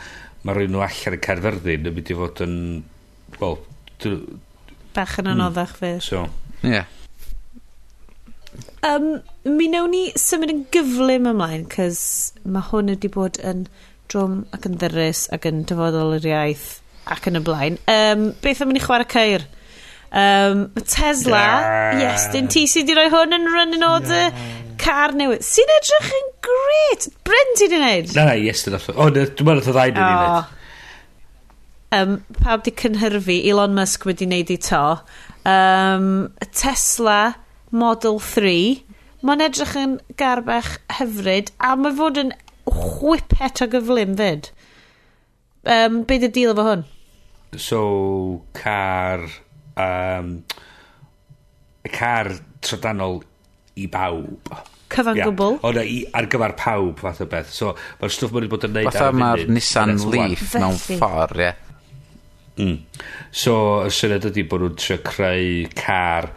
Mae 0.48 0.56
roid 0.56 0.72
nhw 0.72 0.84
allan 0.86 1.18
y 1.18 1.20
Caerfyrddin 1.20 1.90
yn 1.90 1.98
mynd 1.98 2.12
i 2.14 2.16
fod 2.16 2.44
yn 2.46 2.54
wel 3.42 3.58
bach 4.96 5.18
yn 5.20 5.34
anoddach 5.34 5.74
hmm. 5.76 5.82
fydd 5.82 6.06
so 6.06 6.22
ie 6.64 6.78
yeah. 6.78 6.88
Um, 8.88 9.08
mi 9.46 9.68
newn 9.72 9.92
ni 9.94 10.04
symud 10.20 10.52
yn 10.54 10.66
gyflym 10.74 11.28
ymlaen, 11.32 11.66
cys 11.72 12.02
mae 12.46 12.64
hwn 12.70 12.94
wedi 12.94 13.12
bod 13.14 13.40
yn 13.44 13.66
drwm 14.12 14.44
ac 14.56 14.68
yn 14.70 14.78
ddyrus 14.82 15.28
ac 15.36 15.48
yn 15.50 15.64
dyfodol 15.70 16.16
yr 16.18 16.28
iaith 16.32 16.68
ac 17.14 17.30
yn 17.30 17.40
y 17.40 17.44
blaen. 17.46 17.80
Um, 17.92 18.30
beth 18.44 18.64
am 18.66 18.74
ni 18.74 18.84
chwarae 18.84 19.10
ceir? 19.10 19.46
Um, 20.10 20.72
Tesla, 20.90 21.38
yeah. 21.38 22.00
yes, 22.02 22.30
dyn 22.34 22.48
ti 22.50 22.64
sydd 22.70 22.88
wedi 22.90 22.98
rhoi 22.98 23.10
hwn 23.14 23.36
yn 23.38 23.50
running 23.54 23.86
order 23.86 24.30
yeah. 24.30 24.62
car 24.82 25.14
newydd. 25.18 25.44
Sy'n 25.46 25.74
edrych 25.76 26.14
yn 26.18 26.32
gret. 26.48 27.10
Bryn 27.28 27.52
ti 27.54 27.68
wedi 27.68 27.78
gwneud? 27.78 28.16
Na, 28.16 28.30
na, 28.32 28.38
yes, 28.40 28.64
dyn 28.66 28.80
allan. 28.80 28.98
O, 28.98 29.10
dwi'n 29.14 29.46
meddwl 29.46 29.62
oedd 29.62 29.70
o 29.70 29.76
ddain 29.76 30.00
wedi 30.00 30.16
wneud. 30.16 30.56
Um, 31.90 32.18
pawb 32.42 32.66
di 32.66 32.74
cynhyrfu, 32.78 33.38
Elon 33.52 33.78
Musk 33.78 34.06
wedi 34.10 34.26
wneud 34.30 34.54
i 34.54 34.58
to. 34.66 34.82
Um, 35.50 36.10
Tesla, 36.54 37.20
Model 37.72 38.20
3. 38.24 38.84
Mae'n 39.26 39.44
edrych 39.44 39.76
yn 39.80 39.98
garbach 40.20 40.78
hyfryd, 41.00 41.52
a 41.60 41.74
mae 41.76 41.96
fod 41.96 42.22
yn 42.22 42.32
whipet 42.70 43.64
o 43.66 43.68
gyflym 43.72 44.16
fyd. 44.20 44.50
Um, 45.68 46.04
be 46.08 46.20
dy 46.22 46.30
deal 46.32 46.56
efo 46.56 46.66
hwn? 46.70 46.88
So, 47.58 47.84
car... 48.58 49.28
Um, 49.80 50.42
car 51.90 52.32
trydanol 52.64 53.22
i 53.80 53.88
bawb. 53.92 54.52
Cyfan 54.90 55.20
yeah. 55.20 55.30
gwbl. 55.30 55.60
O, 55.64 55.72
na, 55.76 55.84
i, 55.86 56.02
ar 56.18 56.28
gyfer 56.32 56.56
pawb 56.60 57.02
fath 57.04 57.22
o 57.24 57.28
beth. 57.30 57.52
So, 57.54 57.74
mae'r 58.02 58.14
stwff 58.14 58.36
mae'n 58.36 58.50
bod 58.52 58.68
yn 58.68 58.76
neud 58.76 58.90
Fatha 58.90 59.12
mae'r 59.16 59.46
Nissan 59.52 59.96
Leaf 60.10 60.54
mewn 60.58 60.80
ffordd, 60.82 61.40
ie. 61.40 61.50
Yeah. 61.50 61.66
Mm. 62.60 62.78
So, 63.32 63.56
y 63.88 63.92
syniad 63.96 64.28
ydy 64.28 64.44
bod 64.50 64.66
nhw'n 64.66 64.80
trio 64.80 65.00
creu 65.06 65.70
car 65.80 66.32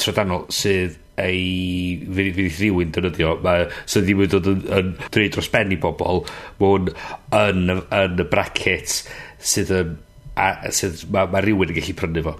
trydanol 0.00 0.46
sydd 0.54 0.98
ei 1.18 1.98
fydd 2.14 2.38
rhywun 2.60 2.92
dynyddio 2.94 3.36
mae, 3.42 3.66
sydd 3.90 4.06
ddim 4.06 4.24
yn 4.24 4.32
dod 4.34 4.50
yn, 4.52 4.60
yn 4.78 4.92
dreid 5.14 5.34
dros 5.34 5.50
ben 5.52 5.74
i 5.74 5.78
bobl 5.82 6.22
mae 6.60 6.74
hwn 6.74 6.92
yn, 7.40 7.80
yn 8.00 8.22
y 8.22 8.26
bracket 8.30 9.00
sydd 9.38 9.72
yn 9.74 9.96
a, 10.38 10.50
sydd 10.74 11.06
mae, 11.12 11.30
mae 11.32 11.44
rhywun 11.44 11.72
yn 11.72 11.78
gallu 11.80 11.96
prynu 11.98 12.24
fo. 12.26 12.36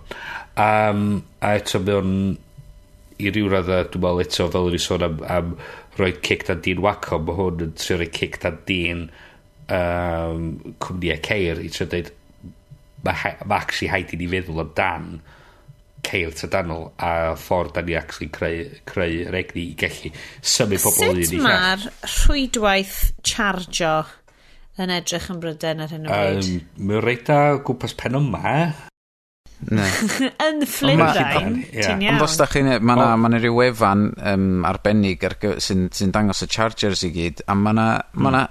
Um, 0.59 1.09
a 1.43 1.57
eto 1.59 1.83
mae 1.83 1.99
o'n 1.99 2.13
i 3.19 3.33
ryw 3.35 3.51
radda 3.51 3.83
dwi'n 3.91 4.05
meddwl 4.05 4.23
eto 4.23 4.47
fel 4.55 4.71
yn 4.71 4.79
i 4.79 4.83
sôn 4.83 5.07
am, 5.07 5.19
am 5.27 5.57
rhoi 5.99 6.13
cic 6.23 6.47
dan 6.47 6.63
dyn 6.63 6.83
waco 6.85 7.19
mae 7.23 7.39
hwn 7.39 7.65
yn 7.67 7.75
trio 7.79 7.99
rhoi 7.99 8.11
cic 8.15 8.39
dan 8.45 8.61
dyn 8.69 9.09
um, 9.75 10.45
cwmnïau 10.85 11.23
ceir 11.27 11.63
i 11.63 11.73
trio 11.75 11.89
dweud 11.91 12.13
mae 13.07 13.35
ma 13.47 13.59
actually 13.59 13.91
haid 13.91 14.15
i 14.15 14.21
ni 14.21 14.31
feddwl 14.31 14.63
amdan 14.63 14.79
dan 14.79 15.38
ceir 16.07 16.33
tydanol 16.37 16.91
a 17.03 17.35
ffordd 17.39 17.75
da 17.77 17.85
ni 17.85 17.97
actually 17.99 18.31
creu, 18.33 18.65
creu 18.89 19.25
regni 19.33 19.71
i 19.73 19.77
gallu 19.79 20.13
symud 20.41 20.83
pobl 20.85 21.13
un 21.13 21.23
i 21.23 21.27
llall. 21.27 21.33
Sut 21.33 21.47
mae'r 21.47 21.87
rhwydwaith 22.15 22.99
chargio 23.27 23.95
yn 24.79 24.93
edrych 24.95 25.31
yn 25.33 25.41
bryden 25.43 25.83
ar 25.85 25.95
hyn 25.95 26.07
o 26.07 26.13
bryd? 26.13 26.53
Um, 26.53 26.85
Mae'n 26.91 27.05
reita 27.05 27.39
gwmpas 27.67 27.97
pen 27.99 28.19
yma. 28.19 28.53
Ne. 29.75 29.87
yn 30.47 30.63
Fflindau, 30.71 31.17
ti'n 31.73 32.05
iawn. 32.05 32.13
Ond 32.15 32.27
os 32.29 32.37
da 32.39 32.47
chi'n... 32.51 32.71
Mae 32.79 32.95
yna 32.95 33.09
ma 33.19 33.33
rhyw 33.35 33.57
wefan 33.57 34.05
um, 34.33 34.47
arbennig 34.69 35.27
ar, 35.27 35.35
sy'n 35.65 35.89
sy 35.95 36.07
dangos 36.15 36.45
y 36.47 36.51
Chargers 36.55 37.03
i 37.09 37.11
gyd, 37.15 37.43
a 37.51 37.59
mae 37.59 37.75
yna 37.75 37.89
ma 38.23 38.47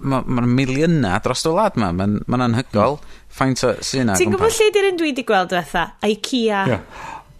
ma' 0.00 0.22
ma'r 0.26 0.48
miliyna 0.48 1.14
dros 1.24 1.46
y 1.46 1.54
wlad 1.54 1.78
'ma. 1.78 1.92
Ma'n 1.96 2.18
ma'n 2.30 2.46
anhygol 2.48 2.98
mm. 2.98 3.16
faint 3.40 3.64
o 3.66 3.72
sy'n 3.84 4.10
'na. 4.10 4.18
Ti'n 4.20 4.34
gwybod 4.34 4.54
lle 4.56 4.68
'di'r 4.74 4.90
un 4.90 5.00
dwi 5.00 5.12
wedi 5.12 5.26
gweld 5.28 5.52
diwetha? 5.54 5.86
IKEA. 6.06 6.66
Ie. 6.74 6.82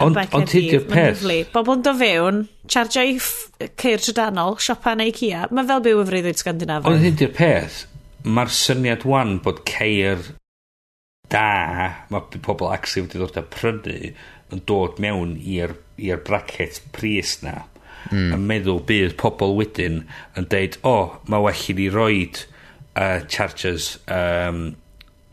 Ond, 0.00 0.16
ond 0.16 0.48
ti 0.48 0.62
di'r 0.70 0.86
peth. 0.88 1.22
Bobl 1.52 1.76
yn 1.76 1.84
do 1.84 1.92
fewn, 1.96 2.42
chargio 2.72 3.02
i 3.04 3.18
ceir 3.20 4.00
trydanol, 4.00 4.56
siopa 4.64 4.94
yn 4.96 5.04
IKEA. 5.10 5.48
Mae 5.52 5.68
fel 5.68 5.82
byw 5.84 6.00
y 6.00 6.06
freuddwyd 6.08 6.40
Scandinafia. 6.40 6.88
Ond 6.88 7.04
hyn 7.04 7.18
di'r 7.20 7.34
peth. 7.36 7.82
Mae'r 8.24 8.52
syniad 8.52 9.04
wan 9.08 9.38
bod 9.44 9.60
ceir 9.68 10.24
da, 11.32 11.96
mae 12.12 12.40
pobl 12.40 12.72
actually 12.72 13.06
wedi 13.06 13.20
dod 13.20 13.38
â 13.38 13.44
prynu 13.52 14.12
yn 14.50 14.62
dod 14.68 14.98
mewn 15.02 15.36
i'r 15.38 15.76
bracket 16.26 16.80
pris 16.96 17.38
na. 17.44 17.60
Mm. 18.10 18.32
Yn 18.34 18.46
meddwl 18.48 18.80
bydd 18.88 19.18
pobl 19.20 19.54
wedyn 19.58 20.02
yn 20.38 20.48
deud, 20.50 20.80
o, 20.80 20.94
oh, 20.94 21.18
mae 21.28 21.44
well 21.44 21.66
i 21.68 21.76
ni 21.76 21.90
roed 21.92 22.44
uh, 22.96 23.20
chargers 23.28 23.98
um, 24.08 24.62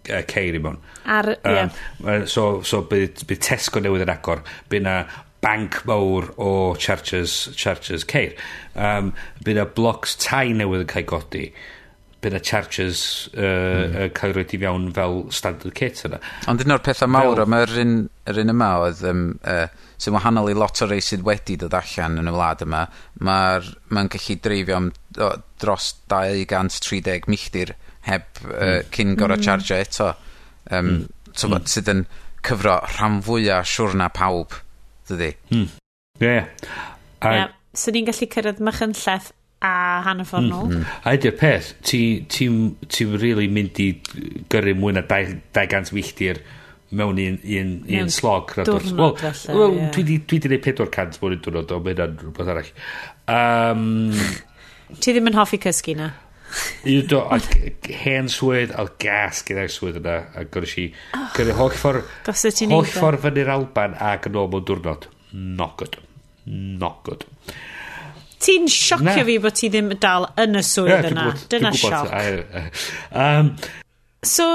uh, 0.10 0.24
ceir 0.28 0.58
i 0.58 0.64
mewn. 0.64 0.82
Ar, 1.06 1.32
um, 1.38 1.72
yeah. 2.04 2.26
So, 2.26 2.62
so 2.62 2.84
bydd, 2.90 3.24
bydd 3.30 3.46
Tesco 3.48 3.84
newydd 3.84 4.06
yn 4.08 4.14
agor. 4.14 4.44
Bydd 4.72 4.86
na 4.88 5.00
banc 5.44 5.84
mawr 5.88 6.32
o 6.42 6.52
chargers, 6.82 7.48
chargers 7.56 8.06
ceir. 8.10 8.38
Um, 8.76 9.14
bydd 9.44 9.62
na 9.62 9.68
blocs 9.80 10.18
tai 10.22 10.52
newydd 10.58 10.88
yn 10.88 10.94
cael 10.94 11.10
godi 11.10 11.48
bydd 12.22 12.34
na 12.34 12.40
chargers 12.42 13.02
uh, 13.36 13.42
mm. 13.42 13.96
uh, 13.96 14.08
cael 14.18 14.34
rhaid 14.34 14.54
i 14.56 14.60
fewn 14.62 14.88
fel 14.94 15.20
standard 15.34 15.76
kit 15.78 16.02
yna. 16.08 16.20
Ond 16.50 16.64
un 16.64 16.74
o'r 16.74 16.82
pethau 16.86 17.12
mawr, 17.14 17.44
fel... 17.44 17.52
mae'r 17.54 17.74
un, 17.84 17.98
yr 18.32 18.40
un 18.42 18.54
yma 18.54 18.70
oedd, 18.82 19.04
um, 19.12 19.28
uh, 19.46 19.68
sy'n 20.02 20.16
wahanol 20.18 20.50
i 20.50 20.56
lot 20.58 20.82
o 20.82 20.90
rei 20.90 21.04
sydd 21.04 21.26
wedi 21.28 21.60
dod 21.62 21.78
allan 21.78 22.18
yn 22.24 22.32
y 22.32 22.34
wlad 22.34 22.64
yma, 22.66 22.84
mae'n 23.22 23.70
ma 23.94 24.06
gallu 24.14 24.40
dreifio 24.42 24.80
am 24.80 24.90
o 25.24 25.32
dros 25.62 25.92
dau 26.12 26.46
gant 26.50 26.80
tri 26.84 27.02
deg 27.06 27.28
milltir 27.32 27.74
heb 28.08 28.28
uh, 28.46 28.82
cyn 28.94 29.16
gor'o' 29.20 29.38
mm. 29.38 29.44
chargio 29.44 29.80
eto 29.80 30.12
um, 30.12 30.18
yym 30.72 30.92
mm. 30.94 31.08
mm. 31.52 31.72
sydd 31.74 31.92
yn 31.94 32.06
cyfro 32.48 32.78
rhan 32.96 33.22
fwyaf 33.26 33.68
siwrna 33.68 34.12
pawb 34.14 34.60
dydy 35.10 35.34
Hmm. 35.50 35.68
Ie 36.22 36.30
ie. 36.34 36.46
A... 37.22 37.34
Ie. 37.34 37.50
so 37.78 37.94
ni'n 37.94 38.08
gallu 38.08 38.28
cyrraedd 38.34 38.62
mychynlleth 38.64 39.32
a 39.66 39.74
hanner 40.06 40.28
ffordd 40.28 40.48
hmm. 40.48 40.54
nôl. 40.54 40.72
Mm. 40.74 40.86
A 41.02 41.16
ydy'r 41.18 41.36
peth, 41.38 41.74
ti'n 41.86 42.26
ti, 42.30 42.48
ti 42.94 43.08
really 43.10 43.48
mynd 43.50 43.80
i 43.82 43.90
gyrru 44.54 44.76
mwy 44.78 44.96
na 44.98 45.04
200 45.10 45.94
milltir 45.98 46.42
mewn 46.98 47.20
un, 47.20 47.40
un, 47.44 47.72
un 48.00 48.12
slog. 48.14 48.54
Diwrnod 48.58 48.98
Wel, 48.98 49.58
well, 49.58 49.74
yeah. 49.76 49.90
dwi 49.94 50.04
wedi 50.06 50.20
gwneud 50.30 50.68
400 50.68 51.22
mewn 51.22 51.38
un 51.38 51.42
diwrnod, 51.46 51.74
o 51.74 51.80
mae 51.84 51.96
hynna'n 51.96 52.20
rhywbeth 52.22 52.54
arall. 52.54 52.72
Um, 53.28 54.14
Ti 54.96 55.14
ddim 55.14 55.30
yn 55.32 55.38
hoffi 55.38 55.60
cysgu 55.62 55.98
na? 56.00 56.14
You 56.88 57.04
do, 57.04 57.20
a 57.28 57.40
hen 58.04 58.30
swydd, 58.32 58.72
a 58.72 58.88
gas 59.04 59.44
gyda'r 59.48 59.72
swydd 59.72 60.00
yna, 60.02 60.18
a 60.32 60.46
gwrs 60.48 60.78
i, 60.80 60.86
oh. 61.18 61.26
gyda 61.36 61.56
holl 61.58 61.74
ffordd, 61.76 62.12
holl 62.72 62.88
ffordd 62.88 63.24
fyny'r 63.26 63.52
Alban 63.58 63.98
ac 64.00 64.30
yn 64.30 64.40
ôl 64.40 64.48
mewn 64.54 64.68
diwrnod. 64.68 65.10
Not 65.34 65.76
good. 65.82 65.98
Not 66.48 67.02
good. 67.08 67.26
Ti'n 68.44 68.70
siocio 68.72 69.26
fi 69.28 69.38
bod 69.44 69.58
ti 69.58 69.72
ddim 69.74 69.92
dal 70.00 70.30
yn 70.40 70.60
y 70.60 70.64
swydd 70.64 71.10
yna. 71.12 71.32
Dyna 71.52 71.74
sioc. 71.76 72.14
Um, 73.12 73.56
so, 74.24 74.48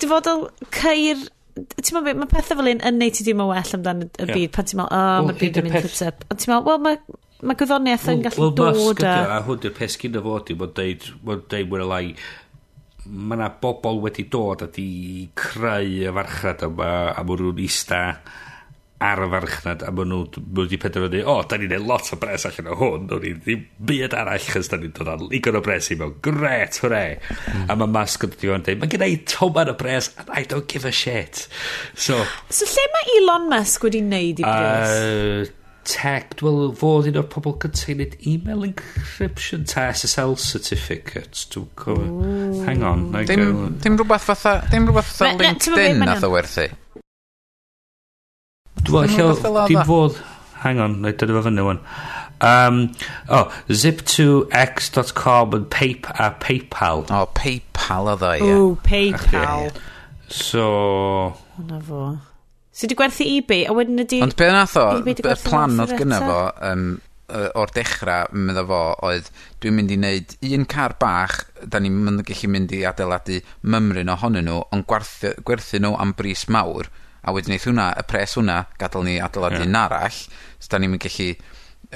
dyfodol 0.00 0.46
ceir 0.72 1.26
ti'n 1.58 1.96
meddwl, 1.96 2.20
mae 2.22 2.30
pethau 2.30 2.58
fel 2.60 2.70
un 2.70 2.84
yn 2.86 3.00
neud 3.00 3.16
ti 3.16 3.24
ddim 3.26 3.42
yn 3.42 3.50
well 3.50 3.72
amdan 3.76 4.04
y 4.06 4.28
byd, 4.28 4.52
pan 4.54 4.68
ti'n 4.68 4.80
meddwl, 4.80 4.94
o, 4.94 5.24
mae'r 5.26 5.40
byd 5.40 5.58
yn 5.58 5.66
mynd 5.66 5.88
tip-tip. 5.88 6.28
Ond 6.30 6.42
ti'n 6.42 6.54
meddwl, 6.54 6.68
wel, 6.70 6.84
mae 6.86 7.18
mae 7.42 7.58
gwyddoniaeth 7.58 8.08
yn 8.10 8.24
gallu 8.26 8.48
well, 8.48 8.56
dod 8.58 9.04
a... 9.04 9.14
Wel, 9.22 9.36
a 9.36 9.38
hwn 9.46 9.62
di'r 9.62 9.76
pes 9.76 9.98
gyda 10.00 10.22
fod 10.24 10.50
i, 10.50 10.58
mae'n 10.58 10.74
deud, 10.74 11.08
mae'n 11.26 11.46
deud 11.52 11.70
mwy'n 11.70 11.86
lai, 11.86 12.02
mae 13.06 13.38
yna 13.38 13.52
bobl 13.62 14.02
wedi 14.02 14.26
dod 14.32 14.66
a 14.66 14.68
di 14.74 14.90
creu 15.38 15.94
y 16.08 16.12
farchnad 16.18 16.66
yma, 16.66 16.92
a 17.14 17.24
mae 17.24 17.42
nhw'n 17.42 17.62
ista 17.62 18.02
ar 18.98 19.22
y 19.22 19.28
farchnad, 19.30 19.84
a 19.86 19.92
mae 19.94 20.08
nhw 20.10 20.24
wedi 20.58 20.80
penderfynu, 20.82 21.20
o, 21.22 21.36
oh, 21.36 21.44
da 21.46 21.60
ni'n 21.60 21.76
neud 21.76 21.86
lot 21.86 22.10
o 22.10 22.18
bres 22.18 22.48
allan 22.48 22.72
o 22.72 22.78
hwn, 22.80 23.06
o'n 23.14 23.26
i 23.28 23.30
ddim 23.36 23.62
byd 23.86 24.16
arall, 24.18 24.42
chys 24.42 24.72
da 24.72 24.80
ni'n 24.80 24.96
dod 24.96 25.12
â 25.12 25.14
ligon 25.22 25.60
o 25.60 25.62
bres 25.62 25.92
i 25.94 25.98
mewn, 26.00 26.16
gret, 26.24 26.80
hwre. 26.82 27.04
Mm. 27.52 27.68
A 27.70 27.76
mae 27.78 27.92
Musk 27.94 28.26
yn 28.26 28.34
dod 28.34 28.42
dweud, 28.42 28.72
mae 28.82 28.90
gen 28.90 29.06
i 29.06 29.20
tomar 29.30 29.70
o 29.70 29.76
bres, 29.78 30.10
and 30.18 30.34
I 30.34 30.42
don't 30.42 30.66
give 30.66 30.88
a 30.88 30.90
shit. 30.90 31.46
So, 31.94 32.18
so 32.50 32.66
lle 32.66 32.88
mae 32.96 33.14
Elon 33.20 33.46
Musk 33.54 33.86
wedi 33.86 34.02
neud 34.02 34.42
i 34.42 34.48
bres? 34.48 34.98
Uh, 34.98 35.57
tech, 35.88 36.34
dwi'n 36.40 36.74
fod 36.78 37.08
un 37.08 37.18
o'r 37.20 37.28
pobl 37.32 37.54
gyntaf 37.62 37.88
i 37.88 37.96
wneud 37.96 38.16
email 38.28 38.66
encryption 38.68 39.64
ta 39.68 39.88
SSL 39.94 40.36
certificate, 40.42 41.46
dwi'n 41.54 41.70
cofio. 41.78 42.62
Hang 42.66 42.84
on. 42.86 43.06
Dim, 43.28 43.78
dim 43.82 43.98
rhywbeth 43.98 44.28
fatha, 44.28 44.58
dim 44.72 44.88
rhywbeth 44.88 45.14
fatha 45.16 45.40
LinkedIn 45.40 46.04
nath 46.04 46.26
o 46.28 46.32
werthu. 46.34 46.68
Dwi'n 48.88 49.16
meddwl, 49.16 49.60
dim 49.70 49.82
fod, 49.88 50.22
hang 50.62 50.84
on, 50.84 51.00
na 51.02 51.14
dyna 51.16 51.38
fo 51.38 51.44
fyny 51.48 51.66
wan. 51.70 51.82
Um, 52.40 52.80
oh, 53.28 53.48
zip2x.com 53.68 55.54
and 55.54 55.70
pay, 55.70 56.00
uh, 56.04 56.30
PayPal. 56.38 57.10
O, 57.10 57.22
oh, 57.22 57.26
PayPal 57.34 58.12
oedd 58.14 58.22
o, 58.22 58.32
ie. 58.32 58.44
Yeah. 58.44 58.62
O, 58.62 58.72
PayPal. 58.86 59.70
So... 60.28 60.66
Hwna 61.56 61.82
fo. 61.88 62.02
So 62.78 62.86
di 62.86 62.94
gwerthu 62.94 63.26
ebay, 63.26 63.64
a 63.66 63.74
wedyn 63.74 64.04
ydi... 64.04 64.20
Ond 64.22 64.36
be 64.38 64.46
nath 64.54 64.76
o, 64.78 64.86
y 65.02 65.36
plan 65.42 65.80
oedd 65.82 65.96
gyna 65.98 66.20
fo, 66.22 66.36
um, 66.62 66.84
o'r 67.58 67.72
dechrau, 67.74 68.30
medda 68.38 68.62
fo, 68.68 68.78
oedd 69.08 69.32
dwi'n 69.58 69.74
mynd 69.74 69.90
i 69.90 69.98
wneud 69.98 70.36
un 70.46 70.66
car 70.70 70.94
bach, 71.02 71.40
da 71.66 71.80
ni'n 71.82 71.96
mynd, 72.06 72.22
gallu 72.28 72.52
mynd 72.54 72.76
i 72.78 72.84
adeiladu 72.86 73.40
mymryn 73.66 74.14
ohonyn 74.14 74.46
nhw, 74.46 74.62
ond 74.76 74.86
gwerthu, 74.86 75.34
gwerthu 75.42 75.82
nhw 75.82 75.98
am 75.98 76.14
bris 76.22 76.46
mawr, 76.54 76.86
a 77.26 77.34
wedyn 77.34 77.58
eith 77.58 77.66
hwnna, 77.66 77.90
y 77.98 78.06
pres 78.14 78.38
hwnna, 78.38 78.62
gadael 78.78 79.10
ni 79.10 79.18
adeiladu 79.26 79.58
yeah. 79.58 79.66
un 79.66 79.82
arall, 79.82 80.22
so 80.62 80.70
da 80.70 80.78
ni'n 80.78 80.94
mynd 80.94 81.02
gallu 81.08 81.30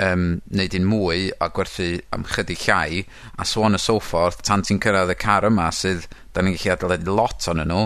um, 0.02 0.28
neud 0.50 0.78
un 0.82 0.92
mwy 0.96 1.28
a 1.38 1.52
gwerthu 1.54 1.92
am 2.10 2.26
chydig 2.34 2.66
llai, 2.66 3.04
a 3.38 3.46
so 3.46 3.62
on 3.62 3.78
and 3.78 3.86
so 3.86 4.00
forth, 4.02 4.42
tan 4.42 4.66
ti'n 4.66 4.82
cyrraedd 4.82 5.14
y 5.14 5.22
car 5.28 5.46
yma 5.46 5.70
sydd 5.70 6.10
da 6.34 6.42
ni'n 6.42 6.58
gallu 6.58 6.74
adeiladu 6.74 7.20
lot 7.22 7.52
o'n 7.54 7.68
nhw, 7.70 7.84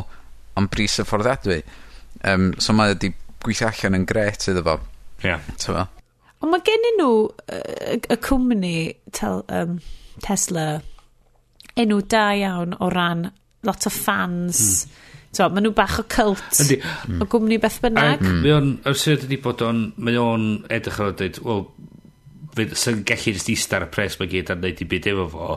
am 0.56 0.72
bris 0.72 0.96
y 1.04 1.04
fforddiadwy 1.04 1.60
um, 2.24 2.52
so 2.58 2.72
mae 2.76 2.94
wedi 2.94 3.12
gweithio 3.44 3.68
allan 3.70 3.98
yn 4.00 4.06
gret 4.08 4.48
iddo 4.50 4.62
fo. 4.66 4.78
yeah. 5.24 5.40
T'mo'? 5.60 5.86
Ond 6.44 6.52
mae 6.52 6.62
gen 6.66 6.84
nhw 6.98 7.10
yy 7.48 7.98
y 8.12 8.16
cwmni 8.26 8.74
tel- 9.16 9.44
um, 9.48 9.78
Tesla 10.24 10.66
enw 11.76 11.98
da 12.08 12.28
iawn 12.36 12.74
o 12.80 12.88
ran 12.92 13.26
lot 13.66 13.86
o 13.88 13.90
fans. 13.92 14.60
Mm. 14.86 15.02
so, 15.36 15.48
ma' 15.52 15.60
nhw 15.60 15.72
bach 15.76 15.98
o 16.00 16.04
cult 16.08 16.60
Yndi. 16.64 16.78
o 17.20 17.26
gwmni 17.28 17.58
beth 17.60 17.80
bynnag. 17.82 18.22
mm. 18.24 18.38
mae 18.44 18.52
o'n, 18.56 18.70
yr 18.88 18.96
sydd 18.96 19.26
ydi 19.26 19.36
bod 19.44 19.60
o'n, 19.66 19.82
mae 20.00 20.16
o'n 20.20 20.46
edrych 20.72 21.00
ar 21.02 21.10
o 21.10 21.16
dweud, 21.18 21.40
wel, 21.44 21.64
fydd- 22.56 22.76
sy'n 22.80 23.02
gallu 23.08 23.34
jyst 23.34 23.50
eistedd 23.52 23.76
ar 23.82 23.88
y 23.88 23.90
pres 23.92 24.16
mae 24.20 24.30
gyd 24.32 24.52
ar 24.54 24.60
wneud 24.62 24.80
i 24.80 24.86
byd 24.92 25.08
efo 25.12 25.26
fo, 25.34 25.48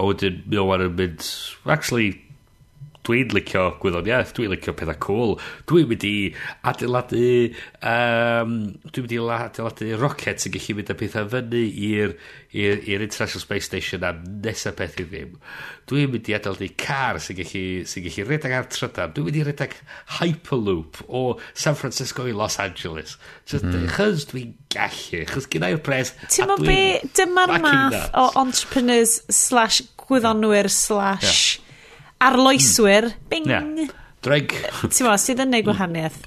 a 0.00 0.06
wedyn 0.08 0.38
mae 0.48 0.62
o'n 0.62 0.86
mynd, 0.96 1.26
actually, 1.68 2.14
Dwi'n 3.02 3.32
licio 3.34 3.64
gwyddoniaeth, 3.82 4.30
dwi'n 4.36 4.52
licio 4.52 4.72
pethau 4.78 4.98
cool. 5.02 5.32
Dwi'n 5.66 5.88
mynd 5.90 6.04
i 6.06 6.16
adeiladu... 6.70 7.24
Um, 7.82 8.52
dwi'n 8.94 9.06
mynd 9.08 9.14
i 9.16 9.18
adeiladu 9.18 9.88
rocket 9.98 10.42
sy'n 10.42 10.54
gallu 10.54 10.76
mynd 10.78 10.92
â 10.94 10.96
pethau 11.00 11.26
fyny 11.32 11.64
i'r 11.82 12.14
International 13.02 13.42
Space 13.42 13.66
Station 13.66 14.06
a 14.06 14.12
nesaf 14.14 14.76
peth 14.78 15.00
i 15.02 15.06
ddim. 15.08 15.32
Dwi'n 15.90 16.12
mynd 16.12 16.30
i 16.30 16.36
adeiladu 16.38 16.68
car 16.78 17.18
sy'n 17.22 17.40
gallu, 17.40 17.64
sy 17.90 18.04
gallu 18.04 18.28
redag 18.28 18.54
ar 18.60 18.70
trydan. 18.70 19.16
Dwi'n 19.16 19.26
mynd 19.26 19.40
i 19.40 19.42
redag 19.50 19.74
Hyperloop 20.20 21.02
o 21.08 21.24
San 21.58 21.74
Francisco 21.80 22.28
i 22.30 22.36
Los 22.36 22.60
Angeles. 22.62 23.16
Just, 23.50 23.66
mm. 23.66 23.88
Chos 23.96 24.28
dwi'n 24.30 24.54
gallu, 24.70 25.24
chos 25.32 25.50
gyda 25.50 25.72
i'r 25.74 25.82
pres... 25.82 26.14
Ti'n 26.30 26.54
mo 26.54 26.60
be, 26.62 26.78
dyma'r 27.18 27.56
math 27.66 28.14
o 28.14 28.28
entrepreneurs 28.46 29.18
slash 29.26 29.82
gwyddonwyr 30.06 30.70
slash... 30.70 31.42
Yeah 31.58 31.61
arloeswyr. 32.28 33.10
Hmm. 33.12 33.28
Bing! 33.32 33.50
Yeah. 33.50 33.98
Dreg. 34.22 34.54
Ti'n 34.86 35.08
mo, 35.08 35.14
sydd 35.18 35.42
yn 35.42 35.56
neud 35.56 35.66
gwahaniaeth. 35.66 36.20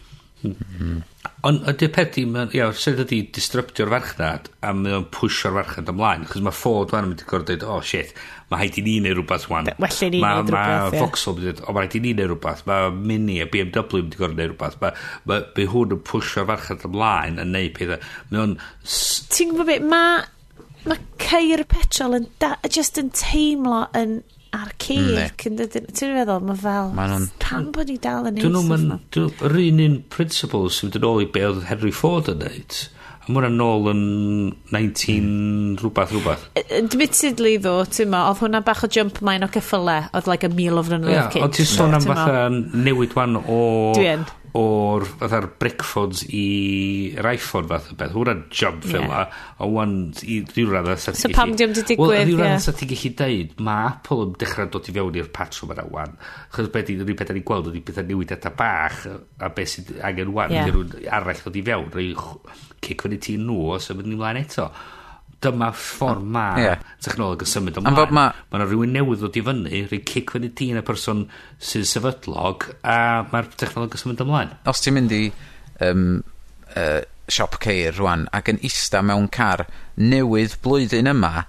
Hmm. 0.45 1.03
Ond 1.45 1.67
ydy'r 1.69 1.91
peth 1.93 2.17
i, 2.17 2.23
ia, 2.57 2.67
sydd 2.77 3.03
ydi 3.03 3.19
disruptio'r 3.34 3.91
farchnad 3.93 4.47
a 4.65 4.72
mae 4.73 4.95
o'n 4.97 5.05
pwysio'r 5.13 5.53
farchnad 5.59 5.91
ymlaen, 5.93 6.26
chos 6.30 6.43
mae 6.45 6.57
Ford 6.57 6.89
fan 6.93 7.05
yn 7.05 7.11
mynd 7.11 7.22
i 7.22 7.27
gwrdd 7.30 7.47
dweud, 7.51 7.65
oh 7.69 7.84
shit, 7.85 8.13
mae 8.49 8.63
haid 8.63 8.80
i 8.81 8.84
ni 8.85 8.95
wneud 8.99 9.19
rhywbeth 9.19 9.47
wan. 9.51 9.69
Well 9.81 10.03
i 10.07 10.09
ni 10.09 10.22
wneud 10.23 10.51
rhywbeth, 10.51 10.95
Mae 10.95 11.03
Vauxhall 11.03 11.38
yn 11.38 11.43
dweud, 11.43 11.61
o 11.61 11.76
mae 11.76 11.85
haid 11.85 11.97
i 11.97 12.01
ni 12.01 12.13
wneud 12.15 12.31
rhywbeth, 12.31 12.63
mae 12.69 12.91
Mini 12.97 13.39
a 13.41 13.49
BMW 13.53 14.01
yn 14.01 14.07
mynd 14.07 14.17
i 14.17 14.22
gwrdd 14.22 14.38
wneud 14.38 14.53
rhywbeth, 14.53 14.80
mae 14.81 14.95
ma, 15.31 15.41
ma 15.45 15.67
hwn 15.76 15.97
yn 15.97 16.05
pwysio'r 16.09 16.49
farchnad 16.51 16.88
ymlaen 16.89 17.41
yn 17.45 17.53
neud 17.55 17.76
pethau. 17.77 18.13
Mae 18.31 18.43
o'n... 18.45 18.55
Ti'n 19.35 19.53
gwybod 19.53 19.69
beth, 19.72 19.89
mae 19.93 20.23
ma 20.89 20.99
ceir 21.22 21.65
petrol 21.69 22.19
yn 22.19 22.30
da, 22.41 22.55
just 22.69 22.97
yn 23.01 23.13
teimlo 23.13 23.85
yn 23.97 24.19
archaic. 24.56 25.45
dydyn 25.60 25.88
Ti'n 25.91 26.15
feddwl, 26.18 26.44
mae 26.48 26.60
fel, 26.64 26.91
ma 26.98 27.07
nhw'n... 27.11 27.30
Pam 27.44 27.69
bod 27.76 27.91
ni 27.91 27.98
dal 28.02 28.30
yn 28.32 28.40
neud 28.40 28.49
stuff 28.49 28.76
yma? 28.80 28.99
Yr 29.49 29.57
un 29.61 29.82
un 29.86 29.98
principles 30.15 30.82
sy'n 30.82 30.94
dod 30.95 31.07
ôl 31.07 31.23
i 31.26 31.30
be 31.32 31.45
oedd 31.48 31.65
Henry 31.69 31.94
Ford 31.95 32.32
yn 32.32 32.44
neud. 32.44 32.80
A 33.26 33.34
mwyn 33.34 33.48
yn 33.48 33.61
ôl 33.65 33.90
yn 33.90 34.02
19 34.69 35.80
rhywbeth 35.82 36.14
rhywbeth. 36.14 36.48
Admittedly 36.80 37.56
ddo, 37.57 37.80
ti'n 37.90 38.11
ma, 38.14 38.27
oedd 38.30 38.44
hwnna 38.44 38.61
bach 38.65 38.86
o 38.86 38.90
jump 38.91 39.22
mae'n 39.26 39.48
o 39.48 39.49
ceffylau, 39.56 40.10
oedd 40.14 40.30
like 40.30 40.45
a 40.45 40.52
meal 40.53 40.77
of 40.82 40.91
an 40.94 41.07
yeah, 41.10 41.32
ond 41.41 41.57
ti'n 41.57 41.69
sôn 41.69 41.98
am 41.98 42.06
fatha 42.06 42.49
newid 42.53 43.18
wan 43.18 43.40
o... 43.41 43.61
Dwi'n 43.98 44.27
o'r 44.56 45.03
fatha'r 45.19 45.48
brickphones 45.60 46.22
i'r 46.32 47.27
iPhone 47.34 47.68
fath 47.69 47.90
o 47.91 47.98
beth. 47.99 48.14
Hwna'n 48.15 48.44
jump 48.53 48.86
fel 48.88 49.03
yma. 49.03 49.26
a 49.60 49.68
wan 49.68 49.95
i 50.23 50.38
rhyw 50.48 50.72
radd 50.72 50.91
sa 51.02 51.14
So 51.18 51.32
pam 51.36 51.56
diwm 51.60 51.73
di 51.76 51.84
digwydd, 51.90 52.15
ie. 52.15 52.26
Rhyw 52.30 52.41
radd 52.41 52.64
sa 52.64 52.76
ti'n 52.76 52.91
gallu 52.94 53.11
deud, 53.22 53.56
mae 53.68 53.90
Apple 53.91 54.27
yn 54.27 54.36
dechrau 54.40 54.72
dod 54.72 54.90
i 54.90 54.95
fewn 54.95 55.19
i'r 55.19 55.32
patrwm 55.36 55.76
yna 55.76 55.88
wan. 55.91 56.15
Chos 56.56 56.72
beth 56.73 56.91
i'n 56.94 57.03
rhywbeth 57.03 57.34
ni'n 57.36 57.48
gweld 57.48 57.72
ydy 57.72 57.84
beth 57.88 58.03
newidiadau 58.07 58.56
bach 58.60 59.03
a 59.10 59.52
beth 59.52 59.73
sydd 59.76 59.95
angen 59.99 60.36
wan. 60.36 60.56
Yeah. 60.56 60.72
Rwy'n 60.72 61.10
arall 61.19 61.44
dod 61.48 61.60
i 61.60 61.65
fewn, 61.72 61.90
rwy'n 61.95 62.19
cic 62.86 63.03
fyny 63.03 63.19
ti'n 63.27 63.48
nhw 63.49 63.76
os 63.76 63.91
ymwneud 63.91 64.15
ymlaen 64.15 64.44
eto 64.45 64.69
dyma 65.45 65.72
ffordd 65.77 66.27
ma 66.35 66.45
yeah. 66.59 66.84
technoleg 67.05 67.45
yn 67.45 67.51
symud 67.51 67.80
ymlaen. 67.81 68.13
Ma... 68.15 68.27
Mae 68.51 68.59
yna 68.59 68.67
rhywun 68.67 68.95
newydd 68.95 69.23
ddod 69.23 69.39
i 69.39 69.43
fyny, 69.45 69.81
rhywun 69.88 70.05
cic 70.11 70.35
fyny 70.35 70.51
ti 70.57 70.69
yn 70.73 70.81
y 70.81 70.85
person 70.85 71.26
sy'n 71.63 71.88
sefydlog, 71.89 72.69
a 72.84 72.99
mae'r 73.31 73.51
technoleg 73.55 73.97
yn 73.97 74.03
symud 74.03 74.23
ymlaen. 74.26 74.55
Os 74.69 74.84
ti'n 74.84 74.97
mynd 74.97 75.15
i 75.15 75.23
um, 75.85 76.07
uh, 76.76 77.01
siop 77.31 77.57
ceir 77.63 77.95
rwan 77.97 78.27
ac 78.35 78.51
yn 78.53 78.61
ista 78.65 79.01
mewn 79.05 79.30
car 79.34 79.65
newydd 79.97 80.59
blwyddyn 80.65 81.09
yma, 81.13 81.47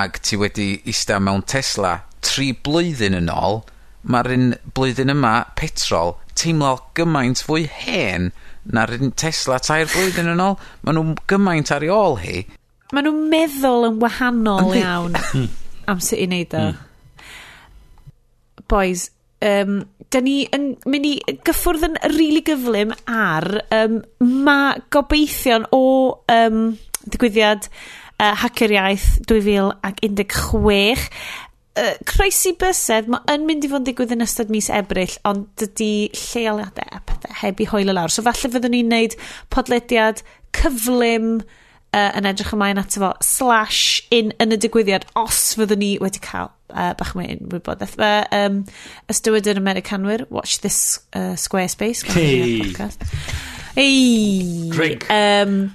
ac 0.00 0.20
ti 0.24 0.38
wedi 0.40 0.70
ista 0.90 1.18
mewn 1.20 1.42
Tesla 1.48 1.98
tri 2.24 2.52
blwyddyn 2.54 3.16
yn 3.18 3.32
ôl, 3.32 3.62
mae'r 4.06 4.32
un 4.36 4.46
blwyddyn 4.76 5.12
yma 5.12 5.34
petrol 5.58 6.14
teimlo 6.38 6.76
gymaint 6.96 7.42
fwy 7.44 7.66
hen 7.68 8.30
na'r 8.64 8.94
un 8.96 9.12
Tesla 9.18 9.58
tair 9.60 9.88
blwyddyn 9.90 10.30
yn 10.34 10.42
ôl. 10.44 10.56
Maen 10.84 10.98
nhw'n 10.98 11.14
gymaint 11.30 11.72
ar 11.74 11.84
ei 11.84 11.92
ôl 11.92 12.18
hi 12.22 12.44
maen 12.94 13.06
nhw'n 13.06 13.24
meddwl 13.30 13.88
yn 13.90 13.98
wahanol 14.02 14.70
Yndi. 14.70 14.82
iawn 14.82 15.16
hmm. 15.32 15.48
am 15.90 16.02
sut 16.02 16.18
i 16.18 16.26
wneud 16.28 16.54
o. 16.58 16.66
Hmm. 16.68 16.86
Boys, 18.70 19.08
um, 19.46 19.80
da 20.10 20.22
ni 20.22 20.42
yn 20.54 20.72
mynd 20.90 21.08
i 21.08 21.14
gyffwrdd 21.46 21.86
yn 21.88 21.98
rili 22.04 22.16
really 22.16 22.44
gyflym 22.46 22.94
ar 23.10 23.46
um, 23.74 24.00
ma 24.46 24.60
gobeithion 24.94 25.68
o 25.74 25.84
um, 26.30 26.64
digwyddiad 27.06 27.68
uh, 27.70 28.34
Hacker 28.42 28.74
Iaith 28.74 29.20
2016. 29.30 31.06
Uh, 31.80 31.94
croesi 32.04 32.50
bysedd, 32.58 33.06
mae 33.10 33.22
yn 33.30 33.46
mynd 33.46 33.64
i 33.64 33.70
fod 33.70 33.84
yn 33.84 33.86
digwydd 33.86 34.16
yn 34.16 34.26
ystod 34.26 34.50
mis 34.52 34.68
ebryll, 34.74 35.14
ond 35.30 35.46
dydy 35.62 36.10
lleoliadau 36.18 36.98
a 36.98 37.00
pethau 37.06 37.38
heb 37.44 37.62
i 37.62 37.68
hoel 37.70 37.92
y 37.92 37.94
lawr. 37.94 38.12
So 38.12 38.26
falle 38.26 38.50
fyddwn 38.52 38.74
ni'n 38.74 38.90
neud 38.90 39.14
podlediad 39.54 40.24
cyflym, 40.58 41.36
uh, 41.38 41.59
yy 41.90 42.10
yn 42.20 42.28
edrych 42.30 42.52
ymlaen 42.54 42.78
ato 42.78 43.00
fo, 43.02 43.10
slash 43.24 44.00
in 44.14 44.30
yn 44.42 44.54
y 44.54 44.58
digwyddiad 44.62 45.08
os 45.18 45.40
fyddwn 45.58 45.80
ni 45.82 45.90
wedi 46.02 46.22
cael 46.22 46.52
uh, 46.70 46.92
bach 46.98 47.14
mwy 47.18 47.34
wybodaeth. 47.50 47.96
Fe, 47.98 48.10
um, 48.36 48.60
Ystywyd 49.10 49.50
yn 49.50 49.58
Americanwyr, 49.60 50.26
watch 50.30 50.60
this 50.62 51.00
uh, 51.12 51.34
Squarespace. 51.34 52.06
Hey! 52.14 52.62
Hey! 53.74 54.70
Drink! 54.70 55.08
Um, 55.10 55.74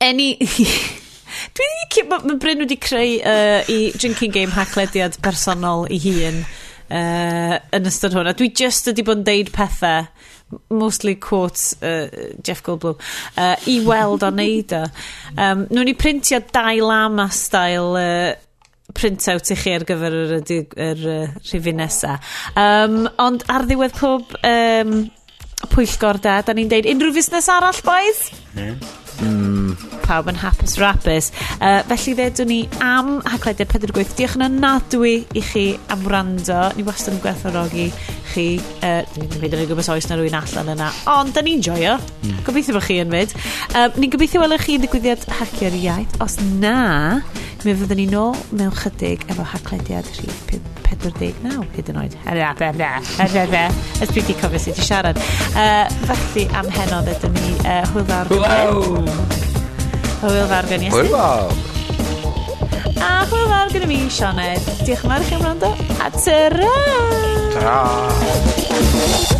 any... 0.00 0.36
Dwi 1.58 1.68
wedi... 1.68 2.06
Mae 2.08 2.38
Bryn 2.40 2.64
wedi 2.64 2.78
creu 2.80 3.18
uh, 3.20 3.60
i 3.68 3.92
drinking 3.98 4.32
game 4.32 4.54
hacklediad 4.56 5.20
personol 5.24 5.84
i 5.92 6.00
hun 6.02 6.40
uh, 6.88 7.58
yn 7.76 7.88
ystod 7.90 8.16
hwnna. 8.16 8.32
A 8.32 8.38
dwi 8.38 8.48
just 8.56 8.88
wedi 8.88 9.04
bod 9.04 9.20
yn 9.20 9.28
deud 9.28 9.52
pethau 9.52 10.08
mostly 10.70 11.14
quotes 11.16 11.74
uh, 11.82 12.08
Jeff 12.42 12.62
Goldblum, 12.62 12.98
uh, 13.36 13.56
i 13.68 13.78
weld 13.84 14.24
o 14.24 14.30
neud 14.32 14.74
o. 14.76 14.84
Um, 15.36 15.66
nhw'n 15.68 15.90
ni 15.90 15.96
printio 15.98 16.40
dau 16.52 16.88
lama 16.88 17.28
style 17.34 18.00
uh, 18.00 18.36
printout 18.96 19.52
i 19.52 19.58
chi 19.58 19.74
ar 19.76 19.84
gyfer 19.88 20.16
yr, 20.16 20.34
yr, 20.38 20.52
yr, 20.56 21.04
yr 21.04 21.36
rhifin 21.44 21.80
nesa. 21.82 22.16
Um, 22.56 23.04
ond 23.20 23.44
ar 23.52 23.68
ddiwedd 23.68 23.96
pob 23.98 24.32
um, 24.40 24.94
pwyllgor 25.74 26.22
da, 26.24 26.40
da 26.46 26.54
ni'n 26.56 26.70
deud 26.70 26.88
unrhyw 26.88 27.18
fusnes 27.18 27.50
arall, 27.52 27.84
boys? 27.84 28.28
Mm. 29.18 29.74
Pawb 30.04 30.28
yn 30.30 30.38
hapus 30.38 30.76
rapus. 30.80 31.32
Uh, 31.58 31.80
felly 31.90 32.14
ddedwn 32.16 32.48
ni 32.52 32.58
am 32.84 33.18
haglediad 33.26 33.70
48. 33.74 34.14
Diolch 34.16 34.36
yn 34.38 34.46
anadwy 34.46 35.14
i 35.36 35.42
chi 35.42 35.66
am 35.92 36.06
wrando. 36.06 36.60
Ni 36.78 36.86
wastad 36.86 37.16
yn 37.16 37.22
gwerthorogi 37.24 37.88
chi, 38.32 38.46
uh, 38.82 39.02
fi 39.08 39.48
ddim 39.48 39.64
yn 39.64 39.70
gwybod 39.70 39.90
oes 39.94 40.08
na 40.10 40.18
rwy'n 40.18 40.38
allan 40.38 40.72
yna, 40.74 40.88
ond 41.14 41.34
da 41.36 41.44
ni'n 41.44 41.64
joio. 41.64 41.98
Mm. 42.22 42.40
Gobeithio 42.46 42.76
bod 42.76 42.86
chi 42.88 43.00
yn 43.02 43.12
fyd 43.14 43.36
Um, 43.78 43.92
ni'n 44.00 44.10
gobeithio 44.10 44.40
welwch 44.42 44.64
chi 44.64 44.78
yn 44.78 44.84
digwyddiad 44.86 45.26
hacio'r 45.38 45.76
iaith. 45.76 46.16
Os 46.24 46.38
na, 46.62 47.20
mi 47.64 47.74
fyddwn 47.76 48.00
ni 48.00 48.08
nôl 48.10 48.34
mewn 48.56 48.74
chydig 48.80 49.26
efo 49.28 49.44
haclediad 49.52 50.08
rhif 50.16 50.48
49 50.88 51.66
hyd 51.76 51.90
yn 51.92 52.00
oed. 52.00 52.16
Ys 53.98 54.12
dwi 54.12 54.22
wedi 54.22 54.36
cofio 54.40 54.62
sydd 54.62 54.80
i 54.80 54.86
siarad. 54.88 55.20
Uh, 55.52 55.86
felly 56.08 56.46
am 56.58 56.70
henodd 56.74 57.10
ydym 57.14 57.36
ni 57.38 57.56
uh, 57.62 57.82
hwyl 57.92 58.06
fawr. 58.08 58.32
Hwyl 58.32 58.46
fawr. 58.46 59.50
Hwyl 60.22 60.46
fawr 60.54 60.72
gen 60.72 60.88
i. 60.88 60.94
Hwyl 60.94 61.12
fawr. 61.14 61.77
A 63.00 63.24
hwyl 63.30 63.48
fawr 63.50 63.72
gyda 63.72 63.88
mi, 63.90 63.98
Sioned. 64.10 64.70
Diolch 64.82 65.04
yn 65.06 65.12
fawr 65.12 65.24
i 65.24 65.28
chi 65.28 65.38
am 65.38 65.44
wrando. 65.46 65.74
A 66.02 66.10
tyra! 66.18 66.74
Ta. 67.58 69.37